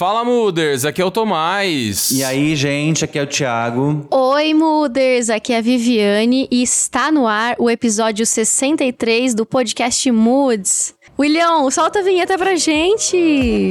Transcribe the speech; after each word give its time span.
Fala, 0.00 0.24
Muders, 0.24 0.86
aqui 0.86 1.02
é 1.02 1.04
o 1.04 1.10
Tomás. 1.10 2.10
E 2.10 2.24
aí, 2.24 2.56
gente, 2.56 3.04
aqui 3.04 3.18
é 3.18 3.22
o 3.22 3.26
Thiago. 3.26 4.06
Oi, 4.10 4.54
Muders, 4.54 5.28
aqui 5.28 5.52
é 5.52 5.58
a 5.58 5.60
Viviane 5.60 6.48
e 6.50 6.62
está 6.62 7.12
no 7.12 7.26
ar 7.26 7.54
o 7.58 7.68
episódio 7.68 8.24
63 8.24 9.34
do 9.34 9.44
podcast 9.44 10.10
Moods. 10.10 10.94
William, 11.18 11.70
solta 11.70 11.98
a 11.98 12.02
vinheta 12.02 12.38
pra 12.38 12.56
gente! 12.56 13.68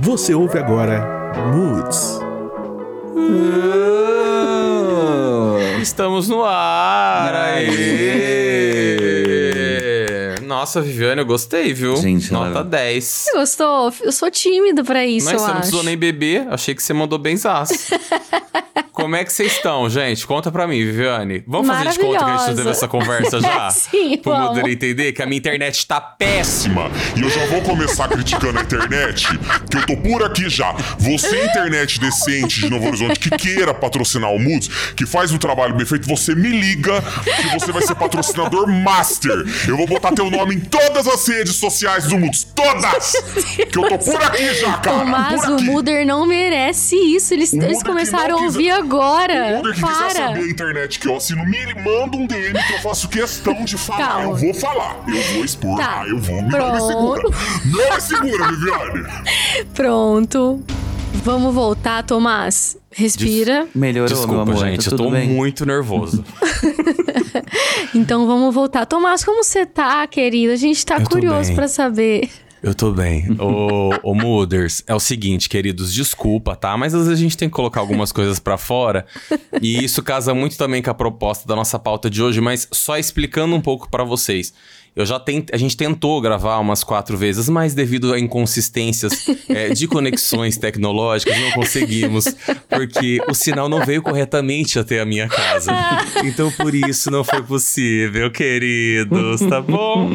Você 0.00 0.34
ouve 0.34 0.58
agora 0.58 1.32
Moods. 1.54 2.20
Estamos 5.80 6.28
no 6.28 6.44
ar! 6.44 7.34
Aê! 7.34 8.07
Nossa, 10.58 10.80
Viviane, 10.82 11.20
eu 11.20 11.24
gostei, 11.26 11.72
viu? 11.72 11.94
Gente, 11.98 12.32
Nota 12.32 12.48
ela- 12.50 12.64
10. 12.64 13.04
Você 13.04 13.32
gostou? 13.38 13.92
Eu 14.02 14.10
sou 14.10 14.28
tímido 14.28 14.82
pra 14.82 15.06
isso, 15.06 15.26
Mas 15.26 15.34
eu 15.34 15.38
você 15.38 15.44
não 15.44 15.50
acho. 15.52 15.58
precisou 15.60 15.82
nem 15.84 15.96
beber, 15.96 16.48
achei 16.50 16.74
que 16.74 16.82
você 16.82 16.92
mandou 16.92 17.16
benzaço. 17.16 17.74
Como 18.98 19.14
é 19.14 19.22
que 19.24 19.32
vocês 19.32 19.52
estão, 19.52 19.88
gente? 19.88 20.26
Conta 20.26 20.50
pra 20.50 20.66
mim, 20.66 20.84
Viviane. 20.84 21.44
Vamos 21.46 21.68
fazer 21.68 21.90
de 21.90 21.98
conta 22.00 22.18
que 22.18 22.24
a 22.24 22.36
gente 22.36 22.38
teve 22.38 22.64
Maravilhosa. 22.64 22.70
essa 22.70 22.88
conversa 22.88 23.38
já? 23.40 23.70
Sim, 23.70 24.18
Pro 24.18 24.32
vamos. 24.32 24.56
Muder 24.56 24.72
entender 24.72 25.12
que 25.12 25.22
a 25.22 25.26
minha 25.26 25.38
internet 25.38 25.86
tá 25.86 26.00
péssima. 26.00 26.90
E 27.16 27.20
eu 27.20 27.30
já 27.30 27.46
vou 27.46 27.62
começar 27.62 28.08
criticando 28.08 28.58
a 28.58 28.62
internet, 28.62 29.28
que 29.70 29.76
eu 29.76 29.86
tô 29.86 29.96
por 29.98 30.24
aqui 30.24 30.48
já. 30.50 30.72
Você, 30.98 31.44
internet 31.44 32.00
decente 32.00 32.62
de 32.62 32.70
Novo 32.70 32.88
Horizonte, 32.88 33.20
que 33.20 33.30
queira 33.30 33.72
patrocinar 33.72 34.32
o 34.32 34.38
Moods, 34.40 34.68
que 34.96 35.06
faz 35.06 35.30
um 35.30 35.38
trabalho 35.38 35.76
bem 35.76 35.86
feito, 35.86 36.08
você 36.08 36.34
me 36.34 36.48
liga, 36.48 37.00
que 37.40 37.56
você 37.56 37.70
vai 37.70 37.82
ser 37.82 37.94
patrocinador 37.94 38.66
master. 38.66 39.44
Eu 39.68 39.76
vou 39.76 39.86
botar 39.86 40.10
teu 40.10 40.28
nome 40.28 40.56
em 40.56 40.60
todas 40.60 41.06
as 41.06 41.24
redes 41.28 41.54
sociais 41.54 42.06
do 42.06 42.18
Moods. 42.18 42.42
Todas! 42.52 43.12
Que 43.70 43.78
eu 43.78 43.88
tô 43.88 43.96
por 43.98 44.20
aqui 44.24 44.54
já, 44.54 44.72
cara. 44.78 45.04
Mas 45.04 45.44
o. 45.44 45.68
Muder 45.68 46.04
não 46.04 46.26
merece 46.26 46.96
isso. 46.96 47.32
Eles, 47.32 47.52
eles 47.52 47.80
começaram 47.80 48.38
a 48.38 48.42
ouvir 48.42 48.72
O 48.72 48.87
agora. 48.88 49.60
Que 49.62 49.72
quiser 49.72 49.86
Para. 49.86 50.10
saber 50.10 50.40
a 50.40 50.50
internet 50.50 50.98
que 50.98 51.08
eu 51.08 51.16
assino, 51.16 51.44
me 51.44 51.74
manda 51.74 52.16
um 52.16 52.26
DM 52.26 52.58
que 52.66 52.72
eu 52.74 52.80
faço 52.80 53.08
questão 53.08 53.64
de 53.64 53.76
falar. 53.76 53.98
Calma. 54.08 54.24
Eu 54.30 54.36
vou 54.36 54.54
falar. 54.54 54.96
Eu 55.06 55.22
vou 55.34 55.44
expor. 55.44 55.78
Tá. 55.78 56.00
Ah, 56.02 56.08
eu 56.08 56.18
vou. 56.18 56.42
Me 56.42 56.48
não 56.50 56.72
me 56.72 56.80
segura. 56.80 57.20
Pronto. 57.20 57.36
Não 57.66 57.94
me 57.94 58.00
segura, 58.00 58.48
Viviane. 58.48 59.06
Pronto. 59.74 60.62
Vamos 61.24 61.54
voltar, 61.54 62.02
Tomás. 62.04 62.76
Respira. 62.90 63.66
Melhorou, 63.74 64.08
meu 64.08 64.16
Desculpa, 64.18 64.42
amor. 64.42 64.56
gente, 64.66 64.84
tá 64.88 64.94
eu 64.94 64.98
tô 64.98 65.10
bem? 65.10 65.28
muito 65.28 65.66
nervoso. 65.66 66.24
Então 67.94 68.26
vamos 68.26 68.54
voltar. 68.54 68.84
Tomás, 68.86 69.24
como 69.24 69.42
você 69.42 69.64
tá, 69.64 70.06
querido? 70.06 70.52
A 70.52 70.56
gente 70.56 70.84
tá 70.84 70.98
Eu 70.98 71.06
curioso 71.06 71.54
pra 71.54 71.66
saber. 71.68 72.28
Eu 72.62 72.74
tô 72.74 72.92
bem. 72.92 73.26
Ô, 73.38 73.90
ô 74.02 74.14
Muders, 74.14 74.82
é 74.86 74.94
o 74.94 75.00
seguinte, 75.00 75.48
queridos, 75.48 75.92
desculpa, 75.92 76.56
tá? 76.56 76.76
Mas 76.76 76.94
às 76.94 77.06
vezes 77.06 77.18
a 77.18 77.22
gente 77.22 77.36
tem 77.36 77.48
que 77.48 77.54
colocar 77.54 77.80
algumas 77.80 78.12
coisas 78.12 78.38
pra 78.38 78.56
fora. 78.56 79.06
E 79.60 79.84
isso 79.84 80.02
casa 80.02 80.34
muito 80.34 80.56
também 80.56 80.82
com 80.82 80.90
a 80.90 80.94
proposta 80.94 81.46
da 81.46 81.54
nossa 81.54 81.78
pauta 81.78 82.10
de 82.10 82.22
hoje, 82.22 82.40
mas 82.40 82.68
só 82.72 82.98
explicando 82.98 83.54
um 83.54 83.60
pouco 83.60 83.88
pra 83.88 84.04
vocês. 84.04 84.52
Eu 84.98 85.06
já 85.06 85.20
tent... 85.20 85.46
A 85.52 85.56
gente 85.56 85.76
tentou 85.76 86.20
gravar 86.20 86.58
umas 86.58 86.82
quatro 86.82 87.16
vezes, 87.16 87.48
mas 87.48 87.72
devido 87.72 88.12
a 88.12 88.18
inconsistências 88.18 89.12
é, 89.48 89.68
de 89.68 89.86
conexões 89.86 90.56
tecnológicas, 90.56 91.38
não 91.38 91.52
conseguimos. 91.52 92.24
Porque 92.68 93.20
o 93.28 93.32
sinal 93.32 93.68
não 93.68 93.86
veio 93.86 94.02
corretamente 94.02 94.76
até 94.76 95.00
a 95.00 95.06
minha 95.06 95.28
casa. 95.28 95.72
Então 96.24 96.50
por 96.50 96.74
isso 96.74 97.12
não 97.12 97.22
foi 97.22 97.42
possível, 97.44 98.28
queridos, 98.32 99.40
tá 99.42 99.60
bom? 99.60 100.10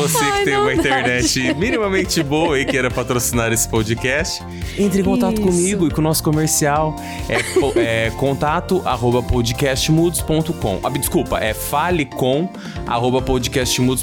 Você 0.00 0.32
que 0.32 0.44
tem 0.44 0.56
uma 0.56 0.72
internet 0.72 1.54
minimamente 1.54 2.22
boa 2.22 2.60
e 2.60 2.64
queira 2.64 2.92
patrocinar 2.92 3.52
esse 3.52 3.68
podcast, 3.68 4.40
entre 4.78 5.00
em 5.00 5.04
contato 5.04 5.34
Isso. 5.34 5.42
comigo 5.42 5.88
e 5.88 5.90
com 5.90 6.00
o 6.00 6.04
nosso 6.04 6.22
comercial. 6.22 6.94
É, 7.28 8.06
é 8.06 8.10
contato 8.10 8.82
arroba 8.84 9.20
podcastmoods.com. 9.20 10.80
Ah, 10.84 10.90
desculpa, 10.90 11.38
é 11.38 11.52
fale 11.52 12.04
com 12.04 12.48
arroba 12.86 13.20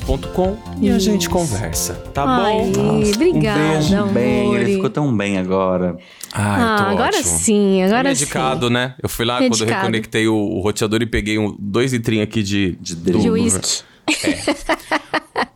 podcastmoods.com 0.10 0.58
e 0.82 0.90
a 0.90 0.98
gente 0.98 1.30
conversa, 1.30 1.94
tá 2.14 2.24
Ai, 2.26 2.72
bom? 2.76 3.02
obrigada, 3.14 3.62
um 3.70 3.78
beijo 3.78 4.06
bem, 4.08 4.56
ele 4.56 4.74
ficou 4.76 4.90
tão 4.90 5.16
bem 5.16 5.38
agora. 5.38 5.98
Ai, 6.34 6.62
Ah, 6.62 6.90
agora 6.92 7.10
ótimo. 7.18 7.24
sim, 7.24 7.84
agora 7.84 8.10
Medicado, 8.10 8.68
sim. 8.68 8.74
né? 8.74 8.96
Eu 9.02 9.08
fui 9.10 9.26
lá 9.26 9.36
quando 9.36 9.44
eu 9.44 9.50
Medicado. 9.52 9.76
reconectei 9.82 10.28
o, 10.28 10.34
o 10.36 10.60
roteador 10.62 11.02
e 11.02 11.06
peguei 11.06 11.38
um, 11.38 11.56
dois 11.60 11.94
litrinhos 11.94 12.24
aqui 12.24 12.42
de, 12.42 12.72
De. 12.82 12.96
De 12.96 13.30
uísque. 13.30 13.84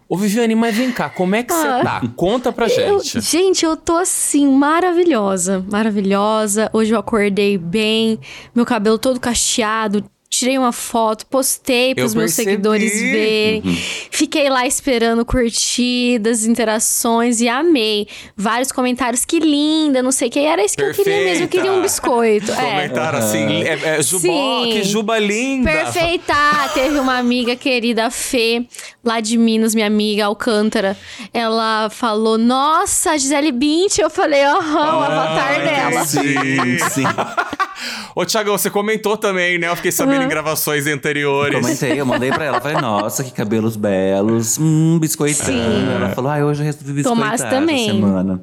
Ô, 0.07 0.15
Viviane, 0.17 0.53
mas 0.53 0.75
vem 0.75 0.91
cá, 0.91 1.09
como 1.09 1.33
é 1.33 1.41
que 1.41 1.51
você 1.51 1.67
tá? 1.67 2.03
Conta 2.15 2.51
pra 2.51 2.67
Eu- 2.67 2.99
gente. 3.01 3.19
gente, 3.21 3.65
eu 3.65 3.75
tô 3.75 3.95
assim, 3.97 4.47
maravilhosa. 4.47 5.65
Maravilhosa. 5.71 6.69
Hoje 6.71 6.93
eu 6.93 6.99
acordei 6.99 7.57
bem, 7.57 8.19
meu 8.53 8.63
cabelo 8.63 8.99
todo 8.99 9.19
cacheado. 9.19 10.03
Tirei 10.35 10.57
uma 10.57 10.71
foto, 10.71 11.27
postei 11.27 11.94
pros 11.94 12.13
Eu 12.13 12.17
meus 12.17 12.31
percebi. 12.31 12.49
seguidores 12.49 12.99
verem. 12.99 13.61
Fiquei 14.09 14.49
lá 14.49 14.66
esperando 14.66 15.23
curtidas, 15.23 16.44
interações 16.44 17.39
e 17.39 17.47
amei. 17.47 18.07
Vários 18.35 18.71
comentários, 18.71 19.25
que 19.25 19.39
linda, 19.39 20.01
não 20.01 20.11
sei 20.11 20.29
o 20.29 20.31
que. 20.31 20.39
Era 20.39 20.66
isso 20.66 20.75
que 20.75 20.81
eu 20.81 20.91
queria 20.91 21.23
mesmo, 21.23 21.44
eu 21.44 21.47
queria 21.47 21.71
um 21.71 21.83
biscoito. 21.83 22.51
É. 22.51 22.55
Comentaram 22.55 23.19
assim, 23.19 23.61
é, 23.63 23.97
é, 23.99 24.01
Jubó, 24.01 24.63
Sim. 24.63 24.71
que 24.71 24.83
juba 24.83 25.19
linda. 25.19 25.71
Perfeita! 25.71 26.33
Teve 26.73 26.97
uma 26.97 27.19
amiga 27.19 27.55
querida, 27.55 28.09
Fê, 28.09 28.65
lá 29.03 29.19
de 29.19 29.38
Minas, 29.38 29.75
minha 29.75 29.85
amiga 29.85 30.25
Alcântara. 30.25 30.97
Ela 31.31 31.91
falou: 31.91 32.39
Nossa, 32.39 33.11
a 33.11 33.17
Gisele 33.19 33.51
Bint. 33.51 34.00
Eu 34.00 34.09
falei: 34.09 34.44
Aham, 34.44 34.97
o 34.97 35.03
avatar 35.03 35.61
dela. 35.63 36.05
Sim, 36.05 36.79
sim. 36.89 37.03
Ô, 38.15 38.25
Thiagão, 38.25 38.57
você 38.57 38.69
comentou 38.69 39.17
também, 39.17 39.57
né? 39.57 39.67
Eu 39.67 39.75
fiquei 39.75 39.91
sabendo 39.91 40.22
em 40.23 40.29
gravações 40.29 40.88
anteriores. 40.88 41.59
Comentei, 41.59 42.00
eu 42.00 42.06
mandei 42.06 42.31
pra 42.31 42.45
ela. 42.45 42.61
Falei, 42.61 42.78
nossa, 42.81 43.23
que 43.23 43.31
cabelos 43.31 43.75
belos. 43.75 44.57
Hum, 44.59 44.97
biscoitando. 45.00 45.51
Sim. 45.51 45.89
Ela 45.95 46.09
falou, 46.09 46.31
ah, 46.31 46.45
hoje 46.45 46.61
eu 46.61 46.66
resolvi 46.66 46.94
biscoitar 46.94 47.17
Tomás 47.23 47.41
essa 47.41 47.50
também. 47.50 47.88
semana. 47.88 48.41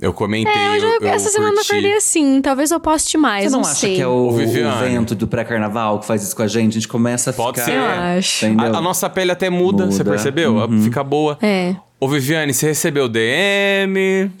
Eu 0.00 0.12
comentei, 0.14 0.50
É, 0.52 0.68
eu- 0.78 0.82
eu, 0.82 0.98
eu 1.02 1.08
essa 1.08 1.28
semana 1.28 1.50
eu 1.52 1.56
curti. 1.56 1.70
acordei 1.72 1.94
assim. 1.96 2.40
Talvez 2.40 2.70
eu 2.70 2.80
poste 2.80 3.18
mais, 3.18 3.44
Você 3.44 3.50
não, 3.50 3.60
não, 3.60 3.68
acha 3.68 3.80
sei. 3.80 3.96
que 3.96 4.00
é 4.02 4.06
o, 4.06 4.28
o 4.28 4.32
Viviane. 4.32 4.88
vento 4.88 5.14
do 5.14 5.26
pré-carnaval 5.26 5.98
que 5.98 6.06
faz 6.06 6.22
isso 6.22 6.34
com 6.34 6.42
a 6.42 6.46
gente? 6.48 6.70
A 6.70 6.80
gente 6.80 6.88
começa 6.88 7.30
a 7.30 7.32
Pode 7.32 7.60
ficar... 7.60 7.70
ser. 7.72 7.76
Eu 7.78 7.84
acho. 7.84 8.46
A, 8.74 8.78
a 8.78 8.80
nossa 8.80 9.10
pele 9.10 9.30
até 9.30 9.50
muda, 9.50 9.84
você 9.86 9.98
Muda. 9.98 10.10
percebeu? 10.10 10.54
Uhum. 10.56 10.82
Fica 10.82 11.04
boa. 11.04 11.38
É. 11.42 11.74
Ô, 12.00 12.08
Viviane, 12.08 12.54
você 12.54 12.68
recebeu 12.68 13.08
DM? 13.08 14.30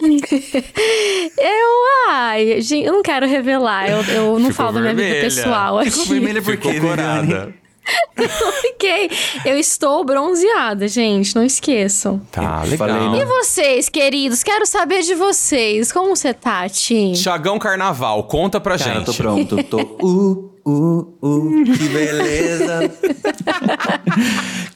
Eu, 1.38 2.10
ai, 2.10 2.60
gente, 2.60 2.86
eu 2.86 2.92
não 2.92 3.02
quero 3.02 3.26
revelar. 3.26 3.88
Eu, 3.90 4.02
eu 4.14 4.38
não 4.38 4.50
Ficou 4.50 4.66
falo 4.66 4.72
da 4.74 4.80
minha 4.80 4.94
vida 4.94 5.02
vermelha. 5.08 5.22
pessoal 5.24 5.78
aqui. 5.78 5.90
Ficou 5.90 6.06
vermelha 6.06 6.42
por 6.42 6.50
Ficou 6.56 6.74
corada. 6.80 7.54
Viviane? 8.16 8.52
Fiquei. 8.62 9.10
Eu 9.44 9.58
estou 9.58 10.04
bronzeada, 10.04 10.86
gente. 10.88 11.34
Não 11.34 11.42
esqueçam. 11.44 12.20
Tá, 12.30 12.62
Eu 12.64 12.70
legal. 12.70 12.88
falei, 12.88 13.08
né? 13.10 13.18
E 13.20 13.24
vocês, 13.24 13.88
queridos? 13.88 14.42
Quero 14.42 14.66
saber 14.66 15.02
de 15.02 15.14
vocês. 15.14 15.92
Como 15.92 16.14
você 16.14 16.32
tá, 16.34 16.68
Tim? 16.68 17.12
Thiagão 17.12 17.58
Carnaval, 17.58 18.24
conta 18.24 18.60
pra 18.60 18.78
Cara, 18.78 18.94
gente. 18.94 19.06
tô 19.06 19.14
pronto. 19.14 19.62
Tô. 19.64 19.78
Uh, 19.80 20.50
uh, 20.64 21.16
uh, 21.22 21.64
que 21.64 21.88
beleza. 21.88 22.92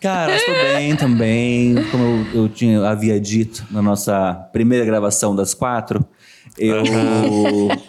Cara, 0.00 0.36
estou 0.36 0.54
bem 0.54 0.96
também. 0.96 1.74
Como 1.90 2.04
eu, 2.34 2.42
eu 2.42 2.48
tinha, 2.48 2.86
havia 2.86 3.18
dito 3.20 3.64
na 3.70 3.82
nossa 3.82 4.34
primeira 4.52 4.84
gravação 4.84 5.34
das 5.34 5.54
quatro, 5.54 6.04
eu 6.58 6.82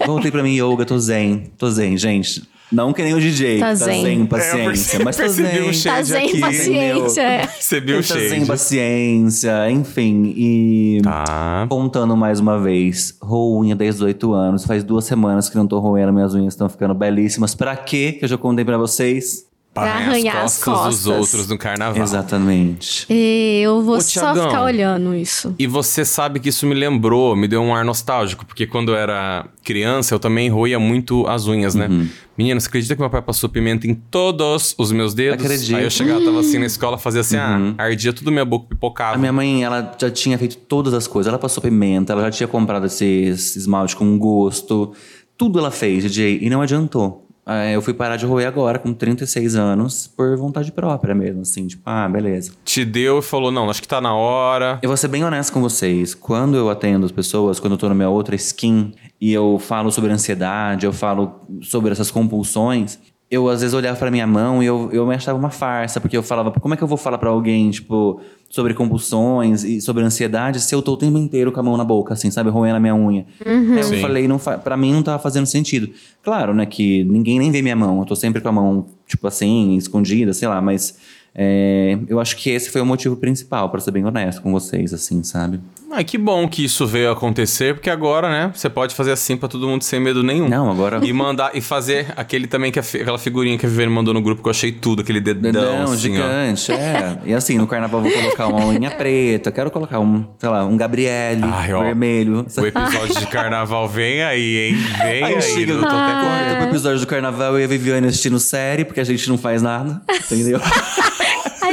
voltei 0.05 0.31
pra 0.31 0.41
mim 0.41 0.55
yoga, 0.57 0.85
tô 0.85 0.97
zen. 0.97 1.51
Tô 1.57 1.69
zen, 1.69 1.97
gente. 1.97 2.43
Não 2.71 2.91
que 2.91 3.03
nem 3.03 3.13
o 3.13 3.19
DJ, 3.19 3.59
Tá 3.59 3.67
tá 3.67 3.75
zen. 3.75 4.01
zen, 4.03 4.21
É, 4.23 4.25
paciência. 4.25 4.97
eu 4.97 5.05
mas 5.05 5.15
percebi 5.17 5.47
zen. 5.49 5.69
o 5.69 5.73
shade 5.73 5.95
Tá 5.97 6.03
zen, 6.03 6.27
aqui. 6.29 6.39
paciência. 6.39 7.21
é. 7.21 7.37
Percebi 7.47 7.93
o 7.93 7.95
Tá 7.97 8.15
zen, 8.15 8.29
shade. 8.29 8.45
paciência, 8.45 9.69
enfim. 9.71 10.33
E 10.35 10.99
Tá. 11.03 11.67
contando 11.69 12.15
mais 12.17 12.39
uma 12.39 12.59
vez, 12.59 13.15
roo 13.21 13.59
unha 13.61 13.75
desde 13.75 13.95
os 14.03 14.07
18 14.07 14.33
anos. 14.33 14.65
Faz 14.65 14.83
duas 14.83 15.05
semanas 15.05 15.47
que 15.49 15.55
não 15.55 15.67
tô 15.67 15.79
roendo, 15.79 16.11
minhas 16.11 16.33
unhas 16.33 16.53
estão 16.53 16.67
ficando 16.67 16.93
belíssimas. 16.95 17.53
Pra 17.53 17.75
quê? 17.75 18.13
Que 18.17 18.25
eu 18.25 18.29
já 18.29 18.37
contei 18.37 18.65
pra 18.65 18.77
vocês. 18.77 19.45
Pra 19.75 19.91
arranhar 19.91 20.37
as 20.37 20.53
dos 20.55 20.63
costas. 20.63 21.05
outros 21.05 21.49
no 21.49 21.57
carnaval. 21.57 22.01
Exatamente. 22.01 23.05
E 23.09 23.59
eu 23.61 23.81
vou 23.81 23.97
Ô, 23.97 24.01
só 24.01 24.21
Thiagão. 24.21 24.47
ficar 24.47 24.63
olhando 24.63 25.13
isso. 25.13 25.53
E 25.59 25.67
você 25.67 26.05
sabe 26.05 26.39
que 26.39 26.47
isso 26.47 26.65
me 26.65 26.73
lembrou, 26.73 27.35
me 27.35 27.45
deu 27.45 27.61
um 27.61 27.75
ar 27.75 27.83
nostálgico, 27.83 28.45
porque 28.45 28.65
quando 28.65 28.93
eu 28.93 28.95
era 28.95 29.45
criança 29.65 30.15
eu 30.15 30.19
também 30.19 30.49
roía 30.49 30.79
muito 30.79 31.27
as 31.27 31.45
unhas, 31.45 31.75
né? 31.75 31.89
Menina, 32.37 32.57
você 32.57 32.67
acredita 32.67 32.95
que 32.95 33.01
meu 33.01 33.09
pai 33.09 33.21
passou 33.21 33.49
pimenta 33.49 33.85
em 33.85 33.93
todos 33.93 34.73
os 34.77 34.93
meus 34.93 35.13
dedos? 35.13 35.43
Acredito. 35.43 35.75
Aí 35.75 35.83
eu 35.83 35.89
chegava, 35.89 36.23
tava 36.23 36.39
assim 36.39 36.57
na 36.57 36.65
escola, 36.67 36.97
fazia 36.97 37.19
assim, 37.21 37.35
ah, 37.35 37.73
ardia 37.77 38.13
tudo 38.13 38.31
minha 38.31 38.45
boca, 38.45 38.67
pipocava. 38.69 39.15
A 39.15 39.17
minha 39.17 39.33
mãe, 39.33 39.61
ela 39.63 39.91
já 39.99 40.09
tinha 40.09 40.37
feito 40.37 40.55
todas 40.55 40.93
as 40.93 41.05
coisas. 41.05 41.27
Ela 41.29 41.37
passou 41.39 41.61
pimenta, 41.61 42.13
ela 42.13 42.21
já 42.23 42.31
tinha 42.31 42.47
comprado 42.47 42.85
esse 42.85 43.05
esmalte 43.05 43.93
com 43.93 44.17
gosto. 44.17 44.93
Tudo 45.37 45.59
ela 45.59 45.69
fez, 45.71 46.01
DJ, 46.03 46.39
e 46.41 46.49
não 46.49 46.61
adiantou. 46.61 47.24
É, 47.47 47.75
eu 47.75 47.81
fui 47.81 47.93
parar 47.93 48.17
de 48.17 48.25
roer 48.25 48.47
agora, 48.47 48.79
com 48.79 48.91
36 48.91 49.55
anos, 49.55 50.07
por 50.07 50.35
vontade 50.35 50.71
própria 50.71 51.13
mesmo, 51.13 51.41
assim, 51.41 51.67
tipo, 51.67 51.83
ah, 51.85 52.09
beleza. 52.09 52.53
Te 52.63 52.83
deu 52.83 53.19
e 53.19 53.21
falou: 53.21 53.51
não, 53.51 53.69
acho 53.69 53.81
que 53.81 53.87
tá 53.87 54.01
na 54.01 54.15
hora. 54.15 54.79
Eu 54.81 54.89
vou 54.89 54.97
ser 54.97 55.07
bem 55.07 55.23
honesto 55.23 55.53
com 55.53 55.61
vocês. 55.61 56.15
Quando 56.15 56.57
eu 56.57 56.69
atendo 56.69 57.05
as 57.05 57.11
pessoas, 57.11 57.59
quando 57.59 57.73
eu 57.73 57.77
tô 57.77 57.87
na 57.87 57.95
minha 57.95 58.09
outra 58.09 58.35
skin 58.35 58.93
e 59.21 59.31
eu 59.31 59.59
falo 59.59 59.91
sobre 59.91 60.11
ansiedade, 60.11 60.85
eu 60.85 60.93
falo 60.93 61.39
sobre 61.61 61.91
essas 61.91 62.09
compulsões, 62.09 62.99
eu 63.29 63.49
às 63.49 63.61
vezes 63.61 63.73
olhava 63.73 63.97
pra 63.97 64.11
minha 64.11 64.27
mão 64.27 64.61
e 64.61 64.65
eu, 64.67 64.89
eu 64.93 65.05
me 65.05 65.15
achava 65.15 65.37
uma 65.37 65.49
farsa, 65.49 65.99
porque 65.99 66.15
eu 66.15 66.21
falava, 66.23 66.51
como 66.51 66.73
é 66.73 66.77
que 66.77 66.83
eu 66.83 66.87
vou 66.87 66.97
falar 66.97 67.17
pra 67.17 67.29
alguém, 67.29 67.69
tipo, 67.71 68.21
sobre 68.49 68.73
compulsões 68.73 69.63
e 69.63 69.81
sobre 69.81 70.03
ansiedade 70.03 70.59
se 70.61 70.73
eu 70.75 70.81
tô 70.81 70.93
o 70.93 70.97
tempo 70.97 71.17
inteiro 71.17 71.51
com 71.51 71.59
a 71.59 71.63
mão 71.63 71.75
na 71.75 71.83
boca, 71.83 72.13
assim, 72.13 72.29
sabe, 72.29 72.49
roendo 72.49 72.77
a 72.77 72.79
minha 72.79 72.95
unha. 72.95 73.25
Aí 73.45 73.83
Sim. 73.83 73.95
eu 73.95 74.01
falei, 74.01 74.27
não 74.27 74.37
fa- 74.37 74.57
pra 74.57 74.77
mim 74.77 74.93
não 74.93 75.01
tava 75.03 75.17
fazendo 75.21 75.45
sentido. 75.47 75.89
Claro, 76.23 76.53
né, 76.53 76.65
que 76.65 77.03
ninguém 77.05 77.39
nem 77.39 77.51
vê 77.51 77.61
minha 77.61 77.75
mão, 77.75 77.99
eu 77.99 78.05
tô 78.05 78.15
sempre 78.15 78.41
com 78.41 78.49
a 78.49 78.51
mão, 78.51 78.85
tipo 79.07 79.27
assim, 79.27 79.75
escondida, 79.75 80.31
sei 80.31 80.47
lá, 80.47 80.61
mas 80.61 80.95
é, 81.33 81.97
eu 82.07 82.19
acho 82.19 82.37
que 82.37 82.49
esse 82.49 82.69
foi 82.69 82.79
o 82.79 82.85
motivo 82.85 83.17
principal, 83.17 83.69
pra 83.69 83.79
ser 83.81 83.91
bem 83.91 84.05
honesto 84.05 84.41
com 84.41 84.51
vocês, 84.51 84.93
assim, 84.93 85.21
sabe? 85.23 85.59
Ai, 85.91 86.03
que 86.03 86.17
bom 86.17 86.47
que 86.47 86.65
isso 86.65 86.85
veio 86.85 87.09
acontecer, 87.11 87.73
porque 87.75 87.89
agora, 87.89 88.29
né, 88.29 88.51
você 88.53 88.69
pode 88.69 88.93
fazer 88.93 89.11
assim 89.13 89.37
pra 89.37 89.47
todo 89.47 89.65
mundo 89.67 89.83
sem 89.83 89.99
medo 89.99 90.23
nenhum. 90.23 90.49
Não, 90.49 90.69
agora. 90.69 90.99
E 91.05 91.13
mandar, 91.13 91.51
e 91.53 91.61
fazer 91.61 92.07
aquele 92.17 92.47
também, 92.47 92.71
que 92.71 92.81
fi- 92.81 93.01
aquela 93.01 93.17
figurinha 93.17 93.57
que 93.57 93.65
a 93.65 93.69
Viviane 93.69 93.91
mandou 93.93 94.13
no 94.13 94.21
grupo, 94.21 94.41
que 94.41 94.47
eu 94.47 94.51
achei 94.51 94.71
tudo, 94.73 95.01
aquele 95.03 95.21
dedão, 95.21 95.51
Dedão 95.51 95.83
assim, 95.83 95.93
ó. 95.93 95.95
gigante, 95.95 96.71
é. 96.73 97.17
E 97.25 97.33
assim, 97.33 97.57
no 97.57 97.65
carnaval 97.65 98.01
vou 98.01 98.11
colocar 98.11 98.47
uma 98.47 98.65
unha 98.65 98.91
preta, 98.91 99.51
quero 99.51 99.71
colocar 99.71 99.99
um, 99.99 100.25
sei 100.37 100.49
lá, 100.49 100.65
um 100.65 100.75
Gabriele 100.75 101.43
Ai, 101.43 101.73
ó. 101.73 101.81
vermelho. 101.83 102.45
O 102.57 102.65
episódio 102.65 103.15
de 103.19 103.27
carnaval 103.27 103.87
vem 103.87 104.21
aí, 104.23 104.57
hein? 104.69 104.75
Vem 105.03 105.23
aí. 105.23 105.41
chega, 105.41 105.71
eu 105.73 105.79
tô 105.79 105.87
até 105.87 106.45
medo. 106.47 106.57
pro 106.59 106.67
episódio 106.69 106.99
do 106.99 107.07
carnaval 107.07 107.57
e 107.59 107.63
a 107.63 107.67
Viviane 107.67 108.07
assistindo 108.07 108.37
série, 108.39 108.83
porque 108.83 108.99
a 108.99 109.03
gente 109.05 109.29
não 109.29 109.37
faz 109.37 109.61
nada, 109.61 110.01
entendeu? 110.29 110.59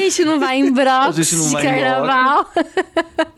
A 0.02 0.08
gente 0.08 0.25
não 0.25 0.40
vai 0.40 0.56
em 0.58 0.72
não 1.37 1.49
de 1.49 1.54
carnaval. 1.62 2.46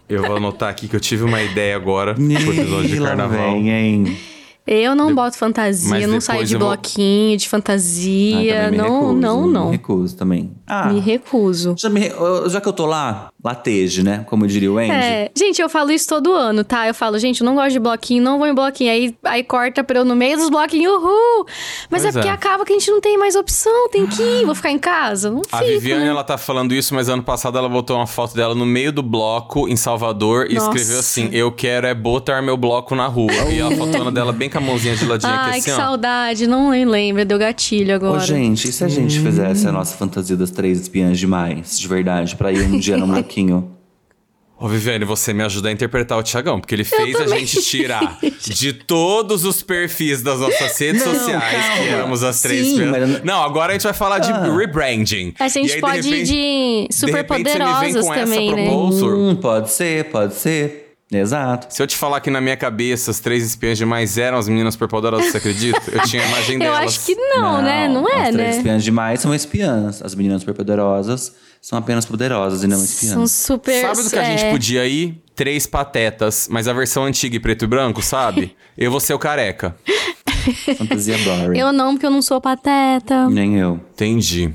Eu 0.09 0.23
vou 0.23 0.37
anotar 0.37 0.71
aqui 0.71 0.89
que 0.89 0.97
eu 0.97 1.01
tive 1.01 1.23
uma 1.23 1.43
ideia 1.43 1.77
agora 1.77 2.15
pro 2.15 2.25
episódio 2.55 2.89
de 2.89 3.01
carnaval. 3.01 3.53
Vem, 3.53 3.71
hein? 3.71 4.19
Eu 4.67 4.95
não 4.95 5.15
boto 5.15 5.37
fantasia, 5.37 5.91
Mas 5.91 6.09
não 6.09 6.23
saio 6.23 6.47
de 6.47 6.55
eu 6.55 6.59
vou- 6.59 6.69
bloquinho, 6.69 7.37
de 7.37 7.45
Ah, 7.47 7.51
fantasia. 7.51 8.71
me 8.71 8.79
não, 8.79 8.85
recuso, 9.01 9.13
não, 9.21 9.43
Me 9.47 9.53
não. 9.53 9.71
recuso 9.71 10.17
também. 10.17 10.53
Ah, 10.67 10.87
Me 10.91 11.01
recuso. 11.01 11.75
já, 11.79 11.91
me 11.91 12.01
re- 12.01 12.13
já 12.49 12.63
que 12.63 12.69
eu 12.69 12.73
tô 12.73 12.87
lá, 12.87 13.29
lateje, 13.45 14.03
né? 14.03 14.25
Como 14.27 14.47
diria 14.47 14.73
o 14.73 14.79
Andy. 14.79 14.91
É, 14.91 15.31
gente, 15.37 15.61
eu 15.61 15.69
falo 15.69 15.91
isso 15.93 16.09
todo 16.09 16.33
ano, 16.33 16.65
tá? 16.65 16.89
Eu 16.89 16.95
falo, 16.95 17.19
gente, 17.19 17.43
eu 17.43 17.45
não 17.45 17.55
gosto 17.55 17.73
de 17.73 17.79
bloquinho, 17.79 18.23
não 18.23 18.39
vou 18.39 18.47
em 18.49 18.55
bloquinho. 18.55 18.91
Aí, 18.91 19.15
aí 19.25 19.45
corta 19.45 19.85
pra 19.85 19.99
eu 19.99 20.05
no 20.05 20.17
meio 20.17 20.37
dos 20.39 20.49
bloquinhos, 20.49 20.95
uhul! 20.95 21.45
Mas 21.91 22.03
Pois 22.03 22.05
é 22.07 22.13
porque 22.13 22.29
é. 22.29 22.31
acaba 22.31 22.65
que 22.65 22.73
a 22.73 22.79
gente 22.79 22.91
não 22.91 23.01
tem 23.03 23.19
mais 23.19 23.37
opção, 23.37 23.89
tem 23.91 24.07
que 24.07 24.23
ir, 24.23 24.47
vou 24.47 24.55
ficar 24.55 24.71
em 24.71 24.79
casa. 24.79 25.31
Não 25.31 25.43
A 25.53 25.59
fico. 25.59 25.71
Viviane, 25.73 26.05
né? 26.05 26.09
ela 26.11 26.25
tá 26.25 26.39
falando 26.39 26.75
isso, 26.75 26.95
mas 26.95 27.09
ano 27.11 27.23
passado 27.23 27.59
ela 27.59 27.69
botou 27.69 27.97
uma 27.97 28.07
foto 28.07 28.35
dela 28.35 28.55
no 28.55 28.65
meio 28.65 28.91
do 28.91 29.03
bloco 29.03 29.69
em 29.69 29.77
Salvador 29.77 30.47
e 30.51 30.55
Nossa. 30.55 30.69
escreveu 30.69 30.99
assim: 31.01 31.29
Eu 31.31 31.53
quero 31.53 31.87
é 31.87 31.95
botar 31.95 32.41
meu 32.41 32.57
bloco 32.57 32.95
na 32.95 33.07
rua. 33.07 33.31
e 33.53 33.61
a 33.61 33.71
fotona 33.77 34.11
dela 34.11 34.33
bem 34.33 34.49
com 34.49 34.57
a 34.57 34.61
mãozinha 34.63 34.97
de 34.97 35.05
ladinho 35.05 35.33
Ai, 35.33 35.51
aqui 35.51 35.65
que 35.65 35.71
assim, 35.71 35.73
ó. 35.73 35.85
saudade, 35.85 36.47
não 36.47 36.71
lembra, 36.71 37.25
deu 37.27 37.39
gatilho 37.39 37.93
Ô, 37.93 37.97
agora. 37.97 38.21
gente, 38.21 38.69
e 38.69 38.73
se 38.73 38.83
a 38.83 38.89
gente 38.89 39.19
Hum. 39.19 39.23
fizesse 39.25 39.69
a 39.69 39.73
nossa 39.73 39.97
fantasia 39.97 40.37
das 40.37 40.51
três 40.51 40.81
espiãs 40.81 41.19
demais, 41.19 41.79
de 41.79 41.87
verdade, 41.87 42.35
pra 42.37 42.51
ir 42.51 42.63
um 42.63 42.79
dia 42.79 42.97
no 42.97 43.07
bloquinho? 43.35 43.71
Ô, 44.57 44.69
Viviane, 44.69 45.05
você 45.05 45.33
me 45.33 45.43
ajuda 45.43 45.69
a 45.69 45.73
interpretar 45.73 46.17
o 46.17 46.23
Thiagão, 46.23 46.61
porque 46.61 46.75
ele 46.77 46.85
fez 46.85 47.17
a 47.21 47.27
gente 47.27 47.61
tirar 47.63 48.19
de 48.47 48.73
todos 48.73 49.45
os 49.45 49.63
perfis 49.63 50.23
das 50.23 50.39
nossas 50.39 50.79
redes 50.79 51.05
Não, 51.05 51.13
sociais, 51.13 51.65
que 51.65 51.69
calma. 51.79 51.85
éramos 51.91 52.23
as 52.23 52.41
três. 52.41 52.69
Sim, 52.69 52.79
não- 53.25 53.43
agora 53.43 53.73
a 53.73 53.75
gente 53.75 53.83
vai 53.83 53.93
falar 53.93 54.21
de 54.21 54.31
rebranding. 54.57 55.35
A 55.41 55.49
gente 55.49 55.71
E 55.71 55.75
aí, 55.75 55.81
pode 55.81 56.09
ir 56.09 56.23
de 56.23 56.89
super 56.95 57.17
repente, 57.17 57.43
você 57.51 57.59
me 57.59 57.65
vem 57.65 57.65
poderosas 57.65 58.07
com 58.07 58.15
essa 58.15 58.25
também, 58.25 58.55
né? 58.55 58.71
Hum, 58.71 59.37
pode 59.37 59.71
ser, 59.73 60.05
pode 60.11 60.35
ser. 60.35 60.84
Exato. 61.13 61.73
Se 61.73 61.83
eu 61.83 61.87
te 61.87 61.97
falar 61.97 62.21
que 62.21 62.31
na 62.31 62.41
minha 62.41 62.57
cabeça 62.57 63.11
as 63.11 63.21
três 63.21 63.45
espiãs 63.45 63.77
demais 63.79 64.17
eram 64.19 64.39
as 64.39 64.49
meninas 64.49 64.75
superpoderosas, 64.75 65.31
você 65.31 65.37
acredita? 65.37 65.81
Eu 65.93 66.03
tinha 66.03 66.23
a 66.23 66.27
imagem 66.29 66.55
Eu 66.63 66.73
delas. 66.73 66.85
acho 66.85 67.07
que 67.07 67.15
não, 67.15 67.63
né? 67.63 67.87
Não 67.89 68.09
é, 68.09 68.23
as 68.29 68.31
três 68.31 68.37
né? 68.37 68.57
espiãs 68.57 68.85
demais 68.85 69.21
são 69.21 69.35
espiãs. 69.35 70.03
As 70.03 70.15
meninas 70.15 70.41
superpoderosas 70.41 71.35
são 71.61 71.79
apenas 71.79 72.05
poderosas 72.05 72.63
e 72.65 72.67
não 72.67 72.79
São 72.79 72.85
espiãs. 72.85 73.31
super. 73.33 73.81
Sabe 73.83 74.03
do 74.03 74.11
que 74.11 74.19
a 74.19 74.25
gente 74.25 74.45
é, 74.45 74.51
podia 74.51 74.87
ir? 74.87 75.23
Três 75.35 75.67
patetas, 75.67 76.49
mas 76.51 76.67
a 76.69 76.73
versão 76.73 77.05
antiga 77.05 77.37
e 77.37 77.41
preto 77.41 77.65
e 77.65 77.69
branco, 77.69 78.03
sabe? 78.03 78.57
Eu 78.77 78.91
vou 78.91 79.01
ser 79.01 79.15
o 79.15 79.19
careca. 79.19 79.77
Fantasia 80.77 81.17
boring. 81.19 81.59
Eu 81.59 81.73
não, 81.73 81.93
porque 81.95 82.05
eu 82.05 82.11
não 82.11 82.21
sou 82.21 82.39
pateta. 82.41 83.29
Nem 83.31 83.57
eu. 83.59 83.81
Entendi. 83.93 84.53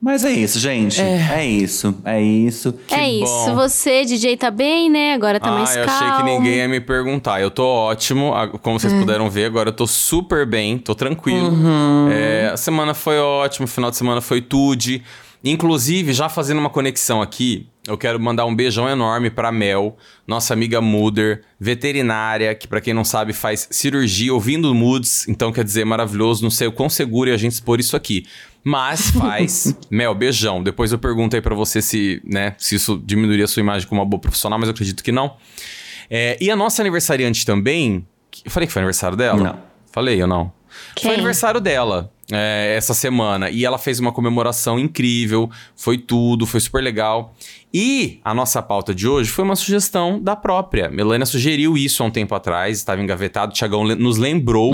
Mas 0.00 0.24
é 0.24 0.30
isso, 0.30 0.58
gente. 0.58 0.98
É, 0.98 1.44
isso. 1.44 1.94
É 2.04 2.22
isso. 2.22 2.74
é 2.90 3.10
isso. 3.10 3.24
bom. 3.26 3.54
Você, 3.56 4.04
DJ, 4.04 4.36
tá 4.36 4.50
bem, 4.50 4.88
né? 4.88 5.12
Agora 5.12 5.38
tá 5.38 5.50
ah, 5.50 5.58
mais 5.58 5.76
eu 5.76 5.84
calmo. 5.84 6.04
achei 6.04 6.16
que 6.16 6.22
ninguém 6.22 6.54
ia 6.56 6.68
me 6.68 6.80
perguntar. 6.80 7.40
Eu 7.42 7.50
tô 7.50 7.66
ótimo, 7.66 8.32
como 8.62 8.80
vocês 8.80 8.92
puderam 8.94 9.28
ver, 9.28 9.44
agora 9.44 9.68
eu 9.68 9.72
tô 9.74 9.86
super 9.86 10.46
bem, 10.46 10.78
tô 10.78 10.94
tranquilo. 10.94 11.50
Uhum. 11.50 12.08
É, 12.10 12.48
a 12.48 12.56
semana 12.56 12.94
foi 12.94 13.18
ótima, 13.18 13.66
o 13.66 13.68
final 13.68 13.90
de 13.90 13.98
semana 13.98 14.22
foi 14.22 14.40
tudo. 14.40 15.00
Inclusive, 15.42 16.12
já 16.12 16.28
fazendo 16.28 16.58
uma 16.58 16.68
conexão 16.68 17.22
aqui, 17.22 17.66
eu 17.86 17.96
quero 17.96 18.20
mandar 18.20 18.44
um 18.44 18.54
beijão 18.54 18.88
enorme 18.88 19.30
pra 19.30 19.50
Mel, 19.50 19.96
nossa 20.26 20.52
amiga 20.52 20.80
Muder, 20.82 21.42
veterinária, 21.58 22.54
que 22.54 22.68
pra 22.68 22.80
quem 22.80 22.92
não 22.92 23.04
sabe 23.04 23.32
faz 23.32 23.66
cirurgia 23.70 24.34
ouvindo 24.34 24.74
moods, 24.74 25.26
então 25.28 25.50
quer 25.50 25.64
dizer, 25.64 25.86
maravilhoso, 25.86 26.42
não 26.42 26.50
sei 26.50 26.68
o 26.68 26.72
quão 26.72 26.90
seguro 26.90 27.30
é 27.30 27.32
a 27.32 27.38
gente 27.38 27.52
expor 27.52 27.80
isso 27.80 27.96
aqui. 27.96 28.26
Mas 28.62 29.10
faz. 29.10 29.74
Mel, 29.90 30.14
beijão. 30.14 30.62
Depois 30.62 30.92
eu 30.92 30.98
pergunto 30.98 31.34
aí 31.34 31.40
pra 31.40 31.54
você 31.54 31.80
se, 31.80 32.20
né, 32.22 32.54
se 32.58 32.74
isso 32.74 33.00
diminuiria 33.02 33.46
a 33.46 33.48
sua 33.48 33.60
imagem 33.60 33.88
como 33.88 34.02
uma 34.02 34.06
boa 34.06 34.20
profissional, 34.20 34.58
mas 34.58 34.68
eu 34.68 34.74
acredito 34.74 35.02
que 35.02 35.10
não. 35.10 35.36
É, 36.10 36.36
e 36.40 36.50
a 36.50 36.56
nossa 36.56 36.82
aniversariante 36.82 37.46
também. 37.46 38.06
Eu 38.44 38.50
falei 38.50 38.66
que 38.66 38.72
foi 38.72 38.80
aniversário 38.80 39.16
dela? 39.16 39.42
Não. 39.42 39.58
Falei 39.90 40.20
ou 40.20 40.28
não? 40.28 40.52
Quem? 40.94 41.04
Foi 41.10 41.14
aniversário 41.14 41.60
dela 41.60 42.10
é, 42.32 42.74
essa 42.76 42.94
semana. 42.94 43.50
E 43.50 43.64
ela 43.64 43.78
fez 43.78 43.98
uma 44.00 44.12
comemoração 44.12 44.78
incrível. 44.78 45.50
Foi 45.76 45.98
tudo, 45.98 46.46
foi 46.46 46.60
super 46.60 46.82
legal. 46.82 47.34
E 47.72 48.18
a 48.24 48.34
nossa 48.34 48.60
pauta 48.60 48.92
de 48.94 49.06
hoje 49.06 49.30
foi 49.30 49.44
uma 49.44 49.54
sugestão 49.56 50.20
da 50.20 50.34
própria. 50.34 50.88
Melania 50.90 51.24
sugeriu 51.26 51.76
isso 51.78 52.02
há 52.02 52.06
um 52.06 52.10
tempo 52.10 52.34
atrás, 52.34 52.78
estava 52.78 53.00
engavetado. 53.00 53.52
O 53.52 53.54
Tiagão 53.54 53.84
nos 53.84 54.16
lembrou 54.18 54.72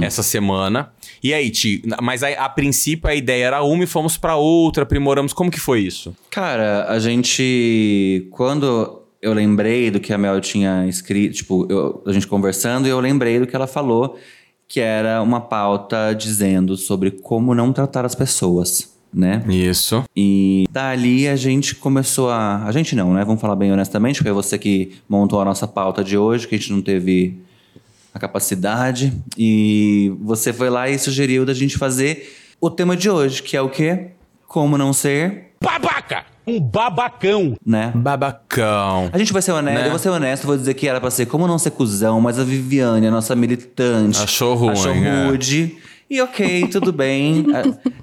essa 0.00 0.22
semana. 0.22 0.90
E 1.22 1.34
aí, 1.34 1.50
Ti, 1.50 1.82
mas 2.00 2.22
a, 2.22 2.28
a 2.44 2.48
princípio 2.48 3.08
a 3.10 3.14
ideia 3.14 3.46
era 3.46 3.62
uma 3.64 3.82
e 3.82 3.86
fomos 3.86 4.16
pra 4.16 4.36
outra, 4.36 4.84
aprimoramos. 4.84 5.32
Como 5.32 5.50
que 5.50 5.58
foi 5.58 5.80
isso? 5.80 6.14
Cara, 6.30 6.86
a 6.88 6.98
gente. 7.00 8.28
Quando 8.30 9.02
eu 9.20 9.32
lembrei 9.32 9.90
do 9.90 9.98
que 9.98 10.12
a 10.12 10.18
Mel 10.18 10.40
tinha 10.40 10.86
escrito, 10.86 11.34
tipo, 11.36 11.66
eu- 11.68 12.02
a 12.06 12.12
gente 12.12 12.26
conversando, 12.28 12.86
e 12.86 12.90
eu 12.90 13.00
lembrei 13.00 13.40
do 13.40 13.46
que 13.46 13.56
ela 13.56 13.66
falou, 13.66 14.16
que 14.68 14.80
era 14.80 15.22
uma 15.22 15.40
pauta 15.40 16.14
dizendo 16.14 16.76
sobre 16.76 17.10
como 17.10 17.54
não 17.54 17.72
tratar 17.72 18.04
as 18.04 18.14
pessoas, 18.14 18.96
né? 19.12 19.42
Isso. 19.48 20.04
E 20.14 20.66
dali 20.70 21.28
a 21.28 21.36
gente 21.36 21.74
começou 21.74 22.30
a. 22.30 22.64
A 22.64 22.72
gente 22.72 22.94
não, 22.94 23.14
né? 23.14 23.24
Vamos 23.24 23.40
falar 23.40 23.56
bem 23.56 23.72
honestamente, 23.72 24.22
foi 24.22 24.32
você 24.32 24.58
que 24.58 24.96
montou 25.08 25.40
a 25.40 25.44
nossa 25.44 25.66
pauta 25.66 26.02
de 26.02 26.18
hoje, 26.18 26.48
que 26.48 26.54
a 26.54 26.58
gente 26.58 26.72
não 26.72 26.82
teve 26.82 27.38
a 28.12 28.18
capacidade. 28.18 29.12
E 29.36 30.12
você 30.20 30.52
foi 30.52 30.70
lá 30.70 30.88
e 30.88 30.98
sugeriu 30.98 31.44
da 31.44 31.54
gente 31.54 31.78
fazer 31.78 32.34
o 32.60 32.70
tema 32.70 32.96
de 32.96 33.08
hoje, 33.10 33.42
que 33.42 33.56
é 33.56 33.60
o 33.60 33.68
quê? 33.68 34.08
Como 34.46 34.78
não 34.78 34.92
ser, 34.92 35.52
babaca, 35.60 36.24
um 36.46 36.60
babacão. 36.60 37.56
né? 37.64 37.92
Babacão. 37.94 39.10
A 39.12 39.18
gente 39.18 39.32
vai 39.32 39.42
ser 39.42 39.52
honesto, 39.52 39.78
Né? 39.80 39.86
eu 39.86 39.90
vou 39.90 39.98
ser 39.98 40.10
honesto, 40.10 40.46
vou 40.46 40.56
dizer 40.56 40.74
que 40.74 40.86
era 40.88 41.00
pra 41.00 41.10
ser 41.10 41.26
como 41.26 41.46
não 41.46 41.58
ser 41.58 41.70
cuzão, 41.70 42.20
mas 42.20 42.38
a 42.38 42.44
Viviane, 42.44 43.06
a 43.06 43.10
nossa 43.10 43.34
militante, 43.34 44.22
Achou 44.22 44.54
ruim, 44.54 44.70
achou 44.72 44.92
é. 44.92 45.26
E 46.08 46.20
ok, 46.20 46.68
tudo 46.68 46.92
bem, 46.92 47.44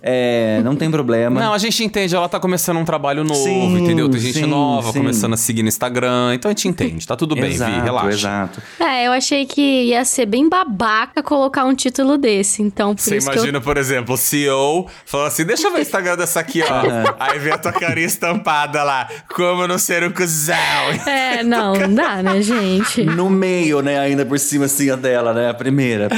é, 0.01 0.61
não 0.63 0.75
tem 0.75 0.91
problema. 0.91 1.39
Não, 1.39 1.53
a 1.53 1.57
gente 1.57 1.83
entende, 1.83 2.13
ela 2.13 2.27
tá 2.27 2.39
começando 2.39 2.77
um 2.77 2.83
trabalho 2.83 3.23
novo, 3.23 3.43
Sim, 3.43 3.77
entendeu? 3.77 4.09
Tem 4.09 4.19
gente 4.19 4.39
sim, 4.39 4.45
nova 4.45 4.91
sim. 4.91 4.99
começando 4.99 5.33
a 5.33 5.37
seguir 5.37 5.63
no 5.63 5.69
Instagram, 5.69 6.33
então 6.35 6.49
a 6.49 6.53
gente 6.53 6.67
entende, 6.67 7.07
tá 7.07 7.15
tudo 7.15 7.33
bem, 7.33 7.51
exato, 7.51 7.71
Vi, 7.71 7.81
relaxa. 7.81 8.09
exato. 8.09 8.61
É, 8.79 9.07
eu 9.07 9.13
achei 9.13 9.45
que 9.45 9.61
ia 9.85 10.03
ser 10.03 10.25
bem 10.25 10.49
babaca 10.49 11.23
colocar 11.23 11.63
um 11.63 11.73
título 11.73 12.17
desse. 12.17 12.61
Então, 12.61 12.93
por 12.93 13.01
Você 13.01 13.17
isso 13.17 13.31
imagina, 13.31 13.61
por 13.61 13.77
exemplo, 13.77 14.15
o 14.15 14.17
CEO 14.17 14.87
falando 15.05 15.27
assim: 15.27 15.45
deixa 15.45 15.67
eu 15.67 15.71
ver 15.71 15.79
o 15.79 15.81
Instagram 15.81 16.17
dessa 16.17 16.41
aqui, 16.41 16.61
ó. 16.61 16.83
Aí 17.19 17.39
vem 17.39 17.53
a 17.53 17.57
tua 17.57 17.71
carinha 17.71 18.07
estampada 18.07 18.83
lá. 18.83 19.07
Como 19.33 19.65
não 19.65 19.77
ser 19.77 20.03
um 20.03 20.11
cuzão? 20.11 20.55
eu. 20.55 21.11
É, 21.13 21.43
não, 21.43 21.73
não 21.73 21.93
dá, 21.93 22.21
né, 22.21 22.41
gente? 22.41 23.03
No 23.03 23.29
meio, 23.29 23.81
né, 23.81 23.99
ainda 23.99 24.25
por 24.25 24.37
cima 24.39 24.65
assim 24.65 24.89
a 24.89 24.95
dela, 24.95 25.33
né, 25.33 25.49
a 25.49 25.53
primeira. 25.53 26.09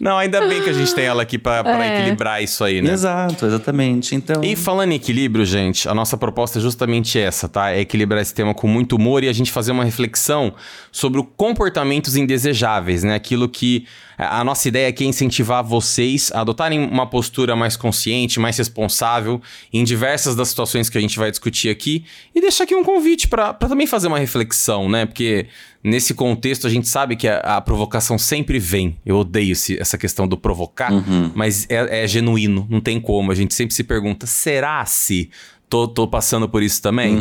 Não, 0.00 0.16
ainda 0.16 0.46
bem 0.46 0.62
que 0.62 0.70
a 0.70 0.72
gente 0.72 0.94
tem 0.94 1.04
ela 1.04 1.22
aqui 1.22 1.31
aqui 1.32 1.38
pra, 1.38 1.62
pra 1.64 1.84
É. 1.84 2.00
equilibrar 2.00 2.42
isso 2.42 2.62
aí, 2.62 2.82
né? 2.82 2.92
Exato, 2.92 3.46
exatamente. 3.46 4.14
Então. 4.14 4.42
E 4.44 4.54
falando 4.54 4.92
em 4.92 4.96
equilíbrio, 4.96 5.44
gente, 5.46 5.88
a 5.88 5.94
nossa 5.94 6.16
proposta 6.16 6.58
é 6.58 6.62
justamente 6.62 7.18
essa, 7.18 7.48
tá? 7.48 7.70
É 7.70 7.80
equilibrar 7.80 8.20
esse 8.20 8.34
tema 8.34 8.52
com 8.54 8.66
muito 8.66 8.96
humor 8.96 9.24
e 9.24 9.28
a 9.28 9.32
gente 9.32 9.50
fazer 9.50 9.72
uma 9.72 9.84
reflexão 9.84 10.52
sobre 10.90 11.22
comportamentos 11.36 12.16
indesejáveis, 12.16 13.02
né? 13.02 13.14
Aquilo 13.14 13.48
que 13.48 13.86
a 14.18 14.44
nossa 14.44 14.68
ideia 14.68 14.88
aqui 14.88 15.04
é 15.04 15.06
incentivar 15.06 15.62
vocês 15.64 16.30
a 16.34 16.40
adotarem 16.40 16.78
uma 16.78 17.06
postura 17.06 17.54
mais 17.56 17.76
consciente, 17.76 18.38
mais 18.40 18.56
responsável 18.58 19.40
em 19.72 19.82
diversas 19.84 20.34
das 20.36 20.48
situações 20.48 20.88
que 20.88 20.98
a 20.98 21.00
gente 21.00 21.18
vai 21.18 21.30
discutir 21.30 21.68
aqui 21.70 22.04
e 22.34 22.40
deixar 22.40 22.64
aqui 22.64 22.74
um 22.74 22.84
convite 22.84 23.28
para 23.28 23.52
também 23.54 23.86
fazer 23.86 24.08
uma 24.08 24.18
reflexão, 24.18 24.88
né? 24.88 25.06
Porque 25.06 25.46
nesse 25.82 26.14
contexto 26.14 26.66
a 26.66 26.70
gente 26.70 26.88
sabe 26.88 27.16
que 27.16 27.26
a, 27.26 27.38
a 27.38 27.60
provocação 27.60 28.16
sempre 28.18 28.58
vem. 28.58 28.96
Eu 29.04 29.16
odeio 29.18 29.52
esse- 29.52 29.78
essa 29.80 29.98
questão 29.98 30.28
do 30.28 30.36
provocar, 30.36 30.90
mas 31.34 31.66
é, 31.68 32.04
é 32.04 32.06
genuíno, 32.06 32.66
não 32.70 32.80
tem 32.80 33.00
como. 33.00 33.32
A 33.32 33.34
gente 33.34 33.54
sempre 33.54 33.74
se 33.74 33.82
pergunta: 33.82 34.26
será 34.26 34.84
se 34.84 35.30
tô, 35.72 35.88
tô 35.88 36.06
passando 36.06 36.46
por 36.46 36.62
isso 36.62 36.82
também? 36.82 37.18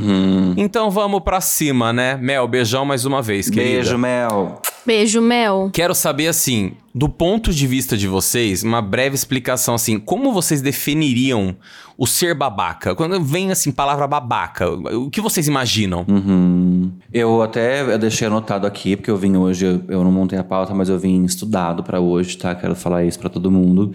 Então 0.58 0.92
vamos 0.92 1.22
pra 1.22 1.40
cima, 1.40 1.94
né? 1.94 2.18
Mel, 2.18 2.46
beijão 2.50 2.84
mais 2.84 3.06
uma 3.06 3.22
vez, 3.22 3.50
querida. 3.50 3.76
Beijo, 3.76 3.98
Mel. 3.98 4.62
Beijo, 4.86 5.22
Mel. 5.22 5.70
Quero 5.72 5.96
saber, 5.96 6.28
assim, 6.28 6.74
do 6.94 7.08
ponto 7.08 7.54
de 7.54 7.66
vista 7.66 7.96
de 7.96 8.10
vocês, 8.10 8.62
uma 8.62 8.82
breve 8.82 9.16
explicação, 9.16 9.76
assim, 9.76 9.98
como 9.98 10.34
vocês 10.34 10.62
definiriam 10.62 11.56
o 11.98 12.06
ser 12.06 12.36
babaca? 12.36 12.94
Quando 12.94 13.24
vem, 13.24 13.52
assim, 13.52 13.72
palavra 13.72 14.06
babaca, 14.06 14.70
o 14.70 15.10
que 15.10 15.22
vocês 15.22 15.48
imaginam? 15.48 16.06
Uhum. 16.10 16.92
Eu 17.14 17.42
até 17.42 17.82
eu 17.82 17.98
deixei 17.98 18.28
anotado 18.28 18.68
aqui, 18.68 18.98
porque 18.98 19.12
eu 19.12 19.16
vim 19.18 19.38
hoje, 19.38 19.66
eu, 19.66 19.82
eu 19.88 20.04
não 20.04 20.12
montei 20.12 20.38
a 20.38 20.44
pauta, 20.44 20.74
mas 20.74 20.90
eu 20.90 21.00
vim 21.00 21.24
estudado 21.24 21.84
pra 21.84 22.02
hoje, 22.02 22.38
tá? 22.38 22.54
Quero 22.54 22.76
falar 22.76 23.06
isso 23.06 23.18
pra 23.20 23.30
todo 23.30 23.50
mundo. 23.50 23.94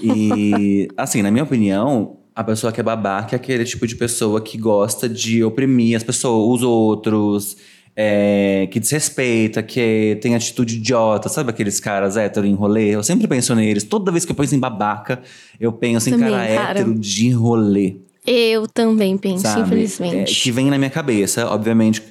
E, 0.00 0.86
assim, 0.96 1.22
na 1.22 1.30
minha 1.32 1.42
opinião, 1.42 2.18
a 2.36 2.44
pessoa 2.44 2.70
que 2.70 2.78
é 2.78 2.82
babaca 2.82 3.34
é 3.34 3.36
aquele 3.36 3.64
tipo 3.64 3.86
de 3.86 3.96
pessoa 3.96 4.42
que 4.42 4.58
gosta 4.58 5.08
de 5.08 5.42
oprimir 5.42 5.96
as 5.96 6.02
pessoas, 6.02 6.58
os 6.58 6.62
outros, 6.62 7.56
é, 7.96 8.68
que 8.70 8.78
desrespeita, 8.78 9.62
que 9.62 10.18
tem 10.20 10.34
atitude 10.34 10.76
idiota. 10.76 11.30
Sabe 11.30 11.48
aqueles 11.48 11.80
caras 11.80 12.14
hétero 12.18 12.46
em 12.46 12.54
rolê? 12.54 12.94
Eu 12.94 13.02
sempre 13.02 13.26
penso 13.26 13.54
neles. 13.54 13.84
Toda 13.84 14.12
vez 14.12 14.26
que 14.26 14.32
eu 14.32 14.36
penso 14.36 14.54
em 14.54 14.58
babaca, 14.58 15.22
eu 15.58 15.72
penso 15.72 16.10
em 16.10 16.12
Também, 16.12 16.28
cara, 16.30 16.46
cara. 16.54 16.78
hétero 16.80 16.94
de 16.94 17.30
rolê. 17.30 17.96
Eu 18.26 18.66
também 18.66 19.16
penso, 19.16 19.44
Sabe? 19.44 19.62
infelizmente. 19.62 20.38
É, 20.38 20.42
que 20.42 20.50
vem 20.50 20.68
na 20.68 20.76
minha 20.76 20.90
cabeça, 20.90 21.46
obviamente. 21.46 22.02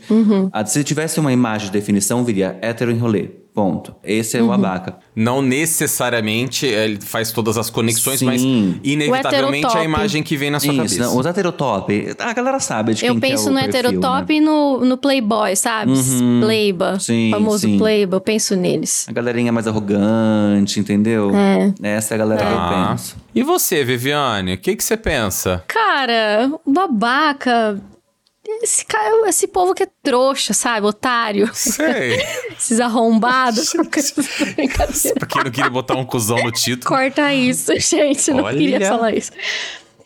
Ah, 0.51 0.65
se 0.65 0.83
tivesse 0.83 1.19
uma 1.19 1.31
imagem 1.31 1.67
de 1.67 1.73
definição, 1.73 2.23
viria 2.25 2.57
hétero 2.63 2.89
em 2.89 2.97
rolê. 2.97 3.29
Ponto. 3.55 3.95
Esse 4.03 4.37
é 4.37 4.41
Uhum. 4.41 4.49
o 4.49 4.51
abaca. 4.51 4.97
Não 5.15 5.41
necessariamente 5.41 6.65
ele 6.65 6.99
faz 6.99 7.31
todas 7.31 7.57
as 7.57 7.69
conexões, 7.69 8.19
Sim. 8.19 8.25
mas 8.25 8.41
inevitavelmente 8.83 9.65
a 9.65 9.69
heterotop. 9.69 9.85
imagem 9.85 10.21
que 10.21 10.35
vem 10.35 10.51
na 10.51 10.59
sua 10.59 10.73
Isso, 10.73 10.77
cabeça. 10.77 11.03
não, 11.03 11.17
os 11.17 11.25
heterotop, 11.25 12.15
a 12.19 12.33
galera 12.33 12.59
sabe 12.59 12.93
de 12.93 12.99
quem 12.99 13.07
Eu 13.07 13.13
que 13.19 13.25
é 13.25 13.29
penso 13.29 13.47
o 13.47 13.53
no 13.53 13.59
perfil, 13.61 13.79
heterotop 13.79 14.33
né? 14.33 14.37
e 14.37 14.41
no, 14.41 14.83
no 14.83 14.97
Playboy, 14.97 15.55
sabe? 15.55 15.93
Playba. 16.41 16.99
Sim, 16.99 17.29
famoso 17.31 17.59
sim. 17.59 17.77
Playba, 17.77 18.17
eu 18.17 18.21
penso 18.21 18.57
neles. 18.57 19.05
A 19.07 19.13
galerinha 19.13 19.53
mais 19.53 19.67
arrogante, 19.67 20.77
entendeu? 20.79 21.31
É. 21.33 21.73
Essa 21.95 22.13
é 22.13 22.15
a 22.15 22.17
galera 22.17 22.45
que 22.45 22.51
eu 22.51 22.57
Ah. 22.59 22.87
penso. 22.91 23.15
E 23.33 23.41
você, 23.41 23.85
Viviane, 23.85 24.55
o 24.55 24.57
que, 24.57 24.75
que 24.75 24.83
você 24.83 24.97
pensa? 24.97 25.63
Cara, 25.67 26.51
babaca. 26.67 27.79
Esse, 28.61 28.85
cara, 28.85 29.27
esse 29.29 29.47
povo 29.47 29.73
que 29.73 29.83
é 29.83 29.87
trouxa, 30.01 30.53
sabe? 30.53 30.85
Otário. 30.87 31.49
Sei. 31.53 32.19
Esses 32.57 32.79
arrombados. 32.79 33.73
Pra 33.73 35.27
quem 35.27 35.43
não 35.43 35.51
queria 35.51 35.69
botar 35.69 35.95
um 35.95 36.05
cuzão 36.05 36.37
no 36.43 36.51
título. 36.51 36.85
Corta 36.95 37.33
isso, 37.33 37.71
gente. 37.79 38.31
Não 38.31 38.43
Olha. 38.43 38.57
queria 38.57 38.79
falar 38.87 39.13
isso. 39.13 39.31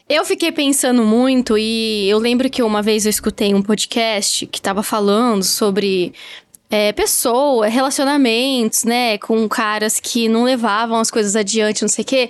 Eu 0.07 0.25
fiquei 0.25 0.51
pensando 0.51 1.03
muito 1.03 1.55
e 1.55 2.09
eu 2.09 2.17
lembro 2.17 2.49
que 2.49 2.63
uma 2.63 2.81
vez 2.81 3.05
eu 3.05 3.11
escutei 3.11 3.53
um 3.53 3.61
podcast 3.61 4.47
que 4.47 4.59
tava 4.59 4.81
falando 4.81 5.43
sobre 5.43 6.13
é, 6.69 6.91
pessoa, 6.93 7.67
relacionamentos, 7.67 8.83
né, 8.83 9.17
com 9.17 9.47
caras 9.49 9.99
que 9.99 10.29
não 10.29 10.43
levavam 10.43 10.99
as 10.99 11.09
coisas 11.09 11.35
adiante, 11.35 11.81
não 11.81 11.89
sei 11.89 12.03
o 12.03 12.07
quê. 12.07 12.29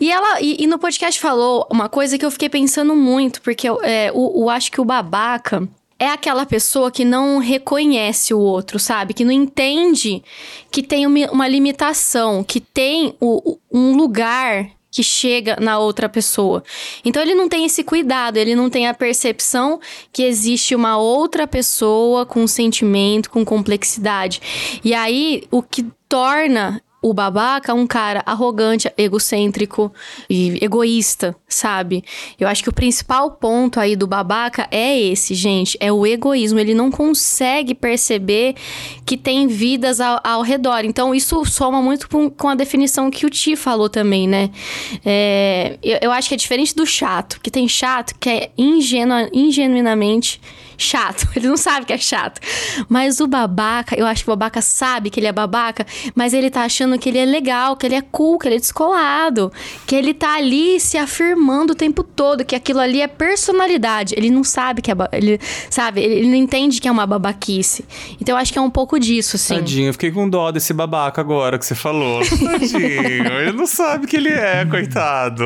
E 0.00 0.10
ela, 0.10 0.40
e, 0.40 0.56
e 0.64 0.66
no 0.66 0.78
podcast 0.78 1.20
falou 1.20 1.66
uma 1.70 1.88
coisa 1.88 2.18
que 2.18 2.24
eu 2.26 2.30
fiquei 2.30 2.48
pensando 2.48 2.96
muito, 2.96 3.40
porque 3.42 3.68
eu, 3.68 3.80
é, 3.82 4.10
o, 4.12 4.44
o- 4.44 4.50
acho 4.50 4.72
que 4.72 4.80
o 4.80 4.84
babaca 4.84 5.68
é 5.98 6.08
aquela 6.10 6.44
pessoa 6.44 6.90
que 6.90 7.04
não 7.04 7.38
reconhece 7.38 8.34
o 8.34 8.38
outro, 8.38 8.78
sabe? 8.78 9.14
Que 9.14 9.24
não 9.24 9.32
entende 9.32 10.22
que 10.70 10.82
tem 10.82 11.06
uma, 11.06 11.48
limitação, 11.48 12.44
que 12.44 12.60
tem 12.60 13.14
o- 13.20 13.56
um 13.72 13.96
lugar 13.96 14.75
que 14.96 15.02
chega 15.02 15.58
na 15.60 15.78
outra 15.78 16.08
pessoa. 16.08 16.64
Então 17.04 17.20
ele 17.20 17.34
não 17.34 17.50
tem 17.50 17.66
esse 17.66 17.84
cuidado, 17.84 18.38
ele 18.38 18.54
não 18.54 18.70
tem 18.70 18.86
a 18.88 18.94
percepção 18.94 19.78
que 20.10 20.22
existe 20.22 20.74
uma 20.74 20.96
outra 20.96 21.46
pessoa 21.46 22.24
com 22.24 22.46
sentimento, 22.46 23.28
com 23.28 23.44
complexidade. 23.44 24.80
E 24.82 24.94
aí 24.94 25.42
o 25.50 25.62
que 25.62 25.84
torna 26.08 26.80
o 27.02 27.12
babaca 27.12 27.74
um 27.74 27.86
cara 27.86 28.22
arrogante, 28.26 28.90
egocêntrico 28.96 29.92
e 30.28 30.58
egoísta, 30.62 31.36
sabe? 31.46 32.02
Eu 32.38 32.48
acho 32.48 32.62
que 32.62 32.68
o 32.68 32.72
principal 32.72 33.30
ponto 33.30 33.78
aí 33.78 33.94
do 33.94 34.06
babaca 34.06 34.66
é 34.70 34.98
esse, 34.98 35.34
gente, 35.34 35.76
é 35.80 35.92
o 35.92 36.06
egoísmo. 36.06 36.58
Ele 36.58 36.74
não 36.74 36.90
consegue 36.90 37.74
perceber 37.74 38.54
que 39.04 39.16
tem 39.16 39.46
vidas 39.46 40.00
ao, 40.00 40.20
ao 40.24 40.42
redor. 40.42 40.84
Então 40.84 41.14
isso 41.14 41.44
soma 41.44 41.80
muito 41.80 42.08
com, 42.08 42.30
com 42.30 42.48
a 42.48 42.54
definição 42.54 43.10
que 43.10 43.26
o 43.26 43.30
Ti 43.30 43.56
falou 43.56 43.88
também, 43.88 44.26
né? 44.26 44.50
É, 45.04 45.78
eu, 45.82 45.98
eu 46.02 46.12
acho 46.12 46.28
que 46.28 46.34
é 46.34 46.38
diferente 46.38 46.74
do 46.74 46.86
chato, 46.86 47.40
que 47.40 47.50
tem 47.50 47.68
chato 47.68 48.14
que 48.18 48.28
é 48.28 48.50
ingenua, 48.56 49.28
ingenuinamente 49.32 50.40
chato. 50.78 51.28
Ele 51.36 51.48
não 51.48 51.56
sabe 51.56 51.86
que 51.86 51.92
é 51.92 51.98
chato. 51.98 52.40
Mas 52.88 53.20
o 53.20 53.26
babaca, 53.26 53.96
eu 53.98 54.06
acho 54.06 54.24
que 54.24 54.30
o 54.30 54.32
babaca 54.36 54.60
sabe 54.60 55.10
que 55.10 55.20
ele 55.20 55.26
é 55.26 55.32
babaca, 55.32 55.86
mas 56.14 56.32
ele 56.32 56.50
tá 56.50 56.62
achando 56.62 56.98
que 56.98 57.08
ele 57.08 57.18
é 57.18 57.24
legal, 57.24 57.76
que 57.76 57.86
ele 57.86 57.94
é 57.94 58.02
cool, 58.02 58.38
que 58.38 58.48
ele 58.48 58.56
é 58.56 58.58
descolado, 58.58 59.52
que 59.86 59.94
ele 59.94 60.14
tá 60.14 60.36
ali 60.36 60.78
se 60.80 60.96
afirmando 60.96 61.72
o 61.72 61.76
tempo 61.76 62.02
todo, 62.02 62.44
que 62.44 62.54
aquilo 62.54 62.80
ali 62.80 63.00
é 63.00 63.08
personalidade. 63.08 64.14
Ele 64.16 64.30
não 64.30 64.44
sabe 64.44 64.82
que 64.82 64.90
é. 64.90 64.94
Ele, 65.12 65.38
sabe? 65.70 66.00
Ele, 66.02 66.28
não 66.28 66.34
entende 66.34 66.80
que 66.80 66.88
é 66.88 66.90
uma 66.90 67.06
babaquice. 67.06 67.84
Então 68.20 68.34
eu 68.34 68.40
acho 68.40 68.52
que 68.52 68.58
é 68.58 68.62
um 68.62 68.70
pouco 68.70 68.98
disso, 68.98 69.36
assim. 69.36 69.56
Tadinho, 69.56 69.88
eu 69.88 69.92
fiquei 69.92 70.10
com 70.10 70.28
dó 70.28 70.50
desse 70.50 70.72
babaca 70.72 71.20
agora 71.20 71.58
que 71.58 71.66
você 71.66 71.74
falou. 71.74 72.20
Tadinho, 72.26 73.40
ele 73.40 73.52
não 73.52 73.66
sabe 73.66 74.06
que 74.06 74.16
ele 74.16 74.30
é, 74.30 74.64
coitado. 74.64 75.44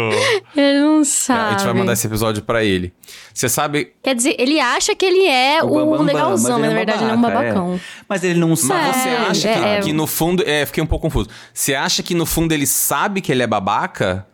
Ele 0.57 0.81
não 0.81 1.01
A 1.01 1.05
sabe. 1.05 1.51
gente 1.53 1.65
vai 1.65 1.75
mandar 1.75 1.93
esse 1.93 2.07
episódio 2.07 2.43
pra 2.43 2.65
ele. 2.65 2.93
Você 3.33 3.49
sabe. 3.49 3.93
Quer 4.03 4.15
dizer, 4.15 4.37
ele 4.39 4.61
acha 4.61 4.95
que 4.95 5.05
ele 5.05 5.20
é 5.29 5.63
o, 5.63 5.69
bambambam, 5.69 6.03
legalzão, 6.07 6.59
mas, 6.59 6.67
ele 6.67 6.75
na 6.75 6.81
é 6.81 6.85
verdade 6.85 7.05
ele 7.05 7.11
é 7.11 7.15
um 7.15 7.21
babaca, 7.21 7.43
babacão. 7.55 7.75
é. 7.75 7.81
Mas 8.09 8.25
ele 8.25 8.39
não 8.39 8.55
sabe. 8.57 8.87
Mas 8.87 8.97
você 8.97 9.09
É, 9.09 9.17
acha 9.19 9.41
que, 9.53 9.59
é, 9.67 9.77
é. 9.77 9.81
que 9.81 9.93
no 9.93 10.07
fundo. 10.07 10.43
É, 10.47 10.67
fiquei 10.67 10.83
um 10.83 10.87
pouco 10.87 11.07
confuso. 11.09 11.29
Você 11.53 11.75
acha 11.75 12.03
que 12.03 12.15
no 12.15 12.27
fundo 12.27 12.53
ele 12.53 12.67
sabe 12.67 13.21
que 13.21 13.31
ele 13.33 13.43
é 13.43 13.47
babaca? 13.47 14.27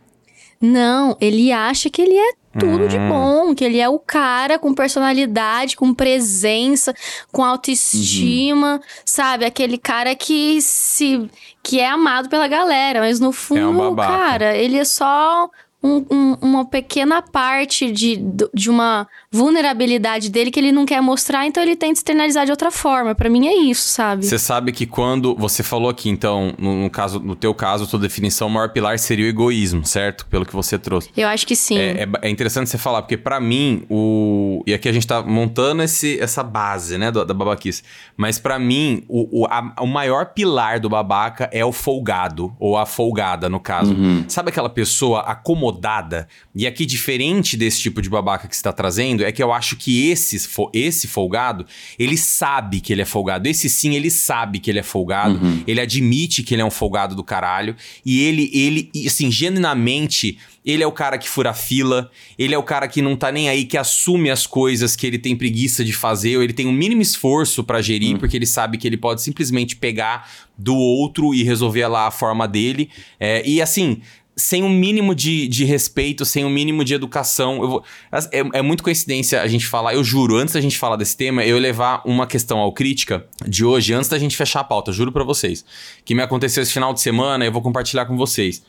Não, 0.60 1.16
ele 1.20 1.52
acha 1.52 1.90
que 1.90 2.00
ele 2.00 2.16
é 2.16 2.32
tudo 2.58 2.88
de 2.88 2.98
bom, 2.98 3.54
que 3.54 3.62
ele 3.62 3.78
é 3.78 3.86
o 3.86 3.98
cara 3.98 4.58
com 4.58 4.72
personalidade, 4.72 5.76
com 5.76 5.92
presença, 5.92 6.94
com 7.30 7.44
autoestima, 7.44 8.80
sabe? 9.04 9.44
Aquele 9.44 9.76
cara 9.78 10.14
que 10.14 10.60
se 10.62 11.28
que 11.62 11.80
é 11.80 11.88
amado 11.88 12.28
pela 12.30 12.48
galera, 12.48 13.00
mas 13.00 13.20
no 13.20 13.32
fundo, 13.32 13.90
babaca. 13.90 14.08
cara, 14.16 14.56
ele 14.56 14.78
é 14.78 14.84
só 14.84 15.50
um- 15.82 16.06
um- 16.10 16.36
uma 16.40 16.64
pequena 16.64 17.20
parte 17.20 17.90
de, 17.92 18.16
de 18.54 18.70
uma 18.70 19.06
vulnerabilidade 19.36 20.30
dele 20.30 20.50
que 20.50 20.58
ele 20.60 20.72
não 20.72 20.84
quer 20.86 21.00
mostrar, 21.00 21.46
então 21.46 21.62
ele 21.62 21.76
tenta 21.76 21.94
externalizar 21.94 22.44
de 22.44 22.50
outra 22.50 22.70
forma. 22.70 23.14
Pra 23.14 23.28
mim 23.30 23.46
é 23.46 23.54
isso, 23.56 23.82
sabe? 23.88 24.24
Você 24.26 24.38
sabe 24.38 24.72
que 24.72 24.86
quando. 24.86 25.34
Você 25.36 25.62
falou 25.62 25.88
aqui, 25.90 26.08
então, 26.08 26.54
no, 26.58 26.82
no 26.82 26.90
caso, 26.90 27.20
no 27.20 27.34
teu 27.36 27.54
caso, 27.54 27.84
a 27.84 27.86
tua 27.86 27.98
definição, 27.98 28.48
o 28.48 28.50
maior 28.50 28.70
pilar 28.70 28.98
seria 28.98 29.26
o 29.26 29.28
egoísmo, 29.28 29.84
certo? 29.86 30.26
Pelo 30.26 30.44
que 30.46 30.52
você 30.54 30.78
trouxe. 30.78 31.10
Eu 31.16 31.28
acho 31.28 31.46
que 31.46 31.54
sim. 31.56 31.76
É, 31.78 32.02
é 32.02 32.06
é 32.22 32.30
interessante 32.30 32.68
você 32.70 32.78
falar, 32.78 33.02
porque 33.02 33.16
pra 33.16 33.38
mim, 33.40 33.84
o. 33.90 34.62
E 34.66 34.72
aqui 34.74 34.88
a 34.88 34.92
gente 34.92 35.06
tá 35.06 35.22
montando 35.22 35.82
esse, 35.82 36.18
essa 36.20 36.42
base, 36.42 36.96
né, 36.98 37.10
do- 37.10 37.24
da 37.24 37.34
babaquice. 37.34 37.82
Mas 38.16 38.38
pra 38.38 38.58
mim, 38.58 39.04
o, 39.08 39.42
o, 39.42 39.46
a- 39.46 39.74
o 39.80 39.86
maior 39.86 40.26
pilar 40.26 40.80
do 40.80 40.88
babaca 40.88 41.48
é 41.52 41.64
o 41.64 41.72
folgado, 41.72 42.54
ou 42.58 42.76
a 42.76 42.86
folgada, 42.86 43.48
no 43.48 43.60
caso. 43.60 43.94
Sabe 44.28 44.48
aquela 44.50 44.68
pessoa 44.70 45.20
acomodada? 45.20 46.28
E 46.54 46.66
aqui, 46.66 46.86
diferente 46.86 47.56
desse 47.56 47.80
tipo 47.80 48.00
de 48.00 48.08
babaca 48.08 48.48
que 48.48 48.56
você 48.56 48.62
tá 48.62 48.72
trazendo, 48.72 49.24
é 49.26 49.32
que 49.32 49.42
eu 49.42 49.52
acho 49.52 49.76
que 49.76 50.08
esse, 50.08 50.48
esse 50.72 51.08
folgado, 51.08 51.66
ele 51.98 52.16
sabe 52.16 52.80
que 52.80 52.92
ele 52.92 53.02
é 53.02 53.04
folgado. 53.04 53.48
Esse 53.48 53.68
sim, 53.68 53.94
ele 53.94 54.10
sabe 54.10 54.60
que 54.60 54.70
ele 54.70 54.78
é 54.78 54.82
folgado. 54.82 55.40
Ele 55.66 55.80
admite 55.80 56.42
que 56.42 56.54
ele 56.54 56.62
é 56.62 56.64
um 56.64 56.70
folgado 56.70 57.14
do 57.14 57.24
caralho. 57.24 57.74
E 58.04 58.22
ele, 58.22 58.50
ele, 58.54 58.90
assim, 59.06 59.30
genuinamente. 59.30 60.38
Ele 60.64 60.82
é 60.82 60.86
o 60.86 60.90
cara 60.90 61.16
que 61.16 61.28
fura 61.28 61.54
fila, 61.54 62.10
ele 62.36 62.52
é 62.52 62.58
o 62.58 62.62
cara 62.62 62.88
que 62.88 63.00
não 63.00 63.14
tá 63.14 63.30
nem 63.30 63.48
aí, 63.48 63.64
que 63.64 63.78
assume 63.78 64.30
as 64.30 64.48
coisas 64.48 64.96
que 64.96 65.06
ele 65.06 65.16
tem 65.16 65.36
preguiça 65.36 65.84
de 65.84 65.92
fazer, 65.92 66.36
ou 66.36 66.42
ele 66.42 66.52
tem 66.52 66.66
um 66.66 66.72
mínimo 66.72 67.00
esforço 67.00 67.62
pra 67.62 67.80
gerir, 67.80 68.18
porque 68.18 68.36
ele 68.36 68.46
sabe 68.46 68.76
que 68.76 68.84
ele 68.84 68.96
pode 68.96 69.22
simplesmente 69.22 69.76
pegar 69.76 70.28
do 70.58 70.74
outro 70.74 71.32
e 71.32 71.44
resolver 71.44 71.86
lá 71.86 72.08
a 72.08 72.10
forma 72.10 72.48
dele. 72.48 72.90
É, 73.20 73.48
e 73.48 73.62
assim, 73.62 74.00
sem 74.36 74.62
um 74.62 74.68
mínimo 74.68 75.14
de, 75.14 75.48
de 75.48 75.64
respeito, 75.64 76.24
sem 76.26 76.44
um 76.44 76.50
mínimo 76.50 76.84
de 76.84 76.92
educação. 76.92 77.62
Eu 77.62 77.68
vou, 77.68 77.84
é, 78.30 78.58
é 78.58 78.62
muito 78.62 78.82
coincidência 78.82 79.40
a 79.40 79.46
gente 79.46 79.66
falar, 79.66 79.94
eu 79.94 80.04
juro, 80.04 80.36
antes 80.36 80.52
da 80.52 80.60
gente 80.60 80.76
falar 80.76 80.96
desse 80.96 81.16
tema, 81.16 81.42
eu 81.44 81.58
levar 81.58 82.02
uma 82.04 82.26
questão 82.26 82.58
ao 82.58 82.70
crítica 82.72 83.26
de 83.46 83.64
hoje, 83.64 83.94
antes 83.94 84.10
da 84.10 84.18
gente 84.18 84.36
fechar 84.36 84.60
a 84.60 84.64
pauta, 84.64 84.92
juro 84.92 85.10
para 85.10 85.24
vocês, 85.24 85.64
que 86.04 86.14
me 86.14 86.22
aconteceu 86.22 86.62
esse 86.62 86.72
final 86.72 86.92
de 86.92 87.00
semana 87.00 87.46
eu 87.46 87.52
vou 87.52 87.62
compartilhar 87.62 88.04
com 88.04 88.16
vocês. 88.16 88.62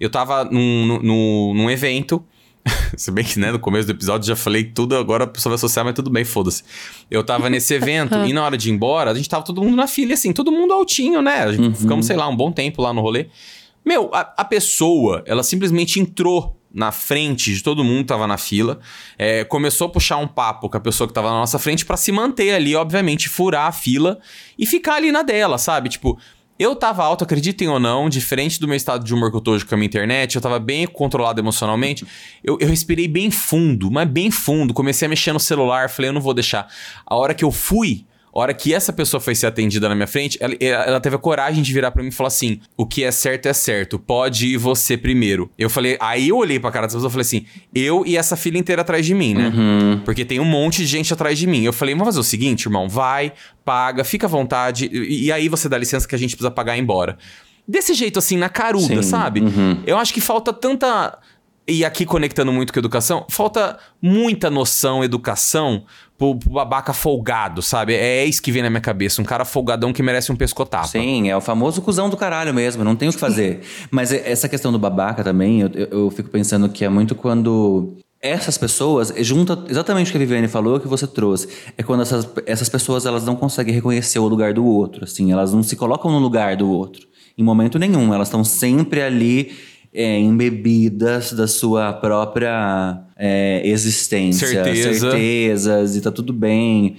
Eu 0.00 0.10
tava 0.10 0.44
num, 0.44 0.98
num, 1.00 1.54
num 1.54 1.70
evento, 1.70 2.24
se 2.96 3.10
bem 3.12 3.24
que, 3.24 3.38
né, 3.38 3.52
no 3.52 3.60
começo 3.60 3.86
do 3.86 3.92
episódio 3.92 4.26
já 4.26 4.34
falei 4.34 4.64
tudo, 4.64 4.96
agora 4.96 5.24
a 5.24 5.26
pessoa 5.28 5.50
vai 5.50 5.54
associar, 5.56 5.84
mas 5.84 5.94
tudo 5.94 6.10
bem, 6.10 6.24
foda-se. 6.24 6.64
Eu 7.08 7.22
tava 7.22 7.48
nesse 7.48 7.74
evento 7.74 8.16
e 8.26 8.32
na 8.32 8.44
hora 8.44 8.56
de 8.56 8.68
ir 8.68 8.72
embora, 8.72 9.12
a 9.12 9.14
gente 9.14 9.28
tava 9.28 9.44
todo 9.44 9.62
mundo 9.62 9.76
na 9.76 9.86
fila, 9.86 10.14
assim, 10.14 10.32
todo 10.32 10.50
mundo 10.50 10.72
altinho, 10.72 11.22
né? 11.22 11.44
A 11.44 11.52
gente 11.52 11.62
Uhum. 11.62 11.74
Ficamos, 11.74 12.06
sei 12.06 12.16
lá, 12.16 12.28
um 12.28 12.34
bom 12.34 12.50
tempo 12.50 12.82
lá 12.82 12.92
no 12.92 13.00
rolê. 13.00 13.26
Meu, 13.84 14.10
a, 14.12 14.20
a 14.38 14.44
pessoa, 14.44 15.22
ela 15.26 15.42
simplesmente 15.42 16.00
entrou 16.00 16.58
na 16.72 16.90
frente 16.90 17.52
de 17.52 17.62
todo 17.62 17.84
mundo 17.84 18.06
tava 18.06 18.26
na 18.26 18.38
fila, 18.38 18.80
é, 19.18 19.44
começou 19.44 19.88
a 19.88 19.90
puxar 19.90 20.16
um 20.16 20.26
papo 20.26 20.70
com 20.70 20.76
a 20.76 20.80
pessoa 20.80 21.06
que 21.06 21.12
tava 21.12 21.28
na 21.28 21.40
nossa 21.40 21.58
frente 21.58 21.84
pra 21.84 21.96
se 21.96 22.10
manter 22.10 22.54
ali, 22.54 22.74
obviamente, 22.74 23.28
furar 23.28 23.66
a 23.66 23.72
fila 23.72 24.18
e 24.58 24.64
ficar 24.64 24.94
ali 24.94 25.12
na 25.12 25.22
dela, 25.22 25.58
sabe? 25.58 25.90
Tipo, 25.90 26.18
eu 26.58 26.76
tava 26.76 27.02
alto, 27.02 27.24
acreditem 27.24 27.68
ou 27.68 27.80
não, 27.80 28.08
diferente 28.08 28.60
do 28.60 28.68
meu 28.68 28.76
estado 28.76 29.04
de 29.04 29.12
humor 29.12 29.30
que 29.30 29.36
eu 29.36 29.40
tô 29.40 29.52
hoje 29.52 29.66
com 29.66 29.74
a 29.74 29.78
minha 29.78 29.86
internet, 29.86 30.36
eu 30.36 30.40
tava 30.40 30.58
bem 30.58 30.86
controlado 30.86 31.40
emocionalmente. 31.40 32.06
Eu, 32.42 32.56
eu 32.60 32.68
respirei 32.68 33.08
bem 33.08 33.30
fundo, 33.30 33.90
mas 33.90 34.08
bem 34.08 34.30
fundo. 34.30 34.72
Comecei 34.72 35.06
a 35.06 35.08
mexer 35.08 35.32
no 35.32 35.40
celular, 35.40 35.90
falei, 35.90 36.10
eu 36.10 36.12
não 36.12 36.20
vou 36.20 36.32
deixar. 36.32 36.68
A 37.04 37.16
hora 37.16 37.34
que 37.34 37.44
eu 37.44 37.50
fui, 37.50 38.06
a 38.34 38.38
hora 38.40 38.54
que 38.54 38.72
essa 38.72 38.92
pessoa 38.92 39.20
foi 39.20 39.34
ser 39.34 39.46
atendida 39.46 39.88
na 39.88 39.94
minha 39.94 40.06
frente, 40.06 40.38
ela, 40.40 40.54
ela 40.60 41.00
teve 41.00 41.16
a 41.16 41.18
coragem 41.18 41.62
de 41.62 41.72
virar 41.72 41.90
pra 41.90 42.02
mim 42.02 42.08
e 42.08 42.12
falar 42.12 42.28
assim: 42.28 42.60
o 42.76 42.86
que 42.86 43.04
é 43.04 43.10
certo 43.10 43.46
é 43.46 43.52
certo, 43.52 43.98
pode 43.98 44.46
ir 44.46 44.56
você 44.56 44.96
primeiro. 44.96 45.50
Eu 45.58 45.68
falei, 45.68 45.98
aí 46.00 46.28
eu 46.30 46.38
olhei 46.38 46.58
pra 46.58 46.70
cara 46.70 46.86
dessa 46.86 46.96
pessoa 46.96 47.10
e 47.10 47.12
falei 47.12 47.22
assim: 47.22 47.44
eu 47.74 48.04
e 48.06 48.16
essa 48.16 48.34
fila 48.34 48.56
inteira 48.56 48.80
atrás 48.80 49.04
de 49.04 49.14
mim, 49.14 49.34
né? 49.34 49.52
Porque 50.04 50.24
tem 50.24 50.40
um 50.40 50.44
monte 50.44 50.78
de 50.78 50.86
gente 50.86 51.12
atrás 51.12 51.38
de 51.38 51.46
mim. 51.46 51.62
Eu 51.62 51.72
falei, 51.72 51.94
vamos 51.94 52.06
fazer 52.06 52.20
o 52.20 52.24
seguinte, 52.24 52.64
irmão, 52.64 52.88
vai, 52.88 53.32
paga, 53.64 54.02
fica 54.02 54.26
à 54.26 54.30
vontade, 54.30 54.88
e, 54.90 55.26
e 55.26 55.32
aí 55.32 55.48
você 55.48 55.68
dá 55.68 55.76
licença 55.76 56.08
que 56.08 56.14
a 56.14 56.18
gente 56.18 56.30
precisa 56.30 56.50
pagar 56.50 56.74
e 56.74 56.78
ir 56.78 56.82
embora. 56.82 57.18
Desse 57.68 57.94
jeito, 57.94 58.18
assim, 58.18 58.36
na 58.36 58.48
caruda, 58.48 59.02
Sim, 59.02 59.08
sabe? 59.08 59.42
Eu 59.86 59.98
acho 59.98 60.12
que 60.12 60.20
falta 60.20 60.52
tanta. 60.52 61.18
E 61.68 61.84
aqui 61.84 62.04
conectando 62.04 62.50
muito 62.50 62.72
com 62.72 62.78
a 62.78 62.80
educação, 62.80 63.24
falta 63.30 63.78
muita 64.00 64.50
noção, 64.50 65.04
educação 65.04 65.84
pro, 66.22 66.36
pro 66.36 66.50
babaca 66.52 66.92
folgado, 66.92 67.60
sabe? 67.60 67.94
É 67.94 68.24
isso 68.24 68.40
que 68.40 68.52
vem 68.52 68.62
na 68.62 68.70
minha 68.70 68.80
cabeça. 68.80 69.20
Um 69.20 69.24
cara 69.24 69.44
folgadão 69.44 69.92
que 69.92 70.02
merece 70.02 70.30
um 70.30 70.36
pescotapa. 70.36 70.86
Sim, 70.86 71.28
é 71.28 71.36
o 71.36 71.40
famoso 71.40 71.82
cuzão 71.82 72.08
do 72.08 72.16
caralho 72.16 72.54
mesmo, 72.54 72.84
não 72.84 72.94
tem 72.94 73.08
o 73.08 73.12
que 73.12 73.18
fazer. 73.18 73.60
Mas 73.90 74.12
e- 74.12 74.22
essa 74.24 74.48
questão 74.48 74.70
do 74.70 74.78
babaca 74.78 75.24
também, 75.24 75.60
eu, 75.62 75.70
eu- 75.74 75.88
eu 76.04 76.10
fico 76.10 76.30
pensando 76.30 76.68
que 76.68 76.84
é 76.84 76.88
muito 76.88 77.14
quando 77.16 77.96
essas 78.20 78.56
pessoas, 78.56 79.12
junta 79.18 79.58
exatamente 79.68 80.08
o 80.08 80.12
que 80.12 80.16
a 80.16 80.20
Viviane 80.20 80.46
falou, 80.46 80.78
que 80.78 80.86
você 80.86 81.08
trouxe, 81.08 81.48
é 81.76 81.82
quando 81.82 82.02
essas, 82.02 82.28
essas 82.46 82.68
pessoas 82.68 83.04
elas 83.04 83.24
não 83.24 83.34
conseguem 83.34 83.74
reconhecer 83.74 84.20
o 84.20 84.28
lugar 84.28 84.54
do 84.54 84.64
outro, 84.64 85.02
assim, 85.02 85.32
elas 85.32 85.52
não 85.52 85.60
se 85.64 85.74
colocam 85.74 86.08
no 86.08 86.20
lugar 86.20 86.54
do 86.56 86.70
outro, 86.70 87.04
em 87.36 87.42
momento 87.42 87.80
nenhum, 87.80 88.14
elas 88.14 88.28
estão 88.28 88.44
sempre 88.44 89.02
ali 89.02 89.50
é, 89.92 90.18
embebidas 90.18 91.32
da 91.32 91.46
sua 91.46 91.92
própria 91.92 92.98
é, 93.16 93.60
existência, 93.64 94.48
Certeza. 94.48 95.10
certezas, 95.10 95.96
e 95.96 96.00
tá 96.00 96.10
tudo 96.10 96.32
bem. 96.32 96.96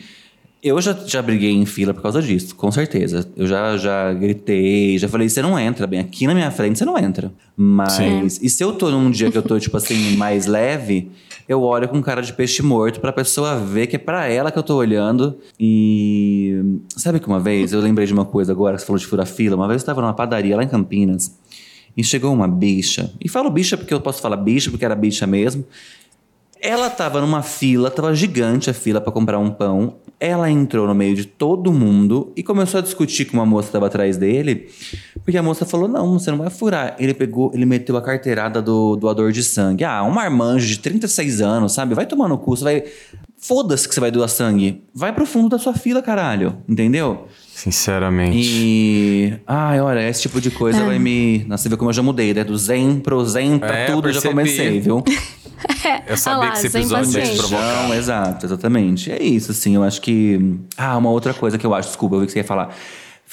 Eu 0.64 0.80
já, 0.80 0.96
já 1.06 1.22
briguei 1.22 1.52
em 1.52 1.66
fila 1.66 1.94
por 1.94 2.02
causa 2.02 2.22
disso, 2.22 2.56
com 2.56 2.72
certeza. 2.72 3.28
Eu 3.36 3.46
já, 3.46 3.76
já 3.76 4.14
gritei, 4.14 4.98
já 4.98 5.10
falei, 5.10 5.28
você 5.28 5.42
não 5.42 5.60
entra 5.60 5.86
bem. 5.86 6.00
Aqui 6.00 6.26
na 6.26 6.34
minha 6.34 6.50
frente 6.52 6.80
você 6.80 6.86
não 6.86 6.98
entra. 6.98 7.34
Mas. 7.58 8.40
E 8.42 8.50
se 8.50 8.64
eu 8.64 8.72
tô 8.72 8.90
num 8.90 9.12
dia 9.12 9.30
que 9.30 9.38
eu 9.38 9.42
tô, 9.42 9.60
tipo 9.60 9.76
assim, 9.76 10.16
mais 10.16 10.46
leve, 10.46 11.12
eu 11.50 11.62
olho 11.62 11.90
com 11.90 12.02
cara 12.02 12.22
de 12.22 12.32
peixe 12.32 12.64
morto 12.64 13.02
pra 13.02 13.12
pessoa 13.12 13.58
ver 13.58 13.88
que 13.88 13.98
é 13.98 14.00
pra 14.00 14.30
ela 14.30 14.52
que 14.52 14.58
eu 14.58 14.64
tô 14.64 14.78
olhando. 14.78 15.38
E. 15.60 16.64
Sabe 16.96 17.20
que 17.20 17.28
uma 17.28 17.42
vez, 17.42 17.74
eu 17.74 17.82
lembrei 17.82 18.08
de 18.08 18.14
uma 18.14 18.24
coisa 18.24 18.54
agora, 18.54 18.76
que 18.76 18.82
você 18.84 18.88
falou 18.88 19.00
de 19.00 19.06
furar 19.06 19.28
fila. 19.28 19.58
Uma 19.58 19.68
vez 19.68 19.82
eu 19.82 19.86
tava 19.86 20.00
numa 20.00 20.14
padaria 20.14 20.56
lá 20.56 20.64
em 20.64 20.70
Campinas. 20.70 21.38
E 21.96 22.04
chegou 22.04 22.34
uma 22.34 22.48
bicha. 22.48 23.12
E 23.24 23.30
falo 23.30 23.50
bicha 23.50 23.78
porque 23.78 23.94
eu 23.94 24.02
posso 24.02 24.22
falar 24.22 24.38
bicha, 24.38 24.70
porque 24.70 24.86
era 24.86 24.96
bicha 24.96 25.28
mesmo. 25.28 25.66
Ela 26.66 26.90
tava 26.90 27.20
numa 27.20 27.42
fila, 27.44 27.92
tava 27.92 28.16
gigante 28.16 28.70
a 28.70 28.74
fila 28.74 29.02
pra 29.02 29.12
comprar 29.12 29.38
um 29.38 29.52
pão. 29.52 29.96
Ela 30.18 30.50
entrou 30.50 30.88
no 30.88 30.96
meio 30.96 31.14
de 31.14 31.26
todo 31.26 31.74
mundo 31.74 32.32
e 32.38 32.42
começou 32.42 32.78
a 32.78 32.82
discutir 32.82 33.26
com 33.26 33.34
uma 33.34 33.46
moça 33.46 33.68
que 33.68 33.74
tava 33.74 33.88
atrás 33.88 34.16
dele, 34.16 34.70
porque 35.26 35.38
a 35.38 35.44
moça 35.44 35.66
falou: 35.66 35.90
Não, 35.90 36.18
você 36.18 36.32
não 36.32 36.38
vai 36.38 36.50
furar. 36.50 36.96
Ele 36.98 37.14
pegou, 37.14 37.52
ele 37.54 37.66
meteu 37.66 37.98
a 37.98 38.02
carteirada 38.02 38.62
do 38.62 38.96
doador 38.96 39.34
de 39.34 39.44
sangue. 39.44 39.84
Ah, 39.84 40.04
um 40.04 40.12
marmanjo 40.12 40.66
de 40.66 40.80
36 40.80 41.42
anos, 41.42 41.74
sabe? 41.74 41.94
Vai 41.94 42.06
tomar 42.06 42.30
no 42.30 42.38
cu, 42.38 42.56
você 42.56 42.64
vai. 42.64 42.84
Foda-se 43.38 43.86
que 43.86 43.94
você 43.94 44.00
vai 44.00 44.10
doar 44.10 44.30
sangue. 44.30 44.86
Vai 44.96 45.12
pro 45.12 45.26
fundo 45.26 45.50
da 45.50 45.60
sua 45.60 45.74
fila, 45.74 46.02
caralho. 46.02 46.56
Entendeu? 46.70 47.28
Sinceramente. 47.64 48.38
E. 48.38 49.34
Ai, 49.48 49.80
olha, 49.80 50.10
esse 50.10 50.24
tipo 50.24 50.42
de 50.42 50.52
coisa 50.52 50.84
vai 50.84 51.00
me. 51.00 51.46
Nossa, 51.48 51.64
você 51.64 51.70
viu 51.70 51.78
como 51.78 51.92
eu 51.92 51.94
já 51.94 52.04
mudei, 52.04 52.34
né? 52.34 52.44
Do 52.44 52.58
zen 52.58 53.00
pro 53.00 53.26
zen 53.26 53.58
pra 53.58 53.74
É, 53.74 53.86
tudo, 53.86 54.10
eu 54.10 54.14
já 54.14 54.22
comecei, 54.22 54.82
viu? 54.82 55.02
Eu 56.06 56.18
sabia 56.18 56.40
Ah 56.40 56.46
lá, 56.48 56.52
que 56.52 56.58
esse 56.58 56.78
episódio 56.78 57.18
ia 57.18 57.26
te 57.26 57.38
provocar. 57.38 57.88
Não, 57.88 57.94
exato, 57.94 58.46
exatamente. 58.46 59.10
É 59.10 59.24
isso, 59.24 59.52
assim, 59.52 59.76
eu 59.76 59.84
acho 59.84 60.02
que. 60.02 60.58
Ah, 60.76 60.98
uma 60.98 61.10
outra 61.10 61.34
coisa 61.34 61.58
que 61.58 61.66
eu 61.66 61.74
acho, 61.74 61.88
desculpa, 61.88 62.18
eu 62.18 62.20
vi 62.20 62.26
que 62.26 62.34
você 62.34 62.40
ia 62.40 62.44
falar. 62.44 62.76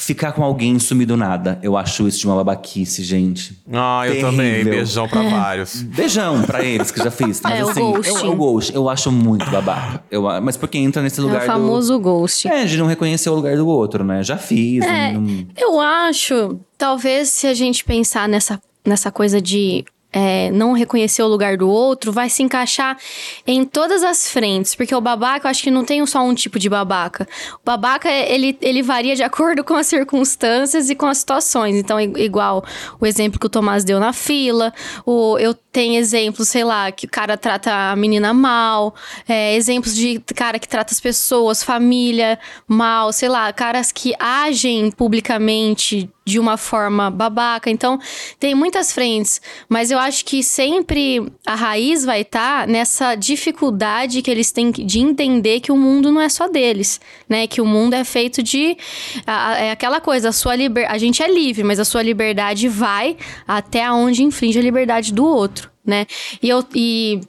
Ficar 0.02 0.32
com 0.32 0.42
alguém 0.42 0.78
sumido 0.78 1.14
nada. 1.14 1.58
Eu 1.62 1.76
acho 1.76 2.08
isso 2.08 2.20
de 2.20 2.26
uma 2.26 2.34
babaquice, 2.36 3.02
gente. 3.04 3.62
Ah, 3.70 4.02
eu 4.08 4.18
também. 4.22 4.50
Terrível. 4.52 4.72
Beijão 4.72 5.06
pra 5.08 5.22
vários. 5.22 5.82
Beijão 5.82 6.42
pra 6.42 6.64
eles 6.64 6.90
que 6.90 6.98
já 7.04 7.10
fiz. 7.10 7.38
Mas 7.42 7.58
É, 7.60 7.64
o 7.64 7.68
assim, 7.68 7.80
ghosting. 7.92 8.24
eu, 8.26 8.32
o 8.32 8.36
ghost, 8.36 8.74
eu 8.74 8.88
acho 8.88 9.12
muito 9.12 9.48
babaca. 9.50 10.02
Eu, 10.10 10.22
mas 10.42 10.56
porque 10.56 10.78
entra 10.78 11.02
nesse 11.02 11.20
É 11.20 11.22
lugar 11.22 11.42
o 11.42 11.46
famoso 11.46 11.98
ghost. 12.00 12.48
do. 12.48 12.54
É, 12.54 12.64
de 12.64 12.78
não 12.78 12.86
reconhecer 12.86 13.28
o 13.28 13.34
lugar 13.34 13.54
do 13.58 13.66
outro, 13.68 14.02
né? 14.02 14.22
Já 14.22 14.38
fiz. 14.38 14.82
É, 14.84 15.12
não- 15.12 15.46
eu 15.56 15.78
acho, 15.78 16.58
talvez 16.78 17.28
se 17.28 17.46
a 17.46 17.52
gente 17.52 17.84
pensar 17.84 18.26
nessa, 18.26 18.58
nessa 18.86 19.10
coisa 19.12 19.38
de 19.40 19.84
é, 20.12 20.50
não 20.50 20.72
reconhecer 20.72 21.22
o 21.22 21.28
lugar 21.28 21.56
do 21.56 21.68
outro, 21.68 22.12
vai 22.12 22.28
se 22.28 22.42
encaixar 22.42 22.98
em 23.46 23.64
todas 23.64 24.02
as 24.02 24.30
frentes. 24.30 24.74
Porque 24.74 24.94
o 24.94 25.00
babaca, 25.00 25.46
eu 25.46 25.50
acho 25.50 25.62
que 25.62 25.70
não 25.70 25.84
tem 25.84 26.04
só 26.06 26.22
um 26.22 26.34
tipo 26.34 26.58
de 26.58 26.68
babaca. 26.68 27.28
O 27.54 27.64
babaca, 27.64 28.08
ele, 28.08 28.56
ele 28.60 28.82
varia 28.82 29.14
de 29.14 29.22
acordo 29.22 29.62
com 29.62 29.74
as 29.74 29.86
circunstâncias 29.86 30.90
e 30.90 30.94
com 30.94 31.06
as 31.06 31.18
situações. 31.18 31.76
Então, 31.76 32.00
igual 32.00 32.64
o 33.00 33.06
exemplo 33.06 33.38
que 33.38 33.46
o 33.46 33.50
Tomás 33.50 33.84
deu 33.84 34.00
na 34.00 34.12
fila, 34.12 34.72
o, 35.06 35.38
eu 35.38 35.54
tenho 35.54 35.98
exemplos, 35.98 36.48
sei 36.48 36.64
lá, 36.64 36.90
que 36.90 37.06
o 37.06 37.08
cara 37.08 37.36
trata 37.36 37.92
a 37.92 37.96
menina 37.96 38.34
mal, 38.34 38.94
é, 39.28 39.54
exemplos 39.54 39.94
de 39.94 40.20
cara 40.34 40.58
que 40.58 40.68
trata 40.68 40.92
as 40.92 41.00
pessoas, 41.00 41.62
família 41.62 42.38
mal, 42.66 43.12
sei 43.12 43.28
lá, 43.28 43.52
caras 43.52 43.92
que 43.92 44.14
agem 44.18 44.90
publicamente 44.90 46.10
de 46.24 46.38
uma 46.38 46.56
forma 46.56 47.10
babaca. 47.10 47.70
Então, 47.70 47.98
tem 48.38 48.54
muitas 48.54 48.92
frentes, 48.92 49.40
mas 49.68 49.90
eu 49.90 49.98
acho 49.98 50.24
que 50.24 50.42
sempre 50.42 51.26
a 51.46 51.54
raiz 51.54 52.04
vai 52.04 52.20
estar 52.20 52.66
nessa 52.68 53.14
dificuldade 53.14 54.22
que 54.22 54.30
eles 54.30 54.52
têm 54.52 54.70
de 54.70 55.00
entender 55.00 55.60
que 55.60 55.72
o 55.72 55.76
mundo 55.76 56.12
não 56.12 56.20
é 56.20 56.28
só 56.28 56.48
deles, 56.48 57.00
né? 57.28 57.46
Que 57.46 57.60
o 57.60 57.66
mundo 57.66 57.94
é 57.94 58.04
feito 58.04 58.42
de 58.42 58.76
é 59.58 59.70
aquela 59.70 60.00
coisa, 60.00 60.28
a 60.28 60.32
sua 60.32 60.54
liber, 60.54 60.90
a 60.90 60.98
gente 60.98 61.22
é 61.22 61.32
livre, 61.32 61.64
mas 61.64 61.80
a 61.80 61.84
sua 61.84 62.02
liberdade 62.02 62.68
vai 62.68 63.16
até 63.46 63.90
onde 63.90 64.22
infringe 64.22 64.58
a 64.58 64.62
liberdade 64.62 65.12
do 65.12 65.24
outro, 65.24 65.70
né? 65.84 66.06
E 66.42 66.48
eu 66.48 66.64
e 66.74 67.20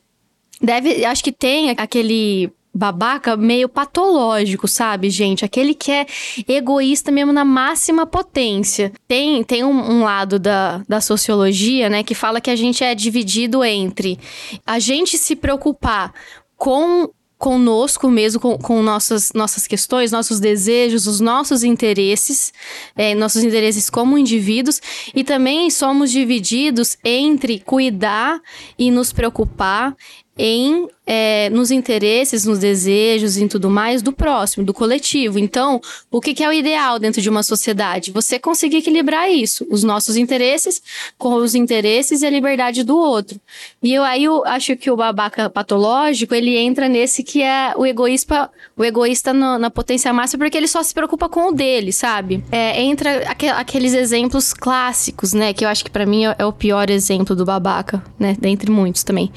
deve, 0.61 1.03
acho 1.05 1.23
que 1.23 1.31
tem 1.31 1.71
aquele 1.71 2.51
babaca 2.73 3.35
meio 3.35 3.67
patológico, 3.67 4.67
sabe, 4.67 5.09
gente? 5.09 5.43
Aquele 5.43 5.73
que 5.73 5.91
é 5.91 6.05
egoísta 6.47 7.11
mesmo 7.11 7.33
na 7.33 7.43
máxima 7.43 8.05
potência. 8.05 8.91
Tem, 9.07 9.43
tem 9.43 9.63
um, 9.63 9.69
um 9.69 10.03
lado 10.03 10.39
da, 10.39 10.81
da 10.87 11.01
sociologia, 11.01 11.89
né, 11.89 12.03
que 12.03 12.15
fala 12.15 12.41
que 12.41 12.49
a 12.49 12.55
gente 12.55 12.83
é 12.83 12.95
dividido 12.95 13.63
entre 13.63 14.17
a 14.65 14.79
gente 14.79 15.17
se 15.17 15.35
preocupar 15.35 16.13
com 16.55 17.09
conosco 17.41 18.07
mesmo, 18.07 18.39
com, 18.39 18.55
com 18.55 18.83
nossas, 18.83 19.31
nossas 19.33 19.65
questões, 19.65 20.11
nossos 20.11 20.39
desejos, 20.39 21.07
os 21.07 21.19
nossos 21.19 21.63
interesses, 21.63 22.53
é, 22.95 23.15
nossos 23.15 23.43
interesses 23.43 23.89
como 23.89 24.15
indivíduos, 24.15 24.79
e 25.15 25.23
também 25.23 25.71
somos 25.71 26.11
divididos 26.11 26.99
entre 27.03 27.59
cuidar 27.59 28.39
e 28.77 28.91
nos 28.91 29.11
preocupar 29.11 29.95
em 30.37 30.87
é, 31.05 31.49
nos 31.49 31.71
interesses, 31.71 32.45
nos 32.45 32.59
desejos 32.59 33.35
e 33.35 33.45
tudo 33.45 33.69
mais 33.69 34.01
do 34.01 34.13
próximo, 34.13 34.65
do 34.65 34.73
coletivo. 34.73 35.37
Então, 35.37 35.81
o 36.09 36.21
que, 36.21 36.33
que, 36.33 36.41
é 36.41 36.47
o 36.47 36.53
ideal 36.53 36.99
dentro 36.99 37.21
de 37.21 37.29
uma 37.29 37.43
sociedade? 37.43 38.11
Você 38.11 38.39
conseguir 38.39 38.77
equilibrar 38.77 39.29
isso, 39.29 39.67
os 39.69 39.83
nossos 39.83 40.15
interesses 40.15 40.81
com 41.17 41.33
os 41.33 41.53
interesses 41.53 42.21
e 42.21 42.25
a 42.25 42.29
liberdade 42.29 42.83
do 42.83 42.97
outro. 42.97 43.39
E 43.83 43.93
eu 43.93 44.03
aí 44.03 44.23
eu 44.23 44.45
acho 44.45 44.77
que 44.77 44.89
o 44.89 44.95
babaca 44.95 45.49
patológico 45.49 46.33
ele 46.33 46.55
entra 46.55 46.87
nesse 46.87 47.23
que 47.23 47.41
é 47.41 47.73
o 47.75 47.85
egoísta, 47.85 48.49
o 48.77 48.85
egoísta 48.85 49.33
no, 49.33 49.57
na 49.57 49.69
potência 49.69 50.13
máxima 50.13 50.45
porque 50.45 50.57
ele 50.57 50.67
só 50.67 50.81
se 50.81 50.93
preocupa 50.93 51.27
com 51.27 51.49
o 51.49 51.51
dele, 51.51 51.91
sabe? 51.91 52.41
É, 52.51 52.81
entra 52.81 53.29
aqu 53.29 53.47
aqueles 53.47 53.93
exemplos 53.93 54.53
clássicos, 54.53 55.33
né? 55.33 55.53
Que 55.53 55.65
eu 55.65 55.69
acho 55.69 55.83
que 55.83 55.91
para 55.91 56.05
mim 56.05 56.25
é, 56.25 56.35
é, 56.39 56.45
o 56.45 56.53
pior 56.53 56.89
exemplo 56.89 57.35
do 57.35 57.43
babaca, 57.43 58.01
né? 58.17 58.37
Dentre 58.39 58.71
muitos 58.71 59.03
também. 59.03 59.29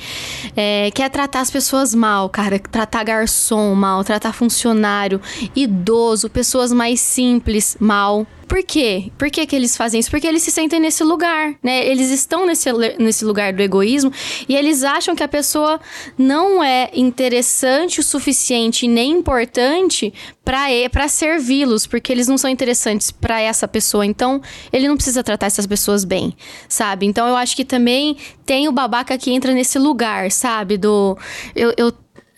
É, 0.54 0.83
é 1.02 1.08
tratar 1.08 1.40
as 1.40 1.50
pessoas 1.50 1.94
mal, 1.94 2.28
cara. 2.28 2.58
Tratar 2.58 3.04
garçom 3.04 3.74
mal, 3.74 4.02
tratar 4.04 4.32
funcionário, 4.32 5.20
idoso, 5.54 6.28
pessoas 6.28 6.72
mais 6.72 7.00
simples 7.00 7.76
mal. 7.80 8.26
Por 8.46 8.62
quê? 8.62 9.10
Por 9.18 9.30
que, 9.30 9.46
que 9.46 9.56
eles 9.56 9.76
fazem 9.76 10.00
isso? 10.00 10.10
Porque 10.10 10.26
eles 10.26 10.42
se 10.42 10.50
sentem 10.50 10.78
nesse 10.78 11.02
lugar, 11.02 11.54
né? 11.62 11.86
Eles 11.86 12.10
estão 12.10 12.46
nesse, 12.46 12.70
nesse 12.98 13.24
lugar 13.24 13.52
do 13.52 13.62
egoísmo 13.62 14.12
e 14.48 14.54
eles 14.54 14.82
acham 14.84 15.14
que 15.14 15.22
a 15.22 15.28
pessoa 15.28 15.80
não 16.16 16.62
é 16.62 16.90
interessante 16.94 18.00
o 18.00 18.02
suficiente 18.02 18.86
nem 18.86 19.12
importante 19.12 20.12
para 20.44 21.08
servi-los, 21.08 21.86
porque 21.86 22.12
eles 22.12 22.28
não 22.28 22.36
são 22.36 22.50
interessantes 22.50 23.10
para 23.10 23.40
essa 23.40 23.66
pessoa. 23.66 24.04
Então, 24.04 24.42
ele 24.72 24.86
não 24.86 24.96
precisa 24.96 25.24
tratar 25.24 25.46
essas 25.46 25.66
pessoas 25.66 26.04
bem, 26.04 26.36
sabe? 26.68 27.06
Então, 27.06 27.26
eu 27.26 27.36
acho 27.36 27.56
que 27.56 27.64
também 27.64 28.16
tem 28.44 28.68
o 28.68 28.72
babaca 28.72 29.16
que 29.16 29.30
entra 29.32 29.52
nesse 29.54 29.78
lugar, 29.78 30.30
sabe? 30.30 30.76
Do. 30.76 31.16
Eu, 31.56 31.72
eu, 31.76 31.92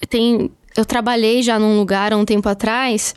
tem, 0.08 0.50
eu 0.76 0.84
trabalhei 0.84 1.42
já 1.42 1.58
num 1.58 1.76
lugar 1.76 2.12
há 2.12 2.16
um 2.16 2.24
tempo 2.24 2.48
atrás 2.48 3.14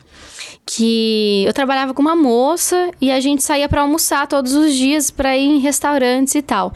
que 0.72 1.44
eu 1.46 1.52
trabalhava 1.52 1.92
com 1.92 2.00
uma 2.00 2.14
moça 2.14 2.92
e 3.00 3.10
a 3.10 3.18
gente 3.18 3.42
saía 3.42 3.68
para 3.68 3.80
almoçar 3.80 4.28
todos 4.28 4.52
os 4.52 4.72
dias 4.72 5.10
para 5.10 5.36
ir 5.36 5.46
em 5.46 5.58
restaurantes 5.58 6.36
e 6.36 6.42
tal. 6.42 6.72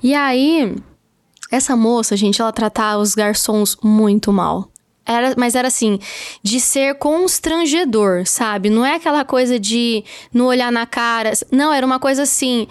E 0.00 0.14
aí, 0.14 0.76
essa 1.50 1.76
moça, 1.76 2.16
gente, 2.16 2.40
ela 2.40 2.52
tratava 2.52 3.02
os 3.02 3.16
garçons 3.16 3.76
muito 3.82 4.32
mal. 4.32 4.68
Era, 5.04 5.34
mas 5.36 5.56
era 5.56 5.66
assim, 5.66 5.98
de 6.40 6.60
ser 6.60 6.94
constrangedor, 6.94 8.24
sabe? 8.26 8.70
Não 8.70 8.86
é 8.86 8.94
aquela 8.94 9.24
coisa 9.24 9.58
de 9.58 10.04
não 10.32 10.46
olhar 10.46 10.70
na 10.70 10.86
cara. 10.86 11.32
Não, 11.50 11.72
era 11.72 11.84
uma 11.84 11.98
coisa 11.98 12.22
assim. 12.22 12.68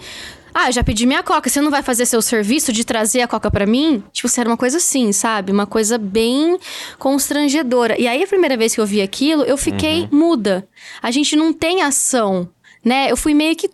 Ah, 0.54 0.70
já 0.70 0.84
pedi 0.84 1.06
minha 1.06 1.22
coca, 1.22 1.48
você 1.48 1.60
não 1.60 1.70
vai 1.70 1.82
fazer 1.82 2.06
seu 2.06 2.20
serviço 2.20 2.72
de 2.72 2.84
trazer 2.84 3.22
a 3.22 3.28
coca 3.28 3.50
para 3.50 3.66
mim? 3.66 4.02
Tipo, 4.12 4.28
era 4.38 4.48
uma 4.48 4.56
coisa 4.56 4.76
assim, 4.76 5.12
sabe? 5.12 5.52
Uma 5.52 5.66
coisa 5.66 5.98
bem 5.98 6.58
constrangedora. 6.98 8.00
E 8.00 8.06
aí, 8.06 8.22
a 8.22 8.26
primeira 8.26 8.56
vez 8.56 8.74
que 8.74 8.80
eu 8.80 8.86
vi 8.86 9.00
aquilo, 9.00 9.42
eu 9.44 9.56
fiquei 9.56 10.02
uhum. 10.02 10.08
muda. 10.18 10.68
A 11.02 11.10
gente 11.10 11.36
não 11.36 11.52
tem 11.52 11.82
ação, 11.82 12.48
né? 12.84 13.10
Eu 13.10 13.16
fui 13.16 13.34
meio 13.34 13.56
que 13.56 13.70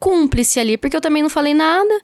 cúmplice 0.00 0.58
ali, 0.58 0.78
porque 0.78 0.96
eu 0.96 1.00
também 1.00 1.22
não 1.22 1.28
falei 1.28 1.52
nada. 1.52 2.00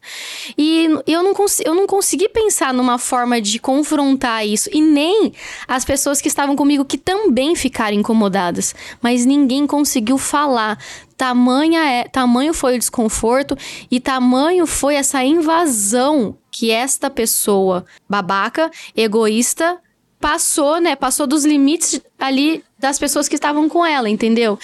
E 0.56 0.88
eu 1.06 1.22
não, 1.22 1.34
eu 1.64 1.74
não 1.74 1.86
consegui 1.86 2.28
pensar 2.28 2.74
numa 2.74 2.98
forma 2.98 3.40
de 3.40 3.58
confrontar 3.58 4.46
isso. 4.46 4.68
E 4.72 4.82
nem 4.82 5.32
as 5.66 5.84
pessoas 5.84 6.20
que 6.20 6.28
estavam 6.28 6.54
comigo 6.54 6.84
que 6.84 6.98
também 6.98 7.56
ficaram 7.56 7.96
incomodadas. 7.96 8.74
Mas 9.00 9.24
ninguém 9.24 9.66
conseguiu 9.66 10.18
falar. 10.18 10.78
Tamanha 11.16 11.80
é, 11.80 12.04
tamanho 12.04 12.52
foi 12.52 12.76
o 12.76 12.78
desconforto 12.78 13.56
e 13.90 13.98
tamanho 13.98 14.66
foi 14.66 14.96
essa 14.96 15.24
invasão 15.24 16.36
que 16.50 16.70
esta 16.70 17.08
pessoa 17.08 17.86
babaca, 18.06 18.70
egoísta, 18.94 19.80
passou, 20.20 20.78
né? 20.78 20.94
Passou 20.94 21.26
dos 21.26 21.46
limites 21.46 22.00
ali 22.18 22.62
das 22.78 22.98
pessoas 22.98 23.28
que 23.28 23.34
estavam 23.34 23.66
com 23.68 23.84
ela, 23.84 24.10
entendeu? 24.10 24.58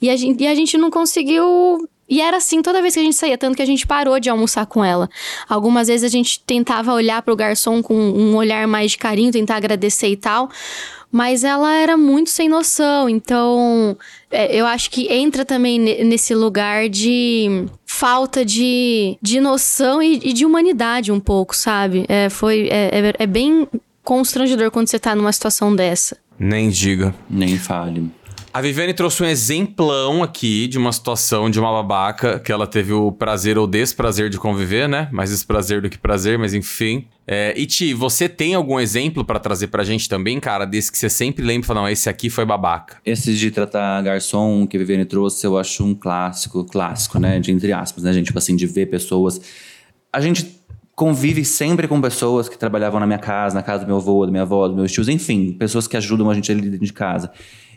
E 0.00 0.08
a 0.08 0.16
gente, 0.16 0.42
e 0.42 0.46
a 0.46 0.54
gente 0.54 0.78
não 0.78 0.90
conseguiu 0.90 1.88
e 2.08 2.20
era 2.20 2.36
assim 2.36 2.62
toda 2.62 2.80
vez 2.80 2.94
que 2.94 3.00
a 3.00 3.02
gente 3.02 3.16
saía, 3.16 3.36
tanto 3.36 3.56
que 3.56 3.62
a 3.62 3.66
gente 3.66 3.86
parou 3.86 4.18
de 4.20 4.30
almoçar 4.30 4.66
com 4.66 4.84
ela. 4.84 5.08
Algumas 5.48 5.88
vezes 5.88 6.04
a 6.04 6.08
gente 6.08 6.40
tentava 6.40 6.92
olhar 6.92 7.20
para 7.22 7.32
o 7.32 7.36
garçom 7.36 7.82
com 7.82 7.94
um 7.94 8.36
olhar 8.36 8.66
mais 8.68 8.92
de 8.92 8.98
carinho, 8.98 9.32
tentar 9.32 9.56
agradecer 9.56 10.08
e 10.08 10.16
tal. 10.16 10.48
Mas 11.10 11.44
ela 11.44 11.72
era 11.72 11.96
muito 11.96 12.30
sem 12.30 12.48
noção, 12.48 13.08
então 13.08 13.96
é, 14.30 14.54
eu 14.54 14.66
acho 14.66 14.90
que 14.90 15.10
entra 15.12 15.44
também 15.44 15.78
nesse 15.78 16.34
lugar 16.34 16.88
de 16.88 17.66
falta 17.84 18.44
de, 18.44 19.16
de 19.22 19.40
noção 19.40 20.02
e, 20.02 20.20
e 20.22 20.32
de 20.32 20.44
humanidade 20.44 21.10
um 21.10 21.20
pouco, 21.20 21.56
sabe? 21.56 22.04
É, 22.08 22.28
foi, 22.28 22.68
é, 22.70 22.90
é, 22.92 23.14
é 23.20 23.26
bem 23.26 23.66
constrangedor 24.04 24.70
quando 24.70 24.88
você 24.88 24.98
tá 24.98 25.14
numa 25.14 25.32
situação 25.32 25.74
dessa. 25.74 26.16
Nem 26.38 26.68
diga. 26.68 27.14
Nem 27.30 27.56
fale. 27.58 28.10
A 28.56 28.60
Viviane 28.62 28.94
trouxe 28.94 29.22
um 29.22 29.26
exemplão 29.26 30.22
aqui 30.22 30.66
de 30.66 30.78
uma 30.78 30.90
situação 30.90 31.50
de 31.50 31.60
uma 31.60 31.70
babaca 31.70 32.40
que 32.40 32.50
ela 32.50 32.66
teve 32.66 32.90
o 32.90 33.12
prazer 33.12 33.58
ou 33.58 33.66
desprazer 33.66 34.30
de 34.30 34.38
conviver, 34.38 34.88
né? 34.88 35.10
Mais 35.12 35.28
desprazer 35.28 35.82
do 35.82 35.90
que 35.90 35.98
prazer, 35.98 36.38
mas 36.38 36.54
enfim. 36.54 37.06
É, 37.26 37.52
e 37.54 37.66
Ti, 37.66 37.92
você 37.92 38.30
tem 38.30 38.54
algum 38.54 38.80
exemplo 38.80 39.22
para 39.26 39.38
trazer 39.38 39.66
pra 39.66 39.84
gente 39.84 40.08
também, 40.08 40.40
cara, 40.40 40.64
desse 40.64 40.90
que 40.90 40.96
você 40.96 41.10
sempre 41.10 41.44
lembra 41.44 41.74
não, 41.74 41.86
esse 41.86 42.08
aqui 42.08 42.30
foi 42.30 42.46
babaca? 42.46 42.96
Esse 43.04 43.36
de 43.36 43.50
tratar 43.50 44.00
garçom 44.00 44.66
que 44.66 44.78
a 44.78 44.80
Viviane 44.80 45.04
trouxe, 45.04 45.46
eu 45.46 45.58
acho 45.58 45.84
um 45.84 45.94
clássico, 45.94 46.64
clássico, 46.64 47.18
né? 47.18 47.38
De 47.38 47.52
entre 47.52 47.74
aspas, 47.74 48.04
né, 48.04 48.12
gente? 48.14 48.28
Tipo 48.28 48.38
assim, 48.38 48.56
de 48.56 48.66
ver 48.66 48.86
pessoas. 48.86 49.38
A 50.10 50.18
gente 50.22 50.62
convive 50.94 51.44
sempre 51.44 51.86
com 51.86 52.00
pessoas 52.00 52.48
que 52.48 52.56
trabalhavam 52.56 52.98
na 52.98 53.06
minha 53.06 53.18
casa, 53.18 53.54
na 53.54 53.62
casa 53.62 53.84
do 53.84 53.86
meu 53.86 53.98
avô, 53.98 54.24
da 54.24 54.32
minha 54.32 54.44
avó, 54.44 54.66
dos 54.66 54.74
meus 54.74 54.90
tios, 54.90 55.10
enfim, 55.10 55.52
pessoas 55.52 55.86
que 55.86 55.94
ajudam 55.94 56.30
a 56.30 56.34
gente 56.34 56.50
ali 56.50 56.62
dentro 56.62 56.86
de 56.86 56.92
casa. 56.94 57.30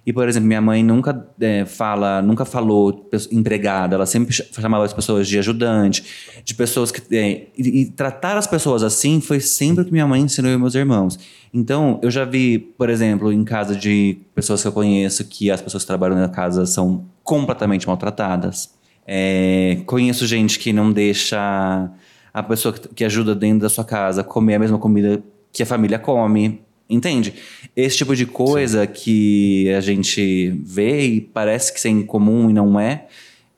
E, 0.06 0.14
por 0.14 0.28
exemplo, 0.28 0.48
minha 0.48 0.62
mãe 0.62 0.84
nunca 0.84 1.28
é, 1.40 1.66
fala, 1.66 2.22
nunca 2.22 2.46
falou 2.46 3.10
empregada, 3.32 3.96
ela 3.96 4.06
sempre 4.06 4.34
chamava 4.34 4.86
as 4.86 4.94
pessoas 4.94 5.28
de 5.28 5.38
ajudante, 5.38 6.04
de 6.44 6.54
pessoas 6.56 6.92
que. 6.92 7.16
É, 7.16 7.48
e, 7.58 7.82
e, 7.82 7.86
tratar 7.92 8.38
as 8.38 8.48
pessoas 8.48 8.84
assim 8.84 9.22
foi 9.22 9.40
sempre 9.40 9.84
o 9.84 9.86
que 9.86 9.92
minha 9.92 10.08
mãe 10.08 10.22
ensinou 10.22 10.58
meus 10.58 10.76
irmãos. 10.76 11.20
Então, 11.54 12.00
eu 12.02 12.10
já 12.10 12.26
vi, 12.26 12.60
por 12.60 12.90
exemplo, 12.90 13.32
em 13.34 13.44
casa 13.44 13.76
de 13.76 14.18
pessoas 14.34 14.62
que 14.62 14.68
eu 14.68 14.72
conheço, 14.72 15.24
que 15.26 15.52
as 15.52 15.62
pessoas 15.62 15.84
que 15.84 15.88
trabalham 15.88 16.18
na 16.18 16.30
casa 16.30 16.66
são 16.66 17.06
completamente 17.24 17.88
maltratadas. 17.88 18.74
É, 19.06 19.82
conheço 19.86 20.28
gente 20.28 20.60
que 20.60 20.72
não 20.72 20.92
deixa 20.92 21.90
a 22.34 22.44
pessoa 22.44 22.74
que 22.74 23.04
ajuda 23.04 23.34
dentro 23.34 23.62
da 23.62 23.70
sua 23.70 23.84
casa 23.84 24.24
comer 24.24 24.56
a 24.56 24.60
mesma 24.60 24.78
comida 24.78 25.22
que 25.52 25.64
a 25.64 25.66
família 25.66 25.98
come. 26.00 26.62
Entende? 26.90 27.36
Esse 27.76 27.98
tipo 27.98 28.16
de 28.16 28.26
coisa 28.26 28.86
Sim. 28.86 28.92
que 28.94 29.74
a 29.74 29.80
gente 29.80 30.60
vê 30.64 31.06
e 31.06 31.22
parece 31.22 31.72
que 31.72 31.88
é 31.88 31.92
incomum 31.92 32.50
e 32.50 32.54
não 32.54 32.80
é, 32.80 33.06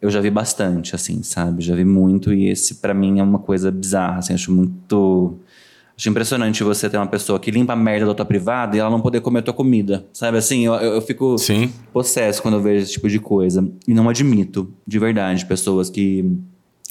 eu 0.02 0.10
já 0.10 0.20
vi 0.20 0.30
bastante, 0.30 0.96
assim, 0.96 1.24
sabe? 1.24 1.64
Já 1.64 1.76
vi 1.76 1.86
muito 1.86 2.34
e 2.34 2.50
esse 2.50 2.76
para 2.76 2.94
mim 2.94 3.20
é 3.20 3.24
uma 3.24 3.40
coisa 3.40 3.72
bizarra, 3.72 4.20
assim, 4.20 4.34
acho 4.34 4.52
muito... 4.52 5.38
Acho 5.96 6.10
impressionante 6.10 6.64
você 6.64 6.90
ter 6.90 6.98
uma 6.98 7.06
pessoa 7.06 7.40
que 7.40 7.52
limpa 7.52 7.74
a 7.74 7.76
merda 7.76 8.08
da 8.08 8.16
tua 8.16 8.26
privada 8.26 8.76
e 8.76 8.80
ela 8.80 8.90
não 8.90 9.00
poder 9.00 9.22
comer 9.22 9.40
a 9.40 9.42
tua 9.44 9.54
comida, 9.54 10.04
sabe? 10.12 10.38
Assim, 10.38 10.66
eu, 10.66 10.74
eu 10.74 11.02
fico 11.02 11.38
Sim. 11.38 11.72
possesso 11.94 12.42
quando 12.42 12.56
eu 12.56 12.62
vejo 12.62 12.84
esse 12.84 12.94
tipo 12.94 13.08
de 13.08 13.20
coisa. 13.20 13.70
E 13.88 13.94
não 13.94 14.10
admito, 14.10 14.74
de 14.88 14.98
verdade, 14.98 15.46
pessoas 15.46 15.92
que 15.92 16.26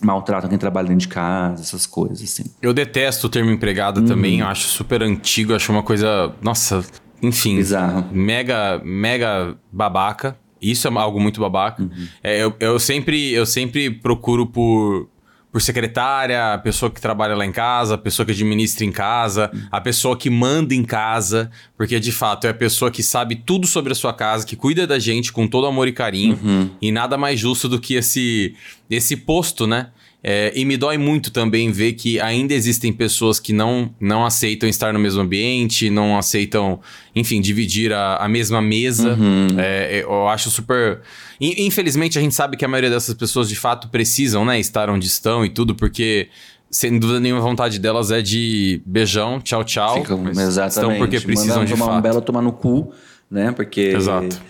maltratam 0.04 0.48
quem 0.48 0.58
trabalha 0.58 0.88
dentro 0.88 1.06
de 1.06 1.08
casa, 1.08 1.62
essas 1.62 1.86
coisas, 1.86 2.22
assim. 2.22 2.44
Eu 2.60 2.72
detesto 2.72 3.26
o 3.26 3.30
termo 3.30 3.50
empregado 3.50 4.00
uhum. 4.00 4.06
também, 4.06 4.40
eu 4.40 4.46
acho 4.46 4.68
super 4.68 5.02
antigo, 5.02 5.54
acho 5.54 5.70
uma 5.72 5.82
coisa, 5.82 6.34
nossa, 6.42 6.84
enfim, 7.22 7.56
Bizarro. 7.56 8.06
mega, 8.12 8.80
mega 8.84 9.56
babaca. 9.72 10.36
Isso 10.60 10.86
é 10.86 10.90
algo 10.98 11.18
muito 11.18 11.40
babaca. 11.40 11.82
Uhum. 11.82 12.08
É, 12.22 12.42
eu, 12.42 12.54
eu, 12.60 12.78
sempre, 12.78 13.32
eu 13.32 13.46
sempre 13.46 13.90
procuro 13.90 14.46
por, 14.46 15.08
por 15.52 15.60
secretária, 15.60 16.54
a 16.54 16.58
pessoa 16.58 16.90
que 16.90 17.00
trabalha 17.00 17.34
lá 17.34 17.44
em 17.44 17.50
casa, 17.50 17.94
a 17.94 17.98
pessoa 17.98 18.24
que 18.24 18.32
administra 18.32 18.84
em 18.84 18.92
casa, 18.92 19.50
a 19.70 19.80
pessoa 19.80 20.16
que 20.16 20.30
manda 20.30 20.74
em 20.74 20.84
casa, 20.84 21.50
porque 21.76 21.98
de 21.98 22.12
fato 22.12 22.46
é 22.46 22.50
a 22.50 22.54
pessoa 22.54 22.90
que 22.90 23.02
sabe 23.02 23.34
tudo 23.34 23.66
sobre 23.66 23.92
a 23.92 23.94
sua 23.96 24.12
casa, 24.12 24.46
que 24.46 24.54
cuida 24.54 24.86
da 24.86 24.98
gente 24.98 25.32
com 25.32 25.48
todo 25.48 25.66
amor 25.66 25.88
e 25.88 25.92
carinho, 25.92 26.38
uhum. 26.42 26.70
e 26.80 26.92
nada 26.92 27.16
mais 27.18 27.40
justo 27.40 27.68
do 27.68 27.80
que 27.80 27.94
esse, 27.94 28.54
esse 28.88 29.16
posto, 29.16 29.66
né? 29.66 29.88
É, 30.22 30.52
e 30.54 30.66
me 30.66 30.76
dói 30.76 30.98
muito 30.98 31.30
também 31.30 31.72
ver 31.72 31.94
que 31.94 32.20
ainda 32.20 32.52
existem 32.52 32.92
pessoas 32.92 33.40
que 33.40 33.54
não, 33.54 33.92
não 33.98 34.24
aceitam 34.24 34.68
estar 34.68 34.92
no 34.92 34.98
mesmo 34.98 35.22
ambiente, 35.22 35.88
não 35.88 36.16
aceitam, 36.16 36.78
enfim, 37.16 37.40
dividir 37.40 37.90
a, 37.92 38.16
a 38.16 38.28
mesma 38.28 38.60
mesa. 38.60 39.14
Uhum. 39.14 39.48
É, 39.58 40.02
eu 40.02 40.28
acho 40.28 40.50
super. 40.50 41.00
Infelizmente, 41.40 42.18
a 42.18 42.22
gente 42.22 42.34
sabe 42.34 42.56
que 42.56 42.64
a 42.64 42.68
maioria 42.68 42.90
dessas 42.90 43.14
pessoas 43.14 43.48
de 43.48 43.56
fato 43.56 43.88
precisam, 43.88 44.44
né, 44.44 44.60
estar 44.60 44.90
onde 44.90 45.06
estão 45.06 45.44
e 45.44 45.48
tudo, 45.48 45.74
porque 45.74 46.28
sem 46.70 46.98
dúvida 46.98 47.18
nenhuma, 47.18 47.40
a 47.40 47.44
vontade 47.44 47.78
delas 47.78 48.10
é 48.10 48.20
de 48.20 48.82
beijão, 48.84 49.40
tchau, 49.40 49.64
tchau. 49.64 50.02
Ficam, 50.02 50.28
exatamente. 50.28 50.68
Estão 50.68 50.96
porque 50.98 51.20
precisam 51.20 51.56
Mandar 51.56 51.64
de 51.64 51.72
tomar 51.72 51.86
fato. 51.86 51.98
um 51.98 52.02
belo 52.02 52.20
tomar 52.20 52.42
no 52.42 52.52
cu, 52.52 52.92
né? 53.30 53.52
Porque... 53.52 53.80
Exato. 53.80 54.40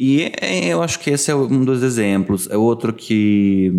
E 0.00 0.32
é, 0.40 0.66
eu 0.68 0.82
acho 0.82 0.98
que 1.00 1.10
esse 1.10 1.30
é 1.30 1.34
um 1.34 1.64
dos 1.64 1.82
exemplos. 1.82 2.48
É 2.50 2.56
outro 2.56 2.92
que 2.92 3.72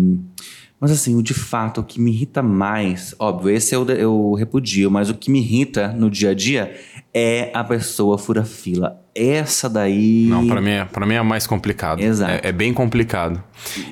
Mas 0.80 0.90
assim, 0.90 1.14
o 1.14 1.22
de 1.22 1.34
fato, 1.34 1.82
o 1.82 1.84
que 1.84 2.00
me 2.00 2.10
irrita 2.10 2.42
mais, 2.42 3.14
óbvio, 3.18 3.50
esse 3.50 3.74
eu, 3.74 3.86
eu 3.90 4.32
repudio, 4.32 4.90
mas 4.90 5.10
o 5.10 5.14
que 5.14 5.30
me 5.30 5.38
irrita 5.38 5.88
no 5.88 6.08
dia 6.08 6.30
a 6.30 6.34
dia 6.34 6.74
é 7.12 7.50
a 7.52 7.62
pessoa 7.62 8.16
fura 8.16 8.44
fila. 8.44 8.98
Essa 9.14 9.68
daí. 9.68 10.26
Não, 10.28 10.46
pra 10.46 10.60
mim, 10.60 10.70
é, 10.70 10.84
pra 10.84 11.04
mim 11.04 11.14
é 11.14 11.22
mais 11.22 11.46
complicado. 11.46 12.00
Exato. 12.00 12.32
É, 12.32 12.48
é 12.48 12.52
bem 12.52 12.72
complicado. 12.72 13.42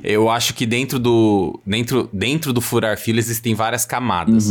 Eu 0.02 0.30
acho 0.30 0.54
que 0.54 0.64
dentro 0.64 0.98
do, 0.98 1.60
dentro, 1.66 2.08
dentro 2.12 2.52
do 2.52 2.60
furar 2.60 2.96
fila 2.96 3.18
existem 3.18 3.54
várias 3.54 3.84
camadas 3.84 4.50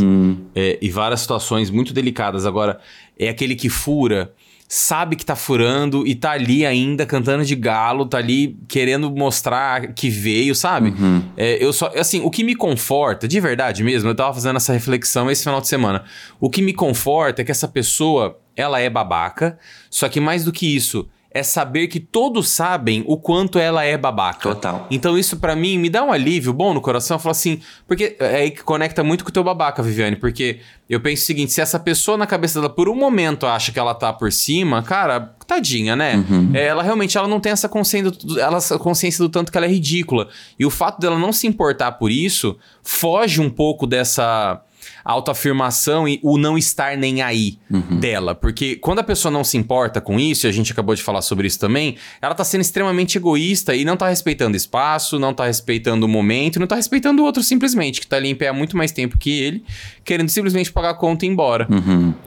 é, 0.54 0.78
e 0.80 0.90
várias 0.90 1.20
situações 1.20 1.70
muito 1.70 1.92
delicadas. 1.92 2.46
Agora, 2.46 2.78
é 3.18 3.28
aquele 3.28 3.56
que 3.56 3.68
fura, 3.68 4.32
sabe 4.68 5.16
que 5.16 5.24
tá 5.24 5.34
furando 5.34 6.06
e 6.06 6.14
tá 6.14 6.32
ali 6.32 6.66
ainda 6.66 7.06
cantando 7.06 7.42
de 7.42 7.56
galo, 7.56 8.04
tá 8.04 8.18
ali 8.18 8.58
querendo 8.68 9.10
mostrar 9.10 9.94
que 9.94 10.10
veio, 10.10 10.54
sabe? 10.54 10.92
É, 11.38 11.64
eu 11.64 11.72
só, 11.72 11.90
assim, 11.96 12.20
o 12.20 12.30
que 12.30 12.44
me 12.44 12.54
conforta, 12.54 13.26
de 13.26 13.40
verdade 13.40 13.82
mesmo, 13.82 14.10
eu 14.10 14.14
tava 14.14 14.34
fazendo 14.34 14.56
essa 14.56 14.74
reflexão 14.74 15.30
esse 15.30 15.42
final 15.42 15.62
de 15.62 15.68
semana. 15.68 16.04
O 16.38 16.50
que 16.50 16.60
me 16.60 16.74
conforta 16.74 17.40
é 17.40 17.44
que 17.46 17.50
essa 17.50 17.66
pessoa, 17.66 18.38
ela 18.54 18.78
é 18.78 18.90
babaca, 18.90 19.58
só 19.88 20.06
que 20.06 20.20
mais 20.20 20.44
do 20.44 20.52
que 20.52 20.76
isso, 20.76 21.08
é 21.30 21.42
saber 21.42 21.88
que 21.88 22.00
todos 22.00 22.48
sabem 22.48 23.04
o 23.06 23.16
quanto 23.18 23.58
ela 23.58 23.84
é 23.84 23.96
babaca. 23.98 24.48
Total. 24.54 24.86
Então 24.90 25.18
isso 25.18 25.36
pra 25.36 25.54
mim 25.54 25.78
me 25.78 25.90
dá 25.90 26.02
um 26.02 26.10
alívio 26.10 26.52
bom 26.52 26.72
no 26.72 26.80
coração, 26.80 27.18
falar 27.18 27.32
assim, 27.32 27.60
porque 27.86 28.16
é 28.18 28.36
aí 28.36 28.50
que 28.50 28.62
conecta 28.62 29.04
muito 29.04 29.24
com 29.24 29.30
o 29.30 29.32
teu 29.32 29.44
babaca, 29.44 29.82
Viviane, 29.82 30.16
porque 30.16 30.60
eu 30.88 31.00
penso 31.00 31.22
o 31.22 31.26
seguinte, 31.26 31.52
se 31.52 31.60
essa 31.60 31.78
pessoa 31.78 32.16
na 32.16 32.26
cabeça 32.26 32.60
dela 32.60 32.72
por 32.72 32.88
um 32.88 32.94
momento 32.94 33.46
acha 33.46 33.70
que 33.70 33.78
ela 33.78 33.94
tá 33.94 34.10
por 34.12 34.32
cima, 34.32 34.82
cara, 34.82 35.34
tadinha, 35.46 35.94
né? 35.94 36.24
É, 36.54 36.66
ela 36.66 36.82
realmente 36.82 37.18
ela 37.18 37.28
não 37.28 37.40
tem 37.40 37.52
essa 37.52 37.68
consciência, 37.68 38.10
do, 38.10 38.40
ela, 38.40 38.56
essa 38.56 38.78
consciência 38.78 39.22
do 39.22 39.28
tanto 39.28 39.52
que 39.52 39.58
ela 39.58 39.66
é 39.66 39.70
ridícula. 39.70 40.28
E 40.58 40.64
o 40.64 40.70
fato 40.70 40.98
dela 40.98 41.18
não 41.18 41.32
se 41.32 41.46
importar 41.46 41.92
por 41.92 42.10
isso 42.10 42.56
foge 42.82 43.40
um 43.40 43.50
pouco 43.50 43.86
dessa 43.86 44.62
autoafirmação 45.04 46.08
e 46.08 46.20
o 46.22 46.38
não 46.38 46.58
estar 46.58 46.96
nem 46.96 47.22
aí 47.22 47.58
dela. 48.00 48.34
Porque 48.34 48.76
quando 48.76 48.98
a 48.98 49.02
pessoa 49.02 49.32
não 49.32 49.44
se 49.44 49.56
importa 49.56 50.00
com 50.00 50.18
isso, 50.18 50.46
e 50.46 50.48
a 50.48 50.52
gente 50.52 50.72
acabou 50.72 50.94
de 50.94 51.02
falar 51.02 51.22
sobre 51.22 51.46
isso 51.46 51.58
também, 51.58 51.96
ela 52.20 52.34
tá 52.34 52.44
sendo 52.44 52.60
extremamente 52.60 53.16
egoísta 53.16 53.74
e 53.74 53.84
não 53.84 53.96
tá 53.96 54.08
respeitando 54.08 54.56
espaço, 54.56 55.18
não 55.18 55.32
tá 55.32 55.46
respeitando 55.46 56.06
o 56.06 56.08
momento, 56.08 56.58
não 56.60 56.66
tá 56.66 56.76
respeitando 56.76 57.22
o 57.22 57.24
outro 57.24 57.42
simplesmente, 57.42 58.00
que 58.00 58.06
tá 58.06 58.16
ali 58.16 58.28
em 58.28 58.34
pé 58.34 58.48
há 58.48 58.52
muito 58.52 58.76
mais 58.76 58.92
tempo 58.92 59.18
que 59.18 59.30
ele, 59.30 59.64
querendo 60.04 60.28
simplesmente 60.28 60.72
pagar 60.72 60.90
a 60.90 60.94
conta 60.94 61.24
e 61.24 61.28
ir 61.28 61.32
embora. 61.32 61.68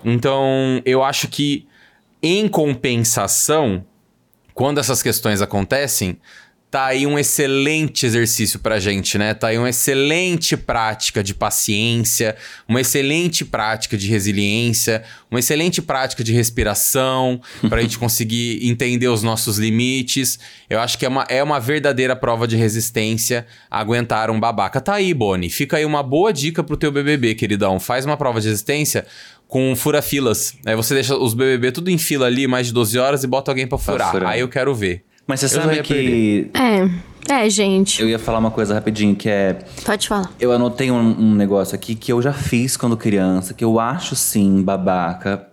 Então, 0.04 0.82
eu 0.86 1.04
acho 1.04 1.28
que 1.28 1.66
em 2.22 2.48
compensação, 2.48 3.84
quando 4.54 4.80
essas 4.80 5.02
questões 5.02 5.42
acontecem, 5.42 6.18
tá 6.72 6.86
aí 6.86 7.06
um 7.06 7.20
excelente 7.20 8.06
exercício 8.06 8.58
pra 8.58 8.80
gente, 8.80 9.18
né? 9.18 9.34
Tá 9.34 9.50
aí 9.50 9.58
uma 9.58 9.70
excelente 9.70 10.56
prática 10.56 11.22
de 11.22 11.34
paciência, 11.34 12.34
uma 12.66 12.80
excelente 12.80 13.44
prática 13.44 13.98
de 13.98 14.08
resiliência, 14.08 15.04
uma 15.30 15.42
excelente 15.42 15.82
prática 15.82 16.24
de 16.24 16.32
respiração, 16.32 17.42
pra 17.68 17.82
gente 17.82 18.00
conseguir 18.00 18.66
entender 18.66 19.10
os 19.10 19.22
nossos 19.22 19.58
limites. 19.58 20.40
Eu 20.70 20.80
acho 20.80 20.98
que 20.98 21.06
é 21.06 21.10
uma, 21.10 21.26
é 21.28 21.44
uma 21.44 21.60
verdadeira 21.60 22.16
prova 22.16 22.48
de 22.48 22.56
resistência 22.56 23.46
aguentar 23.70 24.32
um 24.32 24.40
babaca. 24.40 24.80
Tá 24.80 24.94
aí, 24.94 25.14
Boni. 25.14 25.50
Fica 25.50 25.76
aí 25.76 25.84
uma 25.84 26.02
boa 26.02 26.32
dica 26.32 26.64
pro 26.64 26.78
teu 26.78 26.90
BBB, 26.90 27.36
queridão. 27.36 27.82
Faz 27.82 28.06
uma 28.06 28.16
prova 28.16 28.40
de 28.40 28.48
resistência 28.48 29.06
com 29.46 29.76
fura-filas. 29.76 30.56
Aí 30.66 30.78
você 30.78 30.94
deixa 30.94 31.18
os 31.18 31.34
BBB 31.34 31.74
tudo 31.74 31.90
em 31.92 31.98
fila 31.98 32.28
ali, 32.28 32.48
mais 32.48 32.68
de 32.68 32.74
12 32.74 32.98
horas, 32.98 33.26
e 33.26 33.28
bota 33.28 33.52
alguém 33.52 33.68
pra 33.68 33.78
furar. 33.78 34.12
furar. 34.12 34.30
Aí 34.32 34.40
eu 34.40 34.48
quero 34.48 34.74
ver. 34.74 35.04
Mas 35.32 35.40
você 35.40 35.46
Eu 35.46 35.62
sabe 35.62 35.82
que. 35.82 36.52
É, 36.54 37.44
é, 37.46 37.50
gente. 37.50 38.02
Eu 38.02 38.10
ia 38.10 38.20
falar 38.20 38.40
uma 38.40 38.52
coisa 38.52 38.74
rapidinho, 38.74 39.16
que 39.16 39.30
é. 39.30 39.60
Pode 39.86 40.06
falar. 40.06 40.30
Eu 40.38 40.52
anotei 40.52 40.92
um, 40.92 41.00
um 41.00 41.34
negócio 41.34 41.74
aqui 41.74 41.96
que 41.96 42.12
eu 42.12 42.22
já 42.22 42.34
fiz 42.34 42.76
quando 42.76 42.98
criança, 42.98 43.54
que 43.54 43.64
eu 43.64 43.80
acho 43.80 44.14
sim 44.14 44.62
babaca. 44.62 45.48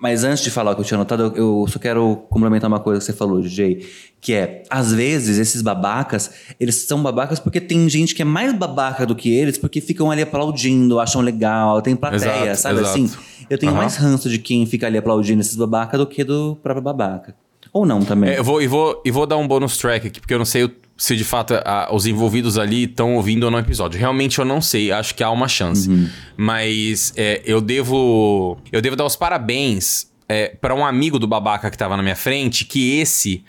Mas 0.00 0.22
antes 0.22 0.44
de 0.44 0.52
falar 0.52 0.70
o 0.70 0.74
que 0.76 0.82
eu 0.82 0.84
tinha 0.84 0.98
anotado, 0.98 1.32
eu, 1.34 1.64
só 1.68 1.80
quero 1.80 2.14
complementar 2.30 2.68
uma 2.68 2.78
coisa 2.78 3.00
que 3.00 3.06
você 3.06 3.12
falou, 3.12 3.40
DJ. 3.40 3.88
Que 4.20 4.34
é, 4.34 4.62
às 4.70 4.92
vezes, 4.92 5.36
esses 5.36 5.62
babacas, 5.62 6.30
eles 6.60 6.76
são 6.76 7.02
babacas 7.02 7.40
porque 7.40 7.60
tem 7.60 7.88
gente 7.88 8.14
que 8.14 8.22
é 8.22 8.24
mais 8.24 8.52
babaca 8.52 9.04
do 9.04 9.16
que 9.16 9.32
eles, 9.32 9.58
porque 9.58 9.80
ficam 9.80 10.12
ali 10.12 10.22
aplaudindo, 10.22 11.00
acham 11.00 11.20
legal, 11.20 11.82
tem 11.82 11.96
plateia, 11.96 12.50
Exato, 12.52 12.60
sabe 12.60 12.80
exato. 12.80 12.88
assim? 12.90 13.10
Eu 13.50 13.58
tenho 13.58 13.72
Aham. 13.72 13.80
mais 13.80 13.96
ranço 13.96 14.30
de 14.30 14.38
quem 14.38 14.64
fica 14.64 14.86
ali 14.86 14.96
aplaudindo 14.96 15.40
esses 15.40 15.56
babacas 15.56 15.98
do 15.98 16.06
que 16.06 16.22
do 16.22 16.56
próprio 16.62 16.82
babaca. 16.82 17.34
Ou 17.72 17.86
não 17.86 18.00
também. 18.04 18.30
É, 18.30 18.38
eu 18.38 18.44
vou, 18.44 18.60
e, 18.60 18.66
vou, 18.66 19.00
e 19.04 19.10
vou 19.10 19.26
dar 19.26 19.36
um 19.38 19.48
bônus 19.48 19.78
track 19.78 20.06
aqui, 20.08 20.20
porque 20.20 20.34
eu 20.34 20.38
não 20.38 20.44
sei 20.44 20.70
se 20.96 21.16
de 21.16 21.24
fato 21.24 21.54
a- 21.64 21.88
os 21.92 22.04
envolvidos 22.06 22.58
ali 22.58 22.84
estão 22.84 23.16
ouvindo 23.16 23.44
ou 23.44 23.50
não 23.50 23.58
o 23.58 23.62
episódio. 23.62 23.98
Realmente 23.98 24.38
eu 24.38 24.44
não 24.44 24.60
sei, 24.60 24.92
acho 24.92 25.14
que 25.14 25.22
há 25.24 25.30
uma 25.30 25.48
chance. 25.48 25.88
Mas 26.36 27.12
é, 27.16 27.40
eu 27.44 27.60
devo. 27.60 28.58
Eu 28.70 28.82
devo 28.82 28.94
dar 28.96 29.04
os 29.06 29.16
parabéns 29.16 30.06
é, 30.28 30.48
para 30.60 30.74
um 30.74 30.84
amigo 30.84 31.18
do 31.18 31.26
babaca 31.26 31.70
que 31.70 31.78
tava 31.78 31.96
na 31.96 32.02
minha 32.02 32.16
frente, 32.16 32.64
que 32.64 32.98
esse. 32.98 33.42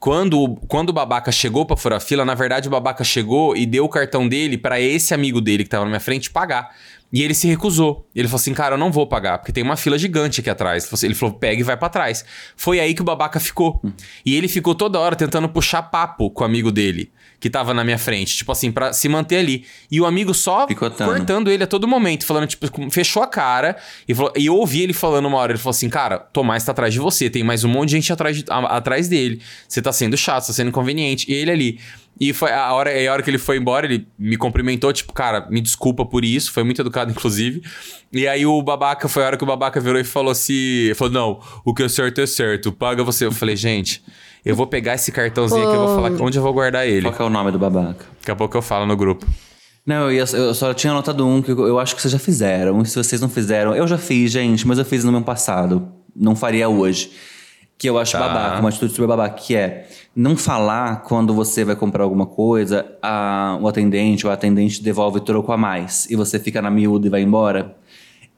Quando, 0.00 0.56
quando 0.66 0.88
o 0.88 0.92
babaca 0.94 1.30
chegou 1.30 1.66
pra 1.66 1.76
furar 1.76 2.00
fila, 2.00 2.24
na 2.24 2.34
verdade 2.34 2.66
o 2.66 2.70
babaca 2.70 3.04
chegou 3.04 3.54
e 3.54 3.66
deu 3.66 3.84
o 3.84 3.88
cartão 3.88 4.26
dele 4.26 4.56
pra 4.56 4.80
esse 4.80 5.12
amigo 5.12 5.42
dele 5.42 5.62
que 5.62 5.68
tava 5.68 5.84
na 5.84 5.90
minha 5.90 6.00
frente 6.00 6.30
pagar. 6.30 6.74
E 7.12 7.22
ele 7.22 7.34
se 7.34 7.46
recusou. 7.48 8.08
Ele 8.14 8.26
falou 8.28 8.40
assim: 8.40 8.54
Cara, 8.54 8.74
eu 8.76 8.78
não 8.78 8.90
vou 8.90 9.06
pagar, 9.06 9.38
porque 9.38 9.52
tem 9.52 9.62
uma 9.62 9.76
fila 9.76 9.98
gigante 9.98 10.40
aqui 10.40 10.48
atrás. 10.48 10.84
Ele 10.84 10.88
falou 10.88 10.94
assim- 10.98 11.06
Ele 11.06 11.14
falou: 11.14 11.34
Pega 11.34 11.60
e 11.60 11.64
vai 11.64 11.76
pra 11.76 11.88
trás. 11.88 12.24
Foi 12.56 12.80
aí 12.80 12.94
que 12.94 13.02
o 13.02 13.04
babaca 13.04 13.38
ficou. 13.40 13.82
E 14.24 14.34
ele 14.36 14.48
ficou 14.48 14.74
toda 14.74 14.98
hora 14.98 15.14
tentando 15.16 15.48
puxar 15.48 15.82
papo 15.82 16.30
com 16.30 16.44
o 16.44 16.46
amigo 16.46 16.70
dele, 16.72 17.10
que 17.40 17.48
tava 17.48 17.72
na 17.72 17.82
minha 17.82 17.96
frente, 17.98 18.36
tipo 18.36 18.52
assim, 18.52 18.70
pra 18.70 18.92
se 18.92 19.08
manter 19.08 19.38
ali. 19.38 19.64
E 19.90 19.98
o 20.00 20.04
amigo 20.04 20.34
só 20.34 20.66
Picotando. 20.66 21.10
cortando 21.10 21.50
ele 21.50 21.64
a 21.64 21.66
todo 21.66 21.88
momento, 21.88 22.26
falando, 22.26 22.46
tipo, 22.46 22.66
fechou 22.90 23.22
a 23.22 23.26
cara. 23.26 23.76
E, 24.06 24.14
falou- 24.14 24.32
e 24.36 24.44
eu 24.46 24.54
ouvi 24.54 24.82
ele 24.82 24.92
falando 24.92 25.24
uma 25.26 25.38
hora: 25.38 25.52
Ele 25.52 25.58
falou 25.58 25.70
assim: 25.70 25.88
Cara, 25.88 26.18
Tomás 26.18 26.62
tá 26.64 26.72
atrás 26.72 26.92
de 26.92 27.00
você, 27.00 27.30
tem 27.30 27.42
mais 27.42 27.64
um 27.64 27.68
monte 27.68 27.88
de 27.88 27.96
gente 27.96 28.12
atrás, 28.12 28.36
de- 28.36 28.44
a- 28.50 28.76
atrás 28.76 29.08
dele. 29.08 29.40
Você 29.66 29.80
tá 29.80 29.90
sendo 29.90 30.16
chato, 30.18 30.46
tá 30.48 30.52
sendo 30.52 30.68
inconveniente. 30.68 31.30
E 31.30 31.34
ele 31.34 31.50
ali. 31.50 31.80
E 32.20 32.34
foi 32.34 32.52
a 32.52 32.70
hora, 32.74 32.92
e 32.92 33.08
a 33.08 33.12
hora 33.14 33.22
que 33.22 33.30
ele 33.30 33.38
foi 33.38 33.56
embora, 33.56 33.86
ele 33.86 34.06
me 34.18 34.36
cumprimentou, 34.36 34.92
tipo, 34.92 35.10
cara, 35.10 35.46
me 35.48 35.58
desculpa 35.58 36.04
por 36.04 36.22
isso, 36.22 36.52
foi 36.52 36.62
muito 36.62 36.82
educado, 36.82 37.10
inclusive. 37.16 37.62
E 38.12 38.28
aí 38.28 38.44
o 38.44 38.60
babaca, 38.60 39.08
foi 39.08 39.22
a 39.22 39.26
hora 39.26 39.36
que 39.38 39.44
o 39.44 39.46
babaca 39.46 39.80
virou 39.80 39.98
e 39.98 40.04
falou 40.04 40.30
assim: 40.30 40.92
falou, 40.94 41.12
não, 41.14 41.40
o 41.64 41.72
que 41.72 41.82
é 41.84 41.88
certo 41.88 42.20
é 42.20 42.26
certo, 42.26 42.70
paga 42.70 43.02
você. 43.02 43.24
Eu 43.24 43.32
falei, 43.32 43.56
gente, 43.56 44.02
eu 44.44 44.54
vou 44.56 44.66
pegar 44.66 44.94
esse 44.94 45.10
cartãozinho 45.12 45.62
aqui, 45.66 45.74
eu 45.76 45.86
vou 45.86 45.94
falar 45.96 46.10
onde 46.22 46.38
eu 46.38 46.42
vou 46.42 46.52
guardar 46.52 46.86
ele. 46.86 47.02
Qual 47.02 47.14
que 47.14 47.22
é 47.22 47.24
o 47.24 47.30
nome 47.30 47.50
do 47.50 47.58
babaca? 47.58 48.04
Daqui 48.20 48.30
a 48.30 48.36
pouco 48.36 48.56
eu 48.56 48.62
falo 48.62 48.86
no 48.86 48.96
grupo. 48.96 49.26
Não, 49.86 50.10
eu, 50.10 50.12
ia- 50.12 50.36
eu 50.36 50.54
só 50.54 50.72
tinha 50.74 50.92
anotado 50.92 51.26
um 51.26 51.40
que 51.42 51.50
eu, 51.50 51.66
eu 51.66 51.78
acho 51.78 51.94
que 51.96 52.02
vocês 52.02 52.12
já 52.12 52.18
fizeram. 52.18 52.80
E 52.82 52.86
se 52.86 52.96
vocês 52.96 53.20
não 53.20 53.28
fizeram, 53.28 53.74
eu 53.74 53.86
já 53.88 53.96
fiz, 53.98 54.30
gente, 54.30 54.66
mas 54.66 54.78
eu 54.78 54.84
fiz 54.84 55.04
no 55.04 55.10
meu 55.12 55.22
passado. 55.22 55.88
Não 56.14 56.36
faria 56.36 56.68
hoje. 56.68 57.10
Que 57.78 57.88
eu 57.88 57.98
acho 57.98 58.12
Tá. 58.12 58.18
babaca, 58.20 58.60
uma 58.60 58.68
atitude 58.68 58.92
super 58.92 59.06
babaca, 59.08 59.36
que 59.36 59.56
é 59.56 59.88
não 60.14 60.36
falar 60.36 60.96
quando 61.02 61.32
você 61.32 61.64
vai 61.64 61.74
comprar 61.74 62.04
alguma 62.04 62.26
coisa, 62.26 62.84
a, 63.02 63.56
o 63.60 63.66
atendente 63.66 64.26
ou 64.26 64.30
a 64.30 64.34
atendente 64.34 64.82
devolve 64.82 65.20
troco 65.20 65.50
a 65.50 65.56
mais 65.56 66.06
e 66.10 66.14
você 66.14 66.38
fica 66.38 66.60
na 66.60 66.70
miúda 66.70 67.06
e 67.06 67.10
vai 67.10 67.22
embora. 67.22 67.74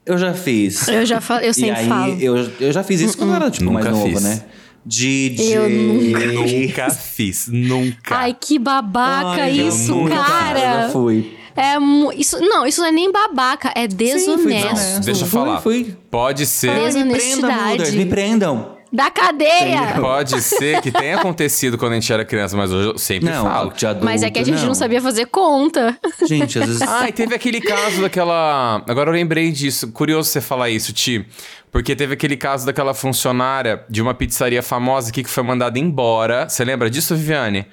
Eu 0.05 0.17
já 0.17 0.33
fiz. 0.33 0.87
Eu 0.87 1.05
já 1.05 1.19
falo, 1.19 1.41
eu 1.41 1.51
e 1.51 1.53
sempre 1.53 1.71
aí, 1.81 1.87
falo. 1.89 2.13
Eu, 2.21 2.51
eu 2.61 2.71
já 2.71 2.83
fiz 2.83 3.01
isso 3.01 3.17
quando 3.17 3.31
eu 3.31 3.35
era 3.35 3.51
tipo, 3.51 3.65
Nunca 3.65 3.83
mais 3.83 3.95
novo, 3.97 4.07
fiz. 4.07 4.23
né? 4.23 4.43
DJ. 4.85 5.57
Eu 5.57 5.69
nunca- 5.69 6.25
Nunca 6.33 6.89
fiz, 6.95 7.47
nunca. 7.51 8.15
Ai, 8.15 8.35
que 8.39 8.59
babaca 8.59 9.43
Ai, 9.43 9.59
eu 9.61 9.67
isso, 9.69 9.95
nunca, 9.95 10.15
cara. 10.15 10.59
Eu 10.59 10.63
já 10.63 10.89
fui. 10.89 11.37
É 11.55 11.75
isso, 12.17 12.39
não, 12.41 12.65
isso 12.65 12.81
não 12.81 12.87
é 12.87 12.91
nem 12.91 13.11
babaca, 13.11 13.71
é 13.75 13.87
desonesto. 13.87 15.01
Deixa 15.05 15.21
eu 15.23 15.27
Fui, 15.27 15.39
falar. 15.39 15.61
fui. 15.61 15.95
Pode 16.09 16.45
ser. 16.47 16.71
Mas- 16.71 16.95
Me 16.95 17.03
prendam, 17.03 17.17
Desonestidade. 17.49 17.97
Me 17.97 18.05
prendam. 18.07 18.73
Da 18.91 19.09
cadeia! 19.09 19.95
Pode 19.99 20.39
ser 20.39 20.79
que 20.79 20.91
tenha 20.91 21.17
acontecido 21.17 21.79
quando 21.79 21.93
a 21.93 21.95
gente 21.95 22.13
era 22.13 22.23
criança, 22.23 22.55
mas 22.55 22.71
hoje 22.71 22.89
eu 22.89 22.97
sempre 22.99 23.27
Não, 23.31 23.43
falo. 23.43 23.71
adulto, 23.71 24.05
Mas 24.05 24.21
é 24.21 24.29
que 24.29 24.37
a 24.37 24.43
gente 24.43 24.59
não. 24.59 24.67
não 24.67 24.75
sabia 24.75 25.01
fazer 25.01 25.25
conta. 25.25 25.97
Gente, 26.27 26.59
às 26.59 26.67
vezes. 26.67 26.81
Ah, 26.83 27.09
e 27.09 27.11
teve 27.11 27.33
aquele 27.33 27.59
caso 27.59 28.01
daquela. 28.01 28.83
Agora 28.87 29.09
eu 29.09 29.13
lembrei 29.15 29.51
disso. 29.51 29.91
Curioso 29.91 30.29
você 30.29 30.39
falar 30.41 30.69
isso, 30.69 30.93
Ti. 30.93 31.25
Porque 31.73 31.95
teve 31.95 32.13
aquele 32.13 32.37
caso 32.37 32.67
daquela 32.67 32.93
funcionária 32.93 33.83
de 33.89 33.99
uma 33.99 34.13
pizzaria 34.13 34.61
famosa 34.61 35.09
aqui 35.09 35.23
que 35.23 35.29
foi 35.29 35.41
mandada 35.41 35.79
embora. 35.79 36.47
Você 36.47 36.63
lembra 36.63 36.87
disso, 36.87 37.15
Viviane? 37.15 37.65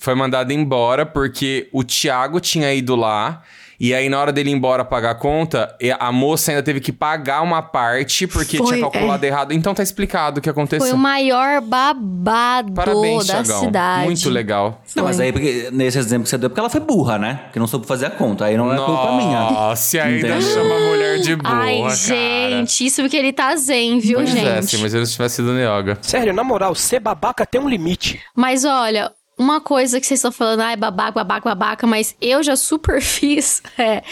Foi 0.00 0.14
mandada 0.14 0.54
embora 0.54 1.04
porque 1.04 1.68
o 1.70 1.84
Thiago 1.84 2.40
tinha 2.40 2.72
ido 2.72 2.96
lá. 2.96 3.42
E 3.84 3.92
aí, 3.92 4.08
na 4.08 4.20
hora 4.20 4.30
dele 4.30 4.48
ir 4.48 4.52
embora 4.52 4.84
pagar 4.84 5.10
a 5.10 5.14
conta, 5.16 5.76
a 5.98 6.12
moça 6.12 6.52
ainda 6.52 6.62
teve 6.62 6.78
que 6.78 6.92
pagar 6.92 7.42
uma 7.42 7.60
parte 7.60 8.28
porque 8.28 8.58
Foi, 8.58 8.66
tinha 8.76 8.80
calculado 8.88 9.26
errado. 9.26 9.52
Então 9.52 9.74
tá 9.74 9.82
explicado 9.82 10.38
o 10.38 10.40
que 10.40 10.48
aconteceu. 10.48 10.86
Foi 10.86 10.94
o 10.94 10.96
maior 10.96 11.60
babado 11.60 12.72
Parabéns, 12.74 13.26
da 13.26 13.42
Thiagão. 13.42 13.58
cidade. 13.58 14.04
Muito 14.04 14.30
legal. 14.30 14.80
Não, 14.94 15.02
mas 15.02 15.18
aí, 15.18 15.32
porque, 15.32 15.68
nesse 15.72 15.98
exemplo 15.98 16.22
que 16.22 16.30
você 16.30 16.38
deu, 16.38 16.48
porque 16.48 16.60
ela 16.60 16.70
foi 16.70 16.80
burra, 16.80 17.18
né? 17.18 17.40
Porque 17.46 17.58
não 17.58 17.66
soube 17.66 17.84
fazer 17.84 18.06
a 18.06 18.10
conta. 18.10 18.44
Aí 18.44 18.56
não 18.56 18.72
é 18.72 18.76
culpa 18.76 19.16
minha. 19.16 19.50
Nossa, 19.50 20.00
ainda 20.00 20.28
Entendeu? 20.28 20.42
chama 20.42 20.76
a 20.76 20.78
mulher 20.88 21.18
de 21.18 21.34
burra, 21.34 21.54
Ai, 21.62 21.78
cara. 21.82 21.96
gente, 21.96 22.86
isso 22.86 23.02
porque 23.02 23.16
ele 23.16 23.32
tá 23.32 23.56
zen, 23.56 23.98
viu, 23.98 24.18
Pois 24.18 24.30
gente? 24.30 24.46
é, 24.46 24.62
sim, 24.62 24.78
mas 24.80 24.94
ele 24.94 25.06
se 25.06 25.12
tivesse 25.14 25.34
sido 25.34 25.52
Neoga. 25.54 25.98
Sério, 26.02 26.32
na 26.32 26.44
moral, 26.44 26.72
ser 26.76 27.00
babaca 27.00 27.44
tem 27.44 27.60
um 27.60 27.68
limite. 27.68 28.20
Mas 28.36 28.64
olha, 28.64 29.10
uma 29.42 29.60
coisa 29.60 30.00
que 30.00 30.06
vocês 30.06 30.18
estão 30.18 30.32
falando, 30.32 30.60
ah, 30.60 30.72
é 30.72 30.76
babaca, 30.76 31.12
babaca, 31.12 31.48
babaca, 31.50 31.86
mas 31.86 32.14
eu 32.20 32.42
já 32.42 32.56
super 32.56 33.00
fiz 33.02 33.62
é 33.76 34.02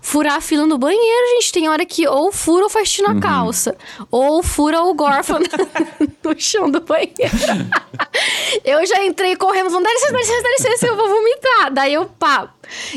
furar 0.00 0.36
a 0.36 0.40
fila 0.40 0.66
no 0.66 0.76
banheiro, 0.76 1.26
gente. 1.34 1.52
Tem 1.52 1.68
hora 1.68 1.86
que 1.86 2.06
ou 2.06 2.32
fura 2.32 2.64
ou 2.64 2.70
faz 2.70 2.98
na 2.98 3.20
calça. 3.20 3.76
Ou 4.10 4.42
fura 4.42 4.82
ou 4.82 4.92
gorfa 4.94 5.38
no, 5.38 5.46
no 6.30 6.40
chão 6.40 6.70
do 6.70 6.80
banheiro. 6.80 7.14
eu 8.64 8.84
já 8.86 9.04
entrei 9.04 9.36
correndo, 9.36 9.70
falando, 9.70 9.84
dá 9.84 9.92
licença, 9.92 10.12
dá 10.12 10.18
licença, 10.18 10.42
dá 10.42 10.48
licença, 10.50 10.86
eu 10.86 10.96
vou 10.96 11.08
vomitar. 11.08 11.72
Daí 11.72 11.94
eu, 11.94 12.06
pá. 12.06 12.52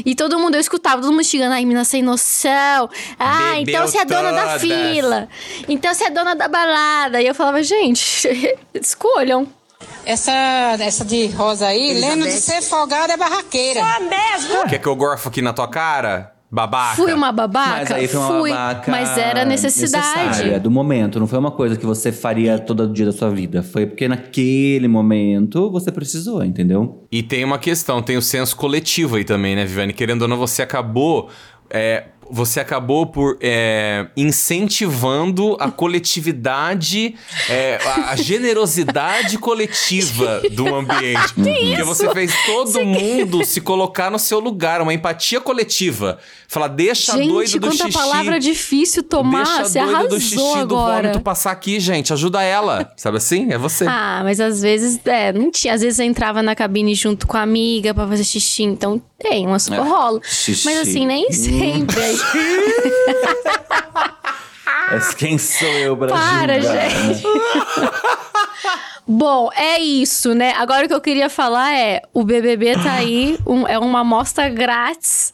E 0.06 0.16
todo 0.16 0.40
mundo, 0.40 0.56
eu 0.56 0.62
escutava, 0.62 1.02
todo 1.02 1.12
mundo 1.12 1.24
xingando, 1.24 1.54
ai, 1.54 1.66
mina 1.66 1.84
sem 1.84 2.02
noção. 2.02 2.90
Ah, 3.20 3.54
Bebeu 3.56 3.62
então 3.62 3.88
você 3.88 3.98
é 3.98 4.06
dona 4.06 4.32
da 4.32 4.46
todas. 4.46 4.62
fila. 4.62 5.30
Então 5.68 5.94
você 5.94 6.06
é 6.06 6.10
dona 6.10 6.36
da 6.36 6.48
balada. 6.48 7.22
E 7.22 7.28
eu 7.28 7.36
falava, 7.36 7.62
gente, 7.64 8.28
escolham. 8.74 9.48
Essa, 10.06 10.32
essa 10.80 11.06
de 11.06 11.28
rosa 11.28 11.68
aí, 11.68 11.94
lembra 12.00 12.30
de 12.30 12.38
ser 12.38 12.62
folgada 12.62 13.14
é 13.14 13.18
barraqueira. 13.18 13.82
Quer 14.70 14.80
que 14.80 14.88
eu 14.88 14.96
gorfo 14.96 15.30
aqui 15.30 15.42
na 15.42 15.54
tua 15.54 15.68
cara? 15.68 16.32
Babaca. 16.52 16.96
Fui 16.98 17.12
uma 17.12 17.32
babaca? 17.32 17.80
Mas 17.80 17.92
aí 17.92 18.08
foi 18.08 18.20
uma 18.20 18.40
Fui, 18.40 18.50
babaca 18.52 18.92
mas 18.92 19.18
era 19.18 19.44
necessidade. 19.44 20.28
necessária, 20.28 20.60
do 20.60 20.70
momento. 20.70 21.20
Não 21.20 21.26
foi 21.26 21.40
uma 21.40 21.50
coisa 21.50 21.76
que 21.76 21.84
você 21.84 22.12
faria 22.12 22.60
todo 22.60 22.88
dia 22.94 23.08
da 23.08 23.12
sua 23.12 23.32
vida. 23.32 23.64
Foi 23.64 23.88
porque 23.88 24.08
naquele 24.08 24.88
momento 24.88 25.72
você 25.72 25.92
precisou, 25.92 26.44
entendeu? 26.46 27.08
E 27.12 27.24
tem 27.24 27.44
uma 27.44 27.58
questão, 27.58 28.04
tem 28.04 28.18
o 28.18 28.22
senso 28.22 28.56
coletivo 28.56 29.16
aí 29.16 29.24
também, 29.24 29.56
né, 29.56 29.66
Viviane? 29.66 29.94
Querendo 29.94 30.22
ou 30.24 30.28
não, 30.28 30.38
você 30.38 30.62
acabou. 30.62 31.28
é, 31.72 32.04
você 32.30 32.60
acabou 32.60 33.06
por 33.08 33.38
é, 33.42 34.08
incentivando 34.16 35.56
a 35.60 35.70
coletividade, 35.72 37.16
é, 37.50 37.78
a, 38.08 38.16
generosidade 38.16 39.38
coletiva 39.38 40.42
do 40.52 40.74
ambiente. 40.74 41.34
Porque 41.34 41.84
você 41.84 42.10
fez 42.14 42.32
todo 42.46 42.84
mundo 42.86 43.44
se 43.46 43.62
colocar 43.62 44.10
no 44.10 44.20
seu 44.20 44.40
lugar, 44.40 44.82
uma 44.82 44.94
empatia 44.94 45.42
coletiva. 45.42 46.18
Falar, 46.48 46.68
deixa 46.68 47.14
Gente, 47.18 47.30
doido 47.30 47.60
do 47.60 47.68
quanta 47.68 47.86
xixi. 47.86 47.92
palavra 47.98 48.40
difícil 48.40 49.02
tomar. 49.04 49.44
deixa 49.44 49.64
Você 49.66 49.80
doido 49.80 49.90
arrasou 49.96 50.10
do 50.10 50.20
xixi 50.20 50.36
do 50.36 50.56
agora. 50.56 51.02
vômito 51.08 51.22
passar 51.22 51.52
aqui, 51.52 51.80
gente. 51.80 52.14
Ajuda 52.14 52.44
ela. 52.44 52.92
Sabe 52.96 53.18
assim? 53.18 53.52
É 53.52 53.58
você. 53.58 53.86
Ah, 53.88 54.22
mas 54.24 54.40
às 54.40 54.62
vezes, 54.62 55.00
é, 55.06 55.34
não 55.34 55.50
tinha. 55.50 55.74
Às 55.74 55.82
vezes 55.82 55.98
eu 56.00 56.06
entrava 56.06 56.44
na 56.44 56.56
cabine 56.56 56.94
junto 56.94 57.26
com 57.26 57.38
a 57.38 57.42
amiga 57.42 57.94
pra 57.94 58.08
fazer 58.08 58.24
xixi, 58.24 58.64
então 58.64 59.02
tem 59.20 59.48
umas 59.48 59.68
que 59.68 59.74
É, 59.74 59.78
rola. 59.78 60.20
xixi. 60.24 60.66
Mas 60.66 60.78
assim, 60.80 61.06
nem 61.08 61.32
sempre. 61.32 61.96
Mas 64.92 65.14
quem 65.14 65.38
sou 65.38 65.68
eu 65.68 65.98
pra 65.98 66.08
Para, 66.08 66.58
né? 66.60 66.90
gente. 66.90 67.24
Bom, 69.08 69.50
é 69.56 69.80
isso, 69.80 70.34
né? 70.34 70.54
Agora 70.54 70.86
o 70.86 70.88
que 70.88 70.94
eu 70.94 71.02
queria 71.02 71.30
falar 71.30 71.74
é: 71.78 72.02
o 72.14 72.24
BBB 72.24 72.74
tá 72.82 72.94
aí, 72.94 73.38
um- 73.46 73.68
é 73.68 73.78
uma 73.78 74.00
amostra 74.02 74.48
grátis 74.50 75.34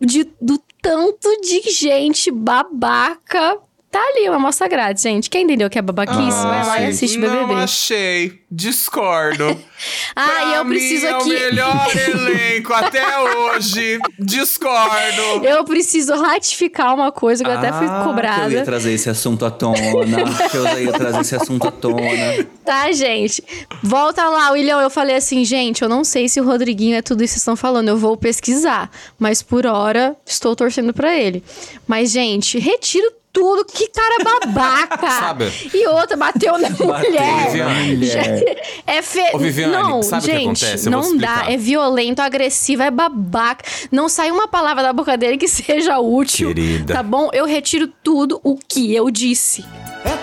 de, 0.00 0.24
do 0.40 0.58
tanto 0.82 1.40
de 1.40 1.60
gente 1.70 2.30
babaca. 2.30 3.58
Tá 3.94 4.00
ali, 4.08 4.28
uma 4.28 4.38
amostra 4.38 4.66
grátis, 4.66 5.04
gente. 5.04 5.30
Quem 5.30 5.44
entendeu 5.44 5.70
que 5.70 5.78
é 5.78 5.82
babaquice, 5.82 6.42
vai 6.42 6.66
lá 6.66 6.80
e 6.80 6.86
assiste 6.86 7.16
Não 7.16 7.30
BBB. 7.46 7.60
achei. 7.62 8.40
Discordo. 8.50 9.56
Ah, 10.16 10.26
e 10.26 10.30
Pra 10.30 10.56
eu 10.56 10.64
preciso 10.66 11.06
mim 11.06 11.12
aqui. 11.12 11.36
É 11.36 11.48
o 11.48 11.50
melhor 11.50 11.86
elenco 12.08 12.72
até 12.72 13.20
hoje. 13.20 13.98
Discordo. 14.18 15.44
Eu 15.44 15.64
preciso 15.64 16.14
ratificar 16.14 16.94
uma 16.94 17.10
coisa 17.12 17.44
que 17.44 17.50
eu 17.50 17.54
até 17.58 17.70
fui 17.72 17.86
Ah, 17.86 17.90
Que 17.90 17.94
eu 17.94 17.98
ia 17.98 18.04
cobrada. 18.04 18.64
trazer 18.64 18.92
esse 18.92 19.10
assunto 19.10 19.44
à 19.44 19.50
tona. 19.50 19.74
que 20.50 20.56
eu 20.56 20.80
ia 20.80 20.92
trazer 20.92 21.20
esse 21.20 21.36
assunto 21.36 21.66
à 21.68 21.70
tona. 21.72 22.46
Tá, 22.64 22.90
gente? 22.92 23.44
Volta 23.82 24.24
lá, 24.28 24.50
William. 24.52 24.80
Eu 24.80 24.88
falei 24.88 25.16
assim, 25.16 25.44
gente, 25.44 25.82
eu 25.82 25.88
não 25.88 26.02
sei 26.02 26.28
se 26.30 26.40
o 26.40 26.44
Rodriguinho 26.44 26.96
é 26.96 27.02
tudo 27.02 27.22
isso 27.22 27.32
que 27.34 27.40
vocês 27.40 27.42
estão 27.42 27.56
falando. 27.56 27.88
Eu 27.88 27.98
vou 27.98 28.16
pesquisar. 28.16 28.90
Mas 29.18 29.42
por 29.42 29.66
hora, 29.66 30.16
estou 30.24 30.56
torcendo 30.56 30.94
pra 30.94 31.14
ele. 31.14 31.44
Mas, 31.86 32.10
gente, 32.10 32.58
retiro 32.58 33.12
tudo. 33.34 33.64
Que 33.64 33.88
cara 33.88 34.24
babaca. 34.24 35.10
Sabe? 35.10 35.52
E 35.74 35.86
outra, 35.88 36.16
bateu 36.16 36.56
na 36.56 36.70
mulher. 36.78 37.50
Viviane. 37.50 37.96
mulher. 37.96 38.64
É 38.86 39.02
fe... 39.02 39.30
Ô, 39.32 39.38
Viviane, 39.38 39.72
não, 39.72 40.02
sabe 40.02 40.22
o 40.22 40.26
que 40.26 40.32
gente, 40.36 40.64
acontece? 40.64 40.86
Eu 40.86 40.92
não 40.92 41.16
dá. 41.16 41.46
É 41.48 41.56
violento, 41.56 42.20
agressivo, 42.20 42.82
é 42.82 42.90
babaca. 42.90 43.64
Não 43.90 44.08
sai 44.08 44.30
uma 44.30 44.46
palavra 44.46 44.82
da 44.82 44.92
boca 44.92 45.16
dele 45.16 45.36
que 45.36 45.48
seja 45.48 45.98
útil. 45.98 46.48
Querida. 46.48 46.94
Tá 46.94 47.02
bom? 47.02 47.30
Eu 47.32 47.46
retiro 47.46 47.88
tudo 48.02 48.40
o 48.44 48.56
que 48.56 48.94
eu 48.94 49.10
disse. 49.10 49.64
É 50.04 50.13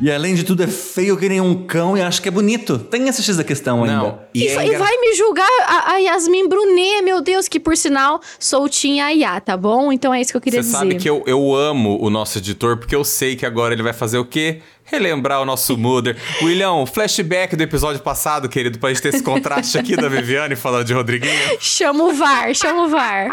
E 0.00 0.10
além 0.10 0.34
de 0.34 0.44
tudo, 0.44 0.62
é 0.62 0.66
feio 0.66 1.16
que 1.16 1.28
nem 1.28 1.40
um 1.40 1.66
cão 1.66 1.96
e 1.96 2.00
acho 2.00 2.22
que 2.22 2.28
é 2.28 2.30
bonito. 2.30 2.78
Tem 2.78 3.06
essa 3.08 3.20
X 3.22 3.36
da 3.36 3.44
questão 3.44 3.84
ainda. 3.84 3.96
Não. 3.96 4.18
E, 4.32 4.46
é 4.48 4.66
e 4.66 4.76
vai 4.76 4.96
me 4.96 5.14
julgar 5.14 5.48
a, 5.66 5.92
a 5.92 5.96
Yasmin 5.98 6.48
Brunet, 6.48 7.02
meu 7.02 7.20
Deus, 7.20 7.48
que 7.48 7.60
por 7.60 7.76
sinal 7.76 8.20
sou 8.38 8.66
Tim 8.68 9.00
Ayá, 9.00 9.38
tá 9.40 9.56
bom? 9.56 9.92
Então 9.92 10.14
é 10.14 10.20
isso 10.20 10.30
que 10.30 10.36
eu 10.38 10.40
queria 10.40 10.62
Você 10.62 10.68
dizer. 10.68 10.78
sabe 10.78 10.94
que 10.94 11.08
eu, 11.08 11.22
eu 11.26 11.54
amo 11.54 11.98
o 12.00 12.08
nosso 12.08 12.38
editor, 12.38 12.78
porque 12.78 12.96
eu 12.96 13.04
sei 13.04 13.36
que 13.36 13.44
agora 13.44 13.74
ele 13.74 13.82
vai 13.82 13.92
fazer 13.92 14.16
o 14.16 14.24
quê? 14.24 14.60
Relembrar 14.84 15.40
o 15.42 15.44
nosso 15.44 15.76
Mother. 15.76 16.16
William, 16.42 16.86
flashback 16.86 17.54
do 17.54 17.62
episódio 17.62 18.00
passado, 18.00 18.48
querido, 18.48 18.78
pra 18.78 18.88
gente 18.88 19.02
ter 19.02 19.10
esse 19.10 19.22
contraste 19.22 19.78
aqui 19.78 19.94
da 19.94 20.08
Viviane 20.08 20.56
falando 20.56 20.86
de 20.86 20.94
Rodriguinho. 20.94 21.32
Chama 21.60 22.04
o 22.04 22.12
VAR, 22.14 22.54
chama 22.54 22.86
o 22.86 22.88
VAR. 22.88 23.28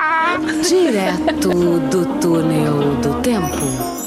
Direto 0.68 1.50
do 1.90 2.20
túnel 2.20 2.96
do 3.02 3.22
tempo. 3.22 4.07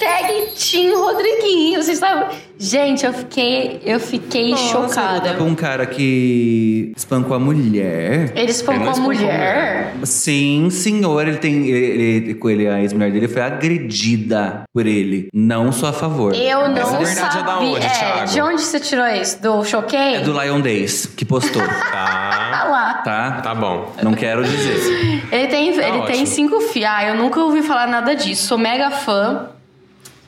Hashtag 0.00 0.50
Tim 0.54 0.94
Rodriguinho, 0.94 1.82
vocês 1.82 1.98
sabem? 1.98 2.36
Gente, 2.58 3.04
eu 3.04 3.12
fiquei, 3.12 3.80
eu 3.84 3.98
fiquei 4.00 4.56
chocada. 4.56 5.34
Com 5.34 5.44
um 5.44 5.54
cara 5.54 5.84
que 5.86 6.92
espancou 6.96 7.36
a 7.36 7.38
mulher. 7.38 8.32
Ele 8.34 8.50
espancou 8.50 8.88
a 8.90 8.96
mulher. 8.96 9.94
Sim, 10.04 10.68
senhor. 10.70 11.26
Ele 11.26 11.36
tem. 11.38 11.66
Ele, 11.68 12.38
ele- 12.42 12.68
a 12.68 12.80
ex-mulher 12.80 13.10
dele 13.12 13.28
foi 13.28 13.42
agredida 13.42 14.62
por 14.72 14.86
ele. 14.86 15.28
Não 15.34 15.70
sou 15.72 15.88
a 15.88 15.92
favor. 15.92 16.34
Eu 16.34 16.68
não 16.68 16.76
Essa 16.78 16.96
verdade 16.98 17.38
é 17.38 17.40
sabia. 17.40 17.42
da 17.42 17.58
onde, 17.58 17.80
Thiago? 17.80 18.26
de 18.32 18.40
onde 18.40 18.62
você 18.62 18.80
tirou 18.80 19.06
isso? 19.08 19.42
Do 19.42 19.64
Choquei? 19.64 20.16
É 20.16 20.20
do 20.20 20.32
Lion 20.40 20.60
Days, 20.60 21.06
que 21.06 21.24
postou. 21.24 21.62
Tá. 21.96 22.48
Tá 22.50 22.64
lá. 22.64 22.94
tá? 23.04 23.30
Tá 23.42 23.54
bom. 23.54 23.92
Não 24.02 24.14
quero 24.14 24.42
dizer. 24.44 25.22
Ele 25.30 25.46
tem, 25.48 25.68
ele 25.68 26.02
tem 26.06 26.24
cinco 26.26 26.60
filhos. 26.60 26.88
Ah, 26.90 27.04
eu 27.08 27.14
nunca 27.16 27.40
ouvi 27.40 27.62
falar 27.62 27.86
nada 27.86 28.14
disso. 28.14 28.46
Sou 28.46 28.58
mega 28.58 28.90
fã. 28.90 29.48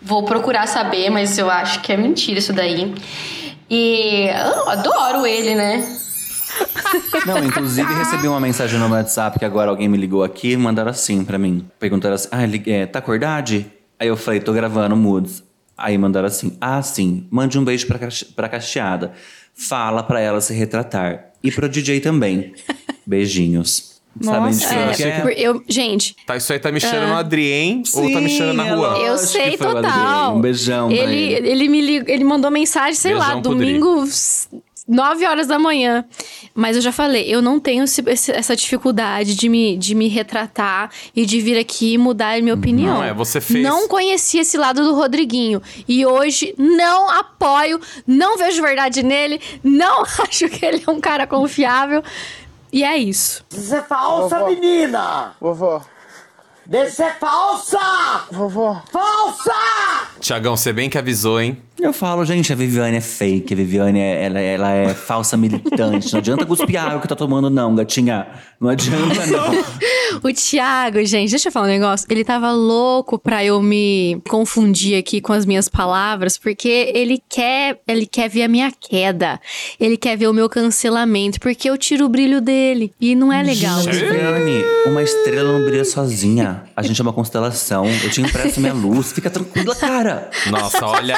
Vou 0.01 0.25
procurar 0.25 0.67
saber, 0.67 1.11
mas 1.11 1.37
eu 1.39 1.51
acho 1.51 1.81
que 1.81 1.93
é 1.93 1.97
mentira 1.97 2.39
isso 2.39 2.53
daí. 2.53 2.95
E 3.71 4.29
eu 4.29 4.69
adoro 4.69 5.27
ele, 5.27 5.55
né? 5.55 5.97
Não, 7.27 7.45
inclusive 7.45 7.93
recebi 7.95 8.27
uma 8.27 8.41
mensagem 8.41 8.79
no 8.79 8.89
WhatsApp 8.89 9.39
que 9.39 9.45
agora 9.45 9.71
alguém 9.71 9.89
me 9.89 9.99
ligou 9.99 10.25
aqui 10.25 10.53
e 10.53 10.57
mandaram 10.57 10.91
assim 10.91 11.25
pra 11.25 11.39
mim. 11.39 11.67
Perguntaram 11.79 12.15
assim: 12.15 12.29
Ah, 12.31 12.71
é, 12.71 12.87
tá 12.87 12.99
acordado? 12.99 13.65
Aí 13.99 14.09
eu 14.09 14.17
falei: 14.17 14.41
tô 14.41 14.53
gravando 14.53 14.97
moods. 14.97 15.43
Aí 15.77 15.99
mandaram 15.99 16.27
assim: 16.29 16.57
Ah, 16.61 16.81
sim, 16.83 17.27
mande 17.31 17.59
um 17.59 17.65
beijo 17.65 17.87
pra, 17.87 17.99
pra 18.35 18.49
Cacheada. 18.49 19.13
Fala 19.55 20.03
pra 20.03 20.21
ela 20.21 20.41
se 20.41 20.55
retratar. 20.55 21.27
E 21.43 21.51
pro 21.51 21.69
DJ 21.69 22.01
também. 22.01 22.55
Beijinhos. 23.07 23.88
De 24.21 24.67
quem 24.67 24.79
É, 24.79 24.93
que 24.95 25.03
é? 25.05 25.21
por- 25.21 25.33
eu, 25.33 25.63
gente, 25.69 26.17
Tá, 26.27 26.37
isso 26.37 26.53
aí 26.53 26.59
tá 26.59 26.71
me 26.73 26.81
cheirando 26.81 27.11
no 27.11 27.17
Adrien 27.17 27.83
ou 27.95 28.13
tá 28.13 28.21
me 28.21 28.29
cheirando 28.29 28.57
na 28.57 28.75
rua? 28.75 28.99
eu 28.99 29.19
sei 29.19 29.57
total. 29.57 30.37
Um 30.37 30.41
beijão 30.41 30.91
Ele, 30.91 31.35
ele. 31.35 31.49
ele 31.49 31.69
me 31.69 31.81
lig- 31.81 32.09
ele 32.09 32.25
mandou 32.25 32.51
mensagem, 32.51 32.95
sei 32.95 33.15
lá, 33.15 33.35
Beijão 33.35 33.39
Adri. 33.39 33.51
domingo, 33.55 34.03
s- 34.05 34.49
9 34.87 35.27
horas 35.27 35.47
da 35.47 35.59
manhã. 35.59 36.03
Mas 36.55 36.75
eu 36.77 36.81
já 36.83 36.91
falei, 36.91 37.25
eu 37.29 37.43
não 37.43 37.61
tenho 37.61 37.85
esse- 37.85 38.03
esse- 38.07 38.33
essa 38.33 38.57
dificuldade 38.57 39.35
de 39.37 39.47
me, 39.49 39.77
de 39.77 39.95
me 39.95 40.09
retratar 40.09 40.91
e 41.15 41.27
de 41.27 41.41
vir 41.43 41.59
aqui 41.59 41.93
e 41.93 41.99
mudar 41.99 42.39
a 42.39 42.41
minha 42.43 42.55
opinião. 42.55 42.95
Não 42.95 43.05
é, 43.05 43.13
você 43.13 43.39
fez- 43.41 43.63
Não 43.63 43.87
conhecia 43.87 44.41
esse 44.41 44.57
lado 44.57 44.83
do 44.83 44.95
Rodriguinho. 44.95 45.61
E 45.87 46.07
hoje 46.07 46.55
não 46.57 47.11
apoio, 47.11 47.79
não 48.07 48.39
vejo 48.39 48.63
verdade 48.63 49.03
nele, 49.03 49.39
não 49.63 50.03
acho 50.27 50.49
que 50.49 50.65
ele 50.65 50.83
é 50.87 50.91
um 50.91 51.01
cara 51.01 51.27
confiável. 51.27 52.03
E 52.73 52.85
é 52.85 52.97
isso. 52.97 53.45
Você 53.51 53.77
é 53.77 53.83
falsa, 53.83 54.45
menina! 54.45 55.35
Vovó. 55.41 55.83
Deixa 56.67 56.91
ser 56.97 57.19
falsa! 57.19 57.79
Vovó. 58.31 58.83
Falsa! 58.93 59.55
Tiagão, 60.21 60.57
você 60.57 60.73
bem 60.73 60.91
que 60.91 60.99
avisou, 60.99 61.41
hein? 61.41 61.63
Eu 61.81 61.93
falo, 61.93 62.25
gente, 62.25 62.53
a 62.53 62.57
Viviane 62.57 62.97
é 62.97 63.01
fake, 63.01 63.55
a 63.55 63.57
Viviane 63.57 64.01
é, 64.01 64.25
ela, 64.25 64.41
ela 64.41 64.73
é 64.73 64.95
falsa 64.95 65.37
militante. 65.37 66.13
Não 66.13 66.19
adianta 66.19 66.45
cuspir 66.45 66.81
água 66.81 67.01
que 67.01 67.07
tá 67.07 67.15
tomando, 67.15 67.49
não, 67.49 67.75
gatinha. 67.75 68.27
Não 68.61 68.69
adianta, 68.69 69.27
não. 69.27 69.49
O 70.23 70.33
Thiago, 70.33 71.05
gente, 71.05 71.31
deixa 71.31 71.49
eu 71.49 71.53
falar 71.53 71.67
um 71.67 71.71
negócio. 71.71 72.07
Ele 72.11 72.25
tava 72.25 72.51
louco 72.51 73.19
pra 73.19 73.45
eu 73.45 73.61
me 73.61 74.21
confundir 74.29 74.99
aqui 74.99 75.21
com 75.21 75.33
as 75.35 75.45
minhas 75.45 75.69
palavras, 75.69 76.39
porque 76.39 76.91
ele 76.95 77.23
quer, 77.29 77.79
ele 77.87 78.07
quer 78.07 78.29
ver 78.29 78.45
a 78.45 78.49
minha 78.49 78.73
queda. 78.73 79.39
Ele 79.79 79.97
quer 79.97 80.17
ver 80.17 80.27
o 80.27 80.33
meu 80.33 80.49
cancelamento, 80.49 81.39
porque 81.39 81.69
eu 81.69 81.77
tiro 81.77 82.07
o 82.07 82.09
brilho 82.09 82.41
dele. 82.41 82.93
E 82.99 83.15
não 83.15 83.33
é 83.33 83.43
legal. 83.43 83.81
Viviane, 83.83 84.65
uma 84.87 85.03
estrela 85.03 85.53
não 85.53 85.65
brilha 85.65 85.85
sozinha. 85.85 86.65
A 86.75 86.83
gente 86.83 87.01
é 87.01 87.03
uma 87.03 87.13
constelação. 87.13 87.85
Eu 88.03 88.11
te 88.11 88.23
empresto 88.23 88.61
minha 88.61 88.75
luz. 88.75 89.13
Fica 89.13 89.31
tranquila, 89.31 89.75
cara. 89.77 90.31
Nossa, 90.51 90.85
olha. 90.87 91.17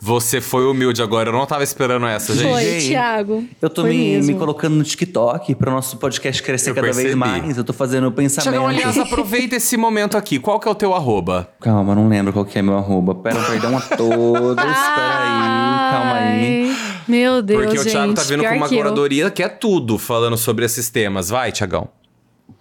Você 0.00 0.40
foi 0.40 0.66
humilde 0.66 1.02
agora, 1.02 1.28
eu 1.28 1.32
não 1.32 1.46
tava 1.46 1.62
esperando 1.64 2.06
essa, 2.06 2.34
gente. 2.34 2.50
Foi, 2.50 2.62
Gente, 2.62 2.88
Thiago. 2.88 3.44
Eu 3.60 3.70
tô 3.70 3.84
me, 3.84 4.20
me 4.22 4.34
colocando 4.34 4.74
no 4.74 4.84
TikTok 4.84 5.54
para 5.54 5.70
o 5.70 5.74
nosso 5.74 5.96
podcast 5.96 6.42
crescer 6.42 6.70
Eu 6.70 6.74
cada 6.74 6.86
vez 6.88 6.96
percebi. 6.96 7.16
mais. 7.16 7.56
Eu 7.56 7.64
tô 7.64 7.72
fazendo 7.72 8.10
pensamento. 8.12 8.50
Tiagão, 8.50 8.68
aliás, 8.68 8.98
aproveita 8.98 9.56
esse 9.56 9.76
momento 9.76 10.16
aqui. 10.16 10.38
Qual 10.38 10.60
que 10.60 10.68
é 10.68 10.70
o 10.70 10.74
teu 10.74 10.94
arroba? 10.94 11.48
Calma, 11.60 11.94
não 11.94 12.08
lembro 12.08 12.32
qual 12.32 12.44
que 12.44 12.58
é 12.58 12.62
meu 12.62 12.76
arroba. 12.76 13.14
Pera, 13.14 13.40
perdão 13.42 13.76
a 13.76 13.80
todos. 13.80 14.56
Peraí, 14.64 15.90
calma 15.90 16.14
aí. 16.14 16.76
Meu 17.06 17.42
Deus, 17.42 17.62
Porque 17.64 17.78
o 17.78 17.84
Thiago 17.84 18.08
gente, 18.08 18.16
tá 18.16 18.22
vindo 18.22 18.44
com 18.44 18.56
uma 18.56 18.68
que 18.68 18.76
curadoria 18.76 19.30
que 19.30 19.42
é 19.42 19.48
tudo 19.48 19.98
falando 19.98 20.36
sobre 20.36 20.64
esses 20.64 20.88
temas. 20.90 21.28
Vai, 21.28 21.52
Tiagão. 21.52 21.88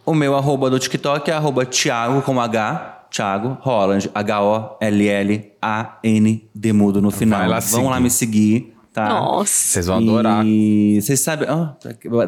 O 0.06 0.14
meu 0.14 0.36
arroba 0.36 0.70
do 0.70 0.78
TikTok 0.78 1.30
é 1.32 1.34
arroba 1.34 1.66
Thiago 1.66 2.22
com 2.22 2.40
H. 2.40 2.93
Thiago 3.14 3.58
Holland. 3.62 4.10
H-O-L-L-A-N 5.24 6.50
demudo 6.54 7.02
no 7.02 7.12
final. 7.12 7.40
Vai 7.40 7.48
lá 7.48 7.60
Vão 7.60 7.70
seguir. 7.70 7.90
lá 7.90 8.00
me 8.00 8.10
seguir, 8.10 8.74
tá? 8.92 9.10
Nossa. 9.10 9.52
Vocês 9.54 9.86
vão 9.86 9.98
adorar. 9.98 10.46
E 10.46 11.00
vocês 11.02 11.20
sabem. 11.20 11.48
Ah, 11.48 11.76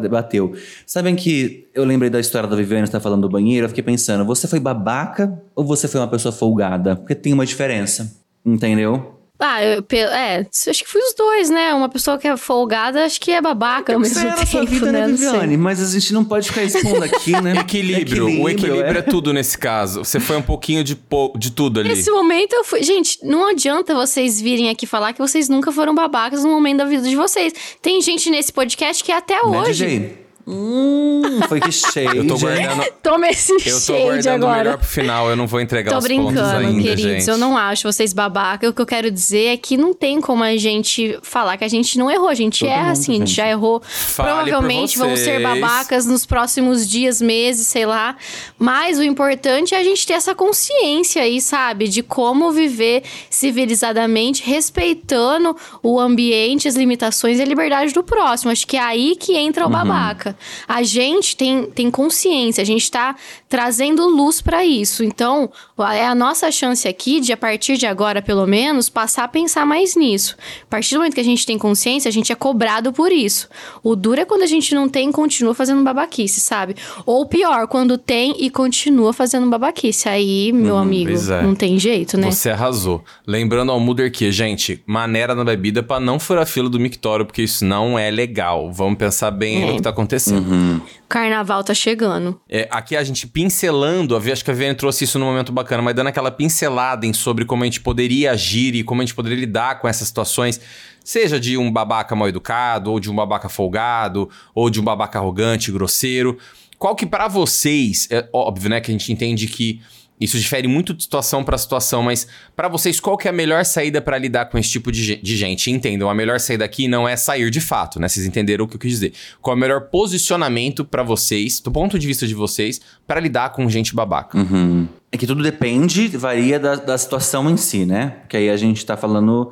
bateu. 0.09 0.53
Sabem 0.85 1.15
que 1.15 1.67
eu 1.73 1.83
lembrei 1.83 2.09
da 2.09 2.19
história 2.19 2.47
da 2.47 2.55
Viviane, 2.55 2.85
você 2.85 2.91
tá 2.91 2.99
falando 2.99 3.21
do 3.23 3.29
banheiro. 3.29 3.65
Eu 3.65 3.69
fiquei 3.69 3.83
pensando, 3.83 4.23
você 4.25 4.47
foi 4.47 4.59
babaca 4.59 5.41
ou 5.55 5.65
você 5.65 5.87
foi 5.87 5.99
uma 5.99 6.07
pessoa 6.07 6.31
folgada? 6.31 6.95
Porque 6.95 7.15
tem 7.15 7.33
uma 7.33 7.45
diferença. 7.45 8.15
Entendeu? 8.45 9.14
Ah, 9.37 9.61
eu, 9.63 9.83
é, 9.91 10.47
acho 10.49 10.83
que 10.83 10.89
fui 10.89 11.01
os 11.01 11.13
dois, 11.13 11.49
né? 11.49 11.73
Uma 11.73 11.89
pessoa 11.89 12.17
que 12.17 12.25
é 12.27 12.37
folgada, 12.37 13.03
acho 13.03 13.19
que 13.19 13.31
é 13.31 13.41
babaca 13.41 13.93
ao 13.93 13.99
mesmo 13.99 14.15
Você 14.15 14.25
era 14.27 14.35
tempo, 14.37 14.47
sua 14.47 14.65
vida, 14.65 14.91
né? 14.91 15.01
né. 15.01 15.07
Viviane? 15.07 15.57
Mas 15.57 15.81
a 15.81 15.91
gente 15.91 16.13
não 16.13 16.23
pode 16.23 16.47
ficar 16.47 16.63
expondo 16.63 17.03
aqui, 17.03 17.31
né? 17.41 17.53
Equilíbrio. 17.59 18.41
O 18.41 18.49
equilíbrio 18.49 18.99
é. 18.99 19.01
tudo 19.01 19.33
nesse 19.33 19.57
caso. 19.57 20.05
Você 20.05 20.19
foi 20.21 20.37
um 20.37 20.41
pouquinho 20.41 20.83
de, 20.85 20.95
po- 20.95 21.33
de 21.37 21.51
tudo 21.51 21.81
ali. 21.81 21.89
Nesse 21.89 22.09
momento 22.09 22.53
eu 22.53 22.63
fui. 22.63 22.81
Gente, 22.81 23.19
não 23.23 23.49
adianta 23.49 23.93
vocês 23.93 24.39
virem 24.39 24.69
aqui 24.69 24.87
falar 24.87 25.11
que 25.11 25.19
vocês 25.19 25.49
nunca 25.49 25.71
foram 25.71 25.93
babacas 25.93 26.43
no 26.43 26.49
momento 26.51 26.77
da 26.77 26.85
vida 26.85 27.03
de 27.07 27.15
vocês. 27.15 27.53
Tem 27.81 28.01
gente 28.01 28.29
nesse 28.29 28.53
podcast 28.53 29.03
que 29.03 29.11
até 29.11 29.35
Né, 29.35 29.41
hoje. 29.59 29.71
DJ? 29.85 30.24
Hum, 30.47 31.39
foi 31.47 31.59
que 31.59 31.71
cheio. 31.73 32.15
Eu 32.15 32.27
tô 32.27 32.37
guardando, 32.37 32.83
Toma 33.01 33.27
esse 33.29 33.51
eu 33.67 33.81
tô 33.85 33.93
guardando 34.03 34.43
o 34.43 34.45
agora. 34.45 34.63
melhor 34.63 34.77
pro 34.77 34.87
final. 34.87 35.29
Eu 35.29 35.35
não 35.35 35.47
vou 35.47 35.59
entregar 35.59 35.91
Tô 35.91 35.97
os 35.97 36.07
pontos 36.07 36.33
brincando, 36.33 36.57
ainda, 36.67 36.81
queridos. 36.81 37.01
gente. 37.01 37.27
Eu 37.29 37.37
não 37.37 37.57
acho 37.57 37.91
vocês 37.91 38.13
babaca. 38.13 38.69
O 38.69 38.73
que 38.73 38.81
eu 38.81 38.85
quero 38.85 39.09
dizer 39.09 39.53
é 39.53 39.57
que 39.57 39.75
não 39.75 39.93
tem 39.93 40.21
como 40.21 40.43
a 40.43 40.55
gente 40.57 41.17
falar 41.23 41.57
que 41.57 41.63
a 41.63 41.67
gente 41.67 41.97
não 41.97 42.09
errou. 42.11 42.29
A 42.29 42.35
gente 42.35 42.59
Todo 42.59 42.69
erra 42.69 42.91
assim, 42.91 43.13
a 43.13 43.17
gente 43.17 43.31
já 43.33 43.47
errou. 43.49 43.81
Fale 43.83 44.29
Provavelmente 44.51 44.97
vão 44.97 45.15
ser 45.15 45.41
babacas 45.41 46.05
nos 46.05 46.25
próximos 46.25 46.87
dias, 46.87 47.21
meses, 47.21 47.67
sei 47.67 47.85
lá. 47.85 48.15
Mas 48.57 48.99
o 48.99 49.03
importante 49.03 49.73
é 49.73 49.79
a 49.79 49.83
gente 49.83 50.05
ter 50.05 50.13
essa 50.13 50.35
consciência 50.35 51.21
aí, 51.21 51.41
sabe? 51.41 51.87
De 51.87 52.03
como 52.03 52.51
viver 52.51 53.03
civilizadamente, 53.29 54.43
respeitando 54.43 55.55
o 55.81 55.99
ambiente, 55.99 56.67
as 56.67 56.75
limitações 56.75 57.39
e 57.39 57.41
a 57.41 57.45
liberdade 57.45 57.93
do 57.93 58.03
próximo. 58.03 58.51
Acho 58.51 58.67
que 58.67 58.77
é 58.77 58.81
aí 58.81 59.15
que 59.15 59.35
entra 59.35 59.65
o 59.65 59.69
babaca. 59.69 60.34
A 60.67 60.83
gente 60.83 61.35
tem, 61.35 61.65
tem 61.65 61.91
consciência, 61.91 62.61
a 62.61 62.65
gente 62.65 62.89
tá 62.89 63.15
trazendo 63.55 64.05
luz 64.09 64.41
pra 64.41 64.65
isso. 64.65 65.01
Então, 65.01 65.49
é 65.93 66.05
a 66.05 66.13
nossa 66.13 66.51
chance 66.51 66.85
aqui 66.89 67.21
de, 67.21 67.31
a 67.31 67.37
partir 67.37 67.77
de 67.77 67.85
agora, 67.85 68.21
pelo 68.21 68.45
menos, 68.45 68.89
passar 68.89 69.23
a 69.23 69.27
pensar 69.29 69.65
mais 69.65 69.95
nisso. 69.95 70.35
A 70.63 70.65
partir 70.65 70.93
do 70.93 70.97
momento 70.97 71.13
que 71.13 71.21
a 71.21 71.23
gente 71.23 71.45
tem 71.45 71.57
consciência, 71.57 72.09
a 72.09 72.11
gente 72.11 72.33
é 72.33 72.35
cobrado 72.35 72.91
por 72.91 73.13
isso. 73.13 73.47
O 73.81 73.95
duro 73.95 74.19
é 74.19 74.25
quando 74.25 74.41
a 74.41 74.45
gente 74.45 74.75
não 74.75 74.89
tem 74.89 75.09
e 75.09 75.13
continua 75.13 75.53
fazendo 75.55 75.81
babaquice, 75.85 76.41
sabe? 76.41 76.75
Ou 77.05 77.25
pior, 77.25 77.65
quando 77.67 77.97
tem 77.97 78.35
e 78.39 78.49
continua 78.49 79.13
fazendo 79.13 79.49
babaquice. 79.49 80.09
Aí, 80.09 80.51
meu 80.51 80.75
amigo, 80.75 81.11
pois 81.11 81.29
é. 81.29 81.41
não 81.41 81.55
tem 81.55 81.79
jeito, 81.79 82.17
né? 82.17 82.29
Você 82.29 82.49
arrasou. 82.49 83.05
Lembrando 83.25 83.71
ao 83.71 83.79
Muder 83.79 84.11
que, 84.11 84.29
gente, 84.33 84.83
maneira 84.85 85.33
na 85.33 85.45
bebida 85.45 85.81
pra 85.81 85.97
não 85.97 86.19
furar 86.19 86.43
a 86.43 86.45
fila 86.45 86.69
do 86.69 86.77
mictório, 86.77 87.25
porque 87.25 87.43
isso 87.43 87.63
não 87.63 87.97
é 87.97 88.11
legal. 88.11 88.69
Vamos 88.69 88.97
pensar 88.97 89.31
bem 89.31 89.63
É. 89.63 89.65
no 89.67 89.75
que 89.77 89.81
tá 89.81 89.91
acontecendo. 89.91 90.81
Carnaval 91.07 91.63
tá 91.63 91.73
chegando. 91.73 92.37
É, 92.49 92.67
aqui 92.69 92.97
a 92.97 93.03
gente 93.03 93.27
pincelando, 93.45 94.17
acho 94.17 94.43
que 94.43 94.49
a 94.49 94.53
Viviane 94.55 94.75
trouxe 94.75 95.03
isso 95.03 95.19
num 95.19 95.27
momento 95.27 95.51
bacana, 95.51 95.83
mas 95.83 95.93
dando 95.93 96.07
aquela 96.07 96.31
pincelada 96.31 97.05
em 97.05 97.13
sobre 97.13 97.45
como 97.45 97.61
a 97.61 97.65
gente 97.67 97.79
poderia 97.79 98.31
agir 98.31 98.73
e 98.73 98.83
como 98.83 99.01
a 99.01 99.05
gente 99.05 99.13
poderia 99.13 99.37
lidar 99.37 99.79
com 99.79 99.87
essas 99.87 100.07
situações, 100.07 100.59
seja 101.03 101.39
de 101.39 101.55
um 101.55 101.71
babaca 101.71 102.15
mal 102.15 102.27
educado, 102.27 102.91
ou 102.91 102.99
de 102.99 103.11
um 103.11 103.15
babaca 103.15 103.47
folgado, 103.47 104.27
ou 104.55 104.67
de 104.71 104.81
um 104.81 104.83
babaca 104.83 105.19
arrogante, 105.19 105.71
grosseiro. 105.71 106.39
Qual 106.79 106.95
que 106.95 107.05
pra 107.05 107.27
vocês, 107.27 108.07
é 108.09 108.27
óbvio, 108.33 108.71
né, 108.71 108.81
que 108.81 108.89
a 108.89 108.93
gente 108.93 109.13
entende 109.13 109.45
que 109.45 109.79
isso 110.19 110.37
difere 110.39 110.67
muito 110.67 110.93
de 110.93 111.03
situação 111.03 111.43
pra 111.43 111.57
situação, 111.57 112.01
mas 112.01 112.25
pra 112.55 112.67
vocês 112.69 112.99
qual 113.01 113.17
que 113.17 113.27
é 113.27 113.31
a 113.31 113.33
melhor 113.33 113.65
saída 113.65 114.01
pra 114.01 114.17
lidar 114.17 114.45
com 114.45 114.57
esse 114.57 114.69
tipo 114.69 114.91
de, 114.91 115.03
ge- 115.03 115.15
de 115.21 115.35
gente? 115.35 115.69
Entendam, 115.69 116.09
a 116.09 116.13
melhor 116.15 116.39
saída 116.39 116.63
aqui 116.63 116.87
não 116.87 117.07
é 117.07 117.17
sair 117.17 117.49
de 117.49 117.59
fato, 117.59 117.99
né? 117.99 118.07
Vocês 118.07 118.25
entenderam 118.25 118.63
o 118.63 118.67
que 118.67 118.75
eu 118.75 118.79
quis 118.79 118.91
dizer. 118.91 119.13
Qual 119.41 119.53
é 119.53 119.57
o 119.57 119.59
melhor 119.59 119.81
posicionamento 119.89 120.85
pra 120.85 121.03
vocês, 121.03 121.59
do 121.59 121.69
ponto 121.71 121.99
de 121.99 122.07
vista 122.07 122.25
de 122.25 122.33
vocês, 122.33 122.79
pra 123.05 123.19
lidar 123.19 123.49
com 123.51 123.69
gente 123.69 123.93
babaca? 123.93 124.37
Uhum. 124.37 124.87
É 125.11 125.17
que 125.17 125.27
tudo 125.27 125.43
depende, 125.43 126.07
varia 126.09 126.59
da, 126.59 126.75
da 126.75 126.97
situação 126.97 127.49
em 127.49 127.57
si, 127.57 127.85
né? 127.85 128.15
Porque 128.21 128.37
aí 128.37 128.49
a 128.49 128.57
gente 128.57 128.85
tá 128.85 128.95
falando. 128.95 129.51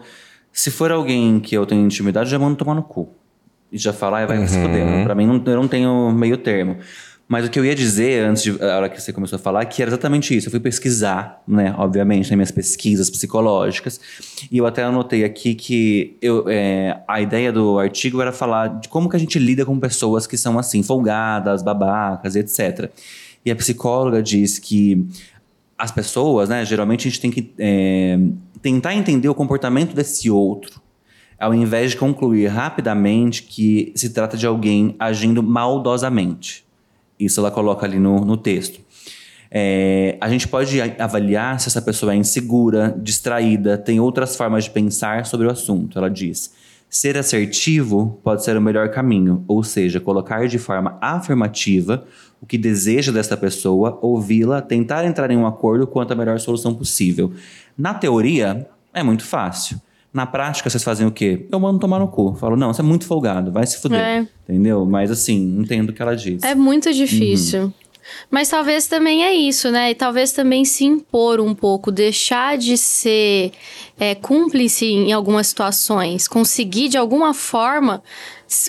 Se 0.52 0.70
for 0.72 0.92
alguém 0.92 1.40
que 1.40 1.56
eu 1.56 1.66
tenho 1.66 1.86
intimidade, 1.86 2.28
eu 2.28 2.32
já 2.32 2.40
mando 2.40 2.56
tomar 2.56 2.76
no 2.76 2.84
cu. 2.84 3.10
E 3.72 3.78
já 3.78 3.92
falar, 3.92 4.20
"Ai, 4.20 4.28
vai 4.28 4.48
se 4.48 4.62
fuder. 4.62 5.04
Pra 5.04 5.16
mim, 5.16 5.26
não, 5.26 5.42
eu 5.46 5.56
não 5.56 5.68
tenho 5.68 6.12
meio 6.12 6.38
termo. 6.38 6.78
Mas 7.34 7.48
o 7.48 7.50
que 7.50 7.58
eu 7.58 7.66
ia 7.66 7.74
dizer 7.74 8.26
antes, 8.26 8.44
de, 8.44 8.64
a 8.64 8.78
hora 8.78 8.88
que 8.88 9.02
você 9.02 9.12
começou 9.12 9.38
a 9.38 9.40
falar, 9.40 9.66
que 9.66 9.82
era 9.82 9.90
exatamente 9.90 10.38
isso. 10.38 10.50
Eu 10.50 10.52
fui 10.52 10.60
pesquisar, 10.60 11.42
né? 11.48 11.74
Obviamente, 11.80 12.30
nas 12.30 12.36
minhas 12.36 12.52
pesquisas 12.52 13.10
psicológicas. 13.10 14.00
E 14.52 14.60
eu 14.60 14.68
até 14.68 14.84
anotei 14.84 15.24
aqui 15.24 15.56
que 15.56 16.16
eu, 16.22 16.46
é, 16.48 17.00
a 17.08 17.20
ideia 17.22 17.52
do 17.52 17.80
artigo 17.80 18.22
era 18.22 18.32
falar 18.32 18.80
de 18.80 18.88
como 18.88 19.10
que 19.10 19.16
a 19.16 19.20
gente 19.20 19.40
lida 19.40 19.66
com 19.66 19.80
pessoas 19.80 20.28
que 20.28 20.38
são 20.38 20.60
assim, 20.60 20.84
folgadas, 20.84 21.64
babacas, 21.64 22.36
etc. 22.36 22.92
E 23.44 23.50
a 23.50 23.56
psicóloga 23.56 24.22
diz 24.22 24.60
que 24.60 25.04
as 25.76 25.90
pessoas, 25.90 26.50
né, 26.50 26.64
geralmente 26.64 27.08
a 27.08 27.10
gente 27.10 27.20
tem 27.20 27.32
que 27.32 27.52
é, 27.58 28.16
tentar 28.62 28.94
entender 28.94 29.28
o 29.28 29.34
comportamento 29.34 29.96
desse 29.96 30.30
outro, 30.30 30.80
ao 31.40 31.52
invés 31.52 31.90
de 31.90 31.98
concluir 31.98 32.46
rapidamente 32.46 33.42
que 33.42 33.92
se 33.96 34.12
trata 34.12 34.38
de 34.38 34.46
alguém 34.46 34.96
agindo 35.00 35.42
maldosamente. 35.42 36.64
Isso 37.24 37.40
ela 37.40 37.52
coloca 37.52 37.86
ali 37.86 38.00
no, 38.00 38.26
no 38.26 38.38
texto. 38.38 38.80
É, 39.56 40.18
a 40.20 40.28
gente 40.30 40.48
pode 40.48 40.82
avaliar 40.98 41.60
se 41.60 41.68
essa 41.68 41.82
pessoa 41.82 42.14
é 42.14 42.16
insegura, 42.16 42.96
distraída, 42.98 43.78
tem 43.78 44.00
outras 44.00 44.36
formas 44.36 44.64
de 44.64 44.72
pensar 44.72 45.26
sobre 45.28 45.46
o 45.46 45.52
assunto. 45.52 45.98
Ela 45.98 46.10
diz: 46.10 46.52
ser 46.90 47.18
assertivo 47.18 48.20
pode 48.24 48.44
ser 48.44 48.58
o 48.58 48.62
melhor 48.62 48.90
caminho, 48.90 49.44
ou 49.48 49.64
seja, 49.64 50.00
colocar 50.00 50.48
de 50.48 50.58
forma 50.58 50.98
afirmativa 51.00 52.04
o 52.42 52.46
que 52.46 52.58
deseja 52.58 53.12
dessa 53.12 53.38
pessoa, 53.38 53.98
ouvi-la, 54.02 54.62
tentar 54.62 55.06
entrar 55.06 55.32
em 55.32 55.38
um 55.38 55.48
acordo 55.48 55.88
quanto 55.88 56.12
à 56.12 56.16
melhor 56.16 56.40
solução 56.40 56.74
possível. 56.74 57.32
Na 57.78 57.94
teoria, 57.94 58.68
é 58.94 59.02
muito 59.02 59.24
fácil. 59.24 59.80
Na 60.14 60.28
prática, 60.28 60.70
vocês 60.70 60.84
fazem 60.84 61.08
o 61.08 61.12
quê? 61.12 61.48
Eu 61.52 61.60
mando 61.60 61.80
tomar 61.80 61.98
no 62.00 62.08
cu. 62.08 62.36
Falo, 62.36 62.56
não, 62.56 62.72
você 62.72 62.82
é 62.82 62.84
muito 62.84 63.06
folgado, 63.06 63.52
vai 63.52 63.66
se 63.66 63.82
fuder. 63.82 64.00
É. 64.00 64.28
Entendeu? 64.48 64.86
Mas 64.86 65.10
assim, 65.10 65.58
entendo 65.60 65.90
o 65.90 65.94
que 65.94 66.02
ela 66.02 66.16
diz. 66.16 66.44
É 66.44 66.54
muito 66.54 66.94
difícil. 66.94 67.74
Mas 68.30 68.50
talvez 68.50 68.86
também 68.88 69.24
é 69.24 69.34
isso, 69.34 69.72
né? 69.72 69.92
E 69.92 69.96
talvez 69.96 70.32
também 70.32 70.66
se 70.66 70.84
impor 70.86 71.40
um 71.40 71.56
pouco, 71.56 71.92
deixar 71.92 72.58
de 72.58 72.78
ser 72.78 73.52
é, 74.00 74.14
cúmplice 74.14 74.86
em 74.86 75.12
algumas 75.12 75.48
situações, 75.48 76.28
conseguir 76.28 76.90
de 76.90 76.98
alguma 76.98 77.34
forma 77.34 78.04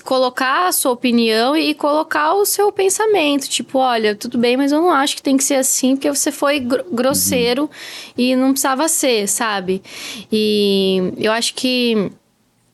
colocar 0.04 0.68
a 0.68 0.72
sua 0.72 0.92
opinião 0.92 1.56
e 1.56 1.74
colocar 1.74 2.34
o 2.34 2.44
seu 2.44 2.70
pensamento. 2.72 3.48
Tipo, 3.48 3.78
olha, 3.78 4.14
tudo 4.14 4.38
bem, 4.38 4.56
mas 4.56 4.72
eu 4.72 4.80
não 4.80 4.90
acho 4.90 5.16
que 5.16 5.22
tem 5.22 5.36
que 5.36 5.44
ser 5.44 5.56
assim, 5.56 5.96
porque 5.96 6.10
você 6.10 6.30
foi 6.32 6.60
gr- 6.60 6.82
grosseiro 6.90 7.70
e 8.16 8.34
não 8.36 8.50
precisava 8.52 8.88
ser, 8.88 9.28
sabe? 9.28 9.82
E 10.30 11.12
eu 11.18 11.32
acho 11.32 11.54
que 11.54 12.10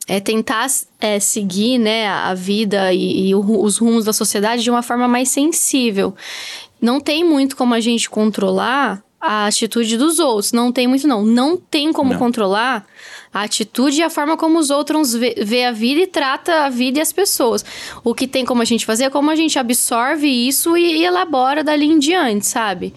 é 0.07 0.19
tentar 0.19 0.67
é, 0.99 1.19
seguir 1.19 1.77
né, 1.77 2.07
a 2.07 2.33
vida 2.33 2.91
e, 2.93 3.29
e 3.29 3.35
os 3.35 3.77
rumos 3.77 4.05
da 4.05 4.13
sociedade 4.13 4.63
de 4.63 4.69
uma 4.69 4.81
forma 4.81 5.07
mais 5.07 5.29
sensível. 5.29 6.13
Não 6.81 6.99
tem 6.99 7.23
muito 7.23 7.55
como 7.55 7.73
a 7.73 7.79
gente 7.79 8.09
controlar 8.09 9.03
a 9.19 9.45
atitude 9.45 9.97
dos 9.97 10.17
outros. 10.17 10.51
Não 10.51 10.71
tem 10.71 10.87
muito, 10.87 11.07
não. 11.07 11.23
Não 11.23 11.55
tem 11.55 11.93
como 11.93 12.11
Não. 12.13 12.19
controlar 12.19 12.85
a 13.33 13.43
atitude 13.43 13.99
e 13.99 14.03
a 14.03 14.09
forma 14.09 14.35
como 14.35 14.59
os 14.59 14.69
outros 14.69 15.13
vê, 15.13 15.63
a 15.63 15.71
vida 15.71 16.01
e 16.01 16.07
trata 16.07 16.65
a 16.65 16.69
vida 16.69 16.99
e 16.99 17.01
as 17.01 17.13
pessoas. 17.13 17.63
O 18.03 18.13
que 18.13 18.27
tem 18.27 18.45
como 18.45 18.61
a 18.61 18.65
gente 18.65 18.85
fazer 18.85 19.05
é 19.05 19.09
como 19.09 19.31
a 19.31 19.35
gente 19.35 19.57
absorve 19.57 20.27
isso 20.27 20.75
e, 20.75 21.03
elabora 21.03 21.63
dali 21.63 21.85
em 21.85 21.97
diante, 21.97 22.45
sabe? 22.45 22.93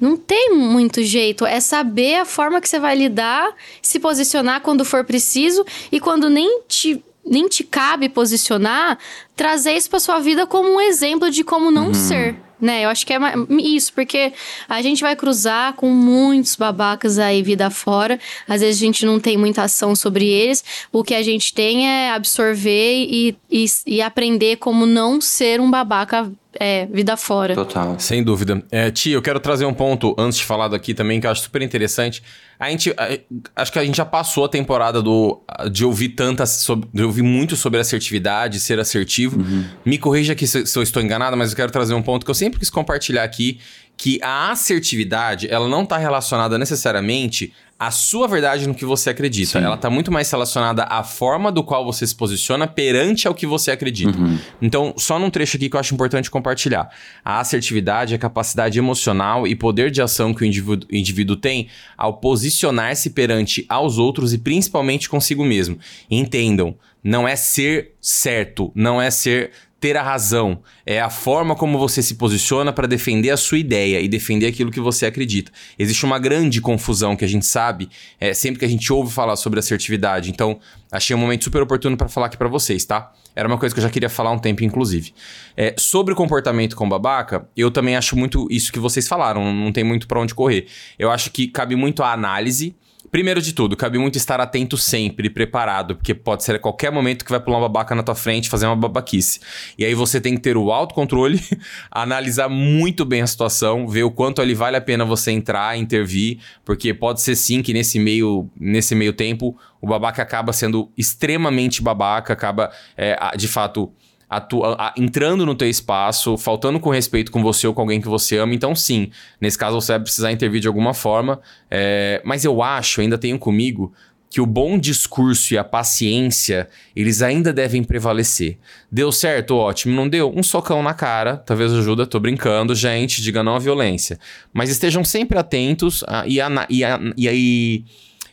Não 0.00 0.16
tem 0.16 0.54
muito 0.54 1.02
jeito. 1.02 1.46
É 1.46 1.60
saber 1.60 2.16
a 2.16 2.24
forma 2.24 2.60
que 2.60 2.68
você 2.68 2.78
vai 2.78 2.96
lidar, 2.96 3.54
se 3.80 3.98
posicionar 4.00 4.60
quando 4.60 4.84
for 4.84 5.04
preciso 5.04 5.64
e 5.92 6.00
quando 6.00 6.28
nem 6.28 6.62
te, 6.66 7.02
nem 7.24 7.46
te 7.46 7.62
cabe 7.62 8.08
posicionar, 8.08 8.98
trazer 9.36 9.76
isso 9.76 9.90
pra 9.90 10.00
sua 10.00 10.18
vida 10.18 10.46
como 10.46 10.68
um 10.68 10.80
exemplo 10.80 11.30
de 11.30 11.44
como 11.44 11.70
não 11.70 11.92
ser. 11.94 12.36
Né? 12.64 12.86
Eu 12.86 12.88
acho 12.88 13.04
que 13.04 13.12
é 13.12 13.18
isso, 13.60 13.92
porque 13.92 14.32
a 14.66 14.80
gente 14.80 15.02
vai 15.02 15.14
cruzar 15.14 15.74
com 15.74 15.90
muitos 15.90 16.56
babacas 16.56 17.18
aí 17.18 17.42
vida 17.42 17.68
fora. 17.68 18.18
Às 18.48 18.62
vezes 18.62 18.80
a 18.80 18.86
gente 18.86 19.04
não 19.04 19.20
tem 19.20 19.36
muita 19.36 19.64
ação 19.64 19.94
sobre 19.94 20.26
eles. 20.26 20.64
O 20.90 21.04
que 21.04 21.14
a 21.14 21.22
gente 21.22 21.52
tem 21.52 21.86
é 21.86 22.12
absorver 22.12 23.04
e, 23.06 23.36
e, 23.50 23.66
e 23.86 24.00
aprender 24.00 24.56
como 24.56 24.86
não 24.86 25.20
ser 25.20 25.60
um 25.60 25.70
babaca 25.70 26.32
é, 26.58 26.86
vida 26.86 27.18
fora. 27.18 27.54
Total. 27.54 27.98
Sem 27.98 28.22
dúvida. 28.22 28.62
É, 28.70 28.90
Tia, 28.90 29.14
eu 29.14 29.20
quero 29.20 29.40
trazer 29.40 29.66
um 29.66 29.74
ponto 29.74 30.14
antes 30.16 30.38
de 30.38 30.44
falar 30.46 30.68
daqui 30.68 30.94
também 30.94 31.20
que 31.20 31.26
eu 31.26 31.30
acho 31.30 31.42
super 31.42 31.60
interessante. 31.60 32.22
A 32.66 32.70
gente, 32.70 32.90
a- 32.96 33.18
acho 33.56 33.72
que 33.72 33.78
a 33.78 33.84
gente 33.84 33.96
já 33.96 34.04
passou 34.04 34.44
a 34.44 34.48
temporada 34.48 35.02
do, 35.02 35.42
de 35.70 35.84
ouvir 35.84 36.10
tantas, 36.10 36.50
sobre- 36.50 36.88
de 36.92 37.02
ouvir 37.02 37.22
muito 37.22 37.56
sobre 37.56 37.80
assertividade, 37.80 38.60
ser 38.60 38.78
assertivo. 38.78 39.38
Me 39.84 39.98
corrija 39.98 40.32
aqui 40.32 40.46
se, 40.46 40.66
se 40.66 40.78
eu 40.78 40.82
estou 40.82 41.02
enganado, 41.02 41.36
mas 41.36 41.50
eu 41.50 41.56
quero 41.56 41.70
trazer 41.72 41.94
um 41.94 42.02
ponto 42.02 42.24
que 42.24 42.30
eu 42.30 42.34
sempre 42.34 42.58
quis 42.58 42.70
compartilhar 42.70 43.22
aqui, 43.24 43.58
que 43.96 44.18
a 44.22 44.50
assertividade, 44.50 45.48
ela 45.48 45.68
não 45.68 45.82
está 45.82 45.96
relacionada 45.96 46.58
necessariamente 46.58 47.52
à 47.78 47.90
sua 47.90 48.26
verdade 48.28 48.66
no 48.66 48.74
que 48.74 48.84
você 48.84 49.10
acredita. 49.10 49.58
Sim. 49.58 49.64
Ela 49.64 49.74
está 49.74 49.90
muito 49.90 50.10
mais 50.10 50.30
relacionada 50.30 50.84
à 50.84 51.02
forma 51.02 51.50
do 51.50 51.62
qual 51.62 51.84
você 51.84 52.06
se 52.06 52.14
posiciona 52.14 52.66
perante 52.66 53.26
ao 53.26 53.34
que 53.34 53.46
você 53.46 53.70
acredita. 53.70 54.16
Então, 54.60 54.94
só 54.96 55.18
num 55.18 55.30
trecho 55.30 55.56
aqui 55.56 55.68
que 55.68 55.76
eu 55.76 55.80
acho 55.80 55.94
importante 55.94 56.30
compartilhar. 56.30 56.88
A 57.24 57.40
assertividade 57.40 58.14
é 58.14 58.16
a 58.16 58.18
capacidade 58.18 58.78
emocional 58.78 59.46
e 59.46 59.54
poder 59.54 59.90
de 59.90 60.00
ação 60.00 60.32
que 60.32 60.42
o 60.42 60.44
indivíduo, 60.44 60.88
o 60.90 60.96
indivíduo 60.96 61.36
tem 61.36 61.68
ao 61.96 62.14
posicionar-se 62.14 63.10
perante 63.10 63.66
aos 63.68 63.98
outros 63.98 64.32
e 64.32 64.38
principalmente 64.38 65.08
consigo 65.08 65.44
mesmo. 65.44 65.78
Entendam, 66.10 66.76
não 67.02 67.28
é 67.28 67.36
ser 67.36 67.92
certo, 68.00 68.72
não 68.74 69.00
é 69.00 69.10
ser 69.10 69.50
ter 69.84 69.98
a 69.98 70.02
razão, 70.02 70.62
é 70.86 70.98
a 70.98 71.10
forma 71.10 71.54
como 71.54 71.78
você 71.78 72.02
se 72.02 72.14
posiciona 72.14 72.72
para 72.72 72.88
defender 72.88 73.28
a 73.28 73.36
sua 73.36 73.58
ideia 73.58 74.00
e 74.00 74.08
defender 74.08 74.46
aquilo 74.46 74.70
que 74.70 74.80
você 74.80 75.04
acredita. 75.04 75.52
Existe 75.78 76.06
uma 76.06 76.18
grande 76.18 76.58
confusão 76.58 77.14
que 77.14 77.22
a 77.22 77.28
gente 77.28 77.44
sabe 77.44 77.90
é, 78.18 78.32
sempre 78.32 78.58
que 78.58 78.64
a 78.64 78.68
gente 78.68 78.90
ouve 78.90 79.12
falar 79.12 79.36
sobre 79.36 79.58
assertividade. 79.58 80.30
Então, 80.30 80.58
achei 80.90 81.14
um 81.14 81.18
momento 81.18 81.44
super 81.44 81.60
oportuno 81.60 81.98
para 81.98 82.08
falar 82.08 82.28
aqui 82.28 82.36
para 82.38 82.48
vocês, 82.48 82.86
tá? 82.86 83.12
Era 83.36 83.46
uma 83.46 83.58
coisa 83.58 83.74
que 83.74 83.78
eu 83.78 83.82
já 83.82 83.90
queria 83.90 84.08
falar 84.08 84.30
há 84.30 84.32
um 84.32 84.38
tempo, 84.38 84.64
inclusive. 84.64 85.12
É, 85.54 85.74
sobre 85.76 86.14
o 86.14 86.16
comportamento 86.16 86.74
com 86.76 86.88
babaca, 86.88 87.46
eu 87.54 87.70
também 87.70 87.94
acho 87.94 88.16
muito 88.16 88.48
isso 88.50 88.72
que 88.72 88.78
vocês 88.78 89.06
falaram, 89.06 89.52
não 89.52 89.70
tem 89.70 89.84
muito 89.84 90.08
para 90.08 90.18
onde 90.18 90.34
correr. 90.34 90.66
Eu 90.98 91.10
acho 91.10 91.30
que 91.30 91.46
cabe 91.46 91.76
muito 91.76 92.02
a 92.02 92.10
análise. 92.10 92.74
Primeiro 93.14 93.40
de 93.40 93.52
tudo, 93.52 93.76
cabe 93.76 93.96
muito 93.96 94.18
estar 94.18 94.40
atento 94.40 94.76
sempre, 94.76 95.30
preparado, 95.30 95.94
porque 95.94 96.12
pode 96.12 96.42
ser 96.42 96.56
a 96.56 96.58
qualquer 96.58 96.90
momento 96.90 97.24
que 97.24 97.30
vai 97.30 97.38
pular 97.38 97.58
uma 97.58 97.68
babaca 97.68 97.94
na 97.94 98.02
tua 98.02 98.16
frente, 98.16 98.48
fazer 98.48 98.66
uma 98.66 98.74
babaquice. 98.74 99.38
E 99.78 99.84
aí 99.84 99.94
você 99.94 100.20
tem 100.20 100.34
que 100.34 100.40
ter 100.40 100.56
o 100.56 100.72
autocontrole, 100.72 101.40
analisar 101.92 102.48
muito 102.48 103.04
bem 103.04 103.22
a 103.22 103.26
situação, 103.28 103.86
ver 103.86 104.02
o 104.02 104.10
quanto 104.10 104.42
ali 104.42 104.52
vale 104.52 104.76
a 104.76 104.80
pena 104.80 105.04
você 105.04 105.30
entrar, 105.30 105.78
intervir, 105.78 106.40
porque 106.64 106.92
pode 106.92 107.22
ser 107.22 107.36
sim 107.36 107.62
que 107.62 107.72
nesse 107.72 108.00
meio, 108.00 108.50
nesse 108.58 108.96
meio 108.96 109.12
tempo 109.12 109.56
o 109.80 109.86
babaca 109.86 110.20
acaba 110.20 110.52
sendo 110.52 110.90
extremamente 110.98 111.80
babaca, 111.80 112.32
acaba 112.32 112.72
é, 112.96 113.16
de 113.36 113.46
fato 113.46 113.92
atua- 114.36 114.76
a- 114.78 114.94
entrando 114.96 115.44
no 115.46 115.54
teu 115.54 115.68
espaço, 115.68 116.36
faltando 116.36 116.78
com 116.80 116.90
respeito 116.90 117.30
com 117.32 117.42
você 117.42 117.66
ou 117.66 117.74
com 117.74 117.80
alguém 117.82 118.00
que 118.00 118.08
você 118.08 118.36
ama, 118.38 118.54
então 118.54 118.74
sim, 118.74 119.10
nesse 119.40 119.56
caso 119.58 119.80
você 119.80 119.92
vai 119.92 120.00
precisar 120.00 120.32
intervir 120.32 120.60
de 120.60 120.68
alguma 120.68 120.94
forma. 120.94 121.40
é, 121.70 122.20
mas 122.24 122.44
eu 122.44 122.62
acho, 122.62 123.00
ainda 123.00 123.18
tenho 123.18 123.38
comigo, 123.38 123.92
que 124.30 124.40
o 124.40 124.46
bom 124.46 124.76
discurso 124.78 125.54
e 125.54 125.58
a 125.58 125.62
paciência, 125.62 126.68
eles 126.96 127.22
ainda 127.22 127.52
devem 127.52 127.84
prevalecer. 127.84 128.58
Deu 128.90 129.12
certo? 129.12 129.54
Ótimo. 129.56 129.94
Não 129.94 130.08
deu? 130.08 130.32
Um 130.34 130.42
socão 130.42 130.82
na 130.82 130.92
cara, 130.92 131.36
talvez 131.36 131.72
ajuda, 131.72 132.04
tô 132.04 132.18
brincando, 132.18 132.74
gente, 132.74 133.22
diga 133.22 133.44
não 133.44 133.54
à 133.54 133.58
violência. 133.60 134.18
Mas 134.52 134.70
estejam 134.70 135.04
sempre 135.04 135.38
atentos 135.38 136.02
ah, 136.08 136.24
e, 136.26 136.38
e, 136.68 136.82
a- 136.84 137.00
e, 137.16 137.84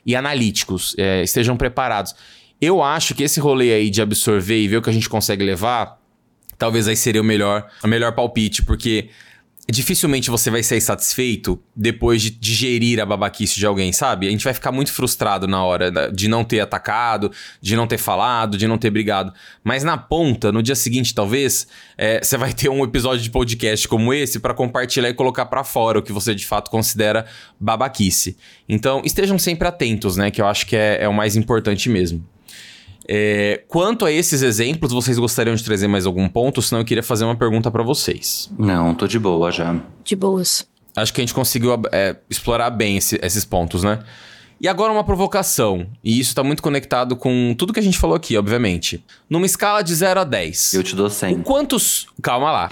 e 0.04 0.16
analíticos, 0.16 0.96
é, 0.98 1.22
estejam 1.22 1.56
preparados. 1.56 2.16
Eu 2.62 2.84
acho 2.84 3.16
que 3.16 3.24
esse 3.24 3.40
rolê 3.40 3.74
aí 3.74 3.90
de 3.90 4.02
absorver 4.02 4.60
e 4.62 4.68
ver 4.68 4.78
o 4.78 4.82
que 4.82 4.90
a 4.90 4.94
gente 4.94 5.10
consegue 5.10 5.44
levar, 5.44 6.00
talvez 6.58 6.88
aí 6.88 6.96
seria 6.96 7.22
o 7.22 7.24
melhor, 7.26 7.68
o 7.84 7.88
melhor 7.88 8.14
palpite, 8.14 8.62
porque 8.64 9.10
dificilmente 9.70 10.30
você 10.30 10.52
vai 10.52 10.62
ser 10.62 10.80
satisfeito 10.82 11.60
depois 11.76 12.22
de 12.22 12.30
digerir 12.30 13.00
a 13.00 13.06
babaquice 13.06 13.58
de 13.58 13.66
alguém, 13.66 13.94
sabe? 13.94 14.28
A 14.28 14.30
gente 14.32 14.44
vai 14.44 14.54
ficar 14.54 14.72
muito 14.72 14.92
frustrado 14.92 15.48
na 15.48 15.64
hora 15.64 16.12
de 16.12 16.28
não 16.28 16.44
ter 16.44 16.60
atacado, 16.60 17.32
de 17.62 17.76
não 17.76 17.88
ter 17.88 17.98
falado, 17.98 18.58
de 18.58 18.68
não 18.68 18.78
ter 18.78 18.90
brigado. 18.90 19.34
Mas 19.64 19.84
na 19.84 19.98
ponta, 19.98 20.52
no 20.52 20.62
dia 20.62 20.76
seguinte, 20.76 21.16
talvez, 21.16 21.68
é, 21.98 22.22
você 22.22 22.38
vai 22.38 22.54
ter 22.54 22.70
um 22.70 22.84
episódio 22.84 23.24
de 23.24 23.30
podcast 23.32 23.88
como 23.88 24.14
esse 24.14 24.40
pra 24.40 24.54
compartilhar 24.54 25.10
e 25.10 25.14
colocar 25.14 25.46
pra 25.46 25.64
fora 25.64 26.00
o 26.00 26.04
que 26.04 26.12
você 26.12 26.36
de 26.36 26.46
fato 26.46 26.70
considera 26.70 27.26
babaquice. 27.60 28.36
Então, 28.68 29.02
estejam 29.06 29.40
sempre 29.40 29.68
atentos, 29.68 30.18
né? 30.18 30.30
Que 30.30 30.42
eu 30.42 30.48
acho 30.48 30.66
que 30.68 30.76
é- 30.76 31.04
é 31.04 31.08
o 31.08 31.14
mais 31.14 31.36
importante 31.36 31.88
mesmo. 31.90 32.24
É, 33.08 33.64
quanto 33.68 34.06
a 34.06 34.12
esses 34.12 34.42
exemplos, 34.42 34.92
vocês 34.94 35.18
gostariam 35.18 35.56
de 35.56 35.64
trazer 35.64 35.88
mais 35.88 36.06
algum 36.06 36.28
ponto? 36.30 36.62
Senão 36.62 36.82
eu 36.82 36.86
queria 36.86 37.04
fazer 37.04 37.26
uma 37.26 37.36
pergunta 37.36 37.70
pra 37.72 37.84
vocês. 37.84 38.50
Não, 38.58 38.94
tô 38.94 39.08
de 39.08 39.18
boa 39.20 39.52
já. 39.52 39.76
De 40.04 40.16
boas. 40.16 40.68
Acho 40.96 41.14
que 41.14 41.22
a 41.22 41.24
gente 41.24 41.34
conseguiu 41.34 41.80
é, 41.92 42.16
explorar 42.30 42.70
bem 42.70 42.98
esse- 42.98 43.20
esses 43.22 43.46
pontos, 43.46 43.84
né? 43.84 44.00
E 44.62 44.68
agora 44.68 44.94
uma 44.94 45.04
provocação. 45.04 45.88
E 46.04 46.20
isso 46.20 46.36
tá 46.36 46.44
muito 46.44 46.62
conectado 46.62 47.16
com 47.16 47.56
tudo 47.58 47.74
que 47.74 47.80
a 47.80 47.84
gente 47.84 47.98
falou 47.98 48.16
aqui, 48.16 48.38
obviamente. 48.38 49.04
Numa 49.28 49.48
escala 49.48 49.82
de 49.82 49.96
0 49.96 50.20
a 50.20 50.24
10. 50.24 50.74
Eu 50.76 50.84
te 50.84 50.96
dou 50.96 51.08
O 51.08 51.10
100. 51.10 51.42
quantos. 51.42 52.06
Calma 52.22 52.52
lá. 52.52 52.70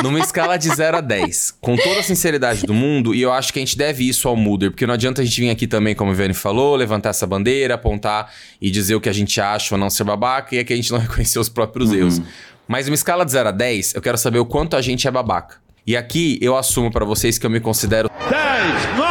Numa 0.00 0.20
escala 0.20 0.56
de 0.56 0.68
0 0.72 0.98
a 0.98 1.00
10. 1.00 1.56
Com 1.60 1.76
toda 1.76 1.98
a 1.98 2.02
sinceridade 2.04 2.62
do 2.62 2.72
mundo, 2.72 3.16
e 3.16 3.20
eu 3.20 3.32
acho 3.32 3.52
que 3.52 3.58
a 3.58 3.62
gente 3.62 3.76
deve 3.76 4.08
isso 4.08 4.28
ao 4.28 4.36
Muder, 4.36 4.70
porque 4.70 4.86
não 4.86 4.94
adianta 4.94 5.20
a 5.20 5.24
gente 5.24 5.40
vir 5.40 5.50
aqui 5.50 5.66
também, 5.66 5.92
como 5.92 6.12
a 6.12 6.14
Viane 6.14 6.34
falou, 6.34 6.76
levantar 6.76 7.08
essa 7.10 7.26
bandeira, 7.26 7.74
apontar 7.74 8.32
e 8.62 8.70
dizer 8.70 8.94
o 8.94 9.00
que 9.00 9.08
a 9.08 9.12
gente 9.12 9.40
acha 9.40 9.74
ou 9.74 9.78
não 9.78 9.90
ser 9.90 10.04
babaca, 10.04 10.54
e 10.54 10.58
é 10.58 10.62
que 10.64 10.72
a 10.72 10.76
gente 10.76 10.92
não 10.92 11.00
reconhecer 11.02 11.40
os 11.40 11.48
próprios 11.48 11.92
erros. 11.92 12.22
Mas 12.68 12.86
numa 12.86 12.94
escala 12.94 13.24
de 13.24 13.32
0 13.32 13.48
a 13.48 13.52
10, 13.52 13.96
eu 13.96 14.00
quero 14.00 14.16
saber 14.18 14.38
o 14.38 14.46
quanto 14.46 14.76
a 14.76 14.80
gente 14.80 15.08
é 15.08 15.10
babaca. 15.10 15.56
E 15.84 15.96
aqui 15.96 16.38
eu 16.40 16.56
assumo 16.56 16.92
pra 16.92 17.04
vocês 17.04 17.38
que 17.38 17.46
eu 17.46 17.50
me 17.50 17.58
considero 17.58 18.08
10, 18.30 18.96
nota 18.96 19.02
10! 19.02 19.07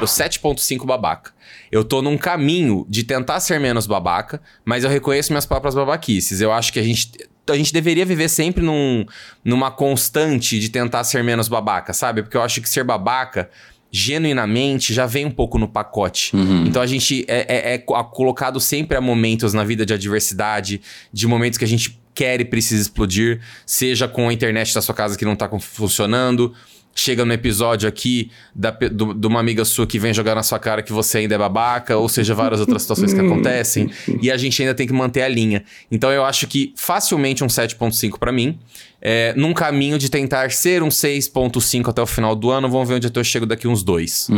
O 0.00 0.04
7.5 0.04 0.84
babaca. 0.84 1.32
Eu 1.70 1.82
tô 1.84 2.02
num 2.02 2.16
caminho 2.18 2.86
de 2.88 3.02
tentar 3.02 3.40
ser 3.40 3.58
menos 3.58 3.86
babaca, 3.86 4.40
mas 4.64 4.84
eu 4.84 4.90
reconheço 4.90 5.32
minhas 5.32 5.46
próprias 5.46 5.74
babaquices. 5.74 6.40
Eu 6.40 6.52
acho 6.52 6.72
que 6.72 6.78
a 6.78 6.82
gente, 6.82 7.10
a 7.48 7.56
gente 7.56 7.72
deveria 7.72 8.04
viver 8.04 8.28
sempre 8.28 8.62
num, 8.62 9.04
numa 9.44 9.70
constante 9.70 10.58
de 10.60 10.68
tentar 10.68 11.02
ser 11.04 11.24
menos 11.24 11.48
babaca, 11.48 11.92
sabe? 11.92 12.22
Porque 12.22 12.36
eu 12.36 12.42
acho 12.42 12.60
que 12.60 12.68
ser 12.68 12.84
babaca, 12.84 13.48
genuinamente, 13.90 14.92
já 14.92 15.06
vem 15.06 15.24
um 15.24 15.30
pouco 15.30 15.58
no 15.58 15.66
pacote. 15.68 16.36
Então 16.66 16.80
a 16.82 16.86
gente 16.86 17.24
é, 17.28 17.46
é- 17.48 17.74
é 17.74 17.78
co- 17.78 18.02
colocado 18.04 18.60
sempre 18.60 18.96
a 18.96 19.00
momentos 19.00 19.52
na 19.54 19.64
vida 19.64 19.84
de 19.86 19.94
adversidade, 19.94 20.80
de 21.12 21.26
momentos 21.26 21.58
que 21.58 21.64
a 21.64 21.68
gente 21.68 21.98
quer 22.14 22.40
e 22.40 22.44
precisa 22.44 22.80
explodir, 22.82 23.40
seja 23.66 24.06
com 24.08 24.28
a 24.28 24.32
internet 24.32 24.72
da 24.74 24.80
sua 24.80 24.94
casa 24.94 25.16
que 25.18 25.24
não 25.24 25.36
tá 25.36 25.48
funcionando, 25.58 26.54
chega 26.98 27.24
no 27.26 27.32
episódio 27.32 27.86
aqui 27.88 28.30
da 28.54 28.70
do- 28.70 29.12
de 29.14 29.26
uma 29.26 29.38
amiga 29.38 29.64
sua 29.66 29.86
que 29.86 29.98
vem 29.98 30.12
jogar 30.14 30.34
na 30.34 30.42
sua 30.42 30.58
cara 30.58 30.82
que 30.82 30.92
você 30.92 31.18
ainda 31.18 31.34
é 31.34 31.38
babaca, 31.38 31.96
ou 31.96 32.08
seja, 32.08 32.34
várias 32.34 32.58
outras 32.58 32.82
situações 32.82 33.12
que 33.12 33.20
acontecem, 33.20 33.90
e 34.22 34.30
a 34.30 34.36
gente 34.38 34.60
ainda 34.62 34.74
tem 34.74 34.86
que 34.86 34.92
manter 34.94 35.20
a 35.22 35.28
linha. 35.28 35.62
Então 35.92 36.10
eu 36.10 36.24
acho 36.24 36.46
que 36.46 36.72
facilmente 36.74 37.44
um 37.44 37.48
7.5 37.48 38.18
pra 38.18 38.32
mim, 38.32 38.58
é, 39.00 39.34
num 39.36 39.52
caminho 39.52 39.98
de 39.98 40.08
tentar 40.10 40.50
ser 40.50 40.82
um 40.82 40.88
6.5 40.88 41.90
até 41.90 42.00
o 42.00 42.06
final 42.06 42.34
do 42.34 42.50
ano, 42.50 42.68
vamos 42.68 42.88
ver 42.88 42.94
onde 42.94 43.10
eu 43.14 43.24
chego 43.24 43.44
daqui 43.46 43.68
uns 43.68 43.82
dois. 43.82 44.28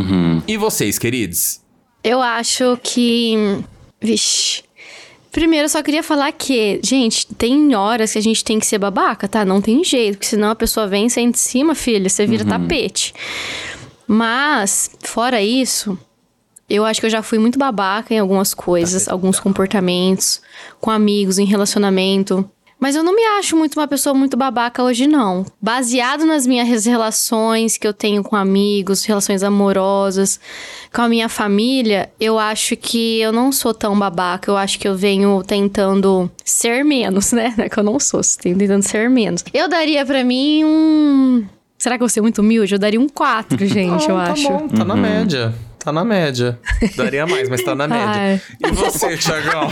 E 0.47 0.57
vocês, 0.57 0.99
queridos? 0.99 1.61
Eu 2.03 2.21
acho 2.21 2.77
que. 2.83 3.35
Vixe. 4.01 4.63
Primeiro, 5.31 5.65
eu 5.65 5.69
só 5.69 5.83
queria 5.83 6.01
falar 6.01 6.31
que, 6.31 6.79
gente, 6.83 7.27
tem 7.27 7.75
horas 7.75 8.13
que 8.13 8.17
a 8.17 8.21
gente 8.21 8.43
tem 8.43 8.59
que 8.59 8.65
ser 8.65 8.79
babaca, 8.79 9.27
tá? 9.27 9.45
Não 9.45 9.61
tem 9.61 9.83
jeito, 9.83 10.17
porque 10.17 10.27
senão 10.27 10.49
a 10.49 10.55
pessoa 10.55 10.87
vem, 10.87 11.07
senta 11.07 11.37
em 11.37 11.39
cima, 11.39 11.75
filha, 11.75 12.09
você 12.09 12.25
vira 12.25 12.43
tapete. 12.43 13.13
Mas, 14.07 14.89
fora 15.01 15.39
isso, 15.39 15.95
eu 16.69 16.83
acho 16.83 16.99
que 16.99 17.05
eu 17.05 17.11
já 17.11 17.21
fui 17.21 17.37
muito 17.37 17.59
babaca 17.59 18.13
em 18.13 18.19
algumas 18.19 18.53
coisas, 18.53 19.07
alguns 19.07 19.39
comportamentos, 19.39 20.41
com 20.79 20.89
amigos, 20.89 21.37
em 21.37 21.45
relacionamento. 21.45 22.49
Mas 22.79 22.95
eu 22.95 23.03
não 23.03 23.13
me 23.13 23.23
acho 23.37 23.57
muito 23.57 23.77
uma 23.77 23.87
pessoa 23.87 24.13
muito 24.13 24.37
babaca 24.37 24.81
hoje, 24.81 25.05
não. 25.05 25.45
Baseado 25.61 26.25
nas 26.25 26.47
minhas 26.47 26.85
relações 26.85 27.77
que 27.77 27.85
eu 27.85 27.93
tenho 27.93 28.23
com 28.23 28.35
amigos, 28.35 29.03
relações 29.03 29.43
amorosas, 29.43 30.39
com 30.93 31.01
a 31.01 31.09
minha 31.09 31.27
família, 31.27 32.09
eu 32.19 32.39
acho 32.39 32.77
que 32.77 33.19
eu 33.19 33.33
não 33.33 33.51
sou 33.51 33.73
tão 33.73 33.97
babaca. 33.99 34.49
Eu 34.49 34.55
acho 34.55 34.79
que 34.79 34.87
eu 34.87 34.95
venho 34.95 35.43
tentando 35.45 36.31
ser 36.45 36.85
menos, 36.85 37.33
né? 37.33 37.53
Não 37.57 37.65
é 37.65 37.69
que 37.69 37.77
eu 37.77 37.83
não 37.83 37.99
sou, 37.99 38.21
tenho 38.41 38.57
tentando 38.57 38.83
ser 38.83 39.09
menos. 39.09 39.43
Eu 39.53 39.67
daria 39.67 40.05
para 40.05 40.23
mim 40.23 40.63
um. 40.63 41.45
Será 41.77 41.97
que 41.97 42.03
eu 42.03 42.07
vou 42.07 42.09
ser 42.09 42.21
muito 42.21 42.39
humilde? 42.39 42.75
Eu 42.75 42.79
daria 42.79 42.99
um 42.99 43.09
4, 43.09 43.57
gente, 43.67 44.09
eu 44.09 44.15
tá 44.15 44.31
acho. 44.31 44.47
bom, 44.47 44.67
tá 44.67 44.85
na 44.85 44.95
média. 44.95 45.53
Tá 45.89 45.93
na 45.93 46.05
média. 46.05 46.59
Daria 46.95 47.25
mais, 47.25 47.49
mas 47.49 47.63
tá 47.63 47.73
na 47.73 47.87
média. 47.89 48.05
Ai. 48.07 48.41
E 48.59 48.71
você, 48.71 49.17
Tiagão? 49.17 49.71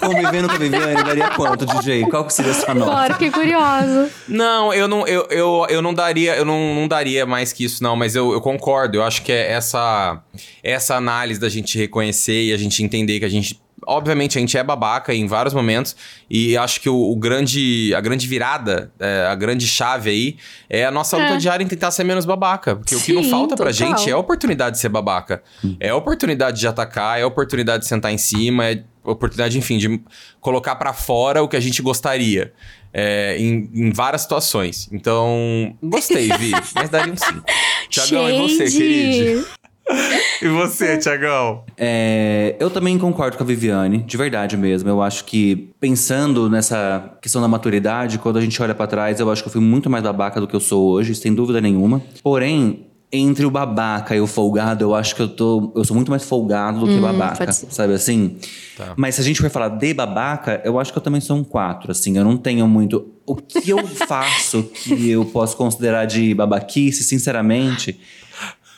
Convivendo 0.00 0.48
com 0.50 0.54
a 0.56 0.58
Viviane, 0.58 1.04
daria 1.04 1.30
quanto, 1.30 1.64
DJ? 1.64 2.06
Qual 2.06 2.24
que 2.24 2.32
seria 2.32 2.50
a 2.50 2.54
sua 2.54 2.74
nota? 2.74 2.90
Claro, 2.90 3.12
fiquei 3.14 3.30
curiosa. 3.30 4.10
Não, 4.26 4.74
eu 4.74 4.88
não, 4.88 5.06
eu, 5.06 5.28
eu, 5.30 5.66
eu 5.70 5.80
não 5.80 5.94
daria, 5.94 6.34
eu 6.34 6.44
não, 6.44 6.74
não 6.74 6.88
daria 6.88 7.24
mais 7.24 7.52
que 7.52 7.62
isso, 7.64 7.84
não, 7.84 7.94
mas 7.94 8.16
eu, 8.16 8.32
eu 8.32 8.40
concordo. 8.40 8.96
Eu 8.96 9.04
acho 9.04 9.22
que 9.22 9.30
é 9.30 9.52
essa, 9.52 10.20
essa 10.60 10.96
análise 10.96 11.38
da 11.38 11.48
gente 11.48 11.78
reconhecer 11.78 12.46
e 12.46 12.52
a 12.52 12.56
gente 12.56 12.82
entender 12.82 13.20
que 13.20 13.24
a 13.24 13.28
gente. 13.28 13.60
Obviamente, 13.88 14.36
a 14.36 14.40
gente 14.40 14.56
é 14.58 14.62
babaca 14.62 15.14
em 15.14 15.26
vários 15.26 15.54
momentos, 15.54 15.96
e 16.28 16.56
acho 16.56 16.80
que 16.80 16.88
o, 16.90 16.94
o 17.10 17.16
grande, 17.16 17.92
a 17.96 18.00
grande 18.00 18.26
virada, 18.28 18.92
é, 19.00 19.26
a 19.30 19.34
grande 19.34 19.66
chave 19.66 20.10
aí, 20.10 20.36
é 20.68 20.84
a 20.84 20.90
nossa 20.90 21.16
luta 21.16 21.34
É. 21.34 21.36
diária 21.38 21.64
em 21.64 21.66
tentar 21.66 21.90
ser 21.90 22.04
menos 22.04 22.24
babaca. 22.26 22.76
Porque 22.76 22.94
o 22.94 23.00
que 23.00 23.12
não 23.12 23.22
Sim, 23.22 23.30
falta 23.30 23.56
pra 23.56 23.72
total. 23.72 23.88
gente 23.96 24.08
é 24.10 24.12
a 24.12 24.18
oportunidade 24.18 24.76
de 24.76 24.80
ser 24.82 24.88
babaca. 24.90 25.42
É 25.80 25.88
a 25.88 25.96
oportunidade 25.96 26.60
de 26.60 26.66
atacar, 26.68 27.18
é 27.18 27.22
a 27.22 27.26
oportunidade 27.26 27.82
de 27.84 27.88
sentar 27.88 28.12
em 28.12 28.18
cima, 28.18 28.66
é 28.66 28.82
a 29.04 29.10
oportunidade, 29.10 29.56
enfim, 29.58 29.78
de 29.78 30.00
colocar 30.40 30.76
pra 30.76 30.92
fora 30.92 31.42
o 31.42 31.48
que 31.48 31.56
a 31.56 31.60
gente 31.60 31.80
gostaria. 31.80 32.52
é, 32.92 33.36
em, 33.38 33.70
em 33.74 33.90
várias 33.92 34.22
situações. 34.22 34.88
Então, 34.90 35.76
gostei, 35.82 36.28
Vi, 36.38 36.52
mas 36.74 36.88
daria 36.88 37.12
um 37.12 37.16
5. 37.16 37.44
Tiagão, 37.90 38.30
e 38.30 38.38
você, 38.48 38.66
Shade. 38.66 38.76
querido? 38.78 39.46
E 40.40 40.46
você, 40.46 40.96
Tiagão? 40.98 41.64
É, 41.76 42.54
eu 42.60 42.70
também 42.70 42.96
concordo 42.96 43.36
com 43.36 43.42
a 43.42 43.46
Viviane, 43.46 43.98
de 43.98 44.16
verdade 44.16 44.56
mesmo. 44.56 44.88
Eu 44.88 45.02
acho 45.02 45.24
que, 45.24 45.70
pensando 45.80 46.48
nessa 46.48 47.16
questão 47.20 47.42
da 47.42 47.48
maturidade, 47.48 48.18
quando 48.18 48.38
a 48.38 48.40
gente 48.40 48.62
olha 48.62 48.72
pra 48.72 48.86
trás, 48.86 49.18
eu 49.18 49.28
acho 49.32 49.42
que 49.42 49.48
eu 49.48 49.52
fui 49.52 49.60
muito 49.60 49.90
mais 49.90 50.04
babaca 50.04 50.40
do 50.40 50.46
que 50.46 50.54
eu 50.54 50.60
sou 50.60 50.90
hoje, 50.90 51.12
sem 51.16 51.34
dúvida 51.34 51.60
nenhuma. 51.60 52.00
Porém, 52.22 52.86
entre 53.10 53.44
o 53.46 53.50
babaca 53.50 54.14
e 54.14 54.20
o 54.20 54.26
folgado, 54.26 54.84
eu 54.84 54.94
acho 54.94 55.16
que 55.16 55.22
eu 55.22 55.28
tô. 55.28 55.72
Eu 55.74 55.84
sou 55.84 55.96
muito 55.96 56.10
mais 56.10 56.22
folgado 56.22 56.80
do 56.80 56.86
que 56.86 57.00
babaca. 57.00 57.38
pode 57.38 57.56
ser. 57.56 57.66
Sabe 57.70 57.94
assim? 57.94 58.36
Mas 58.96 59.14
se 59.16 59.20
a 59.22 59.24
gente 59.24 59.40
for 59.40 59.50
falar 59.50 59.70
de 59.70 59.94
babaca, 59.94 60.60
eu 60.64 60.78
acho 60.78 60.92
que 60.92 60.98
eu 60.98 61.02
também 61.02 61.20
sou 61.20 61.36
um 61.36 61.42
4, 61.44 61.90
assim. 61.90 62.16
Eu 62.16 62.24
não 62.24 62.36
tenho 62.36 62.68
muito. 62.68 63.08
O 63.26 63.34
que 63.34 63.70
eu 63.70 63.84
faço 63.86 64.62
que 64.84 65.10
eu 65.10 65.24
posso 65.24 65.56
considerar 65.56 66.04
de 66.04 66.34
babaquice, 66.34 67.02
sinceramente, 67.02 67.98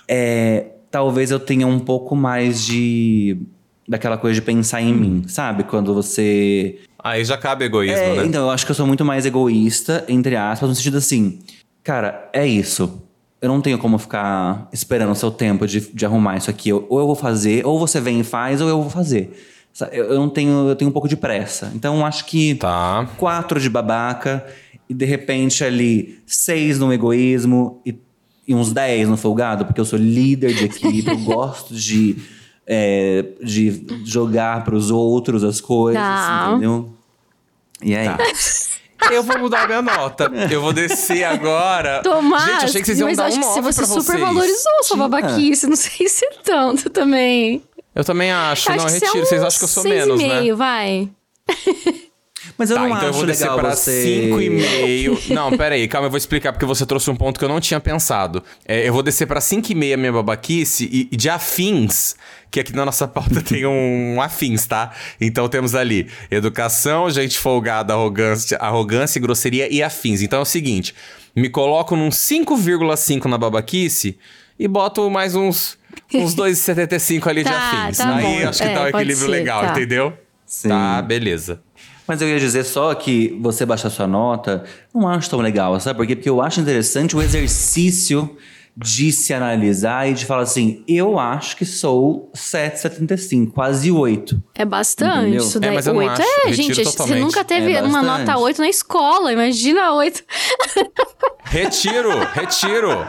é. 0.08 0.66
Talvez 0.90 1.30
eu 1.30 1.38
tenha 1.38 1.66
um 1.66 1.78
pouco 1.78 2.14
mais 2.16 2.64
de. 2.64 3.36
Daquela 3.88 4.16
coisa 4.16 4.34
de 4.36 4.42
pensar 4.42 4.80
em 4.80 4.94
mim, 4.94 5.24
sabe? 5.26 5.64
Quando 5.64 5.92
você 5.92 6.78
Aí 7.02 7.24
já 7.24 7.36
cabe 7.36 7.64
egoísmo, 7.64 7.96
é, 7.98 8.16
né? 8.18 8.24
Então, 8.26 8.42
eu 8.44 8.50
acho 8.50 8.64
que 8.64 8.70
eu 8.70 8.74
sou 8.76 8.86
muito 8.86 9.04
mais 9.04 9.26
egoísta, 9.26 10.04
entre 10.06 10.36
aspas, 10.36 10.68
no 10.68 10.74
sentido 10.76 10.98
assim, 10.98 11.40
cara, 11.82 12.28
é 12.32 12.46
isso. 12.46 13.02
Eu 13.42 13.48
não 13.48 13.60
tenho 13.60 13.78
como 13.78 13.98
ficar 13.98 14.68
esperando 14.72 15.10
o 15.10 15.14
seu 15.16 15.30
tempo 15.30 15.66
de, 15.66 15.80
de 15.92 16.06
arrumar 16.06 16.36
isso 16.36 16.48
aqui. 16.50 16.68
Eu- 16.68 16.86
ou 16.88 17.00
eu 17.00 17.06
vou 17.06 17.16
fazer, 17.16 17.66
ou 17.66 17.80
você 17.80 18.00
vem 18.00 18.20
e 18.20 18.24
faz, 18.24 18.60
ou 18.60 18.68
eu 18.68 18.80
vou 18.80 18.90
fazer. 18.90 19.32
Eu, 19.90 20.14
não 20.18 20.28
tenho, 20.28 20.68
eu 20.68 20.76
tenho 20.76 20.88
um 20.88 20.92
pouco 20.92 21.08
de 21.08 21.16
pressa. 21.16 21.72
Então, 21.74 21.98
eu 21.98 22.04
acho 22.06 22.26
que 22.26 22.54
Tá. 22.56 23.08
quatro 23.16 23.58
de 23.58 23.68
babaca 23.70 24.46
e 24.88 24.94
de 24.94 25.04
repente 25.04 25.64
ali 25.64 26.18
seis 26.26 26.78
no 26.78 26.92
egoísmo 26.92 27.80
e, 27.84 27.94
e 28.46 28.54
uns 28.54 28.72
dez 28.72 29.08
no 29.08 29.16
folgado, 29.16 29.64
porque 29.64 29.80
eu 29.80 29.84
sou 29.84 29.98
líder 29.98 30.52
de 30.54 30.64
equipe, 30.64 31.08
eu 31.10 31.18
gosto 31.24 31.74
de, 31.74 32.16
é, 32.66 33.24
de 33.42 33.84
jogar 34.04 34.64
pros 34.64 34.90
outros 34.90 35.44
as 35.44 35.60
coisas, 35.60 36.02
Tá. 36.02 36.48
entendeu? 36.50 36.88
E 37.82 37.94
aí? 37.96 38.08
Eu 39.10 39.22
vou 39.22 39.38
mudar 39.38 39.66
minha 39.66 39.80
nota. 39.80 40.30
Eu 40.50 40.60
vou 40.60 40.72
descer 40.74 41.24
agora. 41.24 42.02
Tomás, 42.02 42.44
Gente, 42.44 42.64
achei 42.66 42.80
que 42.82 42.86
vocês 42.86 42.98
iam 42.98 43.08
mas 43.08 43.16
dar 43.16 43.26
acho 43.26 43.38
um 43.38 43.40
que 43.40 43.46
se 43.46 43.60
9 43.60 43.72
você 43.72 43.86
super 43.86 44.02
vocês. 44.02 44.20
valorizou 44.20 44.84
sua 44.84 44.96
babaquice, 44.98 45.66
não 45.66 45.76
sei 45.76 46.06
se 46.08 46.24
é 46.26 46.30
tanto 46.44 46.90
também. 46.90 47.62
Eu 47.94 48.04
também 48.04 48.30
acho. 48.30 48.70
acho 48.70 48.78
não, 48.78 48.84
que 48.86 48.92
você 48.92 48.98
retiro. 49.06 49.18
é 49.18 49.22
um 49.22 49.26
Vocês 49.26 49.42
acham 49.42 49.58
que 49.58 49.64
eu 49.64 49.68
sou 49.68 49.82
seis 49.82 49.94
menos, 50.06 50.20
e 50.20 50.28
né? 50.28 50.40
meio, 50.40 50.56
vai. 50.56 51.08
Mas 52.56 52.70
eu 52.70 52.76
Tá, 52.76 52.82
não 52.82 52.88
então 52.88 52.98
acho 53.00 53.08
eu 53.08 53.12
vou 53.12 53.26
descer 53.26 53.42
legal 53.44 53.58
pra 53.58 53.70
você... 53.76 54.30
5,5. 54.32 55.34
Não, 55.34 55.56
pera 55.56 55.74
aí, 55.74 55.86
calma, 55.88 56.06
eu 56.06 56.10
vou 56.10 56.18
explicar 56.18 56.52
porque 56.52 56.64
você 56.66 56.86
trouxe 56.86 57.10
um 57.10 57.16
ponto 57.16 57.38
que 57.38 57.44
eu 57.44 57.48
não 57.48 57.60
tinha 57.60 57.78
pensado. 57.80 58.42
É, 58.66 58.88
eu 58.88 58.92
vou 58.92 59.02
descer 59.02 59.26
pra 59.26 59.40
5,5 59.40 59.96
minha 59.96 60.12
babaquice 60.12 60.88
e, 60.90 61.08
e 61.12 61.16
de 61.16 61.28
afins, 61.28 62.14
que 62.50 62.60
aqui 62.60 62.74
na 62.74 62.84
nossa 62.84 63.06
pauta 63.06 63.40
tem 63.42 63.66
um 63.66 64.20
afins, 64.20 64.66
tá? 64.66 64.90
Então 65.20 65.48
temos 65.48 65.74
ali 65.74 66.08
educação, 66.30 67.10
gente 67.10 67.38
folgada, 67.38 67.92
arrogância, 67.92 68.56
arrogância, 68.58 69.20
grosseria 69.20 69.72
e 69.72 69.82
afins. 69.82 70.22
Então 70.22 70.38
é 70.38 70.42
o 70.42 70.46
seguinte, 70.46 70.94
me 71.36 71.48
coloco 71.48 71.94
num 71.96 72.08
5,5 72.08 73.26
na 73.26 73.36
babaquice 73.38 74.18
e 74.58 74.66
boto 74.68 75.08
mais 75.10 75.34
uns, 75.34 75.78
uns 76.14 76.34
2,75 76.34 77.26
ali 77.26 77.42
de 77.44 77.50
Tá, 77.50 77.58
afins. 77.84 77.98
tá 77.98 78.16
aí 78.16 78.22
bom. 78.42 78.48
acho 78.48 78.62
que 78.62 78.68
É, 78.68 78.74
tá 78.74 78.80
um 78.80 78.84
pode 78.84 78.96
equilíbrio 78.96 79.26
ser, 79.26 79.30
legal, 79.30 79.62
tá. 79.62 79.70
entendeu? 79.72 80.12
Sim. 80.46 80.68
Tá, 80.68 81.00
beleza. 81.02 81.60
Mas 82.10 82.20
eu 82.20 82.28
ia 82.28 82.40
dizer 82.40 82.64
só 82.64 82.92
que 82.92 83.38
você 83.40 83.64
baixar 83.64 83.88
sua 83.88 84.04
nota, 84.04 84.64
não 84.92 85.06
acho 85.06 85.30
tão 85.30 85.38
legal, 85.38 85.78
sabe 85.78 85.96
por 85.96 86.04
quê? 86.08 86.16
Porque 86.16 86.28
eu 86.28 86.42
acho 86.42 86.60
interessante 86.60 87.14
o 87.16 87.22
exercício 87.22 88.36
de 88.76 89.12
se 89.12 89.32
analisar 89.32 90.08
e 90.10 90.14
de 90.14 90.26
falar 90.26 90.42
assim, 90.42 90.82
eu 90.88 91.20
acho 91.20 91.56
que 91.56 91.64
sou 91.64 92.28
7,75, 92.34 93.52
quase 93.52 93.92
8. 93.92 94.42
É 94.56 94.64
bastante 94.64 95.20
Entendeu? 95.20 95.40
isso 95.44 95.58
É, 95.58 95.60
daí. 95.60 95.74
mas 95.76 95.86
eu 95.86 95.92
não 95.94 96.00
oito 96.00 96.10
acho. 96.10 96.22
é, 96.22 96.46
Retiro 96.46 96.52
gente, 96.74 96.74
você 96.74 96.84
totalmente. 96.96 97.20
nunca 97.20 97.44
teve 97.44 97.74
É 97.74 97.82
uma 97.82 98.02
nota 98.02 98.36
8 98.38 98.60
na 98.60 98.68
escola, 98.68 99.32
imagina 99.32 99.92
8. 99.92 100.24
Retiro, 101.44 102.10
retiro. 102.32 103.06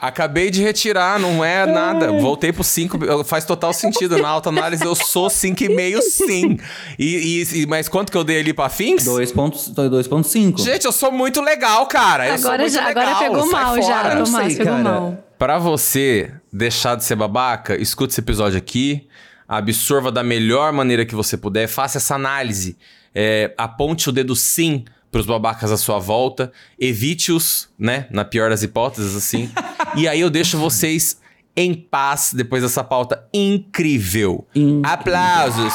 Acabei 0.00 0.50
de 0.50 0.62
retirar, 0.62 1.18
não 1.18 1.44
é 1.44 1.64
nada. 1.66 2.12
Voltei 2.12 2.52
pro 2.52 2.62
5, 2.62 3.24
faz 3.24 3.44
total 3.44 3.72
sentido. 3.72 4.18
Na 4.18 4.28
autoanálise 4.28 4.84
eu 4.84 4.94
sou 4.94 5.28
5,5 5.28 6.00
sim. 6.02 6.58
E, 6.98 7.42
e- 7.54 7.62
e- 7.62 7.66
mas 7.66 7.88
quanto 7.88 8.12
que 8.12 8.18
eu 8.18 8.24
dei 8.24 8.40
ali 8.40 8.52
pra 8.52 8.68
fins? 8.68 9.04
2,5. 9.04 10.58
Gente, 10.62 10.84
eu 10.84 10.92
sou 10.92 11.10
muito 11.10 11.40
legal, 11.40 11.86
cara. 11.86 12.28
Eu 12.28 12.38
sou 12.38 12.48
Agora 12.50 12.62
muito 12.62 12.74
já, 12.74 12.86
legal. 12.88 13.02
agora 13.04 13.18
pegou 13.24 13.50
Sai 13.50 13.62
mal 13.64 13.74
fora. 13.74 13.82
já, 13.82 14.14
não 14.14 14.26
sei, 14.26 14.48
pegou 14.56 14.64
cara. 14.72 14.82
mal. 14.82 15.24
Pra 15.38 15.58
você 15.58 16.32
deixar 16.52 16.94
de 16.96 17.04
ser 17.04 17.14
babaca, 17.16 17.76
escute 17.80 18.12
esse 18.12 18.20
episódio 18.20 18.56
aqui, 18.58 19.06
absorva 19.48 20.10
da 20.10 20.22
melhor 20.22 20.72
maneira 20.72 21.04
que 21.04 21.14
você 21.14 21.36
puder, 21.36 21.68
faça 21.68 21.98
essa 21.98 22.14
análise, 22.14 22.76
é, 23.14 23.52
aponte 23.58 24.08
o 24.08 24.12
dedo 24.12 24.34
sim 24.34 24.84
pros 25.12 25.26
babacas 25.26 25.70
à 25.70 25.76
sua 25.76 25.98
volta, 25.98 26.50
evite-os, 26.78 27.68
né, 27.78 28.06
na 28.10 28.24
pior 28.24 28.50
das 28.50 28.62
hipóteses, 28.62 29.14
assim, 29.14 29.50
e 29.96 30.06
aí 30.08 30.20
eu 30.20 30.30
deixo 30.30 30.58
vocês 30.58 31.20
em 31.56 31.74
paz 31.74 32.32
depois 32.34 32.62
dessa 32.62 32.84
pauta 32.84 33.24
incrível. 33.32 34.46
Aplausos! 34.84 35.74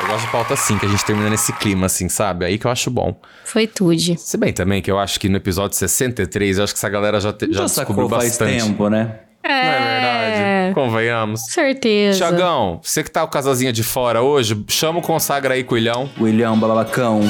Eu 0.00 0.08
gosto 0.08 0.24
de 0.26 0.32
pauta 0.32 0.54
assim, 0.54 0.76
que 0.78 0.84
a 0.86 0.88
gente 0.88 1.04
termina 1.04 1.30
nesse 1.30 1.52
clima, 1.52 1.86
assim, 1.86 2.08
sabe? 2.08 2.44
Aí 2.44 2.58
que 2.58 2.66
eu 2.66 2.70
acho 2.70 2.90
bom. 2.90 3.14
Foi 3.44 3.66
tudo. 3.66 3.96
Se 4.18 4.36
bem 4.36 4.52
também 4.52 4.82
que 4.82 4.90
eu 4.90 4.98
acho 4.98 5.18
que 5.20 5.28
no 5.28 5.36
episódio 5.36 5.76
63, 5.76 6.58
eu 6.58 6.64
acho 6.64 6.72
que 6.74 6.78
essa 6.78 6.88
galera 6.88 7.20
já, 7.20 7.32
te- 7.32 7.46
já, 7.46 7.60
Já 7.60 7.64
descobriu 7.66 8.04
sacou 8.04 8.08
faz 8.08 8.24
bastante. 8.30 8.64
tempo, 8.64 8.88
né? 8.88 9.20
É, 9.44 9.48
Não 9.48 9.58
é 9.58 10.30
verdade? 10.70 10.74
Convenhamos. 10.74 11.40
Certeza. 11.46 12.18
Tiagão, 12.18 12.80
você 12.82 13.02
que 13.02 13.10
tá 13.10 13.20
com 13.22 13.26
a 13.26 13.30
casazinha 13.30 13.72
de 13.72 13.82
fora 13.82 14.22
hoje, 14.22 14.64
chama 14.68 14.98
o 14.98 15.02
consagra 15.02 15.54
aí, 15.54 15.64
Coelhão. 15.64 16.08
William 16.20 16.56
Babacão. 16.58 17.20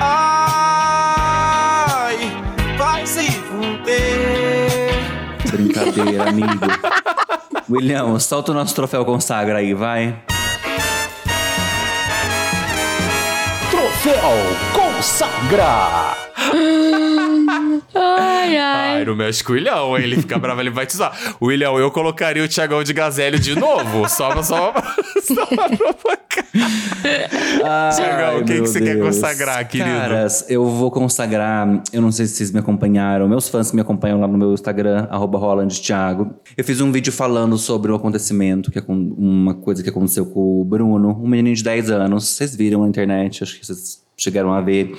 Ai, 0.00 0.39
Brincadeira, 5.60 6.28
amigo. 6.28 6.66
William, 7.68 8.18
solta 8.18 8.52
o 8.52 8.54
nosso 8.54 8.74
troféu 8.74 9.04
consagra 9.04 9.58
aí, 9.58 9.74
vai. 9.74 10.16
Troféu 13.70 14.32
Consagra! 14.72 16.16
Não 19.04 19.16
mexe 19.16 19.42
com 19.42 19.52
o 19.52 19.56
Ilhão, 19.56 19.96
ele 19.96 20.16
fica 20.16 20.38
bravo, 20.38 20.60
ele 20.60 20.70
vai 20.70 20.86
te 20.86 20.94
usar. 20.94 21.36
O 21.40 21.50
Ilhão, 21.50 21.78
eu 21.78 21.90
colocaria 21.90 22.42
o 22.42 22.48
Thiagão 22.48 22.82
de 22.82 22.92
Gazélio 22.92 23.38
de 23.38 23.54
novo, 23.58 24.08
só 24.08 24.30
pra, 24.30 24.42
só, 24.42 24.72
só 25.22 25.46
pra 25.46 25.68
provocar. 25.68 26.44
Thiagão, 27.94 28.36
Ai, 28.36 28.40
o 28.40 28.44
que, 28.44 28.60
você 28.60 28.80
quer 28.80 28.98
consagrar, 28.98 29.66
querido? 29.68 29.90
Caras, 29.90 30.44
eu 30.48 30.64
vou 30.66 30.90
consagrar. 30.90 31.82
Eu 31.92 32.02
não 32.02 32.12
sei 32.12 32.26
se 32.26 32.34
vocês 32.36 32.50
me 32.50 32.60
acompanharam, 32.60 33.28
meus 33.28 33.48
fãs 33.48 33.70
que 33.70 33.76
me 33.76 33.82
acompanham 33.82 34.20
lá 34.20 34.26
no 34.26 34.38
meu 34.38 34.52
Instagram, 34.52 35.06
arroba 35.10 35.38
Roland 35.38 35.68
Thiago. 35.68 36.34
Eu 36.56 36.64
fiz 36.64 36.80
um 36.80 36.90
vídeo 36.92 37.12
falando 37.12 37.56
sobre 37.58 37.90
o 37.92 37.94
acontecimento, 37.94 38.70
que 38.70 38.78
é 38.78 38.82
uma 38.88 39.54
coisa 39.54 39.82
que 39.82 39.88
aconteceu 39.88 40.26
com 40.26 40.60
o 40.60 40.64
Bruno, 40.64 41.20
um 41.22 41.28
menino 41.28 41.54
de 41.54 41.62
10 41.62 41.90
anos. 41.90 42.28
Vocês 42.28 42.54
viram 42.54 42.82
na 42.82 42.88
internet, 42.88 43.42
acho 43.42 43.58
que 43.58 43.66
vocês 43.66 44.02
chegaram 44.16 44.52
a 44.52 44.60
ver. 44.60 44.92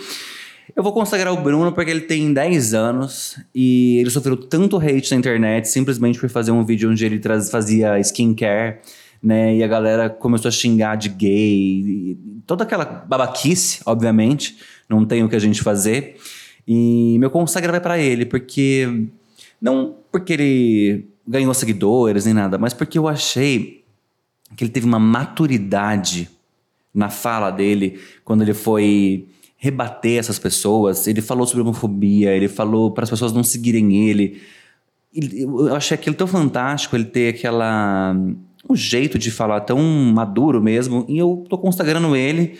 Eu 0.76 0.84
vou 0.84 0.94
consagrar 0.94 1.34
o 1.34 1.38
Bruno 1.38 1.72
porque 1.72 1.92
ele 1.92 2.02
tem 2.02 2.34
10 2.34 2.74
anos 2.74 3.38
e 3.54 3.98
ele 4.00 4.10
sofreu 4.10 4.38
tanto 4.38 4.78
hate 4.78 5.12
na 5.12 5.18
internet 5.18 5.68
simplesmente 5.68 6.20
por 6.20 6.30
fazer 6.30 6.52
um 6.52 6.64
vídeo 6.64 6.90
onde 6.90 7.06
ele 7.06 7.20
traz, 7.20 7.50
fazia 7.50 8.00
skincare, 8.00 8.80
né? 9.22 9.56
E 9.56 9.64
a 9.64 9.68
galera 9.68 10.10
começou 10.10 10.50
a 10.50 10.52
xingar 10.52 10.96
de 10.96 11.10
gay, 11.10 12.18
toda 12.48 12.64
aquela 12.64 12.86
babaquice, 12.86 13.82
obviamente, 13.86 14.58
não 14.90 15.06
tem 15.06 15.24
o 15.24 15.30
que 15.30 15.36
a 15.36 15.40
gente 15.40 15.62
fazer. 15.62 16.18
E 16.68 17.18
meu 17.20 17.30
consagra 17.30 17.72
vai 17.72 17.82
pra 17.82 17.98
ele, 17.98 18.26
porque 18.26 19.08
não 19.62 19.96
porque 20.12 20.34
ele 20.34 21.06
ganhou 21.28 21.54
seguidores 21.54 22.26
nem 22.26 22.34
nada, 22.34 22.58
mas 22.58 22.74
porque 22.74 22.98
eu 22.98 23.08
achei 23.08 23.84
que 24.56 24.64
ele 24.64 24.72
teve 24.72 24.86
uma 24.86 25.00
maturidade 25.00 26.30
na 26.94 27.10
fala 27.10 27.50
dele 27.52 28.00
quando 28.26 28.42
ele 28.42 28.54
foi 28.54 29.26
rebater 29.62 30.18
essas 30.18 30.40
pessoas. 30.40 31.06
Ele 31.06 31.22
falou 31.22 31.46
sobre 31.46 31.62
homofobia, 31.62 32.32
ele 32.36 32.48
falou 32.48 32.90
para 32.90 33.04
as 33.04 33.10
pessoas 33.12 33.32
não 33.32 33.44
seguirem 33.44 34.10
ele. 34.10 34.42
Eu 35.14 35.76
achei 35.76 35.94
aquilo 35.94 36.16
tão 36.16 36.26
fantástico, 36.26 36.96
ele 36.96 37.06
ter 37.06 37.36
aquela. 37.36 38.16
um 38.68 38.76
jeito 38.76 39.20
de 39.20 39.30
falar 39.30 39.62
tão 39.62 39.78
maduro 39.78 40.60
mesmo, 40.62 41.06
e 41.08 41.20
eu 41.20 41.46
tô 41.48 41.60
consagrando 41.60 42.16
ele. 42.16 42.58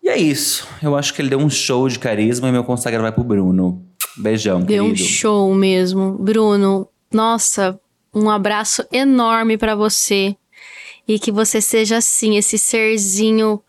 E 0.00 0.08
é 0.08 0.16
isso. 0.16 0.68
Eu 0.80 0.94
acho 0.94 1.12
que 1.12 1.20
ele 1.20 1.28
deu 1.28 1.40
um 1.40 1.50
show 1.50 1.88
de 1.88 1.98
carisma 1.98 2.48
e 2.48 2.52
meu 2.52 2.62
consagra 2.62 3.02
vai 3.02 3.10
pro 3.10 3.24
Bruno. 3.24 3.84
Beijão, 4.16 4.60
Deu 4.62 4.84
um 4.84 4.92
querido. 4.92 5.08
show 5.08 5.52
mesmo. 5.54 6.12
Bruno, 6.18 6.86
nossa, 7.12 7.80
um 8.14 8.30
abraço 8.30 8.84
enorme 8.92 9.58
pra 9.58 9.74
você. 9.74 10.36
E 11.06 11.18
que 11.18 11.32
você 11.32 11.60
seja 11.60 11.96
assim, 11.96 12.36
esse 12.36 12.58
serzinho 12.58 13.60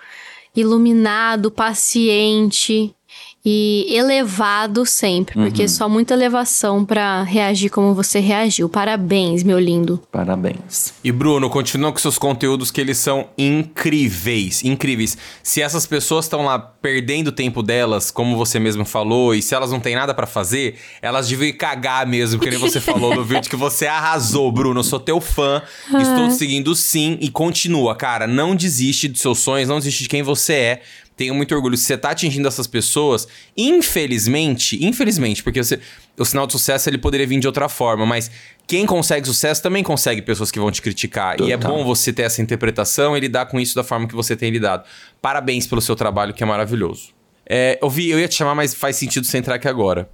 iluminado, 0.59 1.51
paciente 1.51 2.95
e 3.43 3.85
elevado 3.89 4.85
sempre, 4.85 5.35
porque 5.35 5.67
só 5.67 5.87
muita 5.87 6.13
elevação 6.13 6.83
pra 6.83 7.23
reagir 7.23 7.69
como 7.69 7.93
você 7.93 8.19
reagiu. 8.19 8.67
Parabéns, 8.67 9.43
meu 9.43 9.57
lindo. 9.57 10.01
Parabéns. 10.11 10.93
E 11.03 11.11
Bruno, 11.11 11.49
continua 11.49 11.91
com 11.91 11.97
seus 11.97 12.17
conteúdos 12.17 12.69
que 12.69 12.81
eles 12.81 12.97
são 12.97 13.29
incríveis, 13.37 14.63
incríveis. 14.63 15.17
Se 15.41 15.61
essas 15.61 15.87
pessoas 15.87 16.25
estão 16.25 16.43
lá 16.43 16.59
perdendo 16.59 17.29
o 17.29 17.31
tempo 17.31 17.63
delas, 17.63 18.11
como 18.11 18.35
você 18.35 18.59
mesmo 18.59 18.83
falou, 18.83 19.33
e 19.33 19.41
se 19.41 19.55
elas 19.55 19.71
não 19.71 19.79
têm 19.79 19.95
nada 19.95 20.13
pra 20.13 20.27
fazer, 20.27 20.75
elas 21.01 21.29
deviam 21.29 21.55
cagar 21.57 22.05
mesmo, 22.05 22.41
que 22.41 22.49
nem 22.49 22.59
você 22.59 22.81
falou 22.81 23.15
no 23.15 23.23
vídeo 23.23 23.49
que 23.49 23.55
você 23.55 23.87
arrasou, 23.87 24.51
Bruno. 24.51 24.81
Eu 24.81 24.83
sou 24.83 24.99
teu 24.99 25.21
fã, 25.21 25.61
estou 25.85 26.27
te 26.27 26.33
seguindo 26.33 26.75
sim 26.75 27.17
e 27.21 27.29
continua, 27.29 27.95
cara. 27.95 28.27
Não 28.27 28.53
desiste 28.53 29.07
dos 29.07 29.21
seus 29.21 29.39
sonhos, 29.39 29.69
não 29.69 29.77
desiste 29.77 30.03
de 30.03 30.09
quem 30.09 30.21
você 30.21 30.53
é. 30.53 30.81
Tenho 31.19 31.35
muito 31.35 31.53
orgulho. 31.53 31.75
Se 31.75 31.83
você 31.83 31.97
tá 31.97 32.11
atingindo 32.11 32.47
essas 32.47 32.65
pessoas, 32.65 33.27
infelizmente, 33.57 34.81
infelizmente, 34.85 35.43
porque 35.43 35.61
você- 35.61 35.77
o 36.17 36.23
sinal 36.23 36.47
de 36.47 36.53
sucesso 36.53 36.89
ele 36.89 36.97
poderia 36.97 37.27
vir 37.27 37.41
de 37.41 37.45
outra 37.45 37.67
forma, 37.67 38.05
mas 38.05 38.31
quem 38.65 38.85
consegue 38.85 39.27
sucesso 39.27 39.61
também 39.61 39.83
consegue 39.83 40.21
pessoas 40.21 40.49
que 40.49 40.57
vão 40.57 40.71
te 40.71 40.81
criticar. 40.81 41.41
E 41.41 41.51
é 41.51 41.57
Total. 41.57 41.75
bom 41.75 41.83
você 41.83 42.13
ter 42.13 42.21
essa 42.21 42.41
interpretação 42.41 43.17
e 43.17 43.19
lidar 43.19 43.47
com 43.47 43.59
isso 43.59 43.75
da 43.75 43.83
forma 43.83 44.07
que 44.07 44.15
você 44.15 44.33
tem 44.33 44.49
lidado. 44.49 44.85
Parabéns 45.21 45.67
pelo 45.67 45.81
seu 45.81 45.93
trabalho, 45.93 46.33
que 46.33 46.41
é 46.41 46.45
maravilhoso. 46.45 47.09
É, 47.45 47.77
eu 47.81 47.89
vi, 47.89 48.09
eu 48.09 48.17
ia 48.17 48.27
te 48.29 48.35
chamar, 48.35 48.55
mas 48.55 48.73
faz 48.73 48.95
sentido 48.95 49.25
você 49.25 49.37
entrar 49.37 49.55
aqui 49.55 49.67
agora. 49.67 50.09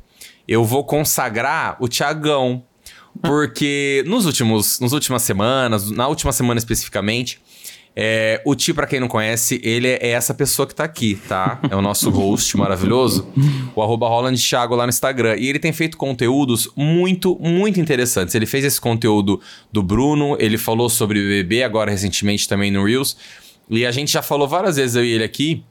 Eu 0.47 0.63
vou 0.65 0.83
consagrar 0.83 1.77
o 1.79 1.87
Tiagão. 1.87 2.63
Porque 3.21 4.03
nos 4.05 4.25
últimos, 4.25 4.79
nas 4.81 4.91
últimas 4.91 5.21
semanas, 5.21 5.89
na 5.89 6.05
última 6.07 6.33
semana 6.33 6.57
especificamente, 6.57 7.39
é, 7.95 8.41
o 8.43 8.53
Ti, 8.53 8.73
pra 8.73 8.85
quem 8.85 8.99
não 8.99 9.07
conhece, 9.07 9.61
ele 9.63 9.87
é 9.87 10.09
essa 10.09 10.33
pessoa 10.33 10.67
que 10.67 10.75
tá 10.75 10.83
aqui, 10.83 11.15
tá? 11.29 11.59
É 11.69 11.75
o 11.75 11.81
nosso 11.81 12.09
host 12.09 12.57
maravilhoso, 12.57 13.27
o 13.73 13.81
arroba 13.81 14.07
Roland 14.09 14.35
Thiago 14.35 14.75
lá 14.75 14.85
no 14.85 14.89
Instagram. 14.89 15.37
E 15.37 15.47
ele 15.47 15.59
tem 15.59 15.71
feito 15.71 15.95
conteúdos 15.95 16.69
muito, 16.75 17.37
muito 17.39 17.79
interessantes. 17.79 18.35
Ele 18.35 18.45
fez 18.45 18.65
esse 18.65 18.81
conteúdo 18.81 19.39
do 19.71 19.81
Bruno, 19.81 20.35
ele 20.39 20.57
falou 20.57 20.89
sobre 20.89 21.19
o 21.19 21.21
BBB 21.21 21.63
agora 21.63 21.89
recentemente 21.89 22.49
também 22.49 22.69
no 22.69 22.83
Reels. 22.83 23.15
E 23.69 23.85
a 23.85 23.91
gente 23.91 24.11
já 24.11 24.21
falou 24.21 24.47
várias 24.47 24.75
vezes, 24.75 24.95
eu 24.95 25.05
e 25.05 25.11
ele 25.11 25.23
aqui, 25.23 25.63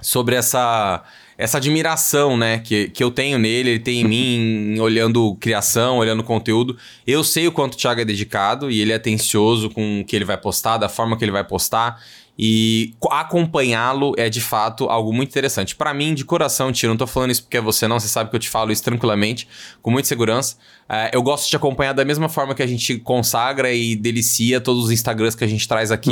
sobre 0.00 0.34
essa 0.34 1.04
essa 1.40 1.56
admiração, 1.56 2.36
né, 2.36 2.58
que, 2.58 2.88
que 2.90 3.02
eu 3.02 3.10
tenho 3.10 3.38
nele, 3.38 3.70
ele 3.70 3.78
tem 3.78 4.00
em 4.02 4.04
mim, 4.04 4.78
olhando 4.78 5.34
criação, 5.40 5.98
olhando 5.98 6.22
conteúdo. 6.22 6.76
Eu 7.06 7.24
sei 7.24 7.48
o 7.48 7.52
quanto 7.52 7.74
o 7.74 7.76
Thiago 7.76 8.00
é 8.00 8.04
dedicado 8.04 8.70
e 8.70 8.80
ele 8.80 8.92
é 8.92 8.96
atencioso 8.96 9.70
com 9.70 10.00
o 10.00 10.04
que 10.04 10.14
ele 10.14 10.24
vai 10.24 10.36
postar, 10.36 10.76
da 10.76 10.88
forma 10.88 11.16
que 11.16 11.24
ele 11.24 11.32
vai 11.32 11.42
postar. 11.42 12.00
E 12.38 12.94
co- 12.98 13.12
acompanhá-lo 13.12 14.14
é 14.16 14.30
de 14.30 14.40
fato 14.40 14.84
algo 14.88 15.12
muito 15.12 15.28
interessante. 15.30 15.74
Pra 15.76 15.92
mim, 15.92 16.14
de 16.14 16.24
coração, 16.24 16.72
Tio, 16.72 16.88
não 16.88 16.96
tô 16.96 17.06
falando 17.06 17.30
isso 17.30 17.42
porque 17.42 17.56
é 17.56 17.60
você, 17.60 17.86
não. 17.86 18.00
Você 18.00 18.08
sabe 18.08 18.30
que 18.30 18.36
eu 18.36 18.40
te 18.40 18.48
falo 18.48 18.72
isso 18.72 18.82
tranquilamente, 18.82 19.46
com 19.82 19.90
muita 19.90 20.08
segurança. 20.08 20.56
É, 20.92 21.12
eu 21.14 21.22
gosto 21.22 21.48
de 21.48 21.54
acompanhar 21.54 21.92
da 21.92 22.04
mesma 22.04 22.28
forma 22.28 22.52
que 22.52 22.60
a 22.60 22.66
gente 22.66 22.98
consagra 22.98 23.72
e 23.72 23.94
delicia 23.94 24.60
todos 24.60 24.86
os 24.86 24.90
Instagrams 24.90 25.36
que 25.36 25.44
a 25.44 25.46
gente 25.46 25.68
traz 25.68 25.92
aqui. 25.92 26.10